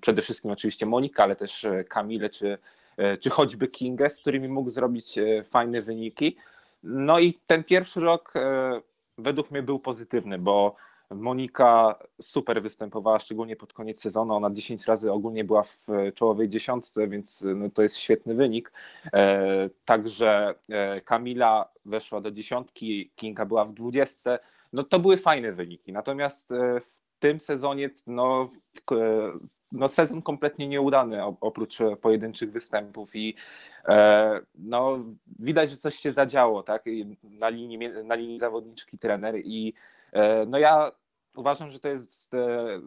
przede 0.00 0.22
wszystkim 0.22 0.50
oczywiście 0.50 0.86
Monika, 0.86 1.22
ale 1.22 1.36
też 1.36 1.64
e, 1.64 1.84
Kamile 1.84 2.30
czy, 2.30 2.58
e, 2.96 3.16
czy 3.16 3.30
choćby 3.30 3.68
Kingę, 3.68 4.10
z 4.10 4.20
którymi 4.20 4.48
mógł 4.48 4.70
zrobić 4.70 5.18
e, 5.18 5.44
fajne 5.44 5.82
wyniki. 5.82 6.36
No 6.82 7.18
i 7.18 7.38
ten 7.46 7.64
pierwszy 7.64 8.00
rok 8.00 8.34
według 9.18 9.50
mnie 9.50 9.62
był 9.62 9.78
pozytywny, 9.78 10.38
bo 10.38 10.74
Monika 11.10 11.98
super 12.20 12.62
występowała, 12.62 13.18
szczególnie 13.18 13.56
pod 13.56 13.72
koniec 13.72 14.00
sezonu. 14.00 14.34
Ona 14.34 14.50
10 14.50 14.86
razy 14.86 15.12
ogólnie 15.12 15.44
była 15.44 15.62
w 15.62 15.86
czołowej 16.14 16.48
dziesiątce, 16.48 17.08
więc 17.08 17.44
no 17.56 17.70
to 17.70 17.82
jest 17.82 17.96
świetny 17.96 18.34
wynik. 18.34 18.72
Także 19.84 20.54
Kamila 21.04 21.68
weszła 21.84 22.20
do 22.20 22.30
dziesiątki, 22.30 23.10
Kinga 23.16 23.46
była 23.46 23.64
w 23.64 23.72
dwudziestce 23.72 24.38
no 24.72 24.84
to 24.84 24.98
były 24.98 25.16
fajne 25.16 25.52
wyniki. 25.52 25.92
Natomiast 25.92 26.52
e, 26.52 26.80
w 26.80 27.00
tym 27.18 27.40
sezonie 27.40 27.90
no, 28.06 28.50
no 29.72 29.88
sezon 29.88 30.22
kompletnie 30.22 30.68
nieudany 30.68 31.24
oprócz 31.24 31.78
pojedynczych 32.00 32.52
występów 32.52 33.16
i 33.16 33.34
e, 33.88 34.40
no 34.54 34.98
widać, 35.38 35.70
że 35.70 35.76
coś 35.76 35.96
się 35.96 36.12
zadziało, 36.12 36.62
tak? 36.62 36.84
Na 37.22 37.48
linii, 37.48 37.78
na 38.04 38.14
linii 38.14 38.38
zawodniczki 38.38 38.98
trener 38.98 39.34
i 39.44 39.74
e, 40.12 40.46
no 40.46 40.58
ja 40.58 40.92
uważam, 41.36 41.70
że 41.70 41.80
to 41.80 41.88
jest 41.88 42.32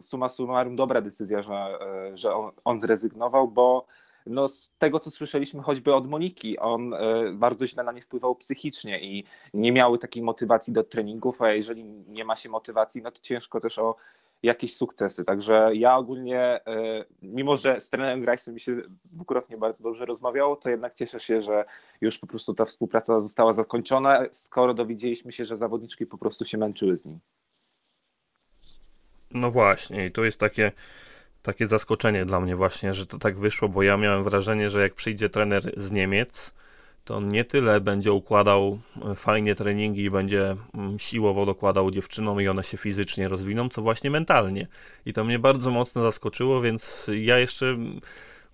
suma 0.00 0.28
summarum 0.28 0.76
dobra 0.76 1.00
decyzja, 1.00 1.42
że, 1.42 1.78
że 2.14 2.34
on, 2.34 2.52
on 2.64 2.78
zrezygnował, 2.78 3.48
bo 3.48 3.86
no 4.26 4.48
z 4.48 4.70
tego, 4.78 5.00
co 5.00 5.10
słyszeliśmy 5.10 5.62
choćby 5.62 5.94
od 5.94 6.08
Moniki, 6.08 6.58
on 6.58 6.94
bardzo 7.32 7.66
źle 7.66 7.84
na 7.84 7.92
nie 7.92 8.02
wpływał 8.02 8.36
psychicznie 8.36 9.00
i 9.00 9.24
nie 9.54 9.72
miały 9.72 9.98
takiej 9.98 10.22
motywacji 10.22 10.72
do 10.72 10.84
treningów, 10.84 11.42
a 11.42 11.52
jeżeli 11.52 11.84
nie 11.84 12.24
ma 12.24 12.36
się 12.36 12.48
motywacji, 12.48 13.02
no 13.02 13.10
to 13.10 13.20
ciężko 13.20 13.60
też 13.60 13.78
o 13.78 13.96
jakieś 14.44 14.76
sukcesy. 14.76 15.24
Także 15.24 15.70
ja 15.74 15.96
ogólnie, 15.96 16.38
e, 16.40 16.60
mimo 17.22 17.56
że 17.56 17.80
z 17.80 17.90
trenerem 17.90 18.20
Grajsem 18.20 18.54
mi 18.54 18.60
się 18.60 18.82
dwukrotnie 19.04 19.56
bardzo 19.56 19.84
dobrze 19.84 20.06
rozmawiało, 20.06 20.56
to 20.56 20.70
jednak 20.70 20.94
cieszę 20.94 21.20
się, 21.20 21.42
że 21.42 21.64
już 22.00 22.18
po 22.18 22.26
prostu 22.26 22.54
ta 22.54 22.64
współpraca 22.64 23.20
została 23.20 23.52
zakończona, 23.52 24.22
skoro 24.32 24.74
dowiedzieliśmy 24.74 25.32
się, 25.32 25.44
że 25.44 25.56
zawodniczki 25.56 26.06
po 26.06 26.18
prostu 26.18 26.44
się 26.44 26.58
męczyły 26.58 26.96
z 26.96 27.06
nim. 27.06 27.18
No 29.30 29.50
właśnie, 29.50 30.06
i 30.06 30.10
to 30.10 30.24
jest 30.24 30.40
takie, 30.40 30.72
takie 31.44 31.66
zaskoczenie 31.66 32.26
dla 32.26 32.40
mnie 32.40 32.56
właśnie, 32.56 32.94
że 32.94 33.06
to 33.06 33.18
tak 33.18 33.38
wyszło, 33.38 33.68
bo 33.68 33.82
ja 33.82 33.96
miałem 33.96 34.24
wrażenie, 34.24 34.70
że 34.70 34.80
jak 34.80 34.94
przyjdzie 34.94 35.28
trener 35.28 35.72
z 35.76 35.90
Niemiec, 35.90 36.54
to 37.04 37.16
on 37.16 37.28
nie 37.28 37.44
tyle 37.44 37.80
będzie 37.80 38.12
układał 38.12 38.78
e, 39.10 39.14
fajnie 39.14 39.54
treningi 39.54 40.02
i 40.02 40.10
będzie 40.10 40.56
mm, 40.74 40.98
siłowo 40.98 41.46
dokładał 41.46 41.90
dziewczynom 41.90 42.40
i 42.40 42.48
one 42.48 42.64
się 42.64 42.76
fizycznie 42.76 43.28
rozwiną, 43.28 43.68
co 43.68 43.82
właśnie 43.82 44.10
mentalnie. 44.10 44.66
I 45.06 45.12
to 45.12 45.24
mnie 45.24 45.38
bardzo 45.38 45.70
mocno 45.70 46.02
zaskoczyło, 46.02 46.60
więc 46.60 47.10
ja 47.18 47.38
jeszcze 47.38 47.76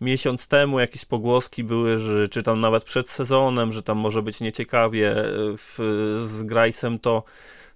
miesiąc 0.01 0.49
temu 0.49 0.81
jakieś 0.81 1.05
pogłoski 1.05 1.65
były, 1.65 1.99
że 1.99 2.29
czytam 2.29 2.61
nawet 2.61 2.85
przed 2.85 3.11
sezonem, 3.11 3.73
że 3.73 3.83
tam 3.83 3.99
może 3.99 4.23
być 4.23 4.41
nieciekawie 4.41 5.11
e, 5.11 5.25
w, 5.57 5.79
z 6.27 6.43
Grajsem, 6.43 6.99
to, 6.99 7.23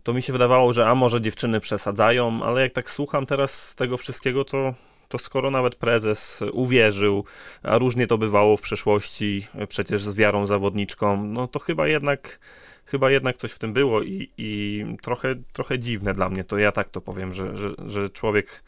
to 0.02 0.12
mi 0.12 0.22
się 0.22 0.32
wydawało, 0.32 0.72
że 0.72 0.86
a 0.86 0.94
może 0.94 1.20
dziewczyny 1.20 1.60
przesadzają, 1.60 2.42
ale 2.42 2.60
jak 2.60 2.72
tak 2.72 2.90
słucham 2.90 3.26
teraz 3.26 3.74
tego 3.74 3.96
wszystkiego, 3.96 4.44
to 4.44 4.74
to 5.14 5.18
skoro 5.18 5.50
nawet 5.50 5.74
prezes 5.74 6.44
uwierzył, 6.52 7.24
a 7.62 7.78
różnie 7.78 8.06
to 8.06 8.18
bywało 8.18 8.56
w 8.56 8.60
przeszłości, 8.60 9.46
przecież 9.68 10.02
z 10.02 10.14
wiarą 10.14 10.46
zawodniczką, 10.46 11.24
no 11.26 11.48
to 11.48 11.58
chyba 11.58 11.88
jednak 11.88 12.38
chyba 12.84 13.10
jednak 13.10 13.36
coś 13.36 13.52
w 13.52 13.58
tym 13.58 13.72
było 13.72 14.02
i, 14.02 14.30
i 14.38 14.84
trochę, 15.02 15.34
trochę 15.52 15.78
dziwne 15.78 16.14
dla 16.14 16.28
mnie, 16.28 16.44
to 16.44 16.58
ja 16.58 16.72
tak 16.72 16.88
to 16.88 17.00
powiem, 17.00 17.32
że, 17.32 17.56
że, 17.56 17.70
że 17.86 18.10
człowiek 18.10 18.64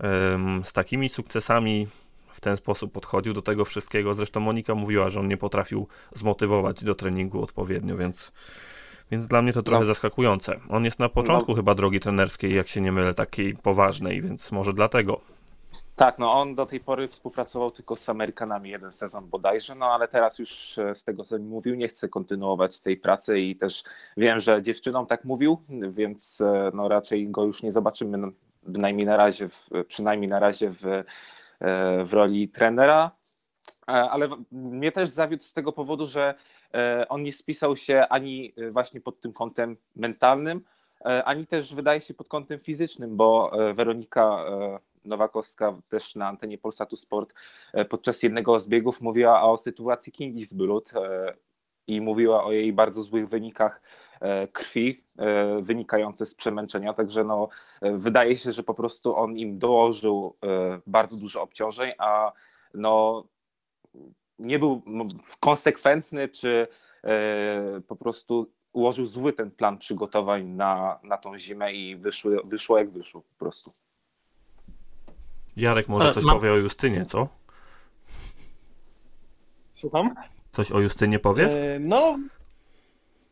um, 0.00 0.64
z 0.64 0.72
takimi 0.72 1.08
sukcesami 1.08 1.86
w 2.32 2.40
ten 2.40 2.56
sposób 2.56 2.92
podchodził 2.92 3.34
do 3.34 3.42
tego 3.42 3.64
wszystkiego. 3.64 4.14
Zresztą 4.14 4.40
Monika 4.40 4.74
mówiła, 4.74 5.08
że 5.08 5.20
on 5.20 5.28
nie 5.28 5.36
potrafił 5.36 5.88
zmotywować 6.12 6.84
do 6.84 6.94
treningu 6.94 7.42
odpowiednio, 7.42 7.96
więc, 7.96 8.32
więc 9.10 9.26
dla 9.26 9.42
mnie 9.42 9.52
to 9.52 9.62
trochę 9.62 9.80
no. 9.80 9.86
zaskakujące. 9.86 10.60
On 10.68 10.84
jest 10.84 10.98
na 10.98 11.08
początku 11.08 11.52
no. 11.52 11.56
chyba 11.56 11.74
drogi 11.74 12.00
trenerskiej, 12.00 12.54
jak 12.54 12.68
się 12.68 12.80
nie 12.80 12.92
mylę, 12.92 13.14
takiej 13.14 13.54
poważnej, 13.54 14.22
więc 14.22 14.52
może 14.52 14.72
dlatego. 14.72 15.20
Tak, 16.00 16.18
no 16.18 16.32
on 16.32 16.54
do 16.54 16.66
tej 16.66 16.80
pory 16.80 17.08
współpracował 17.08 17.70
tylko 17.70 17.96
z 17.96 18.08
Amerykanami 18.08 18.70
jeden 18.70 18.92
sezon 18.92 19.28
bodajże, 19.28 19.74
no 19.74 19.86
ale 19.86 20.08
teraz 20.08 20.38
już 20.38 20.78
e, 20.78 20.94
z 20.94 21.04
tego 21.04 21.24
co 21.24 21.38
mi 21.38 21.44
mówił, 21.44 21.74
nie 21.74 21.88
chce 21.88 22.08
kontynuować 22.08 22.80
tej 22.80 22.96
pracy 22.96 23.40
i 23.40 23.56
też 23.56 23.84
wiem, 24.16 24.40
że 24.40 24.62
dziewczynom 24.62 25.06
tak 25.06 25.24
mówił, 25.24 25.62
więc 25.90 26.40
e, 26.40 26.70
no 26.74 26.88
raczej 26.88 27.28
go 27.28 27.44
już 27.44 27.62
nie 27.62 27.72
zobaczymy 27.72 28.18
no, 28.18 28.28
bynajmniej 28.62 29.06
na 29.06 29.16
razie, 29.16 29.48
w, 29.48 29.68
przynajmniej 29.88 30.30
na 30.30 30.40
razie 30.40 30.70
w, 30.70 30.84
e, 30.86 31.04
w 32.04 32.12
roli 32.12 32.48
trenera, 32.48 33.10
ale 33.86 34.28
mnie 34.52 34.92
też 34.92 35.10
zawiódł 35.10 35.42
z 35.42 35.52
tego 35.52 35.72
powodu, 35.72 36.06
że 36.06 36.34
on 37.08 37.22
nie 37.22 37.32
spisał 37.32 37.76
się 37.76 38.06
ani 38.10 38.54
właśnie 38.70 39.00
pod 39.00 39.20
tym 39.20 39.32
kątem 39.32 39.76
mentalnym, 39.96 40.64
ani 41.24 41.46
też 41.46 41.74
wydaje 41.74 42.00
się 42.00 42.14
pod 42.14 42.28
kątem 42.28 42.58
fizycznym, 42.58 43.16
bo 43.16 43.52
Weronika 43.74 44.44
Nowakowska 45.04 45.78
też 45.88 46.14
na 46.14 46.28
antenie 46.28 46.58
Polsatu 46.58 46.96
Sport 46.96 47.34
e, 47.72 47.84
podczas 47.84 48.22
jednego 48.22 48.60
z 48.60 48.68
biegów 48.68 49.00
mówiła 49.00 49.42
o 49.42 49.56
sytuacji 49.56 50.12
Kingi 50.12 50.44
Zbylut 50.44 50.92
e, 50.94 51.34
i 51.86 52.00
mówiła 52.00 52.44
o 52.44 52.52
jej 52.52 52.72
bardzo 52.72 53.02
złych 53.02 53.28
wynikach 53.28 53.82
e, 54.20 54.48
krwi 54.48 55.04
wynikające 55.62 56.26
z 56.26 56.34
przemęczenia, 56.34 56.94
także 56.94 57.24
no, 57.24 57.48
wydaje 57.82 58.36
się, 58.36 58.52
że 58.52 58.62
po 58.62 58.74
prostu 58.74 59.16
on 59.16 59.36
im 59.36 59.58
dołożył 59.58 60.36
bardzo 60.86 61.16
dużo 61.16 61.42
obciążeń, 61.42 61.92
a 61.98 62.32
no, 62.74 63.24
nie 64.38 64.58
był 64.58 64.82
konsekwentny, 65.40 66.28
czy 66.28 66.66
po 67.88 67.96
prostu 67.96 68.50
ułożył 68.72 69.06
zły 69.06 69.32
ten 69.32 69.50
plan 69.50 69.78
przygotowań 69.78 70.46
na, 70.46 71.00
na 71.02 71.18
tą 71.18 71.38
zimę 71.38 71.72
i 71.72 71.96
wyszło, 71.96 72.30
wyszło 72.44 72.78
jak 72.78 72.90
wyszło 72.90 73.22
po 73.22 73.34
prostu. 73.38 73.72
Jarek 75.56 75.88
może 75.88 76.10
coś 76.10 76.24
Mam... 76.24 76.36
powie 76.36 76.52
o 76.52 76.56
Justynie, 76.56 77.06
co? 77.06 77.28
Słucham? 79.70 80.14
Coś 80.52 80.72
o 80.72 80.80
Justynie 80.80 81.18
powiesz? 81.18 81.52
E, 81.52 81.78
no, 81.80 82.18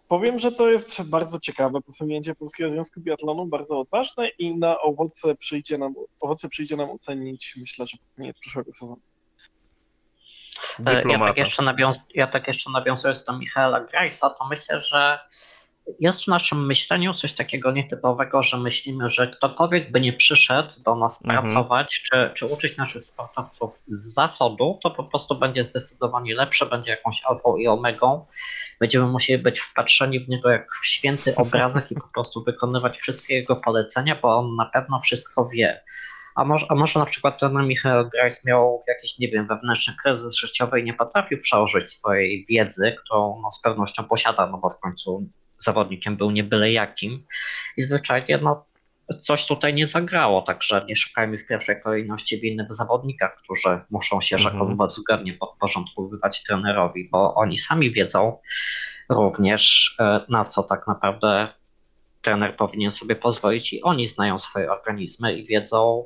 powiem, 0.08 0.38
że 0.38 0.52
to 0.52 0.68
jest 0.68 1.10
bardzo 1.10 1.40
ciekawe 1.40 1.80
posunięcie 1.80 2.34
Polskiego 2.34 2.70
Związku 2.70 3.00
Biatlonu, 3.00 3.46
bardzo 3.46 3.80
odważne 3.80 4.28
i 4.28 4.58
na 4.58 4.80
owoce 4.80 5.34
przyjdzie 5.34 5.78
nam, 5.78 5.94
owoce 6.20 6.48
przyjdzie 6.48 6.76
nam 6.76 6.90
ocenić, 6.90 7.54
myślę, 7.56 7.86
że 7.86 7.96
koniec 8.16 8.38
przyszłego 8.38 8.72
sezonu. 8.72 9.00
Dyplomata. 10.78 11.26
Ja 11.26 11.28
tak 11.28 11.36
jeszcze, 11.36 11.62
nawiąz 11.62 11.98
ja 12.14 12.26
tak 12.26 12.48
jeszcze 12.48 12.70
nawiązując 12.70 13.24
do 13.24 13.38
Michaela 13.38 13.80
Grajsa, 13.80 14.30
to 14.30 14.48
myślę, 14.48 14.80
że 14.80 15.18
jest 16.00 16.24
w 16.24 16.26
naszym 16.26 16.66
myśleniu 16.66 17.14
coś 17.14 17.32
takiego 17.32 17.72
nietypowego, 17.72 18.42
że 18.42 18.56
myślimy, 18.56 19.10
że 19.10 19.28
ktokolwiek 19.28 19.92
by 19.92 20.00
nie 20.00 20.12
przyszedł 20.12 20.68
do 20.84 20.94
nas 20.94 21.24
mhm. 21.24 21.42
pracować, 21.42 22.02
czy, 22.02 22.30
czy 22.34 22.46
uczyć 22.46 22.76
naszych 22.76 23.04
sportowców 23.04 23.82
z 23.88 24.14
zachodu, 24.14 24.78
to 24.82 24.90
po 24.90 25.04
prostu 25.04 25.38
będzie 25.38 25.64
zdecydowanie 25.64 26.34
lepsze, 26.34 26.66
będzie 26.66 26.90
jakąś 26.90 27.22
alfą 27.24 27.56
i 27.56 27.66
omegą. 27.66 28.26
Będziemy 28.80 29.06
musieli 29.06 29.42
być 29.42 29.60
wpatrzeni 29.60 30.20
w 30.20 30.28
niego 30.28 30.50
jak 30.50 30.68
w 30.82 30.86
święty 30.86 31.34
obrazek 31.36 31.90
i 31.90 31.94
po 31.94 32.08
prostu 32.14 32.44
wykonywać 32.44 32.98
wszystkie 32.98 33.34
jego 33.34 33.56
polecenia, 33.56 34.18
bo 34.22 34.36
on 34.36 34.56
na 34.56 34.66
pewno 34.66 35.00
wszystko 35.00 35.48
wie. 35.48 35.80
A 36.34 36.44
może, 36.44 36.66
a 36.68 36.74
może 36.74 37.00
na 37.00 37.06
przykład 37.06 37.40
ten 37.40 37.66
Michał 37.66 38.08
Grajs 38.08 38.44
miał 38.44 38.84
jakiś, 38.88 39.18
nie 39.18 39.28
wiem, 39.28 39.46
wewnętrzny 39.46 39.94
kryzys 40.02 40.36
życiowy 40.36 40.80
i 40.80 40.84
nie 40.84 40.94
potrafił 40.94 41.40
przełożyć 41.40 41.90
swojej 41.90 42.46
wiedzy, 42.48 42.96
którą 43.04 43.40
no, 43.42 43.52
z 43.52 43.60
pewnością 43.60 44.04
posiada, 44.04 44.46
no 44.46 44.58
bo 44.58 44.70
w 44.70 44.80
końcu 44.80 45.28
zawodnikiem 45.64 46.16
był 46.16 46.30
nie 46.30 46.44
byle 46.44 46.72
jakim 46.72 47.24
i 47.76 47.82
zwyczajnie 47.82 48.38
no, 48.42 48.64
coś 49.22 49.46
tutaj 49.46 49.74
nie 49.74 49.86
zagrało, 49.86 50.42
także 50.42 50.84
nie 50.88 50.96
szukajmy 50.96 51.38
w 51.38 51.46
pierwszej 51.46 51.82
kolejności 51.82 52.40
winnych 52.40 52.74
zawodnikach, 52.74 53.36
którzy 53.36 53.80
muszą 53.90 54.20
się 54.20 54.36
mhm. 54.36 54.52
rzekomo 54.52 54.86
względnie 54.86 55.34
podporządkowywać 55.34 56.42
trenerowi, 56.42 57.08
bo 57.12 57.34
oni 57.34 57.58
sami 57.58 57.90
wiedzą 57.90 58.38
również 59.08 59.94
e, 59.98 60.20
na 60.28 60.44
co 60.44 60.62
tak 60.62 60.86
naprawdę 60.86 61.48
trener 62.22 62.56
powinien 62.56 62.92
sobie 62.92 63.16
pozwolić 63.16 63.72
i 63.72 63.82
oni 63.82 64.08
znają 64.08 64.38
swoje 64.38 64.72
organizmy 64.72 65.32
i 65.32 65.46
wiedzą 65.46 66.04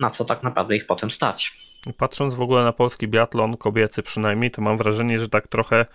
na 0.00 0.10
co 0.10 0.24
tak 0.24 0.42
naprawdę 0.42 0.76
ich 0.76 0.86
potem 0.86 1.10
stać. 1.10 1.52
Patrząc 1.98 2.34
w 2.34 2.40
ogóle 2.40 2.64
na 2.64 2.72
polski 2.72 3.08
biatlon, 3.08 3.56
kobiecy 3.56 4.02
przynajmniej, 4.02 4.50
to 4.50 4.62
mam 4.62 4.78
wrażenie, 4.78 5.18
że 5.18 5.28
tak 5.28 5.48
trochę 5.48 5.86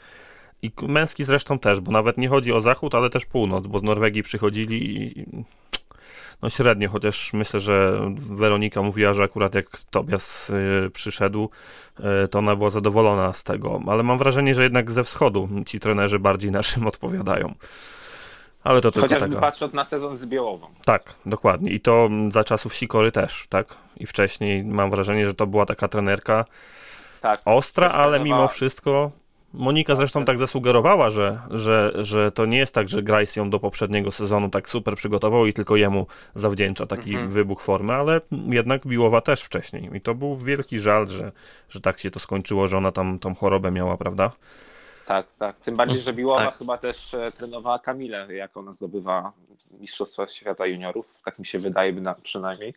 i 0.61 0.71
męski 0.81 1.23
zresztą 1.23 1.59
też, 1.59 1.79
bo 1.79 1.91
nawet 1.91 2.17
nie 2.17 2.29
chodzi 2.29 2.53
o 2.53 2.61
zachód, 2.61 2.95
ale 2.95 3.09
też 3.09 3.25
północ, 3.25 3.67
bo 3.67 3.79
z 3.79 3.83
Norwegii 3.83 4.23
przychodzili 4.23 5.01
i 5.01 5.25
no 6.41 6.49
średnio, 6.49 6.89
chociaż 6.89 7.33
myślę, 7.33 7.59
że 7.59 7.99
Weronika 8.15 8.81
mówiła, 8.81 9.13
że 9.13 9.23
akurat 9.23 9.55
jak 9.55 9.77
Tobias 9.89 10.49
y, 10.49 10.89
przyszedł, 10.93 11.49
y, 11.99 12.27
to 12.27 12.39
ona 12.39 12.55
była 12.55 12.69
zadowolona 12.69 13.33
z 13.33 13.43
tego, 13.43 13.81
ale 13.87 14.03
mam 14.03 14.17
wrażenie, 14.17 14.55
że 14.55 14.63
jednak 14.63 14.91
ze 14.91 15.03
wschodu 15.03 15.49
ci 15.65 15.79
trenerzy 15.79 16.19
bardziej 16.19 16.51
naszym 16.51 16.87
odpowiadają. 16.93 17.53
Ale 18.63 18.81
to 18.81 18.91
tylko 18.91 19.07
Chociażby 19.07 19.35
patrząc 19.35 19.73
na 19.73 19.83
sezon 19.83 20.15
z 20.15 20.25
Białową. 20.25 20.67
Tak, 20.85 21.15
dokładnie. 21.25 21.71
I 21.71 21.79
to 21.79 22.09
za 22.29 22.43
czasów 22.43 22.75
Sikory 22.75 23.11
też, 23.11 23.45
tak? 23.49 23.75
I 23.97 24.05
wcześniej 24.05 24.63
mam 24.63 24.91
wrażenie, 24.91 25.25
że 25.25 25.33
to 25.33 25.47
była 25.47 25.65
taka 25.65 25.87
trenerka 25.87 26.45
tak, 27.21 27.41
ostra, 27.45 27.89
ale 27.89 28.19
mimo 28.19 28.47
wszystko 28.47 29.11
Monika 29.57 29.95
zresztą 29.95 30.25
tak 30.25 30.37
zasugerowała, 30.37 31.09
że, 31.09 31.39
że, 31.49 31.91
że 31.95 32.31
to 32.31 32.45
nie 32.45 32.57
jest 32.57 32.75
tak, 32.75 32.89
że 32.89 33.03
Grice 33.03 33.39
ją 33.39 33.49
do 33.49 33.59
poprzedniego 33.59 34.11
sezonu 34.11 34.49
tak 34.49 34.69
super 34.69 34.95
przygotował 34.95 35.45
i 35.45 35.53
tylko 35.53 35.75
jemu 35.75 36.07
zawdzięcza 36.35 36.85
taki 36.85 37.09
mhm. 37.09 37.29
wybuch 37.29 37.61
formy, 37.61 37.93
ale 37.93 38.21
jednak 38.31 38.87
Biłowa 38.87 39.21
też 39.21 39.41
wcześniej. 39.41 39.89
I 39.93 40.01
to 40.01 40.15
był 40.15 40.37
wielki 40.37 40.79
żal, 40.79 41.07
że, 41.07 41.31
że 41.69 41.81
tak 41.81 41.99
się 41.99 42.11
to 42.11 42.19
skończyło, 42.19 42.67
że 42.67 42.77
ona 42.77 42.91
tam 42.91 43.19
tą 43.19 43.35
chorobę 43.35 43.71
miała, 43.71 43.97
prawda? 43.97 44.31
Tak, 45.07 45.31
tak. 45.31 45.59
Tym 45.59 45.75
bardziej, 45.75 46.01
że 46.01 46.13
Biłowa 46.13 46.45
tak. 46.45 46.57
chyba 46.57 46.77
też 46.77 47.13
e, 47.13 47.31
trenowała 47.31 47.79
Kamilę, 47.79 48.33
jak 48.33 48.57
ona 48.57 48.73
zdobywa 48.73 49.31
Mistrzostwa 49.71 50.27
Świata 50.27 50.65
Juniorów. 50.65 51.21
Tak 51.25 51.39
mi 51.39 51.45
się 51.45 51.59
wydaje 51.59 51.93
przynajmniej. 52.23 52.73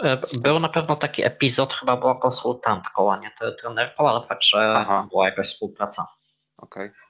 E, 0.00 0.18
był 0.40 0.58
na 0.58 0.68
pewno 0.68 0.96
taki 0.96 1.24
epizod, 1.24 1.74
chyba 1.74 1.96
była 1.96 2.14
konsultantką, 2.14 3.12
a 3.12 3.18
nie 3.18 3.30
trenerką, 3.60 4.08
ale 4.08 4.20
patrzę, 4.20 4.74
Aha. 4.76 5.06
była 5.10 5.26
jakaś 5.26 5.46
współpraca. 5.46 6.17
Okej. 6.58 6.86
Okay. 6.86 7.08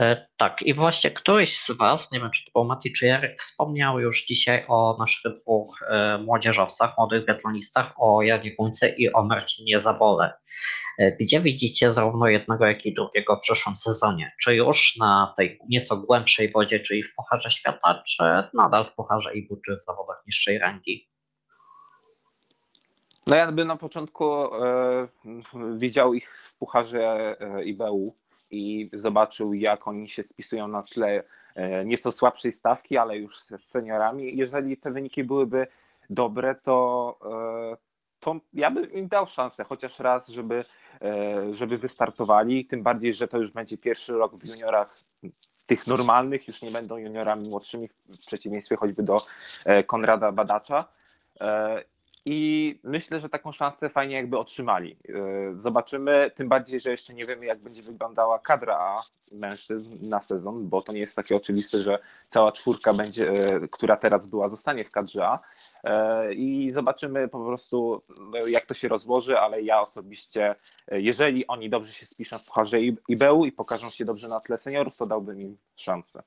E, 0.00 0.26
tak, 0.36 0.62
i 0.62 0.74
właśnie 0.74 1.10
któryś 1.10 1.60
z 1.60 1.70
Was, 1.70 2.12
nie 2.12 2.20
wiem 2.20 2.30
czy 2.30 2.44
to 2.44 2.50
był 2.54 2.64
Mati 2.64 2.92
czy 2.92 3.06
Jarek, 3.06 3.42
wspomniał 3.42 4.00
już 4.00 4.26
dzisiaj 4.26 4.64
o 4.68 4.96
naszych 4.98 5.32
dwóch 5.42 5.82
e, 5.82 6.18
młodzieżowcach, 6.18 6.98
młodych 6.98 7.24
biatlonistach, 7.24 7.92
o 7.96 8.22
Janie 8.22 8.54
Guńce 8.56 8.88
i 8.88 9.12
o 9.12 9.22
Marcinie 9.22 9.80
Zabole. 9.80 10.32
E, 10.98 11.12
gdzie 11.12 11.40
widzicie 11.40 11.94
zarówno 11.94 12.28
jednego, 12.28 12.66
jak 12.66 12.86
i 12.86 12.94
drugiego 12.94 13.36
w 13.36 13.40
przyszłym 13.40 13.76
sezonie? 13.76 14.32
Czy 14.42 14.54
już 14.54 14.96
na 14.96 15.34
tej 15.36 15.58
nieco 15.68 15.96
głębszej 15.96 16.52
wodzie, 16.52 16.80
czyli 16.80 17.02
w 17.02 17.14
Pucharze 17.14 17.50
Świata, 17.50 18.02
czy 18.06 18.24
nadal 18.54 18.84
w 18.84 18.94
Pucharze 18.94 19.34
IBU, 19.34 19.56
czy 19.56 19.76
w 19.76 19.84
zawodach 19.84 20.22
niższej 20.26 20.58
rangi? 20.58 21.08
No 23.26 23.36
ja 23.36 23.52
bym 23.52 23.68
na 23.68 23.76
początku 23.76 24.24
e, 24.34 25.08
widział 25.76 26.14
ich 26.14 26.38
w 26.38 26.54
Pucharze 26.54 27.36
e, 27.40 27.64
IBU 27.64 28.14
i 28.50 28.90
zobaczył, 28.92 29.54
jak 29.54 29.88
oni 29.88 30.08
się 30.08 30.22
spisują 30.22 30.68
na 30.68 30.82
tle 30.82 31.24
e, 31.54 31.84
nieco 31.84 32.12
słabszej 32.12 32.52
stawki, 32.52 32.96
ale 32.96 33.18
już 33.18 33.40
z 33.40 33.64
seniorami. 33.64 34.36
Jeżeli 34.36 34.76
te 34.76 34.90
wyniki 34.90 35.24
byłyby 35.24 35.66
dobre, 36.10 36.54
to, 36.54 37.18
e, 37.72 37.76
to 38.20 38.36
ja 38.52 38.70
bym 38.70 38.92
im 38.92 39.08
dał 39.08 39.26
szansę 39.26 39.64
chociaż 39.64 39.98
raz, 39.98 40.28
żeby, 40.28 40.64
e, 41.02 41.54
żeby 41.54 41.78
wystartowali. 41.78 42.66
Tym 42.66 42.82
bardziej, 42.82 43.14
że 43.14 43.28
to 43.28 43.38
już 43.38 43.50
będzie 43.50 43.78
pierwszy 43.78 44.12
rok 44.12 44.36
w 44.36 44.48
juniorach 44.48 45.02
tych 45.66 45.86
normalnych, 45.86 46.48
już 46.48 46.62
nie 46.62 46.70
będą 46.70 46.96
juniorami 46.96 47.48
młodszymi, 47.48 47.88
w 47.88 48.18
przeciwieństwie 48.26 48.76
choćby 48.76 49.02
do 49.02 49.16
Konrada 49.86 50.32
Badacza. 50.32 50.88
I 52.28 52.78
myślę, 52.82 53.20
że 53.20 53.28
taką 53.28 53.52
szansę 53.52 53.88
fajnie 53.88 54.14
jakby 54.14 54.38
otrzymali. 54.38 54.96
E, 55.08 55.14
zobaczymy, 55.56 56.30
tym 56.34 56.48
bardziej, 56.48 56.80
że 56.80 56.90
jeszcze 56.90 57.14
nie 57.14 57.26
wiemy, 57.26 57.46
jak 57.46 57.58
będzie 57.58 57.82
wyglądała 57.82 58.38
kadra 58.38 58.78
A 58.78 59.02
mężczyzn 59.32 60.08
na 60.08 60.20
sezon, 60.20 60.68
bo 60.68 60.82
to 60.82 60.92
nie 60.92 61.00
jest 61.00 61.16
takie 61.16 61.36
oczywiste, 61.36 61.82
że 61.82 61.98
cała 62.28 62.52
czwórka 62.52 62.92
będzie, 62.92 63.30
e, 63.30 63.68
która 63.68 63.96
teraz 63.96 64.26
była, 64.26 64.48
zostanie 64.48 64.84
w 64.84 64.90
kadrze 64.90 65.26
A. 65.26 65.38
E, 65.84 66.34
I 66.34 66.70
zobaczymy 66.70 67.28
po 67.28 67.44
prostu, 67.44 68.02
jak 68.46 68.66
to 68.66 68.74
się 68.74 68.88
rozłoży, 68.88 69.38
ale 69.38 69.62
ja 69.62 69.80
osobiście, 69.80 70.54
jeżeli 70.90 71.46
oni 71.46 71.70
dobrze 71.70 71.92
się 71.92 72.06
spiszą 72.06 72.38
w 72.38 72.44
Pucharze 72.44 72.80
IBU 73.08 73.44
i 73.44 73.52
pokażą 73.52 73.90
się 73.90 74.04
dobrze 74.04 74.28
na 74.28 74.40
tle 74.40 74.58
seniorów, 74.58 74.96
to 74.96 75.06
dałbym 75.06 75.40
im 75.40 75.56
szansę. 75.76 76.22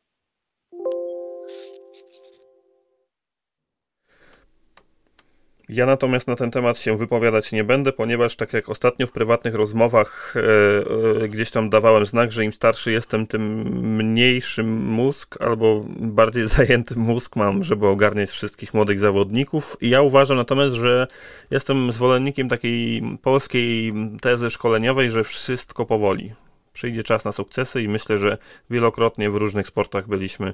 Ja 5.70 5.86
natomiast 5.86 6.28
na 6.28 6.36
ten 6.36 6.52
temat 6.52 6.78
się 6.78 6.98
wypowiadać 6.98 7.52
nie 7.52 7.64
będę, 7.64 7.92
ponieważ 7.92 8.36
tak 8.36 8.54
jak 8.54 8.70
ostatnio 8.70 9.08
w 9.08 9.12
prywatnych 9.12 9.56
rozmowach 9.56 10.34
e, 10.36 11.24
e, 11.24 11.28
gdzieś 11.28 11.52
tam 11.52 11.70
dawałem 11.70 12.06
znak, 12.06 12.32
że 12.32 12.46
im 12.46 12.54
starszy 12.54 12.92
jestem, 12.92 13.28
tym 13.28 13.64
mniejszy 13.98 14.64
mózg 14.64 15.42
albo 15.42 15.86
bardziej 16.00 16.48
zajęty 16.58 16.96
mózg 17.00 17.36
mam, 17.36 17.64
żeby 17.64 17.88
ogarniać 17.88 18.30
wszystkich 18.30 18.74
młodych 18.74 19.00
zawodników. 19.00 19.78
I 19.82 19.90
ja 19.90 20.02
uważam 20.02 20.38
natomiast, 20.38 20.76
że 20.76 21.08
jestem 21.52 21.92
zwolennikiem 21.92 22.50
takiej 22.50 23.02
polskiej 23.22 23.94
tezy 24.22 24.50
szkoleniowej, 24.50 25.10
że 25.10 25.24
wszystko 25.24 25.86
powoli 25.86 26.32
przyjdzie 26.80 27.04
czas 27.04 27.26
na 27.26 27.32
sukcesy 27.32 27.82
i 27.84 27.88
myślę, 27.88 28.18
że 28.18 28.38
wielokrotnie 28.70 29.30
w 29.30 29.36
różnych 29.36 29.68
sportach 29.68 30.08
byliśmy, 30.08 30.54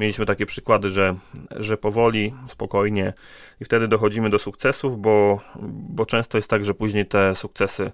mieliśmy 0.00 0.26
takie 0.26 0.46
przykłady, 0.46 0.90
że, 0.90 1.14
że 1.50 1.76
powoli, 1.76 2.34
spokojnie 2.48 3.12
i 3.60 3.64
wtedy 3.64 3.88
dochodzimy 3.88 4.30
do 4.30 4.38
sukcesów, 4.38 4.96
bo, 4.96 5.40
bo 5.70 6.06
często 6.06 6.38
jest 6.38 6.50
tak, 6.50 6.64
że 6.64 6.74
później 6.74 7.06
te 7.06 7.34
sukcesy 7.34 7.84
y, 7.84 7.92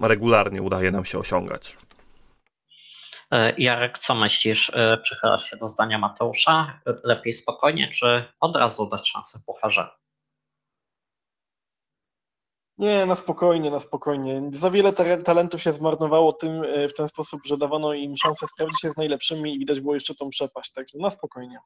regularnie 0.00 0.62
udaje 0.62 0.90
nam 0.90 1.04
się 1.04 1.18
osiągać. 1.18 1.76
E, 3.30 3.54
Jarek, 3.58 3.98
co 3.98 4.14
myślisz? 4.14 4.70
E, 4.74 4.98
przychylasz 5.02 5.50
się 5.50 5.56
do 5.56 5.68
zdania 5.68 5.98
Mateusza? 5.98 6.80
Lepiej 7.04 7.32
spokojnie, 7.32 7.90
czy 7.92 8.24
od 8.40 8.56
razu 8.56 8.86
dać 8.86 9.08
szansę 9.08 9.38
pucharze? 9.46 9.88
Nie, 12.78 13.06
na 13.06 13.16
spokojnie, 13.16 13.70
na 13.70 13.80
spokojnie. 13.80 14.42
Za 14.52 14.70
wiele 14.70 14.92
talentu 15.24 15.58
się 15.58 15.72
zmarnowało 15.72 16.32
tym 16.32 16.62
e, 16.62 16.88
w 16.88 16.94
ten 16.94 17.08
sposób, 17.08 17.40
że 17.46 17.58
dawano 17.58 17.94
im 17.94 18.16
szansę 18.16 18.46
sprawdzić 18.46 18.80
się 18.80 18.90
z 18.90 18.96
najlepszymi 18.96 19.54
i 19.54 19.58
widać 19.58 19.80
było 19.80 19.94
jeszcze 19.94 20.14
tą 20.14 20.30
przepaść, 20.30 20.72
także 20.72 20.98
na 20.98 21.10
spokojnie. 21.10 21.58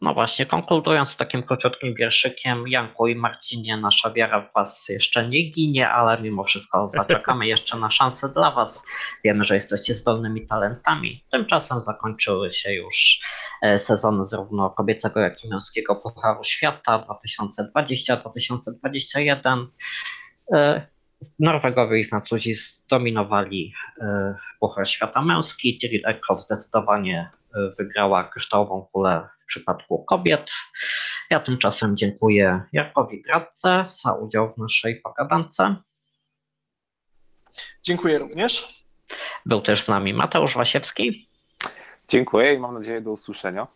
No 0.00 0.14
właśnie, 0.14 0.46
konkludując 0.46 1.16
takim 1.16 1.42
króciutkim 1.42 1.94
wierszykiem, 1.94 2.68
Janku 2.68 3.06
i 3.06 3.14
Marcinie, 3.14 3.76
nasza 3.76 4.10
wiara 4.10 4.40
w 4.40 4.52
Was 4.52 4.88
jeszcze 4.88 5.28
nie 5.28 5.50
ginie, 5.50 5.90
ale 5.90 6.22
mimo 6.22 6.44
wszystko 6.44 6.88
zaczekamy 6.88 7.46
jeszcze 7.56 7.76
na 7.76 7.90
szansę 7.90 8.28
dla 8.28 8.50
Was. 8.50 8.84
Wiemy, 9.24 9.44
że 9.44 9.54
jesteście 9.54 9.94
zdolnymi 9.94 10.46
talentami. 10.46 11.24
Tymczasem 11.30 11.80
zakończyły 11.80 12.52
się 12.52 12.72
już 12.72 13.20
e, 13.62 13.78
sezony 13.78 14.28
zarówno 14.28 14.70
kobiecego, 14.70 15.20
jak 15.20 15.44
i 15.44 15.48
męskiego 15.48 15.96
Pucharu 15.96 16.44
Świata 16.44 17.06
2020-2021. 17.74 19.66
E, 20.52 20.86
Norwegowie 21.38 22.00
i 22.00 22.08
Francuzi 22.08 22.54
zdominowali 22.54 23.72
e, 24.00 24.34
Puchar 24.60 24.88
Świata 24.88 25.22
Męski. 25.22 25.78
Tyril 25.78 26.02
Eckhoff 26.06 26.42
zdecydowanie 26.42 27.30
wygrała 27.78 28.24
kryształową 28.24 28.88
kulę 28.92 29.28
w 29.42 29.46
przypadku 29.46 30.04
kobiet. 30.04 30.50
Ja 31.30 31.40
tymczasem 31.40 31.96
dziękuję 31.96 32.62
Jarkowi 32.72 33.22
Gradce 33.22 33.84
za 33.88 34.12
udział 34.12 34.54
w 34.54 34.58
naszej 34.58 35.00
pogadance. 35.00 35.76
Dziękuję 37.82 38.18
również. 38.18 38.84
Był 39.46 39.60
też 39.62 39.82
z 39.82 39.88
nami 39.88 40.14
Mateusz 40.14 40.54
Wasiewski. 40.54 41.28
Dziękuję 42.08 42.54
i 42.54 42.58
mam 42.58 42.74
nadzieję 42.74 43.00
do 43.00 43.10
usłyszenia. 43.10 43.66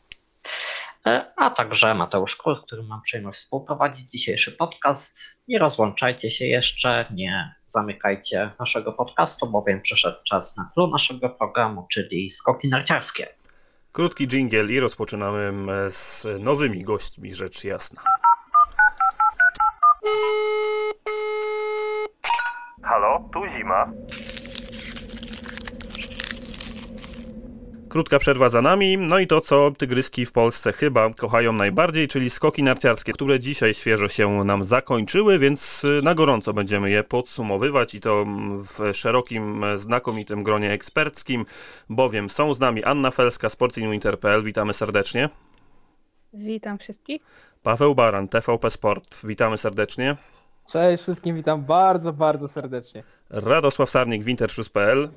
E, 1.06 1.32
a 1.36 1.50
także 1.50 1.94
Mateusz 1.94 2.36
Król, 2.36 2.56
z 2.56 2.60
którym 2.60 2.86
mam 2.86 3.02
przyjemność 3.02 3.40
współprowadzić 3.40 4.10
dzisiejszy 4.10 4.52
podcast. 4.52 5.20
Nie 5.48 5.58
rozłączajcie 5.58 6.30
się 6.30 6.46
jeszcze, 6.46 7.06
nie 7.14 7.54
zamykajcie 7.66 8.50
naszego 8.58 8.92
podcastu, 8.92 9.46
bowiem 9.46 9.80
przyszedł 9.82 10.16
czas 10.24 10.56
na 10.56 10.70
clue 10.74 10.90
naszego 10.90 11.30
programu, 11.30 11.86
czyli 11.90 12.30
skoki 12.30 12.68
narciarskie. 12.68 13.39
Krótki 13.92 14.26
dżingiel 14.28 14.70
i 14.70 14.80
rozpoczynamy 14.80 15.52
z 15.88 16.26
nowymi 16.40 16.84
gośćmi, 16.84 17.32
rzecz 17.32 17.64
jasna. 17.64 18.02
Halo, 22.82 23.28
tu 23.32 23.40
zima. 23.58 23.92
Krótka 27.90 28.18
przerwa 28.18 28.48
za 28.48 28.62
nami, 28.62 28.98
no 28.98 29.18
i 29.18 29.26
to, 29.26 29.40
co 29.40 29.70
tygryski 29.78 30.26
w 30.26 30.32
Polsce 30.32 30.72
chyba 30.72 31.10
kochają 31.14 31.52
najbardziej, 31.52 32.08
czyli 32.08 32.30
skoki 32.30 32.62
narciarskie, 32.62 33.12
które 33.12 33.40
dzisiaj 33.40 33.74
świeżo 33.74 34.08
się 34.08 34.44
nam 34.44 34.64
zakończyły, 34.64 35.38
więc 35.38 35.84
y, 35.84 36.00
na 36.02 36.14
gorąco 36.14 36.52
będziemy 36.52 36.90
je 36.90 37.04
podsumowywać 37.04 37.94
i 37.94 38.00
to 38.00 38.26
w 38.78 38.96
szerokim, 38.96 39.64
znakomitym 39.74 40.42
gronie 40.42 40.72
eksperckim, 40.72 41.44
bowiem 41.88 42.30
są 42.30 42.54
z 42.54 42.60
nami 42.60 42.84
Anna 42.84 43.10
Felska, 43.10 43.48
Sportinwinter.pl, 43.48 44.44
witamy 44.44 44.74
serdecznie. 44.74 45.28
Witam 46.32 46.78
wszystkich. 46.78 47.22
Paweł 47.62 47.94
Baran, 47.94 48.28
TVP 48.28 48.70
Sport, 48.70 49.26
witamy 49.26 49.58
serdecznie. 49.58 50.16
Cześć 50.72 51.02
wszystkim, 51.02 51.36
witam 51.36 51.64
bardzo, 51.64 52.12
bardzo 52.12 52.48
serdecznie. 52.48 53.02
Radosław 53.30 53.90
Sarnik, 53.90 54.24
Wintershoes.pl. 54.24 55.08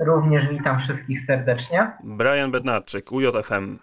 Również 0.00 0.48
witam 0.48 0.80
wszystkich 0.80 1.26
serdecznie. 1.26 1.92
Brian 2.04 2.50
Bednarczyk, 2.50 3.12
UJFM. 3.12 3.78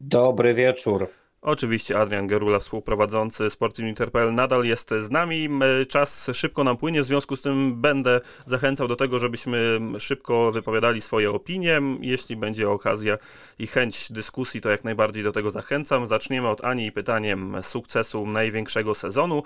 Dobry 0.00 0.54
wieczór. 0.54 1.06
Oczywiście 1.42 1.98
Adrian 1.98 2.26
Gerula, 2.26 2.58
współprowadzący 2.58 3.50
Sporting.pl 3.50 4.34
nadal 4.34 4.64
jest 4.64 4.90
z 5.00 5.10
nami. 5.10 5.48
Czas 5.88 6.30
szybko 6.32 6.64
nam 6.64 6.76
płynie, 6.76 7.02
w 7.02 7.06
związku 7.06 7.36
z 7.36 7.42
tym 7.42 7.80
będę 7.80 8.20
zachęcał 8.44 8.88
do 8.88 8.96
tego, 8.96 9.18
żebyśmy 9.18 9.80
szybko 9.98 10.52
wypowiadali 10.52 11.00
swoje 11.00 11.30
opinie. 11.30 11.80
Jeśli 12.00 12.36
będzie 12.36 12.70
okazja 12.70 13.18
i 13.58 13.66
chęć 13.66 14.12
dyskusji, 14.12 14.60
to 14.60 14.70
jak 14.70 14.84
najbardziej 14.84 15.24
do 15.24 15.32
tego 15.32 15.50
zachęcam. 15.50 16.06
Zaczniemy 16.06 16.48
od 16.48 16.64
Ani 16.64 16.92
pytaniem 16.92 17.56
sukcesu 17.62 18.26
największego 18.26 18.94
sezonu. 18.94 19.42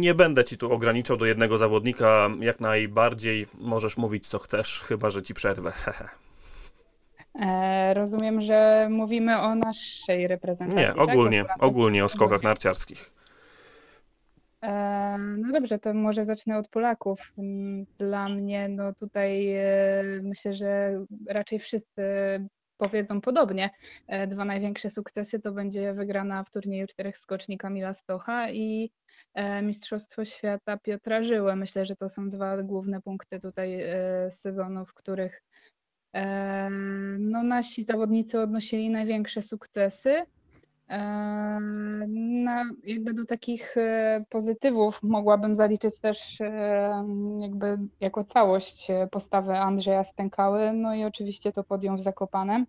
Nie 0.00 0.14
będę 0.14 0.44
ci 0.44 0.58
tu 0.58 0.72
ograniczał 0.72 1.16
do 1.16 1.26
jednego 1.26 1.58
zawodnika, 1.58 2.30
jak 2.40 2.60
najbardziej 2.60 3.46
możesz 3.54 3.96
mówić 3.96 4.28
co 4.28 4.38
chcesz, 4.38 4.80
chyba 4.80 5.10
że 5.10 5.22
ci 5.22 5.34
przerwę. 5.34 5.72
E, 7.34 7.94
rozumiem, 7.94 8.42
że 8.42 8.88
mówimy 8.90 9.40
o 9.40 9.54
naszej 9.54 10.26
reprezentacji. 10.26 10.86
Nie, 10.86 10.94
ogólnie, 10.94 11.44
tak? 11.44 11.62
ogólnie 11.62 12.04
o 12.04 12.08
skokach 12.08 12.42
narciarskich. 12.42 13.12
E, 14.62 15.18
no 15.18 15.52
dobrze, 15.52 15.78
to 15.78 15.94
może 15.94 16.24
zacznę 16.24 16.58
od 16.58 16.68
Polaków. 16.68 17.32
Dla 17.98 18.28
mnie, 18.28 18.68
no 18.68 18.92
tutaj 18.92 19.52
e, 19.52 19.64
myślę, 20.22 20.54
że 20.54 21.00
raczej 21.28 21.58
wszyscy 21.58 22.02
powiedzą 22.76 23.20
podobnie. 23.20 23.70
Dwa 24.28 24.44
największe 24.44 24.90
sukcesy 24.90 25.40
to 25.40 25.52
będzie 25.52 25.94
wygrana 25.94 26.44
w 26.44 26.50
turnieju 26.50 26.86
czterech 26.86 27.18
skoczni 27.18 27.58
Kamila 27.58 27.94
Stocha 27.94 28.50
i 28.50 28.90
Mistrzostwo 29.62 30.24
Świata 30.24 30.76
Piotra 30.76 31.22
Żyłę. 31.22 31.56
Myślę, 31.56 31.86
że 31.86 31.96
to 31.96 32.08
są 32.08 32.30
dwa 32.30 32.62
główne 32.62 33.02
punkty 33.02 33.40
tutaj 33.40 33.84
sezonu, 34.30 34.86
w 34.86 34.94
których 34.94 35.42
no, 37.18 37.42
nasi 37.42 37.82
zawodnicy 37.82 38.40
odnosili 38.40 38.90
największe 38.90 39.42
sukcesy. 39.42 40.26
Na, 42.08 42.64
jakby 42.84 43.14
do 43.14 43.24
takich 43.24 43.76
e, 43.76 44.24
pozytywów 44.28 45.02
mogłabym 45.02 45.54
zaliczyć 45.54 46.00
też 46.00 46.40
e, 46.40 47.04
jakby 47.40 47.78
jako 48.00 48.24
całość 48.24 48.90
e, 48.90 49.08
postawę 49.10 49.60
Andrzeja 49.60 50.04
Stękały, 50.04 50.72
no 50.72 50.94
i 50.94 51.04
oczywiście 51.04 51.52
to 51.52 51.64
podium 51.64 51.96
w 51.96 52.00
Zakopanem. 52.00 52.66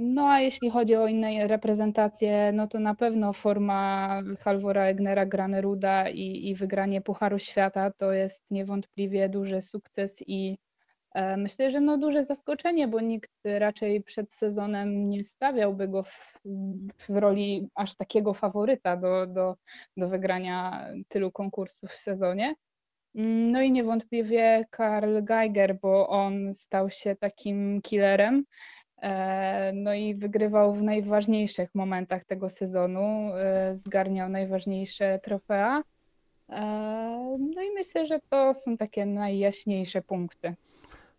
No 0.00 0.28
a 0.28 0.40
jeśli 0.40 0.70
chodzi 0.70 0.96
o 0.96 1.06
inne 1.06 1.46
reprezentacje, 1.46 2.52
no 2.52 2.68
to 2.68 2.80
na 2.80 2.94
pewno 2.94 3.32
forma 3.32 4.08
Halvora 4.40 4.84
Egnera 4.84 5.26
Graneruda 5.26 6.08
i, 6.08 6.48
i 6.48 6.54
wygranie 6.54 7.00
Pucharu 7.00 7.38
Świata 7.38 7.90
to 7.90 8.12
jest 8.12 8.50
niewątpliwie 8.50 9.28
duży 9.28 9.62
sukces 9.62 10.22
i 10.26 10.58
myślę, 11.36 11.70
że 11.70 11.80
no 11.80 11.98
duże 11.98 12.24
zaskoczenie, 12.24 12.88
bo 12.88 13.00
nikt 13.00 13.32
raczej 13.44 14.02
przed 14.02 14.34
sezonem 14.34 15.10
nie 15.10 15.24
stawiałby 15.24 15.88
go 15.88 16.02
w, 16.02 16.40
w 17.08 17.16
roli 17.16 17.68
aż 17.74 17.94
takiego 17.94 18.34
faworyta 18.34 18.96
do, 18.96 19.26
do, 19.26 19.56
do 19.96 20.08
wygrania 20.08 20.86
tylu 21.08 21.32
konkursów 21.32 21.90
w 21.90 21.96
sezonie. 21.96 22.54
No 23.14 23.62
i 23.62 23.72
niewątpliwie 23.72 24.64
Karl 24.70 25.22
Geiger, 25.22 25.78
bo 25.80 26.08
on 26.08 26.54
stał 26.54 26.90
się 26.90 27.16
takim 27.16 27.80
killerem. 27.82 28.44
E, 29.02 29.72
no 29.74 29.94
i 29.94 30.14
wygrywał 30.14 30.74
w 30.74 30.82
najważniejszych 30.82 31.74
momentach 31.74 32.24
tego 32.24 32.48
sezonu, 32.48 33.32
e, 33.34 33.74
zgarniał 33.74 34.28
najważniejsze 34.28 35.18
trofea. 35.22 35.82
No 37.38 37.62
i 37.62 37.70
myślę, 37.74 38.06
że 38.06 38.20
to 38.28 38.54
są 38.54 38.76
takie 38.76 39.06
najjaśniejsze 39.06 40.02
punkty. 40.02 40.54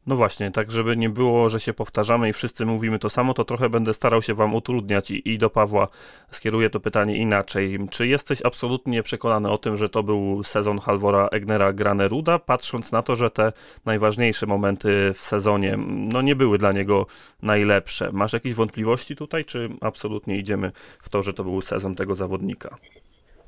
No 0.07 0.15
właśnie, 0.15 0.51
tak 0.51 0.71
żeby 0.71 0.97
nie 0.97 1.09
było, 1.09 1.49
że 1.49 1.59
się 1.59 1.73
powtarzamy 1.73 2.29
i 2.29 2.33
wszyscy 2.33 2.65
mówimy 2.65 2.99
to 2.99 3.09
samo, 3.09 3.33
to 3.33 3.45
trochę 3.45 3.69
będę 3.69 3.93
starał 3.93 4.21
się 4.21 4.33
wam 4.33 4.55
utrudniać 4.55 5.11
i, 5.11 5.29
i 5.29 5.37
do 5.37 5.49
Pawła 5.49 5.87
skieruję 6.31 6.69
to 6.69 6.79
pytanie 6.79 7.17
inaczej. 7.17 7.79
Czy 7.89 8.07
jesteś 8.07 8.41
absolutnie 8.45 9.03
przekonany 9.03 9.49
o 9.49 9.57
tym, 9.57 9.77
że 9.77 9.89
to 9.89 10.03
był 10.03 10.43
sezon 10.43 10.79
Halvora 10.79 11.27
Egnera 11.27 11.73
Graneruda, 11.73 12.39
patrząc 12.39 12.91
na 12.91 13.01
to, 13.01 13.15
że 13.15 13.29
te 13.29 13.53
najważniejsze 13.85 14.45
momenty 14.45 15.13
w 15.13 15.21
sezonie 15.21 15.77
no 16.13 16.21
nie 16.21 16.35
były 16.35 16.57
dla 16.57 16.71
niego 16.71 17.05
najlepsze? 17.41 18.11
Masz 18.11 18.33
jakieś 18.33 18.53
wątpliwości 18.53 19.15
tutaj, 19.15 19.45
czy 19.45 19.69
absolutnie 19.81 20.37
idziemy 20.37 20.71
w 21.01 21.09
to, 21.09 21.23
że 21.23 21.33
to 21.33 21.43
był 21.43 21.61
sezon 21.61 21.95
tego 21.95 22.15
zawodnika? 22.15 22.77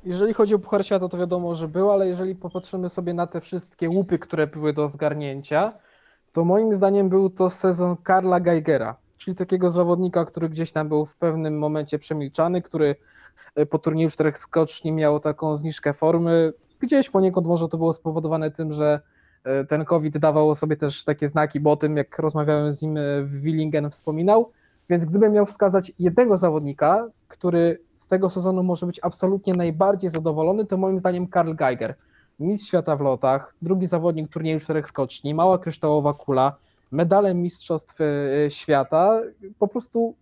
Jeżeli 0.04 0.34
chodzi 0.34 0.54
o 0.54 0.58
Puchar 0.58 0.86
Świata, 0.86 1.08
to 1.08 1.18
wiadomo, 1.18 1.54
że 1.54 1.68
był, 1.68 1.90
ale 1.90 2.08
jeżeli 2.08 2.34
popatrzymy 2.34 2.88
sobie 2.88 3.14
na 3.14 3.26
te 3.26 3.40
wszystkie 3.40 3.88
łupy, 3.88 4.18
które 4.18 4.46
były 4.46 4.72
do 4.72 4.88
zgarnięcia, 4.88 5.72
to 6.36 6.44
moim 6.44 6.74
zdaniem 6.74 7.08
był 7.08 7.30
to 7.30 7.50
sezon 7.50 7.96
Karla 8.02 8.40
Geigera, 8.40 8.96
czyli 9.18 9.36
takiego 9.36 9.70
zawodnika, 9.70 10.24
który 10.24 10.48
gdzieś 10.48 10.72
tam 10.72 10.88
był 10.88 11.06
w 11.06 11.16
pewnym 11.16 11.58
momencie 11.58 11.98
przemilczany, 11.98 12.62
który 12.62 12.96
e, 13.54 13.66
po 13.66 13.78
turnieju 13.78 14.10
czterech 14.10 14.38
skoczni 14.38 14.92
miał 14.92 15.20
taką 15.20 15.56
zniżkę 15.56 15.92
formy. 15.92 16.52
Gdzieś 16.80 17.10
poniekąd 17.10 17.46
może 17.46 17.68
to 17.68 17.78
było 17.78 17.92
spowodowane 17.92 18.50
tym, 18.50 18.72
że 18.72 19.00
e, 19.44 19.64
ten 19.64 19.84
COVID 19.84 20.18
dawał 20.18 20.54
sobie 20.54 20.76
też 20.76 21.04
takie 21.04 21.28
znaki, 21.28 21.60
bo 21.60 21.72
o 21.72 21.76
tym 21.76 21.96
jak 21.96 22.18
rozmawiałem 22.18 22.72
z 22.72 22.82
nim 22.82 22.96
e, 22.96 23.00
w 23.22 23.40
Willingen 23.40 23.90
wspominał. 23.90 24.50
Więc 24.88 25.04
gdybym 25.04 25.32
miał 25.32 25.46
wskazać 25.46 25.92
jednego 25.98 26.36
zawodnika, 26.36 27.08
który 27.28 27.80
z 27.94 28.08
tego 28.08 28.30
sezonu 28.30 28.62
może 28.62 28.86
być 28.86 29.00
absolutnie 29.02 29.54
najbardziej 29.54 30.10
zadowolony, 30.10 30.66
to 30.66 30.76
moim 30.76 30.98
zdaniem 30.98 31.26
Karl 31.26 31.54
Geiger 31.54 31.94
mistrz 32.38 32.68
świata 32.68 32.96
w 32.96 33.00
lotach, 33.00 33.54
drugi 33.62 33.86
zawodnik 33.86 34.32
turnieju 34.32 34.60
czterech 34.60 34.88
skoczni, 34.88 35.34
mała 35.34 35.58
kryształowa 35.58 36.14
kula, 36.14 36.56
medalem 36.90 37.42
mistrzostw 37.42 38.00
e, 38.00 38.50
świata. 38.50 39.20
Po 39.58 39.68
prostu 39.68 40.14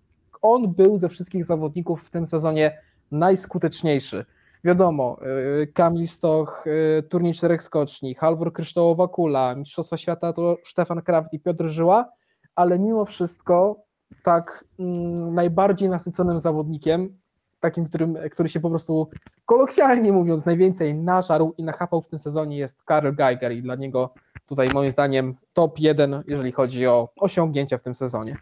on 0.42 0.72
był 0.72 0.98
ze 0.98 1.08
wszystkich 1.08 1.44
zawodników 1.44 2.04
w 2.04 2.10
tym 2.10 2.26
sezonie 2.26 2.78
najskuteczniejszy. 3.10 4.24
Wiadomo, 4.64 5.18
e, 5.62 5.66
Kamil 5.66 6.08
Stoch, 6.08 6.64
e, 6.66 7.02
turniej 7.02 7.34
czterech 7.34 7.62
skoczni, 7.62 8.14
Halvor 8.14 8.52
Kryształowa 8.52 9.08
Kula, 9.08 9.54
Mistrzostwa 9.54 9.96
Świata 9.96 10.32
to 10.32 10.56
Stefan 10.62 11.02
Kraft 11.02 11.32
i 11.32 11.40
Piotr 11.40 11.64
Żyła, 11.64 12.08
ale 12.54 12.78
mimo 12.78 13.04
wszystko 13.04 13.84
tak 14.22 14.64
mm, 14.78 15.34
najbardziej 15.34 15.88
nasyconym 15.88 16.40
zawodnikiem 16.40 17.18
takim, 17.64 17.84
którym, 17.84 18.18
który 18.30 18.48
się 18.48 18.60
po 18.60 18.70
prostu 18.70 19.08
kolokwialnie 19.46 20.12
mówiąc 20.12 20.46
najwięcej 20.46 20.94
nażarł 20.94 21.54
i 21.58 21.62
nachapał 21.62 22.02
w 22.02 22.08
tym 22.08 22.18
sezonie 22.18 22.58
jest 22.58 22.82
Karl 22.82 23.14
Geiger 23.14 23.52
i 23.52 23.62
dla 23.62 23.74
niego 23.74 24.14
tutaj 24.46 24.68
moim 24.74 24.90
zdaniem 24.90 25.34
top 25.52 25.78
jeden, 25.78 26.22
jeżeli 26.26 26.52
chodzi 26.52 26.86
o 26.86 27.08
osiągnięcia 27.16 27.78
w 27.78 27.82
tym 27.82 27.94
sezonie. 27.94 28.36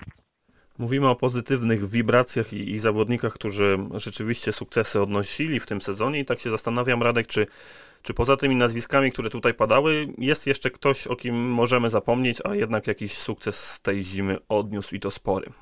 Mówimy 0.79 1.09
o 1.09 1.17
pozytywnych 1.17 1.89
wibracjach 1.89 2.53
i, 2.53 2.71
i, 2.71 2.79
zawodnikach, 2.79 3.33
którzy 3.33 3.79
rzeczywiście 3.95 4.53
sukcesy 4.53 5.01
odnosili 5.01 5.61
w 5.61 5.67
tym 5.67 5.81
sezonie 5.81 6.21
i 6.21 6.25
tak 6.25 6.39
się 6.39 6.51
zastanawiam, 6.51 7.03
Radek, 7.03 7.27
czy, 7.27 7.47
czy 8.03 8.15
poza 8.15 8.37
tymi 8.37 8.57
nazwiskami, 8.57 9.13
które 9.13 9.31
tutaj 9.31 9.55
padały, 9.55 10.07
jest 10.19 10.47
jeszcze 10.47 10.71
ktoś, 10.71 11.07
o 11.07 11.17
kim 11.17 11.51
możemy 11.51 11.91
zapomnieć, 11.91 12.39
a 12.45 12.55
jednak 12.55 12.87
jakiś 12.87 13.19
sukces 13.19 13.57
z 13.57 13.81
tej 13.81 14.03
zimy 14.03 14.39
odniósł 14.49 14.95
i 14.95 15.01
to 15.01 15.11
spory. 15.11 15.53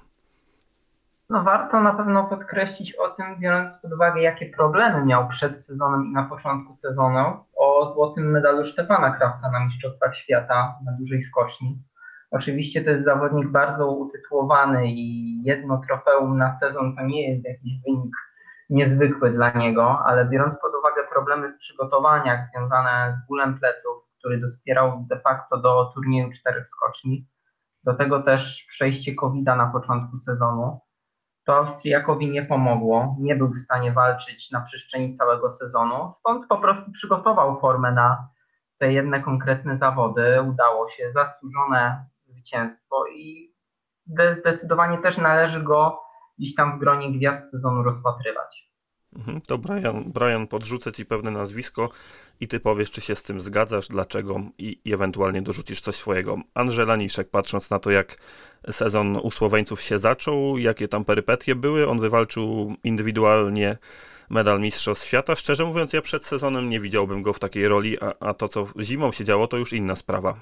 No 1.30 1.42
warto 1.42 1.80
na 1.80 1.94
pewno 1.94 2.24
podkreślić 2.24 2.94
o 2.94 3.08
tym, 3.08 3.26
biorąc 3.40 3.68
pod 3.82 3.92
uwagę, 3.92 4.20
jakie 4.20 4.46
problemy 4.46 5.04
miał 5.06 5.28
przed 5.28 5.64
sezonem 5.64 6.06
i 6.06 6.12
na 6.12 6.24
początku 6.24 6.76
sezonu, 6.76 7.44
o 7.56 7.92
złotym 7.94 8.30
medalu 8.30 8.64
Stefana 8.64 9.10
Krafta 9.10 9.50
na 9.50 9.64
Mistrzostwach 9.64 10.16
Świata 10.16 10.78
na 10.84 10.92
dużej 10.92 11.22
skoczni. 11.22 11.82
Oczywiście 12.30 12.84
to 12.84 12.90
jest 12.90 13.04
zawodnik 13.04 13.48
bardzo 13.48 13.92
utytułowany 13.92 14.86
i 14.86 15.42
jedno 15.42 15.80
trofeum 15.88 16.38
na 16.38 16.52
sezon 16.52 16.96
to 16.96 17.02
nie 17.02 17.32
jest 17.32 17.44
jakiś 17.44 17.72
wynik 17.86 18.14
niezwykły 18.70 19.30
dla 19.30 19.50
niego, 19.50 19.98
ale 20.06 20.24
biorąc 20.24 20.54
pod 20.60 20.72
uwagę 20.74 21.02
problemy 21.12 21.52
w 21.52 21.58
przygotowaniach 21.58 22.48
związane 22.50 23.16
z 23.16 23.28
bólem 23.28 23.58
pleców, 23.58 23.92
który 24.18 24.40
dospierał 24.40 25.04
de 25.08 25.20
facto 25.20 25.56
do 25.56 25.90
turnieju 25.94 26.30
czterech 26.30 26.68
skoczni, 26.68 27.28
do 27.84 27.94
tego 27.94 28.22
też 28.22 28.66
przejście 28.68 29.14
covid 29.14 29.46
na 29.46 29.66
początku 29.66 30.18
sezonu, 30.18 30.80
to 31.44 31.56
Austriakowi 31.56 32.30
nie 32.30 32.42
pomogło, 32.42 33.16
nie 33.20 33.36
był 33.36 33.48
w 33.48 33.60
stanie 33.60 33.92
walczyć 33.92 34.50
na 34.50 34.60
przestrzeni 34.60 35.16
całego 35.16 35.54
sezonu, 35.54 36.14
stąd 36.20 36.46
po 36.46 36.58
prostu 36.58 36.92
przygotował 36.92 37.60
formę 37.60 37.92
na 37.92 38.28
te 38.78 38.92
jedne 38.92 39.20
konkretne 39.20 39.78
zawody, 39.78 40.42
udało 40.42 40.90
się, 40.90 41.12
zasłużone 41.12 42.04
zwycięstwo 42.26 43.06
i 43.06 43.54
zdecydowanie 44.38 44.98
też 44.98 45.18
należy 45.18 45.62
go 45.62 46.00
gdzieś 46.38 46.54
tam 46.54 46.76
w 46.76 46.80
gronie 46.80 47.12
gwiazd 47.12 47.50
sezonu 47.50 47.82
rozpatrywać. 47.82 48.69
Mhm, 49.16 49.40
to 49.40 49.58
Brian, 49.58 50.04
Brian, 50.12 50.46
podrzucę 50.46 50.92
ci 50.92 51.06
pewne 51.06 51.30
nazwisko 51.30 51.90
i 52.40 52.48
ty 52.48 52.60
powiesz, 52.60 52.90
czy 52.90 53.00
się 53.00 53.14
z 53.14 53.22
tym 53.22 53.40
zgadzasz, 53.40 53.88
dlaczego 53.88 54.40
i, 54.58 54.78
i 54.84 54.92
ewentualnie 54.92 55.42
dorzucisz 55.42 55.80
coś 55.80 55.94
swojego. 55.94 56.38
Andrzej 56.54 56.98
Niszek, 56.98 57.30
patrząc 57.30 57.70
na 57.70 57.78
to, 57.78 57.90
jak 57.90 58.16
sezon 58.70 59.16
u 59.16 59.30
Słoweńców 59.30 59.80
się 59.80 59.98
zaczął, 59.98 60.58
jakie 60.58 60.88
tam 60.88 61.04
perypetie 61.04 61.54
były, 61.54 61.88
on 61.88 62.00
wywalczył 62.00 62.76
indywidualnie 62.84 63.78
medal 64.30 64.60
Mistrzostw 64.60 65.06
Świata. 65.06 65.36
Szczerze 65.36 65.64
mówiąc, 65.64 65.92
ja 65.92 66.02
przed 66.02 66.24
sezonem 66.24 66.68
nie 66.68 66.80
widziałbym 66.80 67.22
go 67.22 67.32
w 67.32 67.38
takiej 67.38 67.68
roli, 67.68 68.00
a, 68.00 68.14
a 68.20 68.34
to, 68.34 68.48
co 68.48 68.66
zimą 68.80 69.12
się 69.12 69.24
działo, 69.24 69.46
to 69.46 69.56
już 69.56 69.72
inna 69.72 69.96
sprawa. 69.96 70.34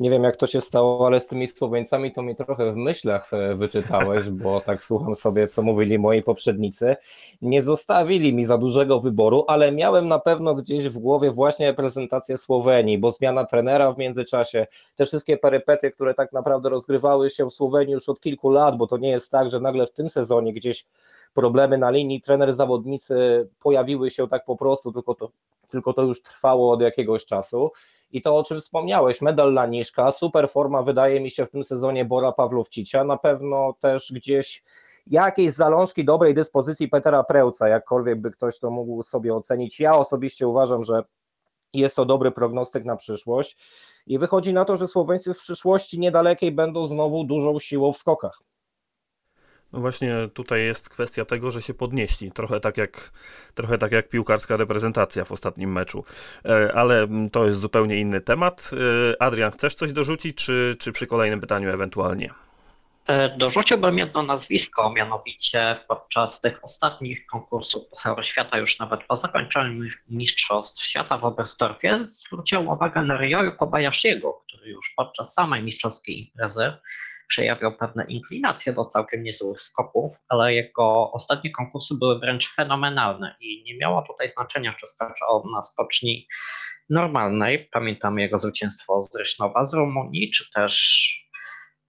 Nie 0.00 0.10
wiem, 0.10 0.24
jak 0.24 0.36
to 0.36 0.46
się 0.46 0.60
stało, 0.60 1.06
ale 1.06 1.20
z 1.20 1.26
tymi 1.26 1.48
Słoweńcami 1.48 2.12
to 2.12 2.22
mi 2.22 2.36
trochę 2.36 2.72
w 2.72 2.76
myślach 2.76 3.34
e, 3.34 3.54
wyczytałeś, 3.54 4.28
bo 4.30 4.60
tak 4.60 4.84
słucham 4.84 5.14
sobie, 5.14 5.48
co 5.48 5.62
mówili 5.62 5.98
moi 5.98 6.22
poprzednicy. 6.22 6.96
Nie 7.42 7.62
zostawili 7.62 8.34
mi 8.34 8.44
za 8.44 8.58
dużego 8.58 9.00
wyboru, 9.00 9.44
ale 9.48 9.72
miałem 9.72 10.08
na 10.08 10.18
pewno 10.18 10.54
gdzieś 10.54 10.88
w 10.88 10.98
głowie 10.98 11.30
właśnie 11.30 11.66
reprezentację 11.66 12.38
Słowenii, 12.38 12.98
bo 12.98 13.12
zmiana 13.12 13.44
trenera 13.44 13.92
w 13.92 13.98
międzyczasie, 13.98 14.66
te 14.96 15.06
wszystkie 15.06 15.36
perypety, 15.36 15.90
które 15.90 16.14
tak 16.14 16.32
naprawdę 16.32 16.68
rozgrywały 16.68 17.30
się 17.30 17.46
w 17.46 17.54
Słowenii 17.54 17.92
już 17.92 18.08
od 18.08 18.20
kilku 18.20 18.50
lat, 18.50 18.76
bo 18.76 18.86
to 18.86 18.96
nie 18.96 19.10
jest 19.10 19.30
tak, 19.30 19.50
że 19.50 19.60
nagle 19.60 19.86
w 19.86 19.92
tym 19.92 20.10
sezonie 20.10 20.52
gdzieś 20.52 20.86
problemy 21.34 21.78
na 21.78 21.90
linii 21.90 22.20
trener-zawodnicy 22.20 23.14
pojawiły 23.62 24.10
się 24.10 24.28
tak 24.28 24.44
po 24.44 24.56
prostu, 24.56 24.92
tylko 24.92 25.14
to, 25.14 25.30
tylko 25.74 25.92
to 25.92 26.02
już 26.02 26.22
trwało 26.22 26.72
od 26.72 26.80
jakiegoś 26.80 27.26
czasu. 27.26 27.70
I 28.10 28.22
to, 28.22 28.36
o 28.36 28.44
czym 28.44 28.60
wspomniałeś, 28.60 29.22
medal 29.22 29.54
Laniszka, 29.54 30.12
super 30.12 30.50
forma 30.50 30.82
wydaje 30.82 31.20
mi 31.20 31.30
się 31.30 31.46
w 31.46 31.50
tym 31.50 31.64
sezonie 31.64 32.04
Bora 32.04 32.32
Pawlowcicia, 32.32 33.04
na 33.04 33.16
pewno 33.16 33.74
też 33.80 34.12
gdzieś 34.12 34.62
jakieś 35.06 35.52
zalążki 35.52 36.04
dobrej 36.04 36.34
dyspozycji 36.34 36.88
Petera 36.88 37.24
Prełca, 37.24 37.68
jakkolwiek 37.68 38.20
by 38.20 38.30
ktoś 38.30 38.58
to 38.58 38.70
mógł 38.70 39.02
sobie 39.02 39.34
ocenić. 39.34 39.80
Ja 39.80 39.96
osobiście 39.96 40.48
uważam, 40.48 40.84
że 40.84 41.02
Jest 41.74 41.96
to 41.96 42.04
dobry 42.04 42.30
prognostyk 42.30 42.84
na 42.84 42.96
przyszłość 42.96 43.58
i 44.06 44.18
wychodzi 44.18 44.52
na 44.52 44.64
to, 44.64 44.76
że 44.76 44.88
Słoweńcy 44.88 45.34
w 45.34 45.38
przyszłości 45.38 45.98
niedalekiej 45.98 46.52
będą 46.52 46.86
znowu 46.86 47.24
dużą 47.24 47.58
siłą 47.58 47.92
w 47.92 47.98
skokach. 47.98 48.40
No 49.74 49.80
właśnie 49.80 50.14
tutaj 50.34 50.64
jest 50.64 50.88
kwestia 50.88 51.24
tego, 51.24 51.50
że 51.50 51.62
się 51.62 51.74
podnieśli, 51.74 52.32
trochę 52.32 52.60
tak 52.60 52.76
jak, 52.76 53.10
trochę 53.54 53.78
tak 53.78 53.92
jak 53.92 54.08
piłkarska 54.08 54.56
reprezentacja 54.56 55.24
w 55.24 55.32
ostatnim 55.32 55.72
meczu, 55.72 56.04
e, 56.44 56.74
ale 56.74 57.08
to 57.32 57.46
jest 57.46 57.60
zupełnie 57.60 57.96
inny 57.96 58.20
temat. 58.20 58.70
E, 59.12 59.22
Adrian, 59.22 59.50
chcesz 59.50 59.74
coś 59.74 59.92
dorzucić, 59.92 60.36
czy, 60.36 60.74
czy 60.78 60.92
przy 60.92 61.06
kolejnym 61.06 61.40
pytaniu 61.40 61.70
ewentualnie? 61.70 62.30
E, 63.06 63.36
dorzuciłbym 63.36 63.98
jedno 63.98 64.22
nazwisko, 64.22 64.92
mianowicie 64.92 65.76
podczas 65.88 66.40
tych 66.40 66.64
ostatnich 66.64 67.26
konkursów 67.26 67.88
Pucharu 67.88 68.22
Świata, 68.22 68.58
już 68.58 68.78
nawet 68.78 69.04
po 69.04 69.16
zakończeniu 69.16 69.84
Mistrzostw 70.08 70.84
Świata 70.84 71.18
w 71.18 71.24
Oberstdorfie, 71.24 72.06
zwróciłem 72.10 72.68
uwagę 72.68 73.02
na 73.02 73.16
Ryoyu 73.16 73.56
Kobayashiego, 73.56 74.32
który 74.32 74.70
już 74.70 74.92
podczas 74.96 75.34
samej 75.34 75.62
mistrzowskiej 75.62 76.20
imprezy 76.20 76.72
przejawiał 77.28 77.72
pewne 77.72 78.04
inklinacje 78.04 78.72
do 78.72 78.84
całkiem 78.84 79.22
niezłych 79.22 79.60
skoków, 79.60 80.16
ale 80.28 80.54
jego 80.54 81.12
ostatnie 81.12 81.50
konkursy 81.50 81.94
były 81.94 82.18
wręcz 82.18 82.54
fenomenalne 82.54 83.36
i 83.40 83.64
nie 83.64 83.76
miało 83.76 84.02
tutaj 84.02 84.28
znaczenia, 84.28 84.74
czy 84.80 84.86
skacza 84.86 85.26
on 85.26 85.50
na 85.50 85.62
skoczni 85.62 86.26
normalnej. 86.90 87.68
Pamiętam 87.72 88.18
jego 88.18 88.38
zwycięstwo 88.38 89.02
z 89.02 89.16
Rysznowa 89.16 89.66
z 89.66 89.74
Rumunii, 89.74 90.30
czy 90.30 90.44
też 90.54 91.04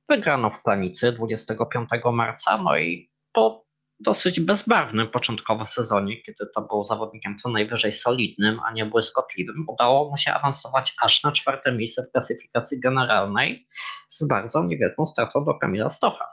wygrano 0.10 0.50
w 0.50 0.64
Planicy 0.64 1.12
25 1.12 1.90
marca, 2.14 2.58
no 2.58 2.78
i 2.78 3.10
po 3.34 3.65
dosyć 4.00 4.40
bezbarwnym 4.40 5.08
początkowo 5.08 5.66
sezonie, 5.66 6.22
kiedy 6.22 6.46
to 6.56 6.62
był 6.62 6.84
zawodnikiem 6.84 7.38
co 7.38 7.50
najwyżej 7.50 7.92
solidnym, 7.92 8.60
a 8.66 8.72
nie 8.72 8.86
błyskotliwym, 8.86 9.66
udało 9.68 10.10
mu 10.10 10.18
się 10.18 10.34
awansować 10.34 10.96
aż 11.02 11.24
na 11.24 11.32
czwarte 11.32 11.72
miejsce 11.72 12.04
w 12.04 12.12
klasyfikacji 12.12 12.80
generalnej 12.80 13.68
z 14.10 14.28
bardzo 14.28 14.64
niewielką 14.64 15.06
stratą 15.06 15.46
do 15.46 15.54
Kamila 15.54 15.90
Stocha. 15.90 16.26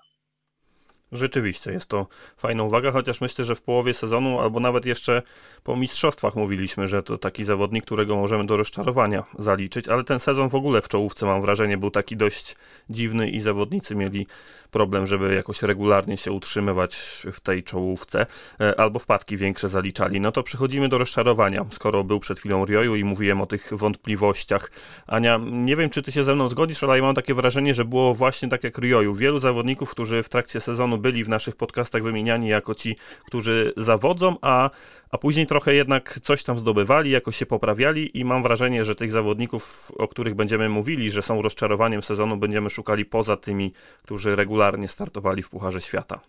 Rzeczywiście, 1.12 1.72
jest 1.72 1.88
to 1.88 2.06
fajna 2.36 2.62
uwaga, 2.62 2.92
chociaż 2.92 3.20
myślę, 3.20 3.44
że 3.44 3.54
w 3.54 3.62
połowie 3.62 3.94
sezonu, 3.94 4.40
albo 4.40 4.60
nawet 4.60 4.86
jeszcze 4.86 5.22
po 5.64 5.76
mistrzostwach 5.76 6.34
mówiliśmy, 6.34 6.88
że 6.88 7.02
to 7.02 7.18
taki 7.18 7.44
zawodnik, 7.44 7.84
którego 7.84 8.16
możemy 8.16 8.46
do 8.46 8.56
rozczarowania 8.56 9.24
zaliczyć, 9.38 9.88
ale 9.88 10.04
ten 10.04 10.20
sezon 10.20 10.48
w 10.48 10.54
ogóle 10.54 10.82
w 10.82 10.88
czołówce, 10.88 11.26
mam 11.26 11.42
wrażenie, 11.42 11.78
był 11.78 11.90
taki 11.90 12.16
dość 12.16 12.56
dziwny 12.90 13.30
i 13.30 13.40
zawodnicy 13.40 13.94
mieli 13.94 14.26
problem, 14.70 15.06
żeby 15.06 15.34
jakoś 15.34 15.62
regularnie 15.62 16.16
się 16.16 16.32
utrzymywać 16.32 16.96
w 17.32 17.40
tej 17.40 17.62
czołówce, 17.62 18.26
e, 18.60 18.80
albo 18.80 18.98
wpadki 18.98 19.36
większe 19.36 19.68
zaliczali. 19.68 20.20
No 20.20 20.32
to 20.32 20.42
przechodzimy 20.42 20.88
do 20.88 20.98
rozczarowania, 20.98 21.64
skoro 21.70 22.04
był 22.04 22.20
przed 22.20 22.38
chwilą 22.38 22.64
Rioju 22.64 22.96
i 22.96 23.04
mówiłem 23.04 23.40
o 23.40 23.46
tych 23.46 23.70
wątpliwościach. 23.72 24.70
Ania, 25.06 25.40
nie 25.50 25.76
wiem, 25.76 25.90
czy 25.90 26.02
ty 26.02 26.12
się 26.12 26.24
ze 26.24 26.34
mną 26.34 26.48
zgodzisz, 26.48 26.82
ale 26.82 26.96
ja 26.96 27.02
mam 27.02 27.14
takie 27.14 27.34
wrażenie, 27.34 27.74
że 27.74 27.84
było 27.84 28.14
właśnie 28.14 28.48
tak 28.48 28.64
jak 28.64 28.78
Rioju. 28.78 29.14
Wielu 29.14 29.38
zawodników, 29.38 29.90
którzy 29.90 30.22
w 30.22 30.28
trakcie 30.28 30.60
sezonu 30.60 30.98
byli 31.02 31.24
w 31.24 31.28
naszych 31.28 31.56
podcastach 31.56 32.02
wymieniani 32.02 32.48
jako 32.48 32.74
ci, 32.74 32.96
którzy 33.26 33.72
zawodzą, 33.76 34.36
a, 34.40 34.70
a 35.10 35.18
później 35.18 35.46
trochę 35.46 35.74
jednak 35.74 36.18
coś 36.22 36.44
tam 36.44 36.58
zdobywali, 36.58 37.10
jakoś 37.10 37.36
się 37.36 37.46
poprawiali 37.46 38.18
i 38.18 38.24
mam 38.24 38.42
wrażenie, 38.42 38.84
że 38.84 38.94
tych 38.94 39.10
zawodników, 39.10 39.92
o 39.98 40.08
których 40.08 40.34
będziemy 40.34 40.68
mówili, 40.68 41.10
że 41.10 41.22
są 41.22 41.42
rozczarowaniem 41.42 42.02
sezonu, 42.02 42.36
będziemy 42.36 42.70
szukali 42.70 43.04
poza 43.04 43.36
tymi, 43.36 43.72
którzy 44.02 44.36
regularnie 44.36 44.88
startowali 44.88 45.42
w 45.42 45.48
Pucharze 45.48 45.80
Świata. 45.80 46.20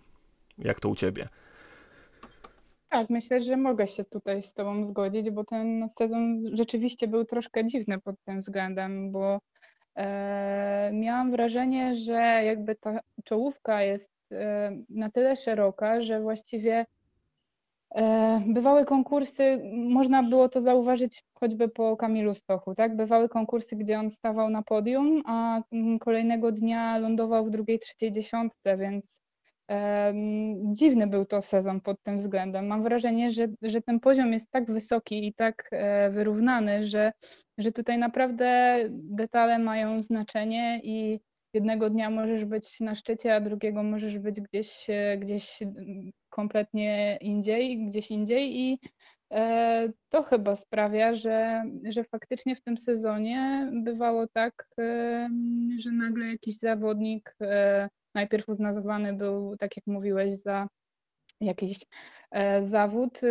Jak 0.57 0.79
to 0.79 0.89
u 0.89 0.95
ciebie? 0.95 1.27
Tak, 2.93 3.09
myślę, 3.09 3.43
że 3.43 3.57
mogę 3.57 3.87
się 3.87 4.03
tutaj 4.03 4.43
z 4.43 4.53
Tobą 4.53 4.85
zgodzić, 4.85 5.29
bo 5.29 5.43
ten 5.43 5.89
sezon 5.89 6.43
rzeczywiście 6.53 7.07
był 7.07 7.25
troszkę 7.25 7.65
dziwny 7.65 7.99
pod 7.99 8.15
tym 8.25 8.39
względem, 8.39 9.11
bo 9.11 9.39
e, 9.95 10.91
miałam 10.93 11.31
wrażenie, 11.31 11.95
że 11.95 12.41
jakby 12.43 12.75
ta 12.75 12.99
czołówka 13.23 13.81
jest 13.81 14.11
na 14.89 15.11
tyle 15.11 15.35
szeroka, 15.35 16.01
że 16.01 16.21
właściwie 16.21 16.85
e, 17.95 18.41
bywały 18.47 18.85
konkursy, 18.85 19.61
można 19.73 20.23
było 20.23 20.49
to 20.49 20.61
zauważyć 20.61 21.23
choćby 21.33 21.69
po 21.69 21.97
Kamilu 21.97 22.35
Stochu, 22.35 22.75
tak? 22.75 22.95
Bywały 22.95 23.29
konkursy, 23.29 23.75
gdzie 23.75 23.99
on 23.99 24.09
stawał 24.09 24.49
na 24.49 24.63
podium, 24.63 25.23
a 25.25 25.61
kolejnego 25.99 26.51
dnia 26.51 26.97
lądował 26.97 27.45
w 27.45 27.49
drugiej, 27.49 27.79
trzeciej 27.79 28.11
dziesiątce, 28.11 28.77
więc 28.77 29.23
um, 29.69 30.75
dziwny 30.75 31.07
był 31.07 31.25
to 31.25 31.41
sezon 31.41 31.81
pod 31.81 32.03
tym 32.03 32.17
względem. 32.17 32.67
Mam 32.67 32.83
wrażenie, 32.83 33.31
że, 33.31 33.47
że 33.61 33.81
ten 33.81 33.99
poziom 33.99 34.33
jest 34.33 34.51
tak 34.51 34.71
wysoki 34.71 35.27
i 35.27 35.33
tak 35.33 35.69
e, 35.71 36.09
wyrównany, 36.09 36.85
że, 36.85 37.13
że 37.57 37.71
tutaj 37.71 37.97
naprawdę 37.97 38.79
detale 38.89 39.59
mają 39.59 40.03
znaczenie 40.03 40.81
i 40.83 41.19
jednego 41.53 41.89
dnia 41.89 42.09
możesz 42.09 42.45
być 42.45 42.79
na 42.79 42.95
szczycie, 42.95 43.35
a 43.35 43.41
drugiego 43.41 43.83
możesz 43.83 44.19
być 44.19 44.41
gdzieś, 44.41 44.89
e, 44.89 45.17
gdzieś 45.17 45.59
kompletnie 46.29 47.17
indziej, 47.21 47.85
gdzieś 47.87 48.11
indziej 48.11 48.59
i 48.59 48.79
e, 49.31 49.89
to 50.09 50.23
chyba 50.23 50.55
sprawia, 50.55 51.15
że, 51.15 51.63
że 51.89 52.03
faktycznie 52.03 52.55
w 52.55 52.61
tym 52.61 52.77
sezonie 52.77 53.71
bywało 53.73 54.27
tak, 54.27 54.67
e, 54.79 55.29
że 55.79 55.91
nagle 55.91 56.25
jakiś 56.25 56.57
zawodnik 56.57 57.35
najpierw 58.15 58.49
uznawany 58.49 59.13
był, 59.13 59.57
tak 59.57 59.77
jak 59.77 59.87
mówiłeś, 59.87 60.33
za 60.33 60.67
jakiś 61.45 61.85
zawód, 62.61 63.21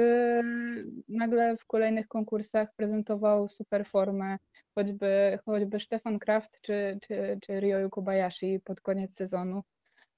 nagle 1.08 1.56
w 1.56 1.66
kolejnych 1.66 2.08
konkursach 2.08 2.68
prezentował 2.76 3.48
super 3.48 3.86
formę, 3.86 4.38
choćby, 4.74 5.38
choćby 5.46 5.80
Stefan 5.80 6.18
Kraft 6.18 6.60
czy, 6.60 6.98
czy, 7.02 7.38
czy 7.42 7.60
Ryoyu 7.60 7.90
Kobayashi 7.90 8.60
pod 8.64 8.80
koniec 8.80 9.14
sezonu. 9.14 9.62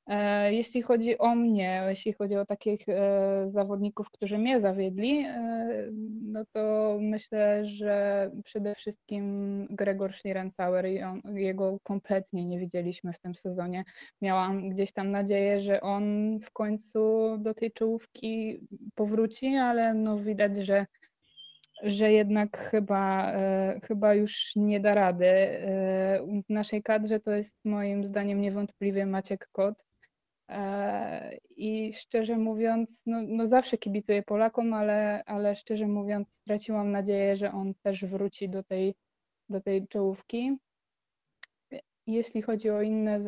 E, 0.06 0.52
jeśli 0.54 0.82
chodzi 0.82 1.18
o 1.18 1.34
mnie, 1.34 1.82
jeśli 1.88 2.12
chodzi 2.12 2.36
o 2.36 2.46
takich 2.46 2.88
e, 2.88 3.42
zawodników, 3.48 4.10
którzy 4.10 4.38
mnie 4.38 4.60
zawiedli, 4.60 5.18
e, 5.18 5.88
no 6.22 6.44
to 6.52 6.96
myślę, 7.00 7.66
że 7.66 8.30
przede 8.44 8.74
wszystkim 8.74 9.66
Gregor 9.70 10.14
Schlierenzauer, 10.14 10.86
jego 11.34 11.78
kompletnie 11.82 12.46
nie 12.46 12.58
widzieliśmy 12.58 13.12
w 13.12 13.18
tym 13.18 13.34
sezonie. 13.34 13.84
Miałam 14.22 14.68
gdzieś 14.68 14.92
tam 14.92 15.10
nadzieję, 15.10 15.60
że 15.60 15.80
on 15.80 16.38
w 16.40 16.52
końcu 16.52 17.28
do 17.38 17.54
tej 17.54 17.72
czołówki 17.72 18.60
powróci, 18.94 19.46
ale 19.56 19.94
no 19.94 20.18
widać, 20.18 20.56
że 20.56 20.86
że 21.82 22.12
jednak 22.12 22.58
chyba, 22.58 23.32
chyba 23.82 24.14
już 24.14 24.52
nie 24.56 24.80
da 24.80 24.94
rady. 24.94 25.34
W 26.48 26.52
naszej 26.52 26.82
kadrze 26.82 27.20
to 27.20 27.30
jest 27.32 27.56
moim 27.64 28.04
zdaniem 28.04 28.40
niewątpliwie 28.40 29.06
Maciek 29.06 29.48
Kot. 29.52 29.84
E, 30.48 31.38
I 31.56 31.92
szczerze 31.92 32.38
mówiąc, 32.38 33.02
no, 33.06 33.18
no 33.28 33.48
zawsze 33.48 33.78
kibicuję 33.78 34.22
Polakom, 34.22 34.74
ale, 34.74 35.22
ale 35.26 35.56
szczerze 35.56 35.86
mówiąc, 35.86 36.34
straciłam 36.34 36.90
nadzieję, 36.90 37.36
że 37.36 37.52
on 37.52 37.74
też 37.74 38.04
wróci 38.04 38.48
do 38.48 38.62
tej, 38.62 38.94
do 39.48 39.60
tej 39.60 39.88
czołówki. 39.88 40.56
Jeśli 42.06 42.42
chodzi 42.42 42.70
o 42.70 42.82
inne 42.82 43.20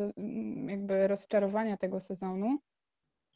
jakby 0.67 1.07
rozczarowania 1.07 1.77
tego 1.77 1.99
sezonu, 1.99 2.57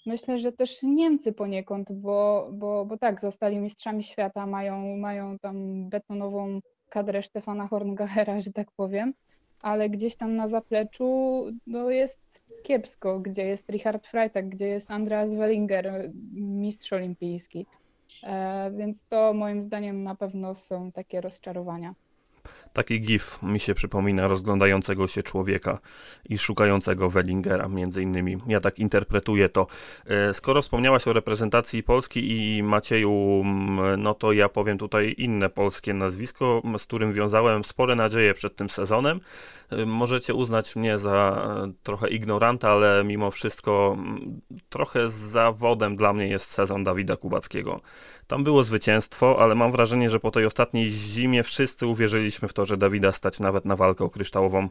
Myślę, 0.05 0.39
że 0.39 0.51
też 0.51 0.83
Niemcy 0.83 1.33
poniekąd, 1.33 1.91
bo, 1.91 2.49
bo, 2.53 2.85
bo 2.85 2.97
tak, 2.97 3.21
zostali 3.21 3.59
mistrzami 3.59 4.03
świata, 4.03 4.45
mają, 4.45 4.97
mają 4.97 5.39
tam 5.39 5.89
betonową 5.89 6.59
kadrę 6.89 7.23
Stefana 7.23 7.67
Horngachera, 7.67 8.41
że 8.41 8.51
tak 8.51 8.71
powiem, 8.71 9.13
ale 9.61 9.89
gdzieś 9.89 10.15
tam 10.15 10.35
na 10.35 10.47
zapleczu 10.47 11.45
no, 11.67 11.89
jest 11.89 12.19
kiepsko, 12.63 13.19
gdzie 13.19 13.45
jest 13.45 13.69
Richard 13.69 14.07
Freitag, 14.07 14.49
gdzie 14.49 14.67
jest 14.67 14.91
Andreas 14.91 15.35
Wellinger, 15.35 16.11
mistrz 16.33 16.93
olimpijski. 16.93 17.65
E, 18.23 18.71
więc 18.71 19.05
to 19.05 19.33
moim 19.33 19.63
zdaniem 19.63 20.03
na 20.03 20.15
pewno 20.15 20.55
są 20.55 20.91
takie 20.91 21.21
rozczarowania. 21.21 21.95
Taki 22.73 23.01
gif 23.01 23.39
mi 23.43 23.59
się 23.59 23.73
przypomina 23.73 24.27
rozglądającego 24.27 25.07
się 25.07 25.23
człowieka 25.23 25.79
i 26.29 26.37
szukającego 26.37 27.09
Wellingera 27.09 27.67
między 27.67 28.03
innymi. 28.03 28.37
Ja 28.47 28.61
tak 28.61 28.79
interpretuję 28.79 29.49
to. 29.49 29.67
E, 30.05 30.33
skoro 30.33 30.61
wspomniałaś 30.61 31.07
o 31.07 31.13
reprezentacji 31.13 31.83
Polski 31.83 32.57
i 32.57 32.63
Macieju, 32.63 33.43
no 33.97 34.13
to 34.13 34.31
ja 34.31 34.49
powiem 34.49 34.77
tutaj 34.77 35.15
inne 35.17 35.49
polskie 35.49 35.93
nazwisko, 35.93 36.61
z 36.77 36.85
którym 36.85 37.13
wiązałem 37.13 37.63
spore 37.63 37.95
nadzieje 37.95 38.33
przed 38.33 38.55
tym 38.55 38.69
sezonem. 38.69 39.19
E, 39.69 39.85
możecie 39.85 40.33
uznać 40.33 40.75
mnie 40.75 40.97
za 40.97 41.47
e, 41.67 41.73
trochę 41.83 42.09
ignoranta, 42.09 42.69
ale 42.69 43.03
mimo 43.03 43.31
wszystko 43.31 43.97
trochę 44.69 45.09
zawodem 45.09 45.95
dla 45.95 46.13
mnie 46.13 46.27
jest 46.27 46.51
sezon 46.51 46.83
Dawida 46.83 47.15
Kubackiego. 47.15 47.81
Tam 48.27 48.43
było 48.43 48.63
zwycięstwo, 48.63 49.39
ale 49.39 49.55
mam 49.55 49.71
wrażenie, 49.71 50.09
że 50.09 50.19
po 50.19 50.31
tej 50.31 50.45
ostatniej 50.45 50.87
zimie 50.87 51.43
wszyscy 51.43 51.87
uwierzyliśmy 51.87 52.47
w 52.47 52.53
to, 52.53 52.65
że 52.65 52.77
Dawida 52.77 53.11
stać 53.11 53.39
nawet 53.39 53.65
na 53.65 53.75
walkę 53.75 54.03
o 54.03 54.09
kryształową 54.09 54.69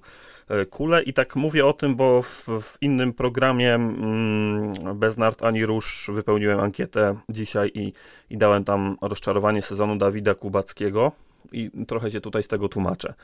e, 0.49 0.67
kulę. 0.67 1.03
I 1.03 1.13
tak 1.13 1.37
mówię 1.37 1.67
o 1.67 1.73
tym, 1.73 1.97
bo 1.97 2.23
w, 2.23 2.49
w 2.63 2.79
innym 2.81 3.13
programie 3.13 3.75
mm, 3.75 4.73
bez 4.95 5.17
nart 5.17 5.43
ani 5.43 5.67
róż 5.67 6.11
wypełniłem 6.13 6.61
ankietę 6.61 7.17
dzisiaj 7.29 7.71
i, 7.75 7.93
i 8.31 8.37
dałem 8.37 8.65
tam 8.65 8.97
rozczarowanie 9.01 9.63
sezonu 9.63 9.97
Dawida 9.97 10.35
Kubackiego. 10.35 11.13
I 11.53 11.71
trochę 11.87 12.11
się 12.11 12.21
tutaj 12.21 12.43
z 12.43 12.49
tego 12.49 12.69
tłumaczę, 12.69 13.15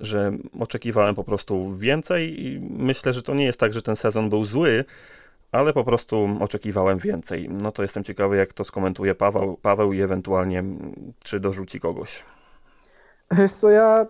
że 0.00 0.32
oczekiwałem 0.60 1.14
po 1.14 1.24
prostu 1.24 1.74
więcej 1.74 2.46
i 2.46 2.60
myślę, 2.60 3.12
że 3.12 3.22
to 3.22 3.34
nie 3.34 3.44
jest 3.44 3.60
tak, 3.60 3.72
że 3.72 3.82
ten 3.82 3.96
sezon 3.96 4.28
był 4.28 4.44
zły, 4.44 4.84
ale 5.52 5.72
po 5.72 5.84
prostu 5.84 6.28
oczekiwałem 6.40 6.98
więcej. 6.98 7.48
No 7.48 7.72
to 7.72 7.82
jestem 7.82 8.04
ciekawy, 8.04 8.36
jak 8.36 8.52
to 8.52 8.64
skomentuje 8.64 9.14
Paweł, 9.14 9.56
Paweł 9.62 9.92
i 9.92 10.00
ewentualnie 10.00 10.64
czy 11.22 11.40
dorzuci 11.40 11.80
kogoś. 11.80 12.24
Wiesz 13.30 13.52
co, 13.52 13.70
ja 13.70 14.06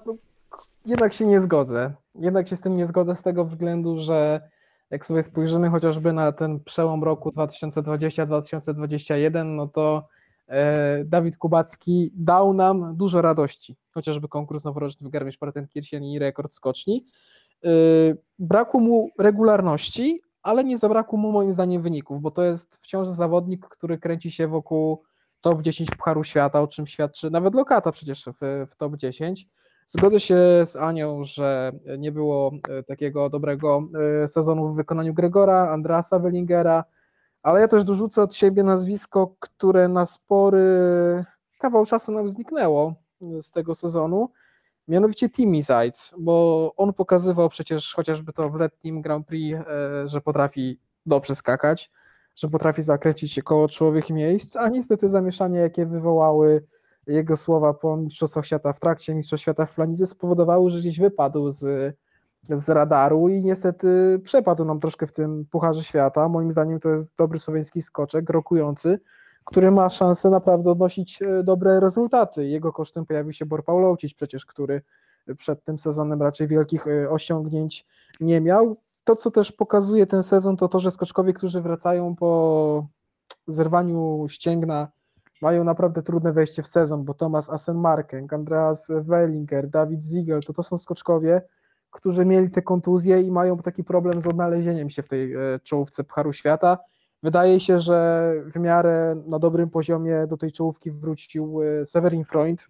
jednak 0.86 1.14
się 1.14 1.26
nie 1.26 1.40
zgodzę. 1.40 1.92
Jednak 2.14 2.48
się 2.48 2.56
z 2.56 2.60
tym 2.60 2.76
nie 2.76 2.86
zgodzę 2.86 3.14
z 3.14 3.22
tego 3.22 3.44
względu, 3.44 3.98
że 3.98 4.40
jak 4.90 5.06
sobie 5.06 5.22
spojrzymy 5.22 5.70
chociażby 5.70 6.12
na 6.12 6.32
ten 6.32 6.60
przełom 6.60 7.04
roku 7.04 7.30
2020-2021, 7.30 9.44
no 9.44 9.68
to 9.68 10.08
e, 10.48 11.04
Dawid 11.04 11.36
Kubacki 11.36 12.10
dał 12.14 12.54
nam 12.54 12.96
dużo 12.96 13.22
radości, 13.22 13.76
chociażby 13.90 14.28
konkurs 14.28 14.64
noworoczny 14.64 15.08
w 15.08 15.12
Garmisch-Partenkirchen 15.12 16.04
i 16.04 16.18
rekord 16.18 16.54
skoczni. 16.54 17.06
E, 17.64 17.68
brakło 18.38 18.80
mu 18.80 19.10
regularności, 19.18 20.22
ale 20.42 20.64
nie 20.64 20.78
zabrakło 20.78 21.18
mu 21.18 21.32
moim 21.32 21.52
zdaniem 21.52 21.82
wyników, 21.82 22.22
bo 22.22 22.30
to 22.30 22.42
jest 22.42 22.76
wciąż 22.76 23.08
zawodnik, 23.08 23.68
który 23.68 23.98
kręci 23.98 24.30
się 24.30 24.48
wokół 24.48 25.02
top 25.40 25.62
10 25.62 25.90
Pucharu 25.90 26.24
Świata, 26.24 26.60
o 26.60 26.68
czym 26.68 26.86
świadczy 26.86 27.30
nawet 27.30 27.54
lokata 27.54 27.92
przecież 27.92 28.24
w, 28.40 28.66
w 28.70 28.76
top 28.76 28.96
10. 28.96 29.48
Zgodzę 29.86 30.20
się 30.20 30.36
z 30.64 30.76
Anią, 30.76 31.24
że 31.24 31.72
nie 31.98 32.12
było 32.12 32.52
e, 32.68 32.82
takiego 32.82 33.30
dobrego 33.30 33.88
e, 34.24 34.28
sezonu 34.28 34.72
w 34.72 34.76
wykonaniu 34.76 35.14
Gregora, 35.14 35.68
Andrasa 35.70 36.18
Wellingera, 36.18 36.84
ale 37.42 37.60
ja 37.60 37.68
też 37.68 37.84
dorzucę 37.84 38.22
od 38.22 38.34
siebie 38.34 38.62
nazwisko, 38.62 39.34
które 39.40 39.88
na 39.88 40.06
spory 40.06 40.64
kawał 41.58 41.86
czasu 41.86 42.12
nam 42.12 42.28
zniknęło 42.28 42.94
z 43.40 43.52
tego 43.52 43.74
sezonu, 43.74 44.30
mianowicie 44.88 45.30
Timmy 45.30 45.62
Zajc, 45.62 46.14
bo 46.18 46.72
on 46.76 46.92
pokazywał 46.92 47.48
przecież 47.48 47.94
chociażby 47.94 48.32
to 48.32 48.50
w 48.50 48.54
letnim 48.54 49.02
Grand 49.02 49.26
Prix, 49.26 49.58
e, 49.58 50.08
że 50.08 50.20
potrafi 50.20 50.78
dobrze 51.06 51.34
skakać, 51.34 51.90
że 52.36 52.48
potrafi 52.48 52.82
zakręcić 52.82 53.32
się 53.32 53.42
koło 53.42 53.68
czołowych 53.68 54.10
miejsc, 54.10 54.56
a 54.56 54.68
niestety 54.68 55.08
zamieszanie, 55.08 55.58
jakie 55.58 55.86
wywołały 55.86 56.64
jego 57.06 57.36
słowa 57.36 57.74
po 57.74 57.96
Mistrzostwach 57.96 58.46
Świata 58.46 58.72
w 58.72 58.80
trakcie 58.80 59.14
Mistrzostw 59.14 59.42
Świata 59.42 59.66
w 59.66 59.74
Planicy 59.74 60.06
spowodowały, 60.06 60.70
że 60.70 60.78
gdzieś 60.78 61.00
wypadł 61.00 61.50
z, 61.50 61.94
z 62.42 62.68
radaru 62.68 63.28
i 63.28 63.42
niestety 63.42 64.20
przepadł 64.24 64.64
nam 64.64 64.80
troszkę 64.80 65.06
w 65.06 65.12
tym 65.12 65.46
Pucharze 65.50 65.82
Świata. 65.82 66.28
Moim 66.28 66.52
zdaniem 66.52 66.80
to 66.80 66.90
jest 66.90 67.12
dobry 67.16 67.38
słoweński 67.38 67.82
skoczek, 67.82 68.30
rokujący, 68.30 68.98
który 69.44 69.70
ma 69.70 69.90
szansę 69.90 70.30
naprawdę 70.30 70.70
odnosić 70.70 71.22
e, 71.22 71.42
dobre 71.42 71.80
rezultaty. 71.80 72.48
Jego 72.48 72.72
kosztem 72.72 73.06
pojawił 73.06 73.32
się 73.32 73.46
Bor 73.46 73.64
Paulowcić 73.64 74.14
przecież, 74.14 74.46
który 74.46 74.82
przed 75.38 75.64
tym 75.64 75.78
sezonem 75.78 76.22
raczej 76.22 76.48
wielkich 76.48 76.86
e, 76.86 77.10
osiągnięć 77.10 77.86
nie 78.20 78.40
miał. 78.40 78.76
To, 79.04 79.16
co 79.16 79.30
też 79.30 79.52
pokazuje 79.52 80.06
ten 80.06 80.22
sezon, 80.22 80.56
to 80.56 80.68
to, 80.68 80.80
że 80.80 80.90
skoczkowie, 80.90 81.32
którzy 81.32 81.60
wracają 81.60 82.16
po 82.16 82.86
zerwaniu 83.46 84.26
ścięgna, 84.28 84.88
mają 85.42 85.64
naprawdę 85.64 86.02
trudne 86.02 86.32
wejście 86.32 86.62
w 86.62 86.66
sezon, 86.66 87.04
bo 87.04 87.14
Thomas 87.14 87.50
Asenmarken, 87.50 88.26
Andreas 88.30 88.92
Wellinger, 89.00 89.68
Dawid 89.68 90.04
Ziegel, 90.04 90.42
to 90.42 90.52
to 90.52 90.62
są 90.62 90.78
skoczkowie, 90.78 91.42
którzy 91.90 92.24
mieli 92.24 92.50
te 92.50 92.62
kontuzje 92.62 93.20
i 93.20 93.30
mają 93.30 93.58
taki 93.58 93.84
problem 93.84 94.20
z 94.20 94.26
odnalezieniem 94.26 94.90
się 94.90 95.02
w 95.02 95.08
tej 95.08 95.34
e, 95.34 95.38
czołówce 95.62 96.04
Pucharu 96.04 96.32
Świata. 96.32 96.78
Wydaje 97.22 97.60
się, 97.60 97.80
że 97.80 98.32
w 98.46 98.60
miarę 98.60 99.22
na 99.26 99.38
dobrym 99.38 99.70
poziomie 99.70 100.26
do 100.26 100.36
tej 100.36 100.52
czołówki 100.52 100.90
wrócił 100.90 101.62
e, 101.62 101.86
Severin 101.86 102.24
Freund, 102.24 102.66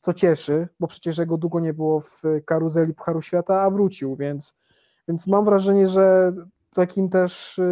co 0.00 0.14
cieszy, 0.14 0.68
bo 0.80 0.86
przecież 0.86 1.18
jego 1.18 1.36
długo 1.36 1.60
nie 1.60 1.74
było 1.74 2.00
w 2.00 2.22
karuzeli 2.44 2.94
Pucharu 2.94 3.22
Świata, 3.22 3.60
a 3.60 3.70
wrócił, 3.70 4.16
więc, 4.16 4.58
więc 5.08 5.26
mam 5.26 5.44
wrażenie, 5.44 5.88
że 5.88 6.32
takim 6.74 7.08
też 7.08 7.58
e, 7.58 7.62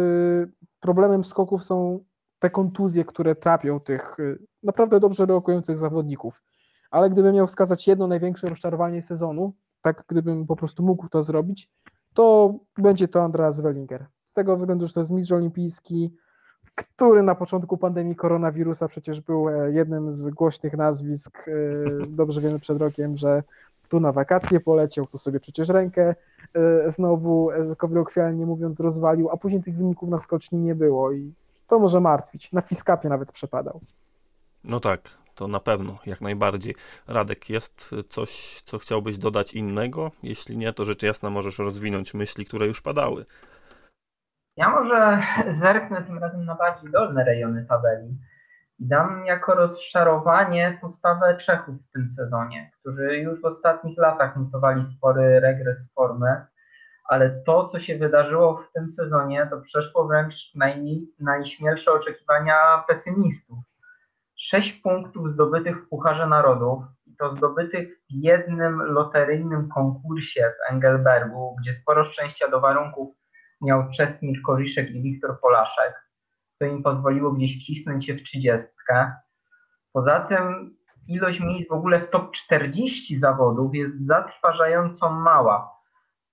problemem 0.79 1.23
skoków 1.23 1.63
są 1.63 1.99
te 2.39 2.49
kontuzje, 2.49 3.05
które 3.05 3.35
trapią 3.35 3.79
tych 3.79 4.19
y, 4.19 4.39
naprawdę 4.63 4.99
dobrze 4.99 5.25
rokujących 5.25 5.79
zawodników. 5.79 6.43
Ale 6.91 7.09
gdybym 7.09 7.35
miał 7.35 7.47
wskazać 7.47 7.87
jedno 7.87 8.07
największe 8.07 8.49
rozczarowanie 8.49 9.01
sezonu, 9.01 9.53
tak 9.81 10.03
gdybym 10.07 10.47
po 10.47 10.55
prostu 10.55 10.83
mógł 10.83 11.09
to 11.09 11.23
zrobić, 11.23 11.71
to 12.13 12.53
będzie 12.77 13.07
to 13.07 13.23
Andreas 13.23 13.61
Wellinger. 13.61 14.05
Z 14.29 14.33
tego 14.33 14.57
względu, 14.57 14.87
że 14.87 14.93
to 14.93 14.99
jest 14.99 15.11
mistrz 15.11 15.31
olimpijski, 15.31 16.11
który 16.75 17.23
na 17.23 17.35
początku 17.35 17.77
pandemii 17.77 18.15
koronawirusa 18.15 18.87
przecież 18.87 19.21
był 19.21 19.49
e, 19.49 19.71
jednym 19.71 20.11
z 20.11 20.29
głośnych 20.29 20.73
nazwisk. 20.73 21.47
E, 21.47 21.51
dobrze 22.21 22.41
wiemy 22.41 22.59
przed 22.59 22.77
rokiem, 22.77 23.17
że 23.17 23.43
tu 23.87 23.99
na 23.99 24.11
wakacje 24.11 24.59
poleciał, 24.59 25.05
tu 25.05 25.17
sobie 25.17 25.39
przecież 25.39 25.69
rękę 25.69 26.15
e, 26.53 26.91
znowu, 26.91 27.49
kolokwialnie 27.77 28.45
mówiąc, 28.45 28.79
rozwalił, 28.79 29.29
a 29.29 29.37
później 29.37 29.63
tych 29.63 29.75
wyników 29.75 30.09
na 30.09 30.19
skoczni 30.19 30.59
nie 30.59 30.75
było 30.75 31.11
i 31.11 31.33
to 31.67 31.79
może 31.79 31.99
martwić. 31.99 32.51
Na 32.51 32.61
Fiskapie 32.61 33.09
nawet 33.09 33.31
przepadał. 33.31 33.81
No 34.63 34.79
tak, 34.79 35.01
to 35.35 35.47
na 35.47 35.59
pewno, 35.59 35.97
jak 36.05 36.21
najbardziej. 36.21 36.75
Radek, 37.07 37.49
jest 37.49 37.95
coś, 38.07 38.61
co 38.65 38.77
chciałbyś 38.77 39.17
dodać 39.17 39.53
innego? 39.53 40.11
Jeśli 40.23 40.57
nie, 40.57 40.73
to 40.73 40.85
rzecz 40.85 41.03
jasna 41.03 41.29
możesz 41.29 41.59
rozwinąć 41.59 42.13
myśli, 42.13 42.45
które 42.45 42.67
już 42.67 42.81
padały. 42.81 43.25
Ja 44.59 44.69
może 44.69 45.21
zerknę 45.61 46.01
tym 46.01 46.17
razem 46.17 46.45
na 46.45 46.55
bardziej 46.55 46.91
dolne 46.91 47.23
rejony 47.23 47.65
tabeli. 47.65 48.17
Dam 48.79 49.25
jako 49.25 49.55
rozczarowanie 49.55 50.77
postawę 50.81 51.37
Czechów 51.37 51.75
w 51.81 51.91
tym 51.91 52.09
sezonie, 52.09 52.71
którzy 52.79 53.17
już 53.17 53.41
w 53.41 53.45
ostatnich 53.45 53.97
latach 53.97 54.35
notowali 54.35 54.83
spory 54.83 55.39
regres 55.39 55.93
formy 55.95 56.45
ale 57.09 57.29
to, 57.45 57.67
co 57.67 57.79
się 57.79 57.97
wydarzyło 57.97 58.57
w 58.57 58.71
tym 58.71 58.89
sezonie, 58.89 59.47
to 59.51 59.61
przeszło 59.61 60.07
wręcz 60.07 60.55
naj, 60.55 61.07
najśmielsze 61.19 61.91
oczekiwania 61.91 62.83
pesymistów. 62.87 63.57
Sześć 64.35 64.71
punktów 64.71 65.33
zdobytych 65.33 65.77
w 65.77 65.89
Pucharze 65.89 66.27
Narodów, 66.27 66.83
i 67.05 67.15
to 67.15 67.29
zdobytych 67.29 67.89
w 67.89 68.13
jednym 68.13 68.81
loteryjnym 68.81 69.69
konkursie 69.69 70.41
w 70.41 70.71
Engelbergu, 70.71 71.55
gdzie 71.61 71.73
sporo 71.73 72.05
szczęścia 72.05 72.49
do 72.49 72.59
warunków 72.59 73.18
miał 73.61 73.91
Czesmir 73.91 74.41
Koriszek 74.41 74.91
i 74.91 75.01
Wiktor 75.01 75.39
Polaszek. 75.39 76.09
To 76.59 76.65
im 76.65 76.83
pozwoliło 76.83 77.31
gdzieś 77.31 77.59
wcisnąć 77.59 78.05
się 78.05 78.13
w 78.13 78.23
trzydziestkę. 78.23 79.13
Poza 79.93 80.19
tym 80.19 80.75
ilość 81.07 81.39
miejsc 81.39 81.69
w 81.69 81.73
ogóle 81.73 81.99
w 81.99 82.09
top 82.09 82.31
40 82.31 83.19
zawodów 83.19 83.75
jest 83.75 84.05
zatrważająco 84.07 85.09
mała 85.09 85.79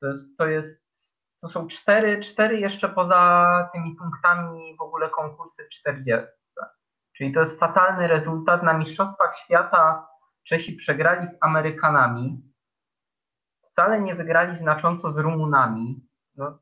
to 0.01 0.07
jest, 0.07 0.37
to 0.39 0.47
jest 0.47 0.87
to 1.41 1.49
są 1.49 1.69
cztery, 1.69 2.21
cztery 2.21 2.61
jeszcze 2.61 2.89
poza 2.89 3.71
tymi 3.73 3.97
punktami 3.97 4.77
w 4.77 4.83
ogóle 4.83 5.11
konkursy 5.11 5.65
w 5.65 5.69
40. 5.69 6.27
Czyli 7.17 7.33
to 7.33 7.41
jest 7.41 7.59
fatalny 7.59 8.07
rezultat. 8.07 8.63
Na 8.63 8.73
Mistrzostwach 8.73 9.37
Świata 9.45 10.09
Czesi 10.45 10.73
przegrali 10.73 11.29
z 11.29 11.37
Amerykanami, 11.41 12.43
wcale 13.71 14.01
nie 14.01 14.15
wygrali 14.15 14.59
znacząco 14.59 15.13
z 15.13 15.19
Rumunami. 15.19 16.09
No, 16.35 16.59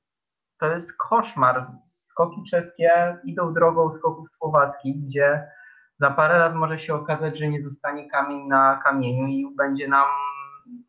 to 0.59 0.66
jest 0.72 0.93
koszmar. 0.93 1.66
Skoki 1.86 2.43
czeskie 2.51 3.18
idą 3.24 3.55
drogą 3.55 3.98
skoków 3.98 4.28
słowackich, 4.39 5.05
gdzie 5.05 5.48
za 6.01 6.10
parę 6.10 6.39
lat 6.39 6.55
może 6.55 6.78
się 6.78 6.94
okazać, 6.94 7.39
że 7.39 7.48
nie 7.48 7.62
zostanie 7.62 8.10
kamień 8.10 8.47
na 8.47 8.81
kamieniu 8.85 9.26
i 9.26 9.56
będzie 9.56 9.89
nam 9.89 10.06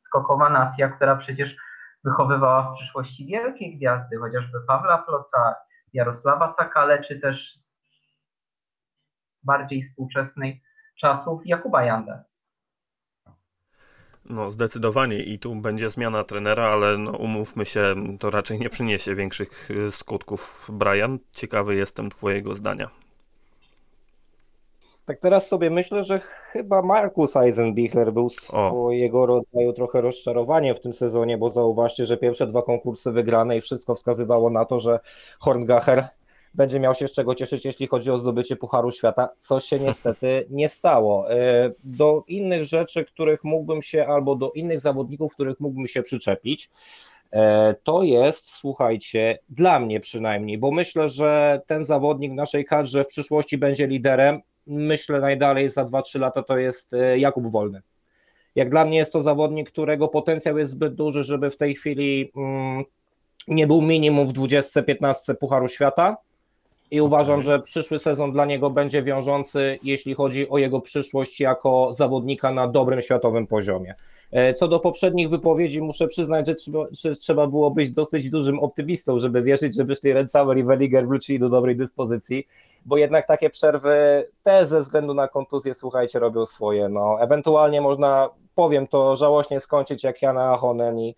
skokowa 0.01 0.49
nacja, 0.49 0.89
która 0.89 1.15
przecież 1.15 1.55
wychowywała 2.03 2.61
w 2.61 2.75
przyszłości 2.75 3.25
wielkie 3.25 3.77
gwiazdy, 3.77 4.17
chociażby 4.17 4.57
Pawła 4.67 5.03
Floca, 5.05 5.55
Jarosława 5.93 6.51
Sakale, 6.51 7.03
czy 7.03 7.19
też 7.19 7.59
bardziej 9.43 9.83
współczesnej 9.83 10.63
czasów 10.99 11.41
Jakuba 11.45 11.83
Jandę. 11.83 12.23
No 14.29 14.49
zdecydowanie 14.49 15.23
i 15.23 15.39
tu 15.39 15.55
będzie 15.55 15.89
zmiana 15.89 16.23
trenera, 16.23 16.63
ale 16.63 16.97
no, 16.97 17.11
umówmy 17.11 17.65
się, 17.65 17.95
to 18.19 18.29
raczej 18.29 18.59
nie 18.59 18.69
przyniesie 18.69 19.15
większych 19.15 19.71
y, 19.71 19.91
skutków. 19.91 20.67
Brian, 20.73 21.19
ciekawy 21.31 21.75
jestem 21.75 22.09
twojego 22.09 22.55
zdania. 22.55 22.89
Tak 25.05 25.19
teraz 25.19 25.47
sobie 25.47 25.69
myślę, 25.69 26.03
że 26.03 26.19
chyba 26.19 26.81
Markus 26.81 27.35
Eisenbichler 27.35 28.13
był 28.13 28.29
swojego 28.29 29.21
o. 29.21 29.25
rodzaju 29.25 29.73
trochę 29.73 30.01
rozczarowaniem 30.01 30.75
w 30.75 30.79
tym 30.79 30.93
sezonie, 30.93 31.37
bo 31.37 31.49
zauważcie, 31.49 32.05
że 32.05 32.17
pierwsze 32.17 32.47
dwa 32.47 32.61
konkursy 32.61 33.11
wygrane 33.11 33.57
i 33.57 33.61
wszystko 33.61 33.95
wskazywało 33.95 34.49
na 34.49 34.65
to, 34.65 34.79
że 34.79 34.99
Horngacher 35.39 36.07
będzie 36.55 36.79
miał 36.79 36.95
się 36.95 37.07
z 37.07 37.11
czego 37.11 37.35
cieszyć, 37.35 37.65
jeśli 37.65 37.87
chodzi 37.87 38.11
o 38.11 38.17
zdobycie 38.17 38.55
Pucharu 38.55 38.91
Świata, 38.91 39.29
co 39.39 39.59
się 39.59 39.79
niestety 39.79 40.45
nie 40.49 40.69
stało. 40.69 41.31
E, 41.31 41.71
do 41.83 42.23
innych 42.27 42.65
rzeczy, 42.65 43.05
których 43.05 43.43
mógłbym 43.43 43.81
się, 43.81 44.07
albo 44.07 44.35
do 44.35 44.51
innych 44.51 44.79
zawodników, 44.79 45.33
których 45.33 45.59
mógłbym 45.59 45.87
się 45.87 46.03
przyczepić, 46.03 46.69
e, 47.31 47.75
to 47.83 48.03
jest, 48.03 48.49
słuchajcie, 48.49 49.39
dla 49.49 49.79
mnie 49.79 49.99
przynajmniej, 49.99 50.57
bo 50.57 50.71
myślę, 50.71 51.07
że 51.07 51.61
ten 51.67 51.83
zawodnik 51.83 52.31
w 52.31 52.35
naszej 52.35 52.65
kadrze 52.65 53.03
w 53.03 53.07
przyszłości 53.07 53.57
będzie 53.57 53.87
liderem 53.87 54.41
myślę 54.67 55.19
najdalej 55.19 55.69
za 55.69 55.85
2-3 55.85 56.19
lata 56.19 56.43
to 56.43 56.57
jest 56.57 56.93
e, 56.93 57.19
Jakub 57.19 57.51
Wolny. 57.51 57.81
Jak 58.55 58.69
dla 58.69 58.85
mnie 58.85 58.97
jest 58.97 59.13
to 59.13 59.23
zawodnik, 59.23 59.71
którego 59.71 60.07
potencjał 60.07 60.57
jest 60.57 60.71
zbyt 60.71 60.95
duży, 60.95 61.23
żeby 61.23 61.49
w 61.51 61.57
tej 61.57 61.75
chwili 61.75 62.31
mm, 62.35 62.83
nie 63.47 63.67
był 63.67 63.81
minimum 63.81 64.27
w 64.27 64.33
20-15 64.33 65.35
Pucharu 65.35 65.67
Świata. 65.67 66.17
I 66.91 67.01
uważam, 67.01 67.41
że 67.41 67.59
przyszły 67.59 67.99
sezon 67.99 68.31
dla 68.31 68.45
niego 68.45 68.69
będzie 68.69 69.03
wiążący, 69.03 69.77
jeśli 69.83 70.13
chodzi 70.13 70.49
o 70.49 70.57
jego 70.57 70.81
przyszłość 70.81 71.39
jako 71.39 71.93
zawodnika 71.93 72.51
na 72.51 72.67
dobrym 72.67 73.01
światowym 73.01 73.47
poziomie. 73.47 73.95
E, 74.31 74.53
co 74.53 74.67
do 74.67 74.79
poprzednich 74.79 75.29
wypowiedzi, 75.29 75.81
muszę 75.81 76.07
przyznać, 76.07 76.47
że 76.47 76.55
trzeba, 76.55 76.85
że 76.91 77.15
trzeba 77.15 77.47
było 77.47 77.71
być 77.71 77.91
dosyć 77.91 78.29
dużym 78.29 78.59
optymistą, 78.59 79.19
żeby 79.19 79.43
wierzyć, 79.43 79.75
że 79.75 79.83
wyszli 79.83 80.13
Rencauer 80.13 80.57
i 80.57 80.63
Welliger 80.63 81.07
wrócili 81.07 81.39
do 81.39 81.49
dobrej 81.49 81.75
dyspozycji, 81.75 82.47
bo 82.85 82.97
jednak 82.97 83.27
takie 83.27 83.49
przerwy 83.49 84.27
też 84.43 84.67
ze 84.67 84.81
względu 84.81 85.13
na 85.13 85.27
kontuzję, 85.27 85.73
słuchajcie, 85.73 86.19
robią 86.19 86.45
swoje. 86.45 86.89
No, 86.89 87.17
ewentualnie 87.21 87.81
można, 87.81 88.29
powiem 88.55 88.87
to, 88.87 89.15
żałośnie 89.15 89.59
skończyć 89.59 90.03
jak 90.03 90.21
Jana 90.21 90.43
Ahonen 90.43 90.99
i 90.99 91.15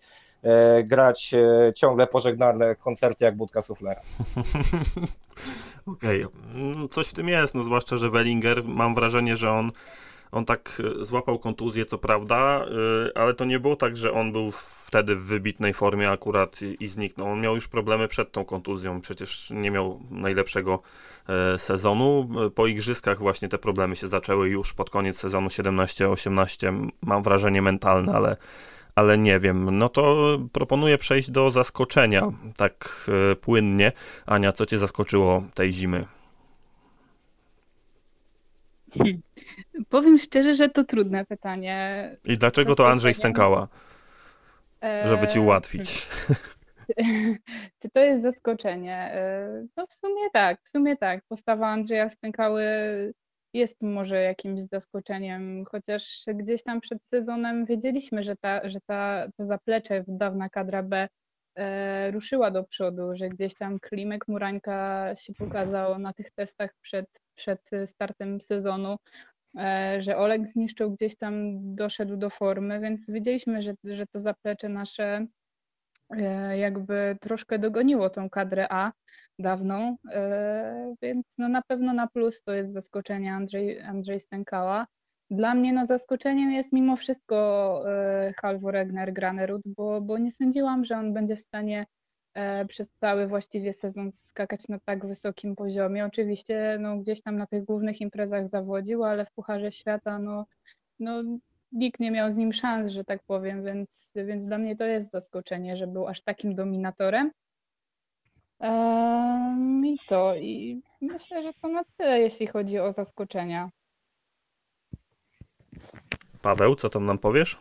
grać 0.84 1.34
e, 1.34 1.72
ciągle 1.74 2.06
pożegnalne 2.06 2.76
koncerty 2.76 3.24
jak 3.24 3.36
Budka 3.36 3.62
Suflera. 3.62 4.00
Okej, 5.86 6.24
okay. 6.24 6.88
coś 6.90 7.08
w 7.08 7.12
tym 7.12 7.28
jest, 7.28 7.54
no 7.54 7.62
zwłaszcza, 7.62 7.96
że 7.96 8.10
Wellinger, 8.10 8.64
mam 8.64 8.94
wrażenie, 8.94 9.36
że 9.36 9.50
on 9.50 9.72
on 10.32 10.44
tak 10.44 10.82
e, 11.00 11.04
złapał 11.04 11.38
kontuzję, 11.38 11.84
co 11.84 11.98
prawda, 11.98 12.64
e, 13.14 13.18
ale 13.18 13.34
to 13.34 13.44
nie 13.44 13.60
było 13.60 13.76
tak, 13.76 13.96
że 13.96 14.12
on 14.12 14.32
był 14.32 14.50
wtedy 14.86 15.16
w 15.16 15.24
wybitnej 15.24 15.74
formie 15.74 16.10
akurat 16.10 16.60
i 16.80 16.88
zniknął. 16.88 17.26
On 17.28 17.40
miał 17.40 17.54
już 17.54 17.68
problemy 17.68 18.08
przed 18.08 18.32
tą 18.32 18.44
kontuzją, 18.44 19.00
przecież 19.00 19.50
nie 19.50 19.70
miał 19.70 20.00
najlepszego 20.10 20.82
e, 21.28 21.58
sezonu. 21.58 22.28
Po 22.54 22.66
igrzyskach 22.66 23.18
właśnie 23.18 23.48
te 23.48 23.58
problemy 23.58 23.96
się 23.96 24.08
zaczęły 24.08 24.48
już 24.48 24.74
pod 24.74 24.90
koniec 24.90 25.18
sezonu 25.18 25.48
17-18. 25.48 26.88
Mam 27.02 27.22
wrażenie 27.22 27.62
mentalne, 27.62 28.14
ale 28.14 28.36
ale 28.98 29.18
nie 29.18 29.38
wiem. 29.38 29.78
No 29.78 29.88
to 29.88 30.38
proponuję 30.52 30.98
przejść 30.98 31.30
do 31.30 31.50
zaskoczenia 31.50 32.32
tak 32.56 33.10
płynnie. 33.40 33.92
Ania, 34.26 34.52
co 34.52 34.66
cię 34.66 34.78
zaskoczyło 34.78 35.42
tej 35.54 35.72
zimy? 35.72 36.04
Hmm. 38.94 39.20
Powiem 39.88 40.18
szczerze, 40.18 40.54
że 40.54 40.68
to 40.68 40.84
trudne 40.84 41.24
pytanie. 41.24 42.10
I 42.24 42.38
dlaczego 42.38 42.74
to 42.74 42.90
Andrzej 42.90 43.14
Stękała? 43.14 43.68
Żeby 45.04 45.26
ci 45.26 45.38
ułatwić. 45.38 46.06
Czy 47.82 47.88
to 47.92 48.00
jest 48.00 48.22
zaskoczenie? 48.22 49.12
No 49.76 49.86
w 49.86 49.92
sumie 49.92 50.30
tak, 50.32 50.60
w 50.62 50.68
sumie 50.68 50.96
tak. 50.96 51.24
Postawa 51.28 51.68
Andrzeja 51.68 52.08
Stękały 52.10 52.64
jest 53.54 53.82
może 53.82 54.22
jakimś 54.22 54.62
zaskoczeniem, 54.62 55.64
chociaż 55.64 56.24
gdzieś 56.34 56.62
tam 56.62 56.80
przed 56.80 57.06
sezonem 57.06 57.66
wiedzieliśmy, 57.66 58.24
że, 58.24 58.36
ta, 58.36 58.68
że 58.68 58.78
ta, 58.86 59.28
to 59.36 59.46
zaplecze 59.46 60.04
dawna 60.08 60.48
kadra 60.48 60.82
B 60.82 61.08
e, 61.54 62.10
ruszyła 62.10 62.50
do 62.50 62.64
przodu, 62.64 63.16
że 63.16 63.28
gdzieś 63.28 63.54
tam 63.54 63.78
Klimek 63.80 64.28
Murańka 64.28 65.10
się 65.16 65.34
pokazał 65.34 65.98
na 65.98 66.12
tych 66.12 66.30
testach 66.30 66.74
przed, 66.80 67.06
przed 67.34 67.70
startem 67.86 68.40
sezonu. 68.40 68.96
E, 69.56 70.02
że 70.02 70.16
Oleg 70.16 70.46
zniszczył 70.46 70.90
gdzieś 70.90 71.16
tam, 71.16 71.34
doszedł 71.74 72.16
do 72.16 72.30
formy, 72.30 72.80
więc 72.80 73.10
wiedzieliśmy, 73.10 73.62
że, 73.62 73.74
że 73.84 74.06
to 74.06 74.20
zaplecze 74.20 74.68
nasze 74.68 75.26
e, 76.10 76.58
jakby 76.58 77.16
troszkę 77.20 77.58
dogoniło 77.58 78.10
tą 78.10 78.30
kadrę 78.30 78.66
A 78.70 78.92
dawną, 79.38 79.96
e, 80.12 80.94
więc 81.02 81.26
no 81.38 81.48
na 81.48 81.62
pewno 81.62 81.92
na 81.92 82.06
plus 82.06 82.42
to 82.42 82.52
jest 82.52 82.72
zaskoczenie 82.72 83.32
Andrzej, 83.32 83.80
Andrzej 83.80 84.20
Stękała. 84.20 84.86
Dla 85.30 85.54
mnie 85.54 85.72
no 85.72 85.86
zaskoczeniem 85.86 86.50
jest 86.50 86.72
mimo 86.72 86.96
wszystko 86.96 87.84
Halvor 88.36 88.76
Egner 88.76 89.12
Granerud, 89.12 89.62
bo, 89.66 90.00
bo 90.00 90.18
nie 90.18 90.32
sądziłam, 90.32 90.84
że 90.84 90.96
on 90.96 91.14
będzie 91.14 91.36
w 91.36 91.40
stanie 91.40 91.86
E, 92.38 92.64
przez 92.66 92.90
cały 93.00 93.26
właściwie 93.26 93.72
sezon 93.72 94.12
skakać 94.12 94.68
na 94.68 94.78
tak 94.78 95.06
wysokim 95.06 95.56
poziomie. 95.56 96.04
Oczywiście 96.06 96.76
no, 96.80 96.96
gdzieś 96.98 97.22
tam 97.22 97.36
na 97.36 97.46
tych 97.46 97.64
głównych 97.64 98.00
imprezach 98.00 98.48
zawodził, 98.48 99.04
ale 99.04 99.26
w 99.26 99.32
Pucharze 99.32 99.72
Świata 99.72 100.18
no, 100.18 100.46
no, 100.98 101.22
nikt 101.72 102.00
nie 102.00 102.10
miał 102.10 102.30
z 102.30 102.36
nim 102.36 102.52
szans, 102.52 102.90
że 102.90 103.04
tak 103.04 103.22
powiem, 103.26 103.64
więc, 103.64 104.12
więc 104.16 104.46
dla 104.46 104.58
mnie 104.58 104.76
to 104.76 104.84
jest 104.84 105.10
zaskoczenie, 105.10 105.76
że 105.76 105.86
był 105.86 106.08
aż 106.08 106.22
takim 106.22 106.54
dominatorem. 106.54 107.30
Um, 108.60 109.86
I 109.86 109.98
co? 110.06 110.34
I 110.34 110.82
myślę, 111.00 111.42
że 111.42 111.52
to 111.62 111.68
na 111.68 111.84
tyle, 111.96 112.20
jeśli 112.20 112.46
chodzi 112.46 112.78
o 112.78 112.92
zaskoczenia. 112.92 113.70
Paweł, 116.42 116.74
co 116.74 116.88
tam 116.88 117.06
nam 117.06 117.18
powiesz? 117.18 117.58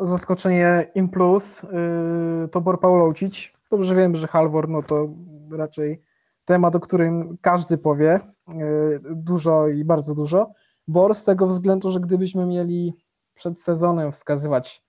Zaskoczenie 0.00 0.90
im 0.94 1.08
plus 1.08 1.62
yy, 1.62 2.48
to 2.48 2.60
Bor 2.60 2.80
Pauloucic, 2.80 3.56
Dobrze 3.70 3.94
wiem, 3.94 4.16
że 4.16 4.26
Halvor 4.26 4.68
no 4.68 4.82
to 4.82 5.08
raczej 5.50 6.02
temat, 6.44 6.74
o 6.74 6.80
którym 6.80 7.38
każdy 7.40 7.78
powie 7.78 8.10
e, 8.10 8.20
dużo 9.02 9.68
i 9.68 9.84
bardzo 9.84 10.14
dużo. 10.14 10.52
Bor 10.88 11.14
z 11.14 11.24
tego 11.24 11.46
względu, 11.46 11.90
że 11.90 12.00
gdybyśmy 12.00 12.46
mieli 12.46 12.94
przed 13.34 13.62
sezonem 13.62 14.12
wskazywać 14.12 14.84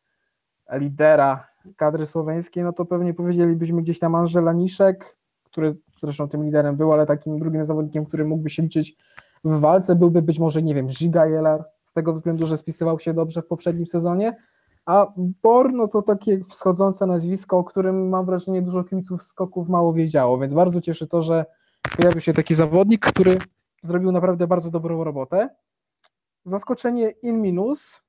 lidera 0.71 1.47
kadry 1.75 2.05
słoweńskiej, 2.05 2.63
no 2.63 2.73
to 2.73 2.85
pewnie 2.85 3.13
powiedzielibyśmy 3.13 3.81
gdzieś 3.81 3.99
tam 3.99 4.15
Angela 4.15 4.53
Niszek, 4.53 5.17
który 5.43 5.75
zresztą 6.01 6.29
tym 6.29 6.43
liderem 6.43 6.75
był, 6.75 6.93
ale 6.93 7.05
takim 7.05 7.39
drugim 7.39 7.65
zawodnikiem, 7.65 8.05
który 8.05 8.25
mógłby 8.25 8.49
się 8.49 8.63
liczyć 8.63 8.95
w 9.43 9.59
walce, 9.59 9.95
byłby 9.95 10.21
być 10.21 10.39
może, 10.39 10.63
nie 10.63 10.75
wiem, 10.75 10.87
Giga 10.87 11.25
Jelar, 11.25 11.65
z 11.83 11.93
tego 11.93 12.13
względu, 12.13 12.45
że 12.45 12.57
spisywał 12.57 12.99
się 12.99 13.13
dobrze 13.13 13.41
w 13.41 13.47
poprzednim 13.47 13.87
sezonie, 13.87 14.37
a 14.85 15.07
Bor, 15.17 15.73
no 15.73 15.87
to 15.87 16.01
takie 16.01 16.43
wschodzące 16.43 17.05
nazwisko, 17.05 17.57
o 17.57 17.63
którym 17.63 18.09
mam 18.09 18.25
wrażenie 18.25 18.61
dużo 18.61 18.83
kibiców 18.83 19.23
skoków 19.23 19.69
mało 19.69 19.93
wiedziało, 19.93 20.37
więc 20.37 20.53
bardzo 20.53 20.81
cieszy 20.81 21.07
to, 21.07 21.21
że 21.21 21.45
pojawił 21.97 22.21
się 22.21 22.33
taki 22.33 22.55
zawodnik, 22.55 23.05
który 23.05 23.37
zrobił 23.83 24.11
naprawdę 24.11 24.47
bardzo 24.47 24.71
dobrą 24.71 25.03
robotę. 25.03 25.49
Zaskoczenie 26.45 27.09
in 27.09 27.41
minus, 27.41 28.01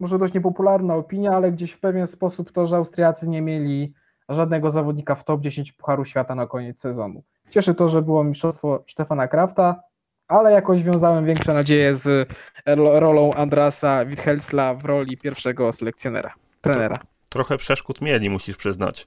może 0.00 0.18
dość 0.18 0.34
niepopularna 0.34 0.94
opinia, 0.94 1.32
ale 1.32 1.52
gdzieś 1.52 1.72
w 1.72 1.80
pewien 1.80 2.06
sposób 2.06 2.52
to, 2.52 2.66
że 2.66 2.76
Austriacy 2.76 3.28
nie 3.28 3.42
mieli 3.42 3.94
żadnego 4.28 4.70
zawodnika 4.70 5.14
w 5.14 5.24
top 5.24 5.40
10 5.40 5.72
Pucharu 5.72 6.04
Świata 6.04 6.34
na 6.34 6.46
koniec 6.46 6.80
sezonu. 6.80 7.22
Cieszy 7.50 7.74
to, 7.74 7.88
że 7.88 8.02
było 8.02 8.24
mistrzostwo 8.24 8.84
Stefana 8.88 9.28
Krafta, 9.28 9.80
ale 10.28 10.52
jakoś 10.52 10.82
wiązałem 10.82 11.24
większe 11.24 11.54
nadzieje 11.54 11.96
z 11.96 12.28
rolą 12.76 13.34
Andrasa 13.34 14.04
Witthelsla 14.04 14.74
w 14.74 14.84
roli 14.84 15.16
pierwszego 15.16 15.72
selekcjonera, 15.72 16.34
trenera. 16.60 16.98
Trochę 17.28 17.56
przeszkód 17.56 18.00
mieli, 18.00 18.30
musisz 18.30 18.56
przyznać. 18.56 19.06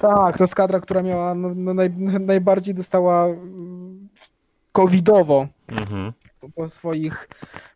Tak, 0.00 0.38
to 0.38 0.44
jest 0.44 0.54
kadra, 0.54 0.80
która 0.80 1.02
miała 1.02 1.34
no, 1.34 1.50
no 1.54 1.74
naj, 1.74 1.90
najbardziej 2.20 2.74
dostała 2.74 3.26
covidowo 4.72 5.46
mhm. 5.68 6.12
Po, 6.56 6.68
swoich, 6.68 7.28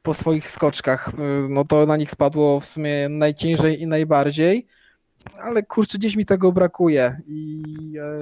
po 0.02 0.14
swoich 0.14 0.48
skoczkach. 0.48 1.12
No 1.48 1.64
to 1.64 1.86
na 1.86 1.96
nich 1.96 2.10
spadło 2.10 2.60
w 2.60 2.66
sumie 2.66 3.08
najciężej 3.08 3.82
i 3.82 3.86
najbardziej, 3.86 4.66
ale 5.40 5.62
kurczę, 5.62 5.98
gdzieś 5.98 6.16
mi 6.16 6.26
tego 6.26 6.52
brakuje 6.52 7.20
i 7.26 7.62
e, 8.00 8.20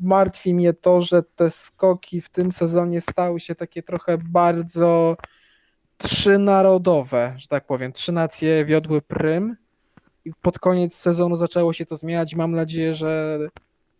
martwi 0.00 0.54
mnie 0.54 0.72
to, 0.72 1.00
że 1.00 1.22
te 1.22 1.50
skoki 1.50 2.20
w 2.20 2.28
tym 2.28 2.52
sezonie 2.52 3.00
stały 3.00 3.40
się 3.40 3.54
takie 3.54 3.82
trochę 3.82 4.18
bardzo 4.18 5.16
trzynarodowe, 5.96 7.34
że 7.36 7.48
tak 7.48 7.66
powiem. 7.66 7.92
Trzy 7.92 8.12
nacje 8.12 8.64
wiodły 8.64 9.02
prym 9.02 9.56
i 10.24 10.32
pod 10.42 10.58
koniec 10.58 10.94
sezonu 10.94 11.36
zaczęło 11.36 11.72
się 11.72 11.86
to 11.86 11.96
zmieniać. 11.96 12.34
Mam 12.34 12.52
nadzieję, 12.52 12.94
że 12.94 13.38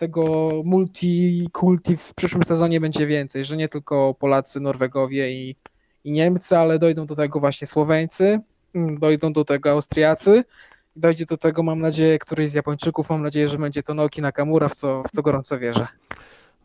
tego 0.03 0.51
multi-kulti 0.65 1.97
w 1.97 2.15
przyszłym 2.15 2.43
sezonie 2.43 2.81
będzie 2.81 3.07
więcej, 3.07 3.45
że 3.45 3.57
nie 3.57 3.69
tylko 3.69 4.15
Polacy, 4.15 4.61
Norwegowie 4.61 5.33
i, 5.33 5.57
i 6.05 6.12
Niemcy, 6.12 6.59
ale 6.59 6.79
dojdą 6.79 7.07
do 7.07 7.16
tego 7.16 7.41
właśnie 7.41 7.66
Słoweńcy, 7.66 8.41
dojdą 8.74 9.33
do 9.33 9.45
tego 9.45 9.70
Austriacy 9.70 10.45
dojdzie 10.97 11.27
do 11.27 11.37
tego, 11.37 11.62
mam 11.62 11.81
nadzieję, 11.81 12.19
któryś 12.19 12.51
z 12.51 12.55
Japończyków, 12.55 13.11
mam 13.11 13.23
nadzieję, 13.23 13.49
że 13.49 13.59
będzie 13.59 13.83
to 13.83 13.95
Naoki 13.95 14.23
Nakamura, 14.23 14.69
w 14.69 14.74
co, 14.74 15.03
w 15.03 15.11
co 15.11 15.23
gorąco 15.23 15.59
wierzę. 15.59 15.87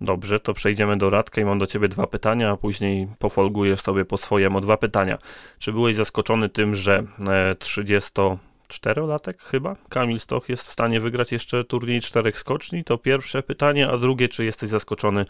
Dobrze, 0.02 0.40
to 0.40 0.54
przejdziemy 0.54 0.98
do 0.98 1.10
Radka 1.10 1.42
i 1.42 1.46
mam 1.46 1.60
do 1.60 1.68
ciebie 1.68 1.88
dwa 1.88 2.08
pytania, 2.08 2.52
a 2.52 2.58
później 2.58 3.08
pofolgujesz 3.20 3.82
sobie 3.82 4.06
po 4.06 4.18
swojemu 4.18 4.62
dwa 4.62 4.78
pytania. 4.78 5.18
Czy 5.60 5.74
byłeś 5.74 5.96
zaskoczony 5.96 6.50
tym, 6.50 6.76
że 6.76 7.04
34-latek 7.20 8.38
e, 8.85 9.34
chyba 9.39 9.76
Kamil 9.89 10.19
Stoch 10.19 10.49
jest 10.49 10.68
w 10.68 10.72
stanie 10.72 10.99
wygrać 10.99 11.31
jeszcze 11.31 11.64
turniej 11.64 12.02
czterech 12.02 12.39
skoczni? 12.39 12.84
To 12.84 12.98
pierwsze 12.98 13.44
pytanie, 13.44 13.89
a 13.89 13.98
drugie, 13.98 14.30
czy 14.30 14.45
jesteś 14.45 14.69
zaskoczony 14.69 15.26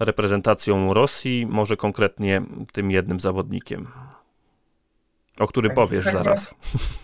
reprezentacją 0.00 0.94
Rosji, 0.94 1.46
może 1.50 1.76
konkretnie 1.76 2.42
tym 2.72 2.90
jednym 2.90 3.20
zawodnikiem? 3.20 3.88
O 5.40 5.46
którym 5.46 5.70
tak, 5.70 5.76
powiesz 5.76 6.04
zaraz. 6.04 6.54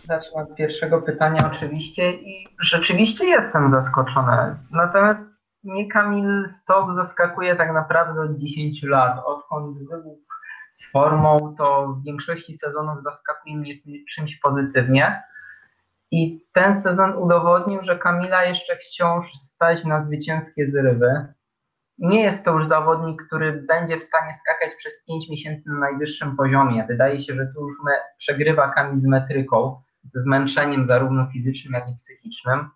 Zacznę 0.05 0.43
od 0.43 0.55
pierwszego 0.55 1.03
pytania 1.03 1.53
oczywiście 1.57 2.13
i 2.13 2.49
rzeczywiście 2.61 3.25
jestem 3.25 3.71
zaskoczony. 3.71 4.57
Natomiast 4.71 5.33
mnie 5.65 5.89
Kamil 5.89 6.49
Stok 6.49 6.95
zaskakuje 6.95 7.57
tak 7.57 7.73
naprawdę 7.73 8.21
od 8.21 8.39
10 8.39 8.83
lat, 8.83 9.19
odkąd 9.25 9.79
wybuchł 9.79 10.23
z 10.71 10.91
formą, 10.91 11.55
to 11.59 11.89
w 11.89 12.05
większości 12.05 12.59
sezonów 12.59 13.03
zaskakuje 13.05 13.57
mnie 13.57 13.75
czymś 14.15 14.39
pozytywnie. 14.39 15.23
I 16.13 16.47
ten 16.53 16.81
sezon 16.81 17.17
udowodnił, 17.17 17.81
że 17.83 17.99
Kamila 17.99 18.45
jeszcze 18.45 18.77
wciąż 18.77 19.33
stać 19.33 19.85
na 19.85 20.05
zwycięskie 20.05 20.71
zrywy. 20.71 21.27
Nie 21.99 22.23
jest 22.23 22.45
to 22.45 22.53
już 22.53 22.69
zawodnik, 22.69 23.23
który 23.27 23.53
będzie 23.69 24.01
w 24.01 24.05
stanie 24.05 24.35
skakać 24.41 24.77
przez 24.79 24.93
5 25.07 25.31
miesięcy 25.31 25.71
na 25.71 25.79
najwyższym 25.79 26.37
poziomie. 26.37 26.85
Wydaje 26.89 27.23
się, 27.23 27.35
że 27.35 27.47
tu 27.55 27.69
już 27.69 27.77
przegrywa 28.19 28.69
Kamil 28.69 29.01
z 29.01 29.07
metryką, 29.07 29.83
ze 30.15 30.23
zmęczeniem 30.23 30.87
zarówno 30.87 31.27
fizycznym, 31.33 31.73
jak 31.73 31.89
i 31.89 31.97
psychicznym. 31.97 32.69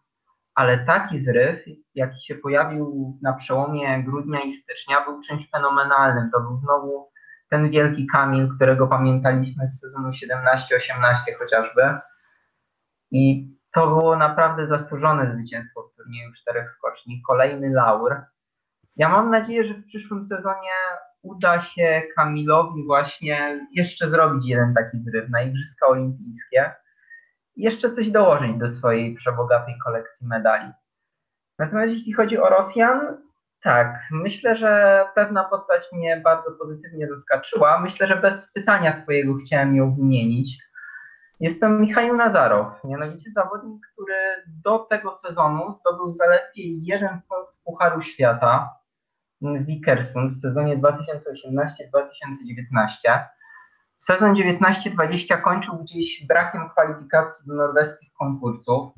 Ale 0.54 0.78
taki 0.78 1.20
zryw, 1.20 1.64
jaki 1.94 2.26
się 2.26 2.34
pojawił 2.34 3.18
na 3.22 3.32
przełomie 3.32 4.02
grudnia 4.02 4.40
i 4.40 4.54
stycznia, 4.54 5.04
był 5.04 5.22
czymś 5.22 5.50
fenomenalnym. 5.50 6.30
To 6.32 6.40
był 6.40 6.56
znowu 6.56 7.10
ten 7.50 7.70
wielki 7.70 8.06
Kamil, 8.06 8.48
którego 8.56 8.86
pamiętaliśmy 8.86 9.68
z 9.68 9.80
sezonu 9.80 10.08
17-18 10.08 11.38
chociażby. 11.38 11.98
I 13.10 13.48
to 13.74 13.86
było 13.86 14.16
naprawdę 14.16 14.66
zasłużone 14.66 15.32
zwycięstwo 15.32 15.82
w 15.82 15.96
turnieju 15.96 16.32
czterech 16.32 16.70
skoczni. 16.70 17.22
Kolejny 17.26 17.70
laur. 17.70 18.14
Ja 18.96 19.08
mam 19.08 19.30
nadzieję, 19.30 19.64
że 19.64 19.74
w 19.74 19.86
przyszłym 19.86 20.26
sezonie 20.26 20.72
uda 21.22 21.60
się 21.60 22.02
Kamilowi 22.16 22.84
właśnie 22.86 23.66
jeszcze 23.72 24.10
zrobić 24.10 24.46
jeden 24.46 24.74
taki 24.74 24.98
zryw 25.02 25.30
na 25.30 25.42
Igrzyska 25.42 25.86
Olimpijskie 25.86 26.74
i 27.56 27.62
jeszcze 27.62 27.90
coś 27.90 28.10
dołożyć 28.10 28.56
do 28.56 28.70
swojej 28.70 29.14
przebogatej 29.14 29.74
kolekcji 29.84 30.26
medali. 30.26 30.72
Natomiast 31.58 31.92
jeśli 31.92 32.12
chodzi 32.12 32.38
o 32.38 32.48
Rosjan, 32.48 33.16
tak, 33.62 33.98
myślę, 34.10 34.56
że 34.56 35.04
pewna 35.14 35.44
postać 35.44 35.82
mnie 35.92 36.20
bardzo 36.24 36.52
pozytywnie 36.52 37.08
zaskoczyła. 37.08 37.80
Myślę, 37.80 38.06
że 38.06 38.16
bez 38.16 38.52
pytania 38.52 39.02
twojego 39.02 39.34
chciałem 39.34 39.76
ją 39.76 39.94
wymienić. 39.94 40.65
Jest 41.40 41.60
to 41.60 41.68
Michał 41.68 42.16
Nazarow, 42.16 42.84
mianowicie 42.84 43.30
zawodnik, 43.30 43.86
który 43.92 44.14
do 44.64 44.78
tego 44.78 45.12
sezonu 45.12 45.72
zdobył 45.72 46.12
zaledwie 46.12 46.62
jeden 46.82 47.20
punkt 47.28 47.52
Pucharu 47.64 48.02
Świata 48.02 48.70
w 49.40 49.66
Wikersund 49.66 50.32
w 50.32 50.40
sezonie 50.40 50.78
2018-2019. 50.78 50.82
Sezon 53.96 54.34
19-20 54.34 55.40
kończył 55.42 55.78
gdzieś 55.78 56.26
brakiem 56.26 56.70
kwalifikacji 56.70 57.46
do 57.46 57.54
norweskich 57.54 58.12
konkursów, 58.12 58.92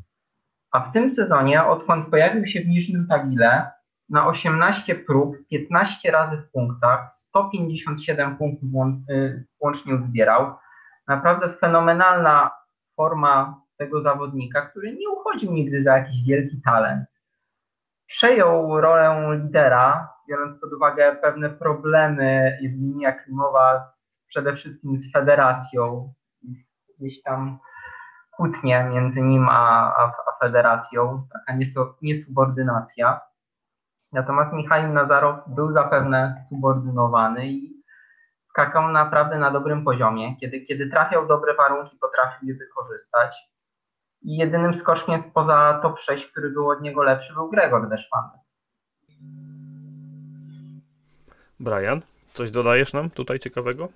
a 0.70 0.80
w 0.80 0.92
tym 0.92 1.12
sezonie, 1.12 1.64
odkąd 1.64 2.08
pojawił 2.08 2.46
się 2.46 2.60
w 2.60 2.68
Niżnym 2.68 3.06
Tagile, 3.06 3.70
na 4.08 4.26
18 4.26 4.94
prób, 4.94 5.36
15 5.50 6.10
razy 6.10 6.36
w 6.36 6.50
punktach, 6.50 7.10
157 7.14 8.36
punktów 8.36 8.68
y, 9.10 9.46
łącznie 9.60 9.94
uzbierał. 9.94 10.54
Naprawdę 11.08 11.52
fenomenalna 11.52 12.50
forma 12.96 13.62
tego 13.76 14.02
zawodnika, 14.02 14.62
który 14.62 14.96
nie 14.96 15.08
uchodził 15.08 15.52
nigdy 15.52 15.82
za 15.82 15.98
jakiś 15.98 16.22
wielki 16.26 16.60
talent. 16.64 17.06
Przejął 18.06 18.80
rolę 18.80 19.36
lidera, 19.36 20.08
biorąc 20.28 20.60
pod 20.60 20.72
uwagę 20.72 21.16
pewne 21.22 21.50
problemy 21.50 22.58
Ewelina 22.64 23.12
Klimowa 23.12 23.82
z, 23.82 24.20
przede 24.26 24.56
wszystkim 24.56 24.98
z 24.98 25.12
federacją, 25.12 26.12
gdzieś 26.98 27.22
tam 27.22 27.58
kłótnie 28.36 28.84
między 28.84 29.22
nim 29.22 29.48
a, 29.48 29.94
a, 29.96 30.02
a 30.04 30.38
federacją, 30.40 31.26
taka 31.32 31.58
niesubordynacja. 32.02 33.20
Natomiast 34.12 34.52
Michał 34.52 34.92
Nazarow 34.92 35.36
był 35.46 35.72
zapewne 35.72 36.34
subordynowany 36.48 37.48
i 37.48 37.77
skakał 38.58 38.92
naprawdę 38.92 39.38
na 39.38 39.50
dobrym 39.50 39.84
poziomie. 39.84 40.36
Kiedy, 40.40 40.60
kiedy 40.60 40.90
trafiał 40.90 41.26
dobre 41.26 41.54
warunki, 41.54 41.96
potrafił 42.00 42.48
je 42.48 42.54
wykorzystać. 42.54 43.36
I 44.22 44.36
jedynym 44.36 44.78
skoczkiem 44.78 45.22
poza 45.34 45.78
top 45.82 46.00
6, 46.00 46.26
który 46.26 46.50
był 46.50 46.70
od 46.70 46.80
niego 46.80 47.02
lepszy, 47.02 47.34
był 47.34 47.50
Gregor 47.50 47.88
Deszpanek. 47.88 48.40
Brian, 51.60 52.00
coś 52.32 52.50
dodajesz 52.50 52.92
nam 52.92 53.10
tutaj 53.10 53.38
ciekawego? 53.38 53.88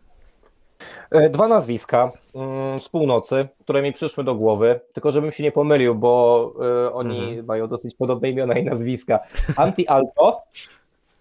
E, 1.10 1.30
dwa 1.30 1.48
nazwiska 1.48 2.10
mm, 2.34 2.80
z 2.80 2.88
północy, 2.88 3.48
które 3.60 3.82
mi 3.82 3.92
przyszły 3.92 4.24
do 4.24 4.34
głowy, 4.34 4.80
tylko 4.92 5.12
żebym 5.12 5.32
się 5.32 5.42
nie 5.42 5.52
pomylił, 5.52 5.94
bo 5.94 6.52
y, 6.86 6.92
oni 6.92 7.28
mhm. 7.28 7.46
mają 7.46 7.68
dosyć 7.68 7.94
podobne 7.94 8.30
imiona 8.30 8.54
i 8.54 8.64
nazwiska. 8.64 9.18
Anti 9.56 9.88
Alto 9.88 10.42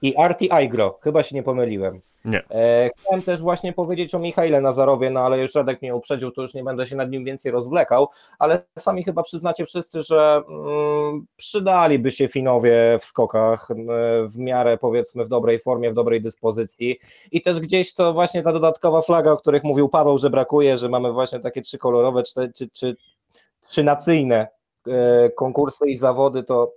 i 0.01 0.15
Arti 0.15 0.51
Aigro. 0.51 0.99
Chyba 1.01 1.23
się 1.23 1.35
nie 1.35 1.43
pomyliłem. 1.43 2.01
Nie. 2.25 2.43
E, 2.49 2.89
chciałem 2.97 3.21
też 3.21 3.41
właśnie 3.41 3.73
powiedzieć 3.73 4.15
o 4.15 4.19
Michaile 4.19 4.61
Nazarowie, 4.61 5.09
no 5.09 5.19
ale 5.19 5.39
już 5.39 5.55
Radek 5.55 5.81
mnie 5.81 5.95
uprzedził, 5.95 6.31
to 6.31 6.41
już 6.41 6.53
nie 6.53 6.63
będę 6.63 6.87
się 6.87 6.95
nad 6.95 7.11
nim 7.11 7.25
więcej 7.25 7.51
rozwlekał, 7.51 8.07
ale 8.39 8.63
sami 8.79 9.03
chyba 9.03 9.23
przyznacie 9.23 9.65
wszyscy, 9.65 10.01
że 10.01 10.41
mm, 10.49 11.25
przydaliby 11.35 12.11
się 12.11 12.27
Finowie 12.27 12.99
w 13.01 13.05
skokach 13.05 13.67
w 14.25 14.37
miarę 14.37 14.77
powiedzmy 14.77 15.25
w 15.25 15.27
dobrej 15.27 15.59
formie, 15.59 15.91
w 15.91 15.93
dobrej 15.93 16.21
dyspozycji 16.21 16.99
i 17.31 17.41
też 17.41 17.59
gdzieś 17.59 17.93
to 17.93 18.13
właśnie 18.13 18.43
ta 18.43 18.53
dodatkowa 18.53 19.01
flaga, 19.01 19.31
o 19.31 19.37
których 19.37 19.63
mówił 19.63 19.89
Paweł, 19.89 20.17
że 20.17 20.29
brakuje, 20.29 20.77
że 20.77 20.89
mamy 20.89 21.11
właśnie 21.11 21.39
takie 21.39 21.61
trzy 21.61 21.77
kolorowe, 21.77 22.23
czy, 22.23 22.51
czy, 22.55 22.69
czy, 22.69 22.95
czy 23.69 23.83
nacyjne 23.83 24.47
e, 24.87 25.29
konkursy 25.29 25.89
i 25.89 25.97
zawody, 25.97 26.43
to 26.43 26.73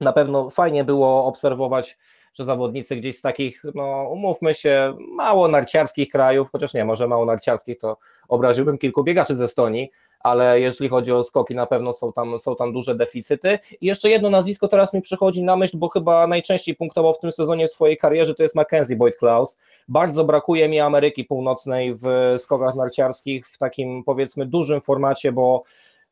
na 0.00 0.12
pewno 0.12 0.50
fajnie 0.50 0.84
było 0.84 1.24
obserwować 1.24 1.96
że 2.38 2.44
zawodnicy 2.44 2.96
gdzieś 2.96 3.18
z 3.18 3.22
takich, 3.22 3.62
no 3.74 4.08
umówmy 4.10 4.54
się, 4.54 4.96
mało 4.98 5.48
narciarskich 5.48 6.08
krajów, 6.08 6.48
chociaż 6.52 6.74
nie, 6.74 6.84
może 6.84 7.08
mało 7.08 7.24
narciarskich, 7.24 7.78
to 7.78 7.96
obraziłbym 8.28 8.78
kilku 8.78 9.04
biegaczy 9.04 9.36
ze 9.36 9.44
Estonii, 9.44 9.90
ale 10.20 10.60
jeśli 10.60 10.88
chodzi 10.88 11.12
o 11.12 11.24
skoki, 11.24 11.54
na 11.54 11.66
pewno 11.66 11.92
są 11.92 12.12
tam, 12.12 12.38
są 12.38 12.56
tam 12.56 12.72
duże 12.72 12.94
deficyty. 12.94 13.58
I 13.80 13.86
jeszcze 13.86 14.10
jedno 14.10 14.30
nazwisko 14.30 14.68
teraz 14.68 14.94
mi 14.94 15.02
przychodzi 15.02 15.42
na 15.42 15.56
myśl, 15.56 15.78
bo 15.78 15.88
chyba 15.88 16.26
najczęściej 16.26 16.74
punktował 16.74 17.14
w 17.14 17.18
tym 17.18 17.32
sezonie 17.32 17.66
w 17.66 17.70
swojej 17.70 17.96
karierze, 17.96 18.34
to 18.34 18.42
jest 18.42 18.54
Mackenzie 18.54 18.96
Boyd 18.96 19.16
Klaus. 19.16 19.58
Bardzo 19.88 20.24
brakuje 20.24 20.68
mi 20.68 20.80
Ameryki 20.80 21.24
Północnej 21.24 21.98
w 22.02 22.34
skokach 22.38 22.74
narciarskich 22.74 23.48
w 23.48 23.58
takim 23.58 24.04
powiedzmy 24.04 24.46
dużym 24.46 24.80
formacie, 24.80 25.32
bo 25.32 25.62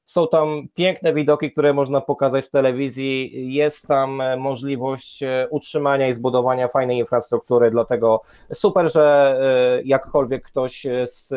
są 0.07 0.29
tam 0.29 0.69
piękne 0.75 1.13
widoki, 1.13 1.53
które 1.53 1.73
można 1.73 2.01
pokazać 2.01 2.45
w 2.47 2.51
telewizji. 2.51 3.33
Jest 3.55 3.87
tam 3.87 4.21
e, 4.21 4.37
możliwość 4.37 5.23
e, 5.23 5.47
utrzymania 5.51 6.09
i 6.09 6.15
zbudowania 6.15 6.69
fajnej 6.69 6.99
infrastruktury, 6.99 7.71
dlatego 7.71 8.23
super, 8.53 8.93
że 8.93 9.37
e, 9.41 9.83
jakkolwiek 9.85 10.45
ktoś 10.45 10.87
z 11.05 11.29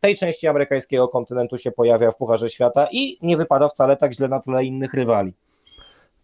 tej 0.00 0.16
części 0.16 0.48
amerykańskiego 0.48 1.08
kontynentu 1.08 1.58
się 1.58 1.72
pojawia 1.72 2.12
w 2.12 2.16
Pucharze 2.16 2.48
Świata 2.48 2.88
i 2.92 3.18
nie 3.22 3.36
wypada 3.36 3.68
wcale 3.68 3.96
tak 3.96 4.14
źle 4.14 4.28
na 4.28 4.40
tle 4.40 4.64
innych 4.64 4.94
rywali. 4.94 5.32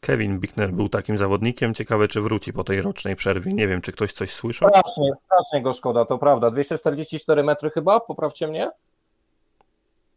Kevin 0.01 0.41
Bickner 0.41 0.73
był 0.73 0.89
takim 0.89 1.19
zawodnikiem. 1.19 1.75
Ciekawe, 1.75 2.09
czy 2.09 2.21
wróci 2.21 2.53
po 2.53 2.65
tej 2.65 2.83
rocznej 2.83 3.17
przerwie. 3.17 3.53
Nie 3.53 3.69
wiem, 3.69 3.81
czy 3.81 3.93
ktoś 3.93 4.13
coś 4.13 4.31
słyszał. 4.31 4.69
Strasznie, 4.69 5.11
strasznie 5.25 5.63
go 5.63 5.73
szkoda, 5.73 6.05
to 6.05 6.19
prawda. 6.19 6.51
244 6.51 7.43
metry 7.43 7.71
chyba, 7.71 8.01
poprawcie 8.01 8.49
mnie. 8.49 8.71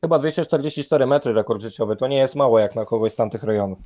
Chyba 0.02 0.20
244 0.20 1.06
metry 1.06 1.34
rekord 1.34 1.62
życiowy, 1.62 1.96
to 1.96 2.08
nie 2.08 2.18
jest 2.18 2.36
mało 2.36 2.60
jak 2.60 2.76
na 2.76 2.86
kogoś 2.86 3.12
z 3.12 3.16
tamtych 3.16 3.44
rejonów. 3.44 3.80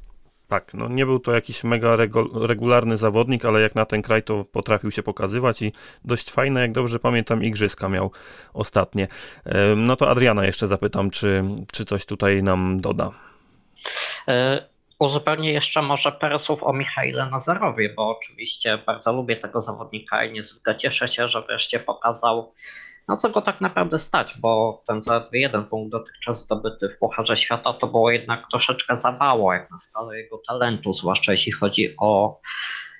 Tak, 0.47 0.73
no 0.73 0.87
nie 0.87 1.05
był 1.05 1.19
to 1.19 1.31
jakiś 1.31 1.63
mega 1.63 1.95
regularny 2.33 2.97
zawodnik, 2.97 3.45
ale 3.45 3.61
jak 3.61 3.75
na 3.75 3.85
ten 3.85 4.01
kraj 4.01 4.23
to 4.23 4.45
potrafił 4.45 4.91
się 4.91 5.03
pokazywać 5.03 5.61
i 5.61 5.71
dość 6.05 6.31
fajne, 6.31 6.61
jak 6.61 6.71
dobrze 6.71 6.99
pamiętam, 6.99 7.43
igrzyska 7.43 7.89
miał 7.89 8.11
ostatnie. 8.53 9.07
No 9.75 9.95
to 9.95 10.09
Adriana 10.09 10.45
jeszcze 10.45 10.67
zapytam, 10.67 11.11
czy, 11.11 11.43
czy 11.71 11.85
coś 11.85 12.05
tutaj 12.05 12.43
nam 12.43 12.81
doda. 12.81 13.11
E, 14.27 14.65
uzupełnię 14.99 15.53
jeszcze 15.53 15.81
może 15.81 16.11
parę 16.11 16.39
słów 16.39 16.63
o 16.63 16.73
Michaile 16.73 17.29
Nazarowie, 17.29 17.93
bo 17.95 18.17
oczywiście 18.17 18.77
bardzo 18.77 19.13
lubię 19.13 19.35
tego 19.35 19.61
zawodnika 19.61 20.23
i 20.23 20.33
niezwykle 20.33 20.77
cieszę 20.77 21.07
się, 21.07 21.27
że 21.27 21.41
wreszcie 21.41 21.79
pokazał 21.79 22.53
na 23.07 23.17
co 23.17 23.29
go 23.29 23.41
tak 23.41 23.61
naprawdę 23.61 23.99
stać, 23.99 24.37
bo 24.39 24.83
ten 24.87 25.01
zaledwie 25.01 25.39
jeden 25.39 25.65
punkt 25.65 25.91
dotychczas 25.91 26.41
zdobyty 26.43 26.89
w 26.89 26.97
Pucharze 26.97 27.37
Świata 27.37 27.73
to 27.73 27.87
było 27.87 28.11
jednak 28.11 28.47
troszeczkę 28.51 28.97
za 28.97 29.11
mało 29.11 29.53
jak 29.53 29.71
na 29.71 29.77
skalę 29.77 30.17
jego 30.17 30.41
talentu, 30.47 30.93
zwłaszcza 30.93 31.31
jeśli 31.31 31.51
chodzi 31.51 31.95
o 31.97 32.39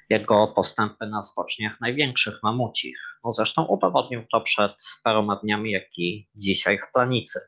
jego 0.10 0.48
postępy 0.48 1.08
na 1.08 1.24
skoczniach 1.24 1.82
największych, 1.82 2.44
mamucich. 2.44 2.98
No 3.24 3.34
zresztą 3.34 3.66
udowodnił 3.66 4.24
to 4.32 4.42
przed 4.42 4.74
paroma 5.04 5.36
dniami, 5.36 5.72
jak 5.72 5.98
i 5.98 6.28
dzisiaj 6.36 6.78
w 6.80 6.94
Planicy. 6.94 7.40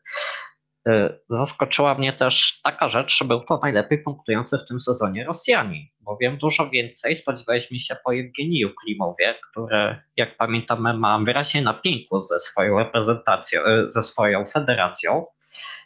Y, 0.89 1.19
zaskoczyła 1.29 1.95
mnie 1.95 2.13
też 2.13 2.59
taka 2.63 2.89
rzecz, 2.89 3.17
że 3.17 3.25
był 3.25 3.39
to 3.39 3.59
najlepiej 3.63 4.03
punktujący 4.03 4.57
w 4.57 4.67
tym 4.67 4.81
sezonie 4.81 5.25
Rosjanin, 5.25 5.85
bowiem 5.99 6.37
dużo 6.37 6.69
więcej 6.69 7.15
spodziewaliśmy 7.15 7.79
się 7.79 7.95
po 8.05 8.11
Jewgeniju 8.11 8.69
Klimowie, 8.83 9.35
który, 9.51 10.01
jak 10.17 10.37
pamiętamy, 10.37 10.93
ma 10.93 11.19
wyraźnie 11.19 11.61
na 11.61 11.73
pięku 11.73 12.21
ze 12.21 12.39
swoją 12.39 12.79
reprezentacją, 12.79 13.61
y, 13.61 13.91
ze 13.91 14.03
swoją 14.03 14.45
federacją 14.45 15.25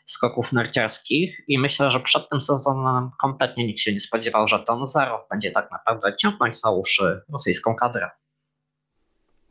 skoków 0.07 0.51
narciarskich 0.51 1.41
i 1.47 1.59
myślę, 1.59 1.91
że 1.91 1.99
przed 1.99 2.29
tym 2.29 2.41
sezonem 2.41 3.09
kompletnie 3.21 3.67
nikt 3.67 3.79
się 3.79 3.93
nie 3.93 3.99
spodziewał, 3.99 4.47
że 4.47 4.59
to 4.59 4.79
Nazarow 4.79 5.21
będzie 5.29 5.51
tak 5.51 5.71
naprawdę 5.71 6.17
ciągnąć 6.17 6.59
za 6.59 6.71
uszy 6.71 7.21
rosyjską 7.33 7.75
kadrę. 7.75 8.09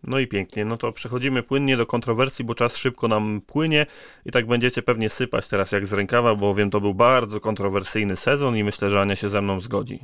No 0.09 0.19
i 0.19 0.27
pięknie, 0.27 0.65
no 0.65 0.77
to 0.77 0.93
przechodzimy 0.93 1.43
płynnie 1.43 1.77
do 1.77 1.87
kontrowersji, 1.87 2.45
bo 2.45 2.55
czas 2.55 2.77
szybko 2.77 3.09
nam 3.09 3.41
płynie 3.47 3.87
i 4.25 4.31
tak 4.31 4.47
będziecie 4.47 4.83
pewnie 4.83 5.09
sypać 5.09 5.49
teraz 5.49 5.73
jak 5.73 5.87
z 5.87 5.93
rękawa, 5.93 6.35
bo 6.35 6.55
wiem, 6.55 6.71
to 6.71 6.81
był 6.81 6.95
bardzo 6.95 7.41
kontrowersyjny 7.41 8.17
sezon 8.17 8.57
i 8.57 8.65
myślę, 8.65 8.91
że 8.91 9.01
Ania 9.01 9.17
się 9.17 9.29
ze 9.29 9.43
mną 9.43 9.61
zgodzi. 9.61 10.01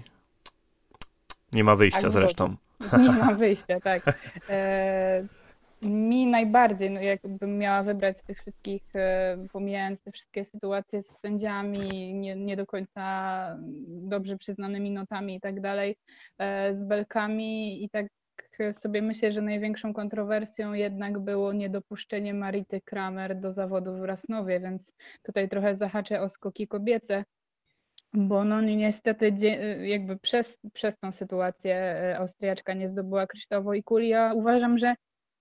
Nie 1.53 1.65
ma 1.65 1.77
wyjścia 1.77 2.01
Tak, 2.01 2.13
zresztą. 2.13 2.57
Nie 2.99 3.11
ma 3.11 3.35
wyjścia, 3.35 3.81
tak. 3.81 4.03
E, 4.51 5.27
mi 5.83 6.27
najbardziej, 6.27 6.91
no 6.91 7.01
jakbym 7.01 7.59
miała 7.59 7.83
wybrać 7.83 8.19
z 8.19 8.23
tych 8.23 8.41
wszystkich, 8.41 8.83
e, 8.95 9.37
pomijając 9.53 10.03
te 10.03 10.13
wszystkie 10.13 10.45
sytuacje 10.45 11.03
z 11.03 11.07
sędziami, 11.07 12.15
nie, 12.15 12.37
nie 12.37 12.57
do 12.57 12.67
końca 12.67 13.57
dobrze 13.87 14.37
przyznanymi 14.37 14.91
notami 14.91 15.37
i 15.37 15.41
tak 15.41 15.61
dalej, 15.61 15.97
e, 16.39 16.75
z 16.75 16.85
belkami 16.85 17.85
i 17.85 17.91
tak 17.91 18.07
sobie 18.73 19.03
myślę, 19.03 19.33
że 19.33 19.43
największą 19.43 19.95
kontrowersją 19.95 20.73
jednak 20.73 21.19
było 21.19 21.53
niedopuszczenie 21.53 22.35
Marity 22.35 22.81
Kramer 22.81 23.41
do 23.41 23.53
zawodów 23.53 24.01
w 24.01 24.05
Rasnowie, 24.05 24.61
więc 24.61 24.93
tutaj 25.23 25.49
trochę 25.49 25.75
zahaczę 25.75 26.21
o 26.21 26.29
skoki 26.29 26.69
kobiece, 26.69 27.25
bo 28.13 28.45
no 28.45 28.61
niestety 28.61 29.33
jakby 29.81 30.19
przez, 30.19 30.59
przez 30.73 30.99
tą 30.99 31.13
sytuację 31.13 31.77
e, 31.77 32.19
Austriaczka 32.19 32.75
nie 32.75 32.89
zdobyła 32.89 33.27
kryształowej 33.27 33.83
kuli. 33.83 34.09
Ja 34.09 34.33
uważam, 34.35 34.79
że, 34.79 34.95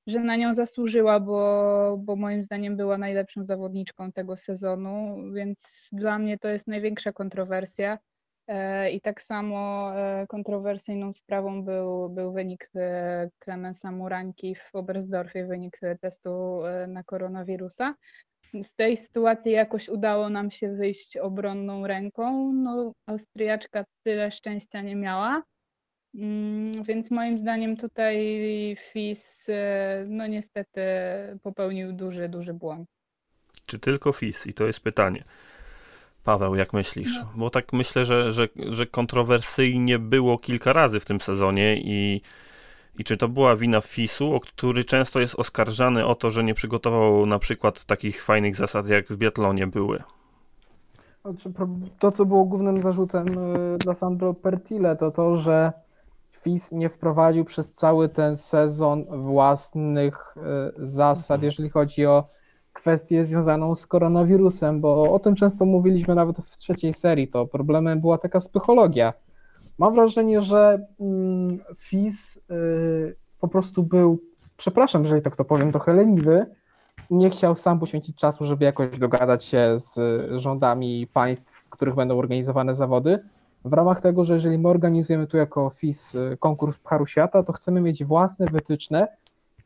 że 0.08 0.20
na 0.20 0.36
nią 0.36 0.54
zasłużyła, 0.54 1.20
bo, 1.20 1.98
bo 2.00 2.16
moim 2.16 2.44
zdaniem 2.44 2.78
była 2.78 2.98
najlepszą 2.98 3.46
zawodniczką 3.46 4.12
tego 4.12 4.38
sezonu, 4.38 5.18
więc 5.34 5.90
dla 5.92 6.20
mnie 6.20 6.38
to 6.38 6.50
jest 6.50 6.68
największa 6.68 7.14
kontrowersja. 7.14 7.98
E, 8.48 8.92
I 8.92 9.02
tak 9.02 9.22
samo 9.22 9.92
e, 9.96 10.28
kontrowersyjną 10.28 11.14
sprawą 11.14 11.64
był, 11.64 12.10
był 12.10 12.34
wynik 12.34 12.72
Klemensa 13.40 13.92
Muranki 13.92 14.56
w 14.56 14.76
Oberstdorfie, 14.76 15.46
wynik 15.46 15.80
testu 16.02 16.62
na 16.88 17.04
koronawirusa 17.04 17.96
z 18.62 18.76
tej 18.76 18.98
sytuacji 18.98 19.52
jakoś 19.52 19.90
udało 19.90 20.30
nam 20.30 20.52
się 20.52 20.76
wyjść 20.76 21.18
obronną 21.18 21.88
ręką. 21.88 22.54
No, 22.54 22.94
Austriaczka 23.06 23.86
tyle 24.04 24.32
szczęścia 24.32 24.82
nie 24.82 24.96
miała. 24.96 25.44
Mm, 26.16 26.84
więc 26.84 27.12
moim 27.12 27.40
zdaniem 27.40 27.78
tutaj 27.78 28.18
FIS 28.80 29.48
no 30.08 30.28
niestety 30.28 30.82
popełnił 31.44 31.94
duży, 31.94 32.30
duży 32.30 32.54
błąd. 32.54 32.90
Czy 33.66 33.80
tylko 33.80 34.12
FIS? 34.12 34.48
I 34.48 34.54
to 34.54 34.68
jest 34.68 34.80
pytanie. 34.80 35.24
Paweł, 36.24 36.56
jak 36.56 36.74
myślisz? 36.74 37.20
No. 37.20 37.30
Bo 37.36 37.50
tak 37.50 37.74
myślę, 37.74 38.06
że, 38.06 38.32
że, 38.32 38.48
że 38.56 38.86
kontrowersyjnie 38.86 40.00
było 40.00 40.38
kilka 40.38 40.74
razy 40.74 41.00
w 41.00 41.06
tym 41.06 41.22
sezonie 41.22 41.78
i 41.78 42.22
i 43.00 43.04
czy 43.04 43.18
to 43.18 43.28
była 43.30 43.56
wina 43.56 43.82
FIS-u, 43.82 44.40
który 44.40 44.84
często 44.84 45.20
jest 45.20 45.36
oskarżany 45.36 46.06
o 46.06 46.16
to, 46.16 46.30
że 46.30 46.44
nie 46.44 46.54
przygotował 46.54 47.26
na 47.26 47.40
przykład 47.40 47.86
takich 47.86 48.24
fajnych 48.24 48.56
zasad, 48.56 48.90
jak 48.90 49.08
w 49.08 49.18
biatlonie 49.18 49.68
były? 49.68 50.04
Znaczy, 51.22 51.54
to, 52.00 52.12
co 52.12 52.26
było 52.26 52.46
głównym 52.46 52.82
zarzutem 52.82 53.28
y, 53.28 53.78
dla 53.78 53.94
Sandro 53.94 54.34
Pertile, 54.34 54.96
to 54.96 55.12
to, 55.12 55.36
że 55.36 55.72
FIS 56.32 56.72
nie 56.72 56.90
wprowadził 56.90 57.46
przez 57.46 57.74
cały 57.74 58.10
ten 58.10 58.36
sezon 58.36 59.06
własnych 59.24 60.36
y, 60.38 60.42
zasad, 60.78 61.36
mhm. 61.36 61.46
jeżeli 61.46 61.70
chodzi 61.70 62.06
o 62.06 62.28
kwestię 62.74 63.26
związaną 63.26 63.76
z 63.76 63.88
koronawirusem, 63.88 64.82
bo 64.82 65.14
o 65.14 65.20
tym 65.20 65.36
często 65.36 65.66
mówiliśmy 65.66 66.16
nawet 66.16 66.38
w 66.38 66.58
trzeciej 66.58 66.94
serii. 66.94 67.28
To 67.28 67.48
problemem 67.48 68.02
była 68.02 68.18
taka 68.18 68.40
psychologia 68.40 69.14
Mam 69.78 69.96
wrażenie, 69.96 70.42
że 70.42 70.88
mm, 71.00 71.60
FIS 71.78 72.38
y, 72.38 73.16
po 73.40 73.48
prostu 73.48 73.84
był, 73.84 74.20
przepraszam, 74.58 75.04
jeżeli 75.04 75.22
tak 75.22 75.36
to 75.36 75.46
powiem, 75.46 75.72
trochę 75.72 75.94
leniwy 75.94 76.46
nie 77.10 77.30
chciał 77.30 77.56
sam 77.56 77.80
poświęcić 77.80 78.18
czasu, 78.18 78.46
żeby 78.46 78.66
jakoś 78.66 78.98
dogadać 78.98 79.44
się 79.44 79.76
z 79.76 80.00
rządami 80.42 81.08
państw, 81.14 81.54
w 81.54 81.70
których 81.70 81.96
będą 81.96 82.18
organizowane 82.18 82.76
zawody. 82.76 83.20
W 83.66 83.74
ramach 83.74 84.02
tego, 84.02 84.24
że 84.24 84.34
jeżeli 84.34 84.58
my 84.58 84.70
organizujemy 84.70 85.28
tu 85.28 85.38
jako 85.38 85.70
FIS 85.70 86.16
y, 86.16 86.38
konkurs 86.40 86.80
Pucharu 86.80 87.06
Świata, 87.06 87.44
to 87.44 87.54
chcemy 87.54 87.82
mieć 87.82 88.04
własne 88.04 88.46
wytyczne, 88.46 89.08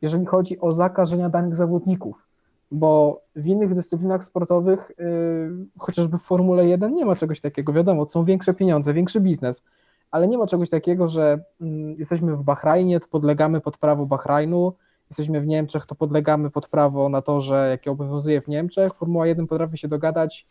jeżeli 0.02 0.26
chodzi 0.26 0.60
o 0.60 0.72
zakażenia 0.72 1.28
danych 1.28 1.56
zawodników, 1.56 2.27
bo 2.70 3.22
w 3.36 3.46
innych 3.46 3.74
dyscyplinach 3.74 4.24
sportowych, 4.24 4.92
yy, 4.98 5.66
chociażby 5.78 6.18
w 6.18 6.22
Formule 6.22 6.66
1 6.66 6.94
nie 6.94 7.04
ma 7.04 7.16
czegoś 7.16 7.40
takiego, 7.40 7.72
wiadomo, 7.72 8.06
są 8.06 8.24
większe 8.24 8.54
pieniądze, 8.54 8.94
większy 8.94 9.20
biznes, 9.20 9.62
ale 10.10 10.28
nie 10.28 10.38
ma 10.38 10.46
czegoś 10.46 10.70
takiego, 10.70 11.08
że 11.08 11.44
mm, 11.60 11.96
jesteśmy 11.98 12.36
w 12.36 12.42
Bahrajnie, 12.42 13.00
to 13.00 13.08
podlegamy 13.08 13.60
pod 13.60 13.78
prawo 13.78 14.06
Bahrajnu, 14.06 14.72
jesteśmy 15.10 15.40
w 15.40 15.46
Niemczech, 15.46 15.86
to 15.86 15.94
podlegamy 15.94 16.50
pod 16.50 16.68
prawo 16.68 17.08
na 17.08 17.22
to, 17.22 17.40
że 17.40 17.68
jakie 17.70 17.90
obowiązuje 17.90 18.40
w 18.40 18.48
Niemczech. 18.48 18.94
Formuła 18.94 19.26
1 19.26 19.46
potrafi 19.46 19.78
się 19.78 19.88
dogadać 19.88 20.46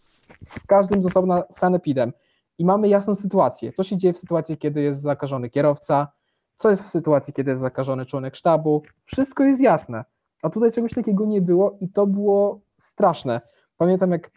w 0.45 0.67
każdym 0.67 1.03
z 1.03 1.05
osobna 1.05 1.43
sanepidem. 1.51 2.13
I 2.57 2.65
mamy 2.65 2.87
jasną 2.87 3.15
sytuację. 3.15 3.73
Co 3.73 3.83
się 3.83 3.97
dzieje 3.97 4.13
w 4.13 4.17
sytuacji, 4.17 4.57
kiedy 4.57 4.81
jest 4.81 5.01
zakażony 5.01 5.49
kierowca, 5.49 6.07
co 6.55 6.69
jest 6.69 6.83
w 6.83 6.89
sytuacji, 6.89 7.33
kiedy 7.33 7.51
jest 7.51 7.61
zakażony 7.61 8.05
członek 8.05 8.35
sztabu. 8.35 8.83
Wszystko 9.01 9.43
jest 9.43 9.61
jasne. 9.61 10.05
A 10.43 10.49
tutaj 10.49 10.71
czegoś 10.71 10.93
takiego 10.93 11.25
nie 11.25 11.41
było 11.41 11.77
i 11.81 11.89
to 11.89 12.07
było 12.07 12.59
straszne. 12.77 13.41
Pamiętam, 13.77 14.11
jak 14.11 14.31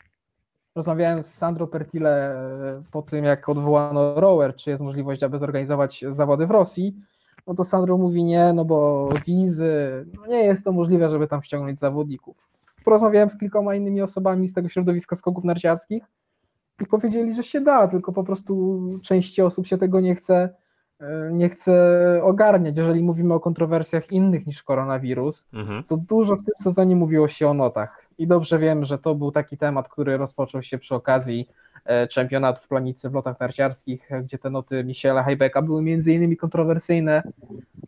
Rozmawiałem 0.75 1.23
z 1.23 1.35
Sandro 1.35 1.67
Pertile 1.67 2.35
e, 2.35 2.83
po 2.91 3.03
tym, 3.03 3.25
jak 3.25 3.49
odwołano 3.49 4.21
rower, 4.21 4.57
czy 4.57 4.71
jest 4.71 4.83
możliwość, 4.83 5.23
aby 5.23 5.39
zorganizować 5.39 6.05
zawody 6.11 6.47
w 6.47 6.51
Rosji. 6.51 6.97
No 7.47 7.55
to 7.55 7.65
Sandro 7.65 7.99
mówi 7.99 8.25
nie, 8.25 8.53
no 8.53 8.65
bo 8.65 9.09
wizy, 9.27 10.07
no 10.15 10.27
nie 10.27 10.45
jest 10.45 10.65
to 10.65 10.73
możliwe, 10.73 11.11
żeby 11.11 11.27
tam 11.27 11.43
ściągnąć 11.43 11.79
zawodników. 11.79 12.37
Porozmawiałem 12.85 13.31
z 13.31 13.39
kilkoma 13.39 13.75
innymi 13.75 14.03
osobami 14.03 14.49
z 14.49 14.55
tego 14.55 14.69
środowiska 14.69 15.17
skoków 15.17 15.45
narciarskich 15.45 16.03
i 16.81 16.87
powiedzieli, 16.87 17.35
że 17.35 17.43
się 17.43 17.61
da, 17.61 17.89
tylko 17.89 18.13
po 18.13 18.25
prostu 18.25 18.81
części 19.03 19.43
osób 19.43 19.67
się 19.67 19.79
tego 19.79 20.01
nie 20.01 20.15
chce, 20.15 20.55
nie 21.33 21.49
chce 21.49 21.75
ogarniać. 22.23 22.77
Jeżeli 22.77 23.03
mówimy 23.03 23.35
o 23.35 23.41
kontrowersjach 23.41 24.13
innych 24.13 24.47
niż 24.47 24.63
koronawirus, 24.63 25.49
mhm. 25.53 25.85
to 25.85 25.97
dużo 25.97 26.37
w 26.37 26.43
tym 26.43 26.55
sezonie 26.59 26.97
mówiło 26.97 27.29
się 27.29 27.49
o 27.49 27.55
notach 27.55 28.07
i 28.19 28.27
dobrze 28.27 28.59
wiem, 28.59 28.85
że 28.85 28.99
to 28.99 29.15
był 29.15 29.33
taki 29.33 29.57
temat, 29.57 29.89
który 29.89 30.17
rozpoczął 30.17 30.63
się 30.63 30.79
przy 30.79 30.95
okazji 30.95 31.47
e, 31.85 32.09
czempionatu 32.09 32.63
w 32.63 32.69
planicy 32.69 33.11
w 33.11 33.15
lotach 33.15 33.41
narciarskich, 33.41 34.11
gdzie 34.23 34.39
te 34.39 34.51
noty 34.51 34.85
Michela 34.85 35.23
Heibecka 35.23 35.63
były 35.63 35.83
między 35.83 36.13
innymi 36.13 36.37
kontrowersyjne 36.37 37.23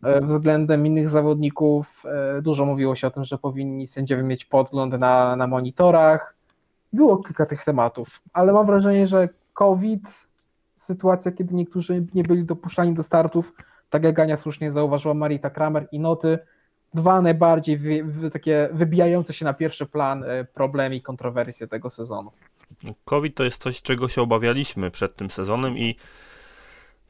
e, 0.03 0.21
względem 0.21 0.85
innych 0.85 1.09
zawodników. 1.09 2.03
E, 2.05 2.41
dużo 2.41 2.65
mówiło 2.65 2.95
się 2.95 3.07
o 3.07 3.11
tym, 3.11 3.25
że 3.25 3.37
powinni 3.37 3.87
sędziowie 3.87 4.23
mieć 4.23 4.45
podgląd 4.45 4.99
na, 4.99 5.35
na 5.35 5.47
monitorach. 5.47 6.35
Było 6.93 7.17
kilka 7.17 7.45
tych 7.45 7.63
tematów, 7.63 8.21
ale 8.33 8.53
mam 8.53 8.65
wrażenie, 8.65 9.07
że 9.07 9.29
COVID, 9.53 10.22
sytuacja, 10.83 11.31
kiedy 11.31 11.55
niektórzy 11.55 12.05
nie 12.13 12.23
byli 12.23 12.45
dopuszczani 12.45 12.93
do 12.93 13.03
startów, 13.03 13.53
tak 13.89 14.03
jak 14.03 14.19
Ania 14.19 14.37
słusznie 14.37 14.71
zauważyła, 14.71 15.13
Marita 15.13 15.49
Kramer 15.49 15.87
i 15.91 15.99
noty, 15.99 16.39
dwa 16.93 17.21
najbardziej 17.21 17.77
wy, 17.77 18.03
wy, 18.03 18.31
takie 18.31 18.69
wybijające 18.73 19.33
się 19.33 19.45
na 19.45 19.53
pierwszy 19.53 19.85
plan 19.85 20.23
e, 20.23 20.45
problemy 20.45 20.95
i 20.95 21.01
kontrowersje 21.01 21.67
tego 21.67 21.89
sezonu. 21.89 22.31
COVID 23.05 23.35
to 23.35 23.43
jest 23.43 23.61
coś, 23.61 23.81
czego 23.81 24.07
się 24.07 24.21
obawialiśmy 24.21 24.91
przed 24.91 25.15
tym 25.15 25.29
sezonem 25.29 25.77
i 25.77 25.95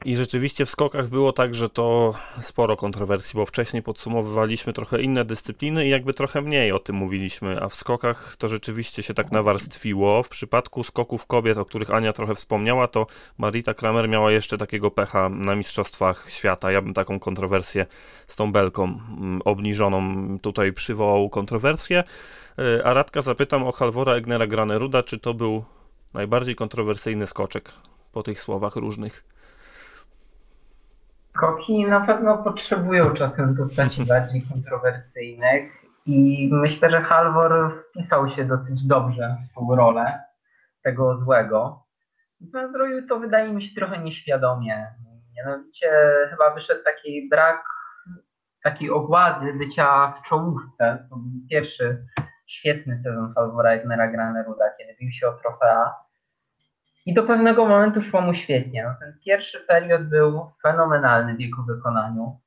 i 0.04 0.16
rzeczywiście 0.16 0.66
w 0.66 0.70
skokach 0.70 1.08
było 1.08 1.32
tak, 1.32 1.54
że 1.54 1.68
to 1.68 2.14
sporo 2.40 2.76
kontrowersji, 2.76 3.36
bo 3.36 3.46
wcześniej 3.46 3.82
podsumowywaliśmy 3.82 4.72
trochę 4.72 5.02
inne 5.02 5.24
dyscypliny 5.24 5.86
i 5.86 5.90
jakby 5.90 6.14
trochę 6.14 6.40
mniej 6.40 6.72
o 6.72 6.78
tym 6.78 6.96
mówiliśmy, 6.96 7.62
a 7.62 7.68
w 7.68 7.74
skokach 7.74 8.36
to 8.38 8.48
rzeczywiście 8.48 9.02
się 9.02 9.14
tak 9.14 9.32
nawarstwiło. 9.32 10.22
W 10.22 10.28
przypadku 10.28 10.84
skoków 10.84 11.26
kobiet, 11.26 11.58
o 11.58 11.64
których 11.64 11.90
Ania 11.90 12.12
trochę 12.12 12.34
wspomniała, 12.34 12.88
to 12.88 13.06
Marita 13.38 13.74
Kramer 13.74 14.08
miała 14.08 14.32
jeszcze 14.32 14.58
takiego 14.58 14.90
pecha 14.90 15.28
na 15.28 15.56
Mistrzostwach 15.56 16.30
Świata. 16.30 16.72
Ja 16.72 16.82
bym 16.82 16.94
taką 16.94 17.20
kontrowersję 17.20 17.86
z 18.26 18.36
tą 18.36 18.52
belką 18.52 18.84
mm, 18.84 19.42
obniżoną 19.44 20.38
tutaj 20.38 20.72
przywołał 20.72 21.28
kontrowersję. 21.28 22.04
Y, 22.58 22.84
a 22.84 22.92
Radka 22.92 23.22
zapytam 23.22 23.62
o 23.62 23.72
Halvora 23.72 24.14
Egnera 24.14 24.46
Graneruda, 24.46 25.02
czy 25.02 25.18
to 25.18 25.34
był 25.34 25.64
najbardziej 26.14 26.54
kontrowersyjny 26.54 27.26
skoczek 27.26 27.72
po 28.12 28.22
tych 28.22 28.40
słowach 28.40 28.76
różnych? 28.76 29.33
Skoki 31.36 31.86
na 31.86 32.00
pewno 32.00 32.38
potrzebują 32.38 33.14
czasem 33.14 33.56
postaci 33.56 34.06
bardziej 34.06 34.42
kontrowersyjnych 34.42 35.72
i 36.06 36.48
myślę, 36.52 36.90
że 36.90 37.00
Halvor 37.00 37.84
wpisał 37.90 38.30
się 38.30 38.44
dosyć 38.44 38.86
dobrze 38.86 39.36
w 39.50 39.54
tą 39.54 39.76
rolę 39.76 40.20
tego 40.82 41.18
złego. 41.18 41.86
Natomiast 42.40 42.72
zrobił 42.72 43.08
to 43.08 43.18
wydaje 43.18 43.52
mi 43.52 43.62
się 43.62 43.74
trochę 43.74 43.98
nieświadomie. 43.98 44.86
Mianowicie 45.36 45.90
chyba 46.30 46.54
wyszedł 46.54 46.84
taki 46.84 47.28
brak 47.28 47.64
takiej 48.62 48.90
ogłady 48.90 49.54
bycia 49.54 50.12
w 50.12 50.28
czołówce. 50.28 51.06
To 51.10 51.16
był 51.16 51.48
pierwszy 51.50 52.06
świetny 52.46 53.02
sezon 53.02 53.34
Halvora 53.34 53.70
Egnera 53.70 54.08
Graneruda, 54.08 54.64
kiedy 54.78 54.96
bił 55.00 55.12
się 55.12 55.28
o 55.28 55.32
trofea. 55.32 56.03
I 57.06 57.14
do 57.14 57.22
pewnego 57.22 57.66
momentu 57.66 58.02
szło 58.02 58.20
mu 58.20 58.34
świetnie. 58.34 58.84
No, 58.84 58.94
ten 59.00 59.18
pierwszy 59.24 59.60
period 59.60 60.08
był 60.08 60.52
fenomenalny 60.62 61.36
w 61.36 61.40
jego 61.40 61.62
wykonaniu. 61.62 62.40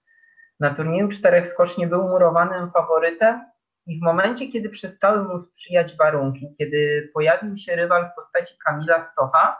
Na 0.59 0.73
turnieju 0.73 1.09
czterech 1.09 1.51
skoczni 1.53 1.87
był 1.87 2.03
murowanym 2.07 2.71
faworytem 2.71 3.45
i 3.85 3.99
w 3.99 4.03
momencie, 4.03 4.47
kiedy 4.47 4.69
przestały 4.69 5.23
mu 5.23 5.39
sprzyjać 5.39 5.97
warunki, 5.97 6.55
kiedy 6.57 7.09
pojawił 7.13 7.57
się 7.57 7.75
rywal 7.75 8.09
w 8.11 8.15
postaci 8.15 8.55
Kamila 8.65 9.01
Stocha, 9.01 9.57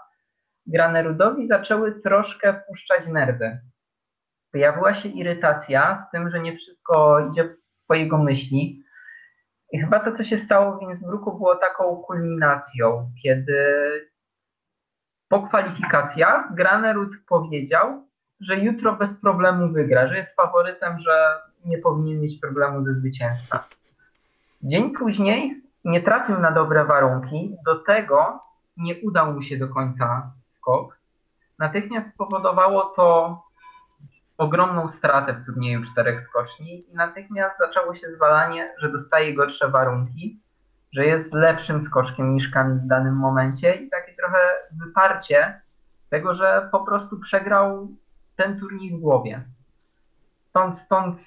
Granerudowi 0.65 1.47
zaczęły 1.47 2.01
troszkę 2.01 2.61
puszczać 2.67 3.07
nerwy. 3.07 3.59
Pojawiła 4.51 4.93
się 4.93 5.09
irytacja 5.09 5.97
z 5.97 6.11
tym, 6.11 6.29
że 6.29 6.39
nie 6.39 6.57
wszystko 6.57 7.19
idzie 7.19 7.55
po 7.87 7.95
jego 7.95 8.17
myśli. 8.17 8.83
I 9.71 9.79
chyba 9.79 9.99
to, 9.99 10.11
co 10.11 10.23
się 10.23 10.37
stało 10.37 10.77
w 10.77 10.81
Innsbrucku, 10.81 11.37
było 11.37 11.55
taką 11.55 11.95
kulminacją, 11.95 13.11
kiedy 13.23 13.81
po 15.29 15.47
kwalifikacjach 15.47 16.55
Granerud 16.55 17.09
powiedział, 17.29 18.07
że 18.39 18.57
jutro 18.57 18.95
bez 18.95 19.15
problemu 19.21 19.73
wygra, 19.73 20.07
że 20.07 20.17
jest 20.17 20.35
faworytem, 20.35 20.99
że 20.99 21.41
nie 21.65 21.77
powinien 21.77 22.21
mieć 22.21 22.39
problemu 22.39 22.85
ze 22.85 22.93
zwycięstwem. 22.93 23.59
Dzień 24.61 24.93
później 24.93 25.61
nie 25.85 26.01
trafił 26.01 26.39
na 26.39 26.51
dobre 26.51 26.85
warunki, 26.85 27.55
do 27.65 27.75
tego 27.75 28.39
nie 28.77 28.95
udał 29.01 29.33
mu 29.33 29.41
się 29.41 29.57
do 29.57 29.67
końca 29.67 30.31
skok. 30.45 30.99
Natychmiast 31.59 32.13
spowodowało 32.13 32.83
to 32.83 33.41
ogromną 34.37 34.91
stratę 34.91 35.33
w 35.33 35.45
turnieju 35.45 35.83
czterech 35.91 36.23
skoczni 36.23 36.91
i 36.91 36.95
natychmiast 36.95 37.57
zaczęło 37.59 37.95
się 37.95 38.11
zwalanie, 38.15 38.73
że 38.77 38.91
dostaje 38.91 39.33
gorsze 39.33 39.69
warunki, 39.69 40.41
że 40.91 41.05
jest 41.05 41.33
lepszym 41.33 41.81
skoczkiem 41.81 42.35
niż 42.35 42.49
Kamil 42.49 42.79
w 42.79 42.87
danym 42.87 43.15
momencie 43.15 43.75
i 43.75 43.89
takie 43.89 44.15
trochę 44.15 44.37
wyparcie 44.85 45.61
tego, 46.09 46.35
że 46.35 46.69
po 46.71 46.79
prostu 46.79 47.19
przegrał 47.19 47.87
ten 48.35 48.59
turniej 48.59 48.97
w 48.97 48.99
głowie. 48.99 49.43
Stąd, 50.49 50.79
stąd 50.79 51.19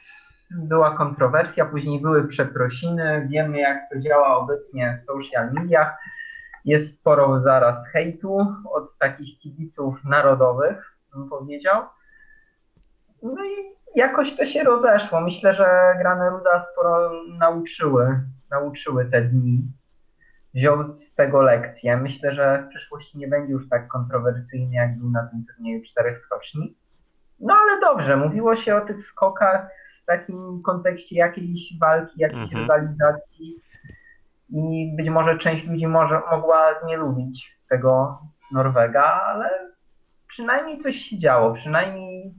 była 0.51 0.97
kontrowersja, 0.97 1.65
później 1.65 2.01
były 2.01 2.29
przeprosiny, 2.29 3.29
wiemy 3.31 3.59
jak 3.59 3.79
to 3.93 3.99
działa 3.99 4.37
obecnie 4.37 4.97
w 4.99 5.05
social 5.05 5.53
mediach. 5.53 5.99
Jest 6.65 6.95
sporo 6.95 7.41
zaraz 7.41 7.89
hejtu 7.89 8.55
od 8.73 8.99
takich 8.99 9.39
kibiców 9.39 10.05
narodowych, 10.05 10.97
bym 11.15 11.29
powiedział. 11.29 11.83
No 13.23 13.45
i 13.45 13.77
jakoś 13.95 14.37
to 14.37 14.47
się 14.47 14.65
rozeszło. 14.65 15.21
Myślę, 15.21 15.55
że 15.55 15.95
Grane 15.99 16.31
Ruda 16.31 16.67
sporo 16.73 17.11
nauczyły, 17.39 18.21
nauczyły 18.51 19.07
te 19.07 19.23
dni. 19.23 19.63
Wziął 20.55 20.87
z 20.87 21.15
tego 21.15 21.43
lekcję. 21.43 21.97
Myślę, 21.97 22.35
że 22.35 22.63
w 22.63 22.69
przyszłości 22.69 23.19
nie 23.19 23.29
będzie 23.29 23.53
już 23.53 23.69
tak 23.69 23.89
kontrowersyjny, 23.89 24.75
jak 24.75 24.99
był 24.99 25.11
na 25.11 25.27
tym 25.27 25.45
turnieju 25.45 25.83
czterech 25.85 26.23
skoczni. 26.23 26.77
No 27.41 27.55
ale 27.55 27.81
dobrze, 27.81 28.17
mówiło 28.17 28.57
się 28.57 28.77
o 28.77 28.81
tych 28.81 29.05
skokach 29.07 29.69
w 30.03 30.07
takim 30.07 30.63
kontekście 30.63 31.17
jakiejś 31.17 31.79
walki, 31.81 32.21
jakiejś 32.21 32.43
Mhm. 32.43 32.61
rywalizacji 32.61 33.57
i 34.49 34.93
być 34.97 35.09
może 35.09 35.39
część 35.39 35.67
ludzi 35.67 35.87
może, 35.87 36.21
mogła 36.31 36.81
znielubić 36.83 37.59
tego 37.69 38.19
Norwega, 38.53 39.03
ale 39.05 39.51
przynajmniej 40.29 40.79
coś 40.83 40.97
się 40.97 41.19
działo, 41.19 41.55
przynajmniej 41.55 42.35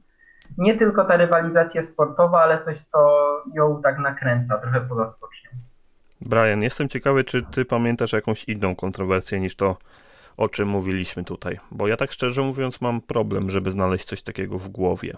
nie 0.58 0.78
tylko 0.78 1.06
ta 1.06 1.18
rywalizacja 1.18 1.84
sportowa, 1.84 2.42
ale 2.42 2.66
coś, 2.66 2.82
co 2.82 3.28
ją 3.54 3.82
tak 3.82 4.00
nakręca 4.00 4.58
trochę 4.58 4.82
poza 4.82 5.10
skocznią. 5.10 5.50
Brian, 6.22 6.62
jestem 6.64 6.90
ciekawy, 6.90 7.24
czy 7.24 7.42
ty 7.44 7.66
pamiętasz 7.66 8.14
jakąś 8.14 8.44
inną 8.44 8.76
kontrowersję 8.76 9.40
niż 9.40 9.56
to, 9.56 9.76
o 10.38 10.50
czym 10.50 10.68
mówiliśmy 10.68 11.24
tutaj. 11.24 11.60
Bo 11.72 11.88
ja 11.88 11.98
tak 11.98 12.12
szczerze 12.12 12.42
mówiąc 12.42 12.82
mam 12.82 13.02
problem, 13.02 13.50
żeby 13.50 13.72
znaleźć 13.72 14.06
coś 14.06 14.22
takiego 14.22 14.58
w 14.58 14.70
głowie. 14.70 15.14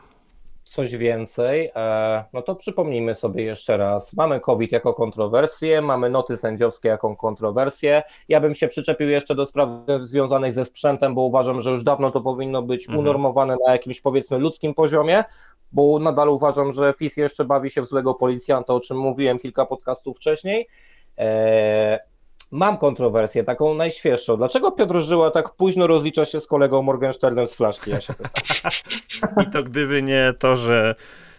Coś 0.63 0.95
więcej, 0.95 1.71
e, 1.75 2.23
no 2.33 2.41
to 2.41 2.55
przypomnijmy 2.55 3.15
sobie 3.15 3.43
jeszcze 3.43 3.77
raz. 3.77 4.13
Mamy 4.13 4.39
COVID 4.39 4.71
jako 4.71 4.93
kontrowersję, 4.93 5.81
mamy 5.81 6.09
noty 6.09 6.37
sędziowskie 6.37 6.89
jako 6.89 7.15
kontrowersję. 7.15 8.03
Ja 8.29 8.41
bym 8.41 8.55
się 8.55 8.67
przyczepił 8.67 9.09
jeszcze 9.09 9.35
do 9.35 9.45
spraw 9.45 9.69
związanych 9.99 10.53
ze 10.53 10.65
sprzętem, 10.65 11.15
bo 11.15 11.21
uważam, 11.21 11.61
że 11.61 11.71
już 11.71 11.83
dawno 11.83 12.11
to 12.11 12.21
powinno 12.21 12.61
być 12.61 12.87
Mhm. 12.87 12.99
unormowane 12.99 13.55
na 13.67 13.71
jakimś 13.71 14.01
powiedzmy 14.01 14.37
ludzkim 14.37 14.73
poziomie, 14.73 15.23
bo 15.71 15.99
nadal 15.99 16.29
uważam, 16.29 16.71
że 16.71 16.93
FIS 16.97 17.17
jeszcze 17.17 17.45
bawi 17.45 17.69
się 17.69 17.81
w 17.81 17.85
złego 17.85 18.13
policjanta, 18.13 18.73
o 18.73 18.79
czym 18.79 18.97
mówiłem 18.97 19.39
kilka 19.39 19.65
podcastów 19.65 20.17
wcześniej. 20.17 20.67
E, 21.17 22.13
Mam 22.53 22.77
kontrowersję, 22.77 23.43
taką 23.43 23.73
najświeższą. 23.73 24.37
Dlaczego 24.37 24.71
Piotr 24.71 24.99
Żyła 24.99 25.31
tak 25.31 25.49
późno 25.49 25.87
rozlicza 25.87 26.25
się 26.25 26.41
z 26.41 26.47
kolegą 26.47 26.81
Morgensternem 26.81 27.47
z 27.47 27.53
flaszki? 27.53 27.91
Ja 27.91 28.01
się. 28.01 28.13
I 29.43 29.49
to 29.49 29.63
gdyby 29.63 30.03
nie 30.03 30.33
to, 30.39 30.55
że, 30.55 30.95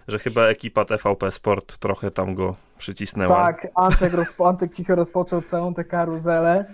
że 0.09 0.19
chyba 0.19 0.43
ekipa 0.43 0.85
TVP 0.85 1.31
Sport 1.31 1.79
trochę 1.79 2.11
tam 2.11 2.35
go 2.35 2.57
przycisnęła. 2.79 3.37
Tak, 3.37 3.69
Antek, 3.75 4.15
rozpo, 4.15 4.49
Antek 4.49 4.75
cicho 4.75 4.95
rozpoczął 4.95 5.43
całą 5.43 5.75
tę 5.75 5.85
karuzelę. 5.85 6.65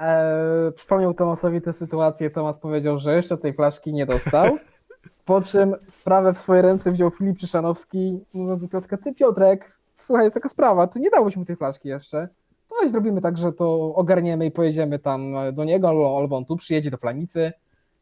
E, 0.00 0.72
przypomniał 0.76 1.14
Tomasowi 1.14 1.60
tę 1.60 1.72
sytuację. 1.72 2.30
Tomas 2.30 2.58
powiedział, 2.58 2.98
że 2.98 3.16
jeszcze 3.16 3.38
tej 3.38 3.54
flaszki 3.54 3.92
nie 3.92 4.06
dostał. 4.06 4.46
Po 5.24 5.42
czym 5.42 5.76
sprawę 5.88 6.34
w 6.34 6.38
swoje 6.38 6.62
ręce 6.62 6.92
wziął 6.92 7.10
Filip 7.10 7.38
Czyszanowski, 7.38 8.20
mówiąc 8.32 8.62
do 8.62 8.68
Piotrka, 8.68 8.96
ty 8.96 9.14
Piotrek, 9.14 9.75
słuchaj, 9.98 10.24
jest 10.24 10.34
taka 10.34 10.48
sprawa, 10.48 10.86
ty 10.86 11.00
nie 11.00 11.10
dałeś 11.10 11.36
mu 11.36 11.44
tej 11.44 11.56
flaszki 11.56 11.88
jeszcze. 11.88 12.28
To 12.68 12.76
weź 12.82 12.90
zrobimy 12.90 13.20
tak, 13.20 13.38
że 13.38 13.52
to 13.52 13.94
ogarniemy 13.94 14.46
i 14.46 14.50
pojedziemy 14.50 14.98
tam 14.98 15.34
do 15.52 15.64
niego, 15.64 15.88
albo, 15.88 16.18
albo 16.18 16.36
on 16.36 16.44
tu 16.44 16.56
przyjedzie 16.56 16.90
do 16.90 16.98
Planicy. 16.98 17.52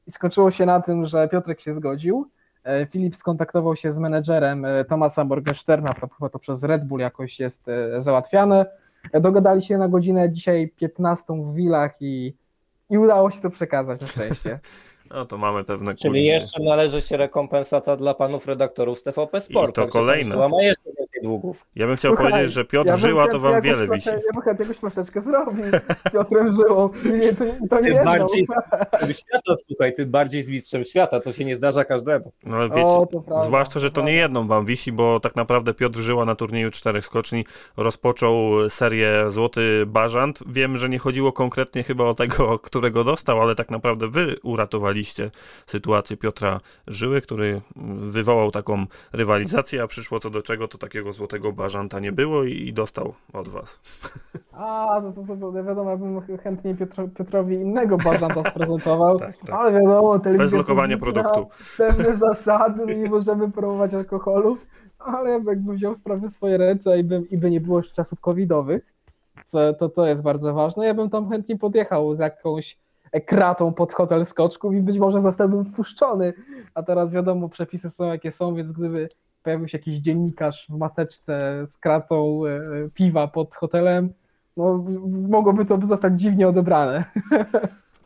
I 0.07 0.11
skończyło 0.11 0.51
się 0.51 0.67
na 0.67 0.81
tym, 0.81 1.07
że 1.07 1.29
Piotrek 1.29 1.61
się 1.61 1.73
zgodził. 1.73 2.29
E, 2.65 2.87
Filip 2.87 3.17
skontaktował 3.17 3.77
się 3.77 3.93
z 3.93 3.99
menedżerem 3.99 4.65
e, 4.65 4.85
Tomasa 4.85 5.25
Morgensterna, 5.25 5.95
to 5.95 6.09
chyba 6.09 6.29
to 6.29 6.39
przez 6.39 6.63
Red 6.63 6.85
Bull 6.85 7.01
jakoś 7.01 7.41
jest 7.41 7.69
e, 7.69 8.01
załatwiane. 8.01 8.67
E, 9.13 9.21
Dogadali 9.21 9.63
się 9.63 9.79
na 9.79 9.89
godzinę 9.89 10.31
dzisiaj 10.31 10.69
15 10.69 11.25
w 11.33 11.55
Wilach 11.55 12.03
i, 12.03 12.35
i 12.91 12.99
udało 12.99 13.31
się 13.31 13.41
to 13.41 13.51
przekazać 13.51 14.01
na 14.01 14.07
szczęście. 14.07 14.59
No 15.11 15.27
to 15.27 15.39
mamy 15.39 15.65
pewne 15.65 15.95
Czyli 15.95 16.11
kulisy. 16.11 16.27
jeszcze 16.27 16.63
należy 16.63 17.01
się 17.01 17.17
rekompensata 17.17 17.97
dla 17.97 18.15
panów 18.15 18.47
redaktorów 18.47 18.99
z 18.99 19.03
TVP 19.03 19.41
Sport. 19.41 19.71
I 19.71 19.75
to 19.75 19.87
kolejne. 19.87 20.37
jeszcze 20.63 20.91
długów. 21.25 21.67
Ja 21.77 21.87
bym 21.87 21.97
chciał 21.97 22.11
Słuchaj, 22.11 22.31
powiedzieć, 22.31 22.53
że 22.53 22.65
Piotr 22.65 22.89
ja 22.89 22.97
Żyła 22.97 23.29
to 23.29 23.41
wam 23.41 23.61
wiele 23.61 23.89
wisi. 23.89 24.09
Ja 24.09 24.33
bym 24.35 24.43
chętnie 24.43 24.65
jakąś 24.65 24.77
flaszeczkę 24.77 25.21
zrobił 25.23 25.65
z 25.65 26.13
Piotrem 26.13 26.53
Żyłą. 26.53 26.91
Nie, 27.19 27.35
to, 27.35 27.45
to 27.71 27.81
nie 27.81 27.93
Tym 27.93 28.05
bardziej 28.05 28.47
świata, 29.15 29.55
słuchaj, 29.69 29.95
ty 29.95 30.07
bardziej 30.07 30.43
z 30.43 30.49
mistrzem 30.49 30.85
świata, 30.85 31.21
to 31.21 31.33
się 31.33 31.45
nie 31.45 31.57
zdarza 31.57 31.85
każdemu. 31.85 32.33
No 32.45 32.57
ale 32.57 32.69
wiecie, 32.69 32.85
O, 32.85 33.07
to 33.13 33.21
prawda, 33.21 33.47
zwłaszcza, 33.47 33.81
że 33.81 33.91
to 33.91 34.03
nie 34.03 34.13
jedną 34.13 34.47
wam 34.47 34.67
wisi, 34.67 34.93
bo 34.93 35.21
tak 35.21 35.37
naprawdę 35.37 35.75
Piotr 35.75 35.99
Żyła 35.99 36.25
na 36.25 36.35
turnieju 36.35 36.71
czterech 36.71 37.07
skoczni 37.07 37.45
rozpoczął 37.77 38.51
serię 38.71 39.25
Złoty 39.29 39.87
Bażant. 39.87 40.39
Wiem, 40.47 40.77
że 40.77 40.89
nie 40.89 40.99
chodziło 40.99 41.33
konkretnie 41.33 41.83
chyba 41.83 42.05
o 42.05 42.15
tego, 42.15 42.59
którego 42.59 43.05
dostał, 43.05 43.43
ale 43.43 43.55
tak 43.55 43.71
naprawdę 43.71 44.09
wy 44.09 44.37
uratowaliście 44.43 45.31
sytuację 45.67 46.17
Piotra 46.17 46.61
Żyły, 46.87 47.21
który 47.21 47.61
wywołał 47.97 48.51
taką 48.51 48.87
rywalizację, 49.13 49.83
a 49.83 49.87
przyszło 49.87 50.21
co 50.21 50.31
do 50.31 50.43
czego, 50.43 50.69
to 50.69 50.79
takiego 50.79 51.13
Złotego 51.15 51.53
Bażanta 51.53 52.01
nie 52.01 52.13
było 52.13 52.45
i, 52.45 52.53
i 52.53 52.73
dostał 52.73 53.15
od 53.33 53.49
was. 53.49 53.81
A, 54.53 55.01
no 55.03 55.13
to, 55.13 55.23
to, 55.23 55.37
to, 55.37 55.53
to 55.53 55.65
wiadomo, 55.65 55.91
ja 55.91 55.97
bym 55.97 56.21
chętnie 56.39 56.75
Piotro, 56.75 57.09
Piotrowi 57.09 57.55
innego 57.55 57.97
bażanta 57.97 58.51
sprezentował, 58.51 59.19
Tak, 59.21 59.37
tak. 59.37 59.55
ale 59.55 59.73
wiadomo, 59.73 60.19
telewizja 60.19 60.45
Bez 60.45 60.53
lokowania 60.53 60.99
produktu. 60.99 61.47
Pewne 61.79 62.17
zasady, 62.17 62.97
nie 62.97 63.11
możemy 63.11 63.51
promować 63.51 63.95
alkoholu, 63.95 64.59
ale 64.99 65.31
jakby 65.31 65.75
wziął 65.75 65.95
sprawę 65.95 66.29
w 66.29 66.33
swoje 66.33 66.57
ręce 66.57 66.99
i 66.99 67.05
by, 67.05 67.23
i 67.31 67.39
by 67.39 67.51
nie 67.51 67.61
było 67.61 67.77
już 67.77 67.93
czasów 67.93 68.21
covidowych, 68.21 68.95
co, 69.45 69.75
to, 69.75 69.89
to 69.89 70.07
jest 70.07 70.23
bardzo 70.23 70.55
ważne, 70.55 70.87
ja 70.87 70.95
bym 70.95 71.11
tam 71.11 71.31
chętnie 71.31 71.59
podjechał 71.59 72.15
z 72.15 72.19
jakąś 72.19 72.79
kratą 73.21 73.73
pod 73.73 73.93
hotel 73.93 74.27
skoczków 74.27 74.75
i 74.75 74.81
być 74.81 74.99
może 74.99 75.21
zostałbym 75.21 75.65
wpuszczony, 75.65 76.33
a 76.75 76.83
teraz 76.83 77.11
wiadomo, 77.11 77.49
przepisy 77.49 77.91
są 77.91 78.05
jakie 78.05 78.33
są, 78.33 78.55
więc 78.55 78.73
gdyby 78.73 79.09
pojawił 79.45 79.69
się 79.69 79.79
jakiś 79.79 79.97
dziennikarz 79.97 80.67
w 80.69 80.79
maseczce 80.79 81.65
z 81.67 81.79
kratą 81.79 82.47
e, 82.47 82.61
piwa 82.95 83.29
pod 83.29 83.55
hotelem, 83.55 84.13
no, 84.57 84.85
mogłoby 85.29 85.65
to 85.65 85.79
zostać 85.87 86.21
dziwnie 86.21 86.49
odebrane. 86.49 87.05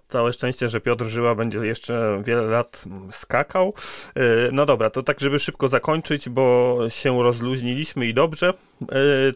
Całe 0.06 0.32
szczęście, 0.32 0.68
że 0.68 0.80
Piotr 0.80 1.04
Żyła 1.04 1.34
będzie 1.34 1.58
jeszcze 1.58 2.22
wiele 2.24 2.42
lat 2.42 2.84
skakał. 3.10 3.74
Yy, 4.16 4.22
No 4.52 4.66
dobra, 4.66 4.90
to 4.90 5.02
tak, 5.02 5.20
żeby 5.20 5.38
szybko 5.38 5.68
zakończyć, 5.68 6.28
bo 6.28 6.76
się 6.88 7.22
rozluźniliśmy 7.22 8.06
i 8.06 8.14
dobrze, 8.14 8.52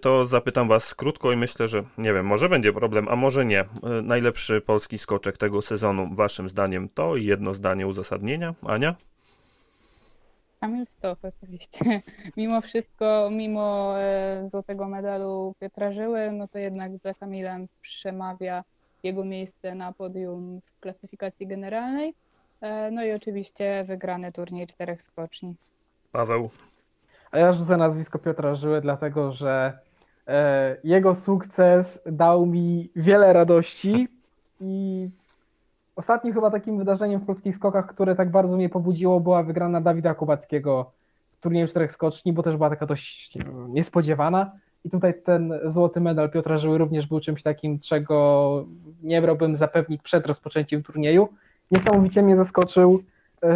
to 0.00 0.26
zapytam 0.26 0.68
Was 0.68 0.94
krótko 0.94 1.32
i 1.32 1.36
myślę, 1.36 1.68
że 1.68 1.82
nie 1.98 2.12
wiem, 2.12 2.26
może 2.26 2.48
będzie 2.48 2.72
problem, 2.72 3.08
a 3.08 3.16
może 3.16 3.44
nie. 3.44 3.64
Najlepszy 4.02 4.60
polski 4.60 4.98
skoczek 4.98 5.38
tego 5.38 5.62
sezonu, 5.62 6.08
Waszym 6.14 6.48
zdaniem 6.48 6.88
to 6.88 7.16
jedno 7.16 7.54
zdanie 7.54 7.86
uzasadnienia. 7.86 8.54
Ania? 8.66 8.94
Kamil 10.62 10.86
Stoch 10.86 11.18
oczywiście. 11.22 12.00
Mimo 12.36 12.60
wszystko, 12.60 13.28
mimo 13.32 13.94
e, 14.00 14.48
złotego 14.50 14.88
medalu 14.88 15.54
Piotra 15.60 15.92
Żyły, 15.92 16.32
no 16.32 16.48
to 16.48 16.58
jednak 16.58 16.92
za 16.98 17.14
Kamilem 17.14 17.68
przemawia 17.80 18.64
jego 19.02 19.24
miejsce 19.24 19.74
na 19.74 19.92
podium 19.92 20.60
w 20.60 20.80
klasyfikacji 20.80 21.46
generalnej. 21.46 22.14
E, 22.60 22.90
No 22.90 23.04
i 23.04 23.12
oczywiście 23.12 23.84
wygrany 23.84 24.32
turniej 24.32 24.66
czterech 24.66 25.02
skoczni. 25.02 25.54
Paweł? 26.12 26.50
a 27.30 27.38
ja 27.38 27.52
rzucę 27.52 27.76
nazwisko 27.76 28.18
Piotra 28.18 28.54
Żyły, 28.54 28.80
dlatego 28.80 29.32
że 29.32 29.78
e, 30.28 30.76
jego 30.84 31.14
sukces 31.14 32.00
dał 32.06 32.46
mi 32.46 32.90
wiele 32.96 33.32
radości 33.32 34.08
i 34.60 35.08
ostatnim 35.96 36.34
chyba 36.34 36.50
takim 36.50 36.78
wydarzeniem 36.78 37.20
w 37.20 37.26
polskich 37.26 37.56
skokach, 37.56 37.86
które 37.86 38.16
tak 38.16 38.30
bardzo 38.30 38.56
mnie 38.56 38.68
pobudziło, 38.68 39.20
była 39.20 39.42
wygrana 39.42 39.80
Dawida 39.80 40.14
Kubackiego 40.14 40.90
w 41.38 41.42
turnieju 41.42 41.68
czterech 41.68 41.92
skoczni, 41.92 42.32
bo 42.32 42.42
też 42.42 42.56
była 42.56 42.70
taka 42.70 42.86
dość 42.86 43.38
niespodziewana. 43.68 44.52
I 44.84 44.90
tutaj 44.90 45.14
ten 45.24 45.52
złoty 45.64 46.00
medal 46.00 46.30
Piotra 46.30 46.58
Żyły 46.58 46.78
również 46.78 47.06
był 47.06 47.20
czymś 47.20 47.42
takim, 47.42 47.78
czego 47.78 48.64
nie 49.02 49.22
brałbym 49.22 49.56
za 49.56 49.68
pewnik 49.68 50.02
przed 50.02 50.26
rozpoczęciem 50.26 50.82
turnieju. 50.82 51.28
Niesamowicie 51.70 52.22
mnie 52.22 52.36
zaskoczył, 52.36 53.02
e, 53.42 53.48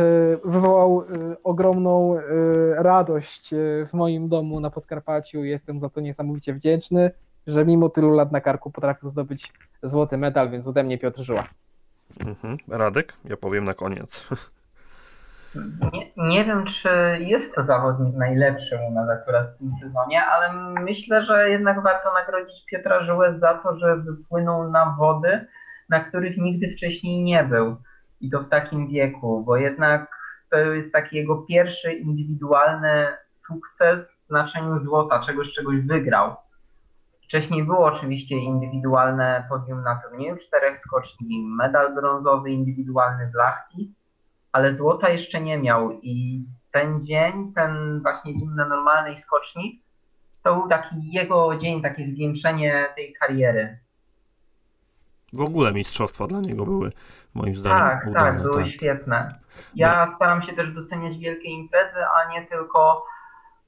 wywołał 0.45 1.01
e, 1.01 1.05
ogromną 1.45 2.17
e, 2.17 2.23
radość 2.83 3.51
w 3.87 3.95
moim 3.95 4.29
domu 4.29 4.61
na 4.61 4.71
Podkarpaciu. 4.71 5.45
Jestem 5.45 5.81
za 5.81 5.89
to 5.89 6.01
niesamowicie 6.01 6.55
wdzięczny, 6.55 7.11
że 7.47 7.65
mimo 7.65 7.89
tylu 7.89 8.11
lat 8.11 8.33
na 8.33 8.41
karku 8.41 8.71
potrafił 8.71 9.11
zdobyć 9.11 9.53
złoty 9.83 10.17
medal, 10.17 10.51
więc 10.51 10.69
ode 10.69 10.85
mnie 10.85 10.99
Piotr 10.99 11.23
Żyła. 11.23 11.45
Mhm. 12.27 12.57
Radek, 12.69 13.13
ja 13.25 13.37
powiem 13.37 13.65
na 13.65 13.75
koniec. 13.75 14.29
Nie, 15.93 16.11
nie 16.17 16.45
wiem, 16.45 16.67
czy 16.67 16.89
jest 17.21 17.55
to 17.55 17.65
zawodnik 17.65 18.17
najlepszy 18.17 18.79
u 18.89 18.93
nas 18.93 19.09
akurat 19.09 19.55
w 19.55 19.59
tym 19.59 19.71
sezonie, 19.81 20.25
ale 20.25 20.53
myślę, 20.83 21.25
że 21.25 21.51
jednak 21.51 21.83
warto 21.83 22.15
nagrodzić 22.15 22.65
Piotra 22.65 23.05
Żyłę 23.05 23.39
za 23.39 23.55
to, 23.55 23.79
że 23.79 23.97
wypłynął 23.97 24.71
na 24.71 24.97
wody, 24.99 25.47
na 25.89 26.01
których 26.01 26.37
nigdy 26.37 26.77
wcześniej 26.77 27.23
nie 27.23 27.45
był. 27.45 27.77
I 28.21 28.31
to 28.31 28.41
w 28.41 28.49
takim 28.49 28.89
wieku, 28.89 29.43
bo 29.47 29.57
jednak 29.57 30.17
to 30.51 30.59
jest 30.59 30.93
taki 30.93 31.17
jego 31.17 31.37
pierwszy 31.37 31.93
indywidualny 31.93 33.07
sukces 33.31 34.17
w 34.19 34.23
znaczeniu 34.23 34.85
złota, 34.85 35.27
czegoś 35.27 35.53
czegoś 35.53 35.81
wygrał. 35.81 36.37
Wcześniej 37.27 37.65
było 37.65 37.85
oczywiście 37.85 38.37
indywidualne 38.37 39.47
podium 39.49 39.83
na 39.83 39.97
turnieju 39.97 40.37
czterech 40.37 40.79
skoczni, 40.79 41.43
medal 41.59 41.95
brązowy 41.95 42.51
indywidualny 42.51 43.31
w 43.31 43.35
Lachti, 43.35 43.93
ale 44.53 44.77
złota 44.77 45.09
jeszcze 45.09 45.41
nie 45.41 45.59
miał 45.59 45.93
i 46.03 46.45
ten 46.71 47.03
dzień, 47.03 47.53
ten 47.55 48.01
właśnie 48.03 48.39
dzień 48.39 48.49
na 48.57 48.69
normalnej 48.69 49.21
skoczni, 49.21 49.83
to 50.43 50.55
był 50.55 50.69
taki 50.69 51.13
jego 51.13 51.57
dzień, 51.57 51.83
takie 51.83 52.09
zwieńczenie 52.09 52.87
tej 52.97 53.13
kariery. 53.13 53.79
W 55.33 55.41
ogóle 55.41 55.73
mistrzostwa 55.73 56.27
dla 56.27 56.41
niego 56.41 56.65
były, 56.65 56.93
moim 57.35 57.55
zdaniem, 57.55 57.79
Tak, 57.79 58.07
udane. 58.07 58.33
tak, 58.33 58.43
były 58.43 58.63
tak. 58.63 58.73
świetne. 58.73 59.39
Ja 59.75 60.13
staram 60.17 60.43
się 60.43 60.53
też 60.53 60.75
doceniać 60.75 61.19
wielkie 61.19 61.49
imprezy, 61.49 61.99
a 62.15 62.31
nie 62.33 62.47
tylko 62.47 63.05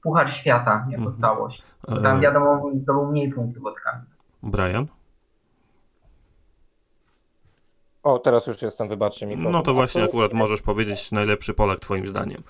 Puchar 0.03 0.33
Świata 0.33 0.85
jako 0.89 1.03
Mhm. 1.03 1.17
całość. 1.21 1.63
Bo 1.89 1.97
E, 1.97 2.01
tam 2.01 2.21
wiadomo, 2.21 2.61
to 2.87 2.93
był 2.93 3.05
mniej 3.05 3.31
punktów 3.33 3.65
od 3.65 3.75
Kamila. 3.79 4.05
Brian? 4.43 4.85
O, 8.03 8.19
teraz 8.19 8.47
już 8.47 8.61
jestem, 8.61 8.87
wybaczcie 8.87 9.25
mi. 9.25 9.37
No 9.37 9.61
to 9.61 9.73
właśnie 9.73 10.03
akurat 10.03 10.33
możesz 10.33 10.61
powiedzieć 10.61 11.11
najlepszy 11.11 11.53
Polak 11.53 11.79
twoim 11.79 12.07
zdaniem. 12.07 12.43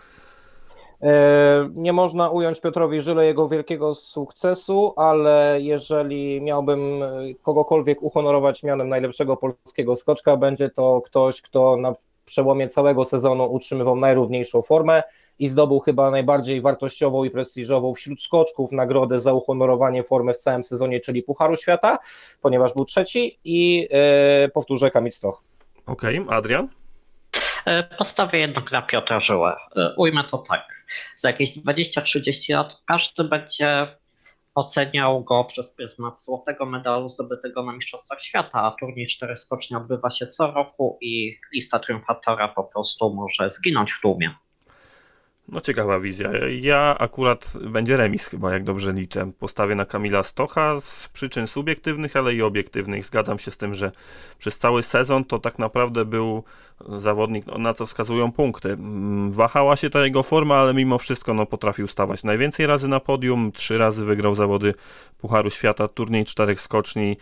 E, 1.01 1.69
Nie 1.73 1.93
można 1.93 2.29
ująć 2.29 2.61
Piotrowi 2.61 3.01
Żyle 3.01 3.25
jego 3.25 3.49
wielkiego 3.49 3.95
sukcesu, 3.95 4.93
ale 4.95 5.57
jeżeli 5.61 6.41
miałbym 6.41 7.03
e, 7.03 7.07
kogokolwiek 7.43 8.03
uhonorować 8.03 8.63
mianem 8.63 8.89
najlepszego 8.89 9.37
polskiego 9.37 9.95
skoczka, 9.95 10.37
będzie 10.37 10.69
to 10.69 11.01
ktoś, 11.05 11.41
kto 11.41 11.77
na 11.77 11.93
przełomie 12.25 12.67
całego 12.67 13.05
sezonu 13.05 13.53
utrzymywał 13.53 13.95
najrówniejszą 13.95 14.61
formę 14.61 15.03
i 15.39 15.49
zdobył 15.49 15.79
chyba 15.79 16.11
najbardziej 16.11 16.61
wartościową 16.61 17.23
i 17.23 17.29
prestiżową 17.29 17.93
wśród 17.93 18.21
skoczków 18.21 18.71
nagrodę 18.71 19.19
za 19.19 19.33
uhonorowanie 19.33 20.03
formy 20.03 20.33
w 20.33 20.37
całym 20.37 20.63
sezonie, 20.63 20.99
czyli 20.99 21.23
Pucharu 21.23 21.57
Świata, 21.57 21.99
ponieważ 22.41 22.73
był 22.73 22.85
trzeci 22.85 23.39
i 23.43 23.87
e, 23.91 24.49
powtórzę 24.49 24.91
Kamil 24.91 25.11
Stoch. 25.11 25.43
Okej, 25.85 26.25
Adrian? 26.29 26.67
E, 27.65 27.83
Postawię 27.83 28.39
jednak 28.39 28.71
na 28.71 28.81
Piotra 28.81 29.19
Żyłę. 29.19 29.55
E, 29.75 29.93
Ujmę 29.97 30.23
to 30.23 30.37
tak. 30.37 30.67
Za 31.17 31.27
jakieś 31.29 31.57
20-30 31.57 32.53
lat 32.53 32.77
każdy 32.85 33.23
będzie 33.23 33.87
oceniał 34.55 35.23
go 35.23 35.43
przez 35.43 35.67
pryzmat 35.67 36.21
złotego 36.21 36.65
medalu 36.65 37.09
zdobytego 37.09 37.63
na 37.63 37.73
Mistrzostwach 37.73 38.21
Świata, 38.21 38.63
a 38.63 38.71
turniej 38.79 39.07
czterech 39.07 39.39
skoczni 39.39 39.77
odbywa 39.77 40.11
się 40.11 40.27
co 40.27 40.51
roku 40.51 40.97
i 41.01 41.37
lista 41.53 41.79
triumfatora 41.79 42.47
po 42.47 42.63
prostu 42.63 43.13
może 43.13 43.51
zginąć 43.51 43.91
w 43.91 44.01
tłumie. 44.01 44.35
No 45.51 45.61
ciekawa 45.61 45.99
wizja. 45.99 46.31
Ja 46.61 46.97
akurat 46.99 47.53
będzie 47.61 47.97
remis 47.97 48.27
chyba, 48.27 48.53
jak 48.53 48.63
dobrze 48.63 48.93
liczę. 48.93 49.31
Postawię 49.39 49.75
na 49.75 49.85
Kamila 49.85 50.23
Stocha 50.23 50.79
z 50.79 51.09
przyczyn 51.13 51.47
subiektywnych, 51.47 52.15
ale 52.15 52.33
i 52.33 52.41
obiektywnych. 52.41 53.05
Zgadzam 53.05 53.39
się 53.39 53.51
z 53.51 53.57
tym, 53.57 53.73
że 53.73 53.91
przez 54.37 54.57
cały 54.57 54.83
sezon 54.83 55.25
to 55.25 55.39
tak 55.39 55.59
naprawdę 55.59 56.05
był 56.05 56.43
zawodnik, 56.97 57.45
na 57.57 57.73
co 57.73 57.85
wskazują 57.85 58.31
punkty. 58.31 58.71
Mm, 58.71 59.31
Wahała 59.31 59.75
się 59.75 59.89
ta 59.89 60.03
jego 60.05 60.23
forma, 60.23 60.55
ale 60.55 60.73
mimo 60.73 60.97
wszystko 60.97 61.33
no, 61.33 61.45
potrafił 61.45 61.87
stawać 61.87 62.23
najwięcej 62.23 62.67
razy 62.67 62.87
na 62.87 62.99
podium. 62.99 63.51
Trzy 63.51 63.77
razy 63.77 64.05
wygrał 64.05 64.35
zawody 64.35 64.73
Pucharu 65.17 65.49
Świata, 65.49 65.87
turniej 65.87 66.25
czterech 66.25 66.61
skoczni. 66.61 67.17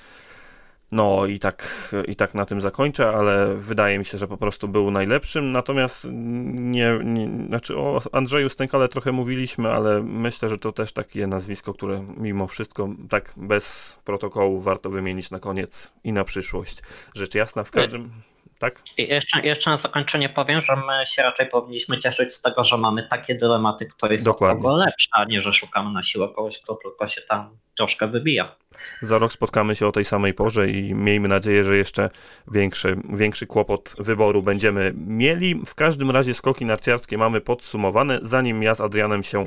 No 0.91 1.25
i 1.25 1.39
tak, 1.39 1.89
i 2.07 2.15
tak 2.15 2.33
na 2.33 2.45
tym 2.45 2.61
zakończę, 2.61 3.09
ale 3.09 3.55
wydaje 3.55 3.99
mi 3.99 4.05
się, 4.05 4.17
że 4.17 4.27
po 4.27 4.37
prostu 4.37 4.67
był 4.67 4.91
najlepszym. 4.91 5.51
Natomiast 5.51 6.07
nie, 6.11 6.99
nie 7.03 7.29
znaczy 7.47 7.77
o 7.77 8.01
Andrzeju 8.11 8.49
Stękale 8.49 8.87
trochę 8.87 9.11
mówiliśmy, 9.11 9.69
ale 9.69 10.01
myślę, 10.01 10.49
że 10.49 10.57
to 10.57 10.71
też 10.71 10.91
takie 10.91 11.27
nazwisko, 11.27 11.73
które 11.73 12.05
mimo 12.17 12.47
wszystko 12.47 12.89
tak 13.09 13.33
bez 13.37 13.97
protokołu 14.05 14.61
warto 14.61 14.89
wymienić 14.89 15.31
na 15.31 15.39
koniec 15.39 15.93
i 16.03 16.13
na 16.13 16.23
przyszłość. 16.23 16.81
Rzecz 17.15 17.35
jasna 17.35 17.63
w 17.63 17.71
każdym. 17.71 18.11
Tak? 18.59 18.83
I 18.97 19.07
jeszcze, 19.07 19.39
jeszcze 19.41 19.69
na 19.69 19.77
zakończenie 19.77 20.29
powiem, 20.29 20.61
że 20.61 20.75
my 20.75 21.05
się 21.05 21.21
raczej 21.21 21.49
powinniśmy 21.49 21.99
cieszyć 21.99 22.33
z 22.33 22.41
tego, 22.41 22.63
że 22.63 22.77
mamy 22.77 23.07
takie 23.09 23.35
dylematy, 23.35 23.85
kto 23.85 24.11
jest 24.11 24.25
Dokładnie. 24.25 24.57
od 24.57 24.63
kogo 24.63 24.75
lepszy, 24.75 25.09
a 25.11 25.25
nie, 25.25 25.41
że 25.41 25.53
szukamy 25.53 25.91
na 25.91 26.03
siłę 26.03 26.29
kogoś, 26.35 26.57
kto 26.57 26.75
tylko 26.75 27.07
się 27.07 27.21
tam 27.21 27.57
troszkę 27.77 28.07
wybija. 28.07 28.55
Za 29.01 29.17
rok 29.17 29.31
spotkamy 29.31 29.75
się 29.75 29.87
o 29.87 29.91
tej 29.91 30.05
samej 30.05 30.33
porze 30.33 30.69
i 30.69 30.93
miejmy 30.93 31.27
nadzieję, 31.27 31.63
że 31.63 31.77
jeszcze 31.77 32.09
większy, 32.51 32.95
większy 33.13 33.47
kłopot 33.47 33.95
wyboru 33.99 34.43
będziemy 34.43 34.93
mieli. 34.95 35.61
W 35.65 35.75
każdym 35.75 36.11
razie 36.11 36.33
skoki 36.33 36.65
narciarskie 36.65 37.17
mamy 37.17 37.41
podsumowane. 37.41 38.19
Zanim 38.21 38.63
ja 38.63 38.75
z 38.75 38.81
Adrianem 38.81 39.23
się 39.23 39.45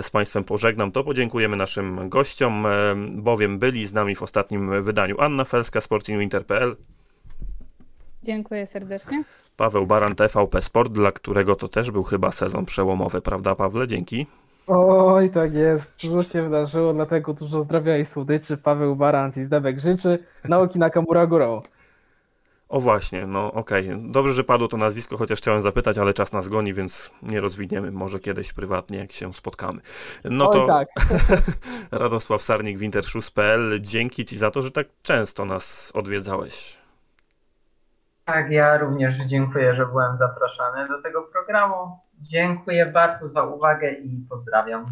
z 0.00 0.10
Państwem 0.10 0.44
pożegnam, 0.44 0.92
to 0.92 1.04
podziękujemy 1.04 1.56
naszym 1.56 2.08
gościom, 2.08 2.66
e, 2.66 2.70
bowiem 3.08 3.58
byli 3.58 3.86
z 3.86 3.92
nami 3.92 4.14
w 4.14 4.22
ostatnim 4.22 4.82
wydaniu 4.82 5.20
Anna 5.20 5.44
Felska, 5.44 5.80
sportinginter.pl, 5.80 6.76
Dziękuję 8.22 8.66
serdecznie. 8.66 9.24
Paweł 9.56 9.86
Baran, 9.86 10.14
TVP 10.14 10.62
Sport, 10.62 10.92
dla 10.92 11.12
którego 11.12 11.56
to 11.56 11.68
też 11.68 11.90
był 11.90 12.02
chyba 12.02 12.30
sezon 12.30 12.64
przełomowy, 12.64 13.20
prawda 13.20 13.54
Pawle? 13.54 13.88
Dzięki. 13.88 14.26
Oj, 14.66 15.30
tak 15.30 15.54
jest. 15.54 15.84
Dużo 16.02 16.22
się 16.22 16.42
wydarzyło, 16.42 16.94
dlatego 16.94 17.34
dużo 17.34 17.62
zdrowia 17.62 17.98
i 17.98 18.04
słodyczy. 18.04 18.56
Paweł 18.56 18.96
Barans 18.96 19.36
i 19.36 19.44
Zdebek 19.44 19.80
życzy. 19.80 20.18
Nauki 20.48 20.78
Nakamura 20.78 21.26
górą. 21.26 21.62
O 22.68 22.80
właśnie, 22.80 23.26
no 23.26 23.52
okej. 23.52 23.90
Dobrze, 23.98 24.34
że 24.34 24.44
padło 24.44 24.68
to 24.68 24.76
nazwisko, 24.76 25.16
chociaż 25.16 25.38
chciałem 25.38 25.60
zapytać, 25.60 25.98
ale 25.98 26.14
czas 26.14 26.32
nas 26.32 26.48
goni, 26.48 26.74
więc 26.74 27.10
nie 27.22 27.40
rozwiniemy. 27.40 27.90
Może 27.90 28.20
kiedyś 28.20 28.52
prywatnie, 28.52 28.98
jak 28.98 29.12
się 29.12 29.34
spotkamy. 29.34 29.80
No 30.24 30.50
Oj, 30.50 30.60
to 30.60 30.66
tak. 30.66 30.88
Radosław 32.02 32.42
Sarnik, 32.42 32.78
wintershoes.pl, 32.78 33.80
dzięki 33.80 34.24
Ci 34.24 34.36
za 34.36 34.50
to, 34.50 34.62
że 34.62 34.70
tak 34.70 34.86
często 35.02 35.44
nas 35.44 35.92
odwiedzałeś. 35.94 36.81
Tak, 38.32 38.50
ja 38.50 38.78
również 38.78 39.26
dziękuję, 39.26 39.74
że 39.74 39.86
byłem 39.86 40.18
zapraszany 40.18 40.88
do 40.88 41.02
tego 41.02 41.22
programu. 41.22 41.98
Dziękuję 42.20 42.86
bardzo 42.86 43.28
za 43.28 43.42
uwagę 43.42 43.92
i 43.92 44.26
pozdrawiam. 44.30 44.86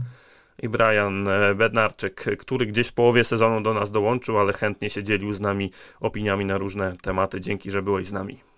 I 0.63 0.69
Brian 0.69 1.29
e, 1.29 1.55
Bednarczyk, 1.55 2.25
który 2.39 2.67
gdzieś 2.67 2.89
w 2.89 2.93
połowie 2.93 3.25
sezonu 3.25 3.61
do 3.61 3.75
nas 3.75 3.91
dołączył, 3.91 4.41
ale 4.41 4.53
chętnie 4.53 4.91
się 4.91 5.03
dzielił 5.03 5.33
z 5.33 5.41
nami 5.41 5.71
opiniami 6.01 6.45
na 6.45 6.59
różne 6.59 6.93
tematy. 7.03 7.41
Dzięki, 7.41 7.71
że 7.71 7.83
byłeś 7.83 8.07
z 8.07 8.13
nami. 8.13 8.50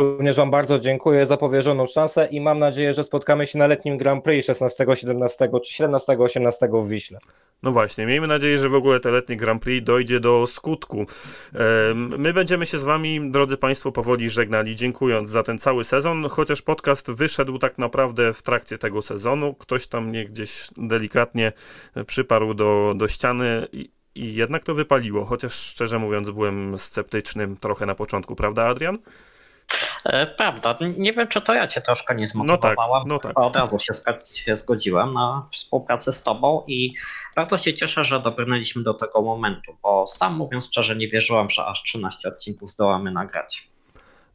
Również 0.00 0.36
Wam 0.36 0.50
bardzo 0.50 0.78
dziękuję 0.78 1.26
za 1.26 1.36
powierzoną 1.36 1.86
szansę 1.86 2.28
i 2.30 2.40
mam 2.40 2.58
nadzieję, 2.58 2.94
że 2.94 3.04
spotkamy 3.04 3.46
się 3.46 3.58
na 3.58 3.66
letnim 3.66 3.98
Grand 3.98 4.24
Prix 4.24 4.46
16, 4.46 4.86
17 4.94 5.48
czy 5.64 5.72
17, 5.72 6.18
18 6.18 6.68
w 6.72 6.88
Wiśle. 6.88 7.18
No 7.62 7.72
właśnie, 7.72 8.06
miejmy 8.06 8.26
nadzieję, 8.26 8.58
że 8.58 8.68
w 8.68 8.74
ogóle 8.74 9.00
te 9.00 9.10
letnie 9.10 9.36
Grand 9.36 9.62
Prix 9.62 9.86
dojdzie 9.86 10.20
do 10.20 10.46
skutku. 10.46 11.06
My 11.94 12.32
będziemy 12.32 12.66
się 12.66 12.78
z 12.78 12.84
Wami, 12.84 13.30
drodzy 13.30 13.56
Państwo, 13.56 13.92
powoli 13.92 14.28
żegnali, 14.28 14.76
dziękując 14.76 15.30
za 15.30 15.42
ten 15.42 15.58
cały 15.58 15.84
sezon, 15.84 16.28
chociaż 16.28 16.62
podcast 16.62 17.10
wyszedł 17.10 17.58
tak 17.58 17.78
naprawdę 17.78 18.32
w 18.32 18.42
trakcie 18.42 18.78
tego 18.78 19.02
sezonu. 19.02 19.54
Ktoś 19.54 19.86
tam 19.86 20.08
mnie 20.08 20.24
gdzieś 20.24 20.68
delikatnie 20.76 21.52
przyparł 22.06 22.54
do, 22.54 22.94
do 22.96 23.08
ściany 23.08 23.66
i 24.14 24.34
jednak 24.34 24.64
to 24.64 24.74
wypaliło, 24.74 25.24
chociaż 25.24 25.52
szczerze 25.52 25.98
mówiąc 25.98 26.30
byłem 26.30 26.78
sceptycznym 26.78 27.56
trochę 27.56 27.86
na 27.86 27.94
początku, 27.94 28.36
prawda 28.36 28.66
Adrian? 28.66 28.98
E, 30.04 30.26
prawda, 30.26 30.78
nie 30.98 31.12
wiem 31.12 31.28
czy 31.28 31.40
to 31.40 31.54
ja 31.54 31.68
cię 31.68 31.80
troszkę 31.80 32.14
nie 32.14 32.26
zmotywowałam, 32.26 33.08
no 33.08 33.18
tak, 33.18 33.32
no 33.36 33.50
tak. 33.50 33.50
od 33.50 33.56
razu 33.56 33.78
się, 33.78 33.92
się 34.24 34.56
zgodziłem 34.56 35.12
na 35.12 35.48
współpracę 35.52 36.12
z 36.12 36.22
tobą 36.22 36.64
i 36.66 36.94
bardzo 37.36 37.58
się 37.58 37.74
cieszę, 37.74 38.04
że 38.04 38.20
dobrnęliśmy 38.20 38.82
do 38.82 38.94
tego 38.94 39.22
momentu, 39.22 39.76
bo 39.82 40.06
sam 40.06 40.36
mówiąc 40.36 40.66
szczerze 40.66 40.96
nie 40.96 41.08
wierzyłam, 41.08 41.50
że 41.50 41.66
aż 41.66 41.82
13 41.82 42.28
odcinków 42.28 42.70
zdołamy 42.70 43.10
nagrać. 43.10 43.68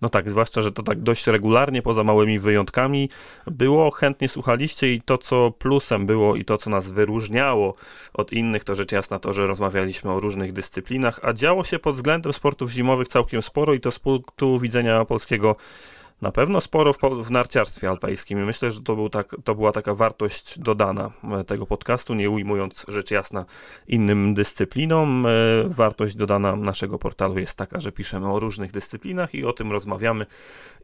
No 0.01 0.09
tak, 0.09 0.29
zwłaszcza, 0.29 0.61
że 0.61 0.71
to 0.71 0.83
tak 0.83 1.01
dość 1.01 1.27
regularnie, 1.27 1.81
poza 1.81 2.03
małymi 2.03 2.39
wyjątkami 2.39 3.09
było, 3.47 3.91
chętnie 3.91 4.29
słuchaliście 4.29 4.93
i 4.93 5.01
to, 5.01 5.17
co 5.17 5.51
plusem 5.51 6.05
było 6.05 6.35
i 6.35 6.45
to, 6.45 6.57
co 6.57 6.69
nas 6.69 6.89
wyróżniało 6.89 7.75
od 8.13 8.31
innych, 8.31 8.63
to 8.63 8.75
rzecz 8.75 8.91
jasna 8.91 9.19
to, 9.19 9.33
że 9.33 9.47
rozmawialiśmy 9.47 10.11
o 10.11 10.19
różnych 10.19 10.53
dyscyplinach, 10.53 11.19
a 11.23 11.33
działo 11.33 11.63
się 11.63 11.79
pod 11.79 11.95
względem 11.95 12.33
sportów 12.33 12.71
zimowych 12.71 13.07
całkiem 13.07 13.41
sporo 13.41 13.73
i 13.73 13.79
to 13.79 13.91
z 13.91 13.99
punktu 13.99 14.59
widzenia 14.59 15.05
polskiego 15.05 15.55
na 16.21 16.31
pewno 16.31 16.61
sporo 16.61 16.93
w, 16.93 16.97
w 17.23 17.31
narciarstwie 17.31 17.89
alpejskim 17.89 18.39
i 18.39 18.41
myślę, 18.41 18.71
że 18.71 18.81
to, 18.81 18.95
był 18.95 19.09
tak, 19.09 19.35
to 19.43 19.55
była 19.55 19.71
taka 19.71 19.95
wartość 19.95 20.59
dodana 20.59 21.11
e, 21.39 21.43
tego 21.43 21.65
podcastu, 21.65 22.13
nie 22.13 22.29
ujmując 22.29 22.85
rzecz 22.87 23.11
jasna 23.11 23.45
innym 23.87 24.33
dyscyplinom. 24.33 25.25
E, 25.25 25.29
wartość 25.69 26.15
dodana 26.15 26.55
naszego 26.55 26.99
portalu 26.99 27.39
jest 27.39 27.57
taka, 27.57 27.79
że 27.79 27.91
piszemy 27.91 28.33
o 28.33 28.39
różnych 28.39 28.71
dyscyplinach 28.71 29.35
i 29.35 29.45
o 29.45 29.53
tym 29.53 29.71
rozmawiamy 29.71 30.25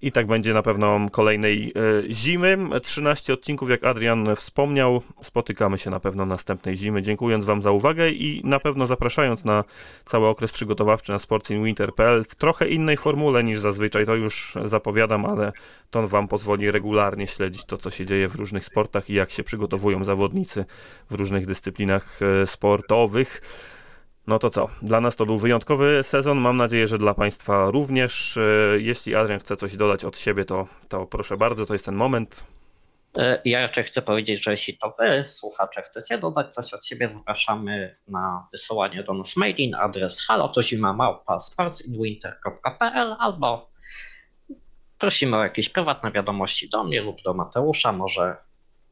i 0.02 0.12
tak 0.12 0.28
będzie 0.28 0.54
na 0.54 0.62
pewno 0.62 1.00
kolejnej 1.12 1.74
e, 2.08 2.14
zimy. 2.14 2.58
13 2.84 3.34
odcinków, 3.34 3.70
jak 3.70 3.86
Adrian 3.86 4.36
wspomniał, 4.36 5.02
spotykamy 5.22 5.78
się 5.78 5.90
na 5.90 6.00
pewno 6.00 6.26
następnej 6.26 6.76
zimy. 6.76 7.02
Dziękując 7.02 7.46
Wam 7.46 7.62
za 7.62 7.72
uwagę 7.72 8.10
i 8.10 8.42
na 8.44 8.60
pewno 8.60 8.88
zapraszając 8.88 9.46
na 9.46 9.64
cały 10.06 10.28
okres 10.28 10.52
przygotowawczy 10.52 11.12
na 11.12 11.20
sportsinwinter.pl 11.20 12.24
w 12.24 12.36
trochę 12.36 12.68
innej 12.68 12.98
formule 12.98 13.44
niż 13.44 13.60
zazwyczaj, 13.60 14.06
to 14.06 14.16
już 14.16 14.54
zapowiadam, 14.66 15.27
ale 15.28 15.52
to 15.90 16.08
Wam 16.08 16.28
pozwoli 16.28 16.72
regularnie 16.72 17.28
śledzić 17.28 17.66
to, 17.66 17.78
co 17.78 17.90
się 17.90 18.06
dzieje 18.06 18.28
w 18.28 18.36
różnych 18.36 18.66
sportach 18.66 19.10
i 19.10 19.14
jak 19.14 19.32
się 19.32 19.44
przygotowują 19.44 20.04
zawodnicy 20.04 20.66
w 21.10 21.14
różnych 21.14 21.46
dyscyplinach 21.46 22.20
e, 22.22 22.48
sportowych. 22.48 23.42
No 24.28 24.40
to 24.40 24.50
co? 24.50 24.68
Dla 24.82 25.02
nas 25.02 25.16
to 25.16 25.26
był 25.26 25.38
wyjątkowy 25.38 26.04
sezon. 26.04 26.38
Mam 26.38 26.58
nadzieję, 26.58 26.88
że 26.88 26.98
dla 26.98 27.14
Państwa 27.14 27.72
również. 27.72 28.38
E, 28.38 28.42
jeśli 28.80 29.16
Adrian 29.16 29.40
chce 29.40 29.56
coś 29.56 29.78
dodać 29.78 30.06
od 30.06 30.20
siebie, 30.20 30.46
to, 30.46 30.68
to 30.90 31.06
proszę 31.06 31.38
bardzo, 31.38 31.66
to 31.66 31.74
jest 31.74 31.86
ten 31.86 31.96
moment. 31.96 32.46
E, 33.18 33.42
ja 33.46 33.62
raczej 33.62 33.84
chcę 33.84 34.02
powiedzieć, 34.02 34.44
że 34.44 34.52
jeśli 34.52 34.78
to 34.78 34.96
Wy, 35.00 35.26
słuchacze, 35.28 35.82
chcecie 35.82 36.18
dodać 36.18 36.54
coś 36.54 36.74
od 36.74 36.86
siebie, 36.86 37.10
zapraszamy 37.14 37.96
na 38.08 38.48
wysyłanie 38.52 39.04
do 39.04 39.14
nas 39.14 39.36
mailin 39.36 39.76
adres 39.76 40.20
halotozimamałpa.sportsinwinter.pl 40.28 43.16
albo 43.20 43.70
prosimy 45.00 45.38
o 45.38 45.44
jakieś 45.44 45.70
prywatne 45.70 46.12
wiadomości 46.12 46.70
do 46.70 46.84
mnie 46.84 47.02
lub 47.02 47.22
do 47.22 47.34
Mateusza. 47.34 47.92
Może, 47.92 48.38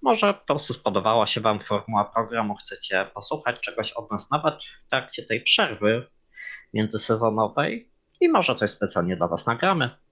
może 0.01 0.33
po 0.33 0.45
prostu 0.45 0.73
spodobała 0.73 1.27
się 1.27 1.41
Wam 1.41 1.59
formuła 1.59 2.05
programu, 2.05 2.55
chcecie 2.55 3.09
posłuchać 3.13 3.59
czegoś 3.59 3.91
od 3.91 4.11
nas 4.11 4.31
nawet 4.31 4.63
w 4.63 4.89
trakcie 4.89 5.23
tej 5.23 5.41
przerwy 5.41 6.07
międzysezonowej 6.73 7.91
i 8.21 8.29
może 8.29 8.55
coś 8.55 8.69
specjalnie 8.69 9.15
dla 9.15 9.27
Was 9.27 9.45
nagramy. 9.45 10.04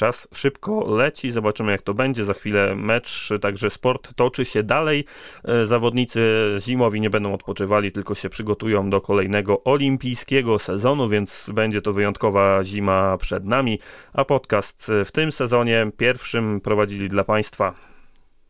Czas 0.00 0.28
szybko 0.34 0.84
leci, 0.96 1.30
zobaczymy 1.30 1.72
jak 1.72 1.82
to 1.82 1.94
będzie. 1.94 2.24
Za 2.24 2.34
chwilę 2.34 2.74
mecz, 2.74 3.28
także 3.40 3.70
sport 3.70 4.14
toczy 4.14 4.44
się 4.44 4.62
dalej. 4.62 5.04
E, 5.44 5.66
zawodnicy 5.66 6.20
zimowi 6.58 7.00
nie 7.00 7.10
będą 7.10 7.34
odpoczywali, 7.34 7.92
tylko 7.92 8.14
się 8.14 8.28
przygotują 8.28 8.90
do 8.90 9.00
kolejnego 9.00 9.64
olimpijskiego 9.64 10.58
sezonu, 10.58 11.08
więc 11.08 11.50
będzie 11.54 11.82
to 11.82 11.92
wyjątkowa 11.92 12.64
zima 12.64 13.16
przed 13.16 13.44
nami. 13.44 13.78
A 14.12 14.24
podcast 14.24 14.92
w 15.04 15.12
tym 15.12 15.32
sezonie 15.32 15.86
pierwszym 15.96 16.60
prowadzili 16.60 17.08
dla 17.08 17.24
Państwa 17.24 17.74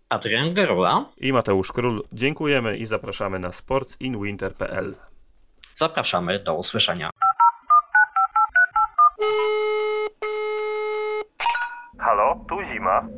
Adrian 0.09 0.55
Gerula 0.55 1.05
i 1.17 1.33
Mateusz 1.33 1.73
Król. 1.73 2.03
Dziękujemy 2.13 2.77
i 2.77 2.85
zapraszamy 2.85 3.39
na 3.39 3.53
sportsinwinter.pl. 3.53 4.95
Zapraszamy 5.79 6.39
do 6.39 6.55
usłyszenia. 6.55 7.11
Tuzima. 12.49 13.09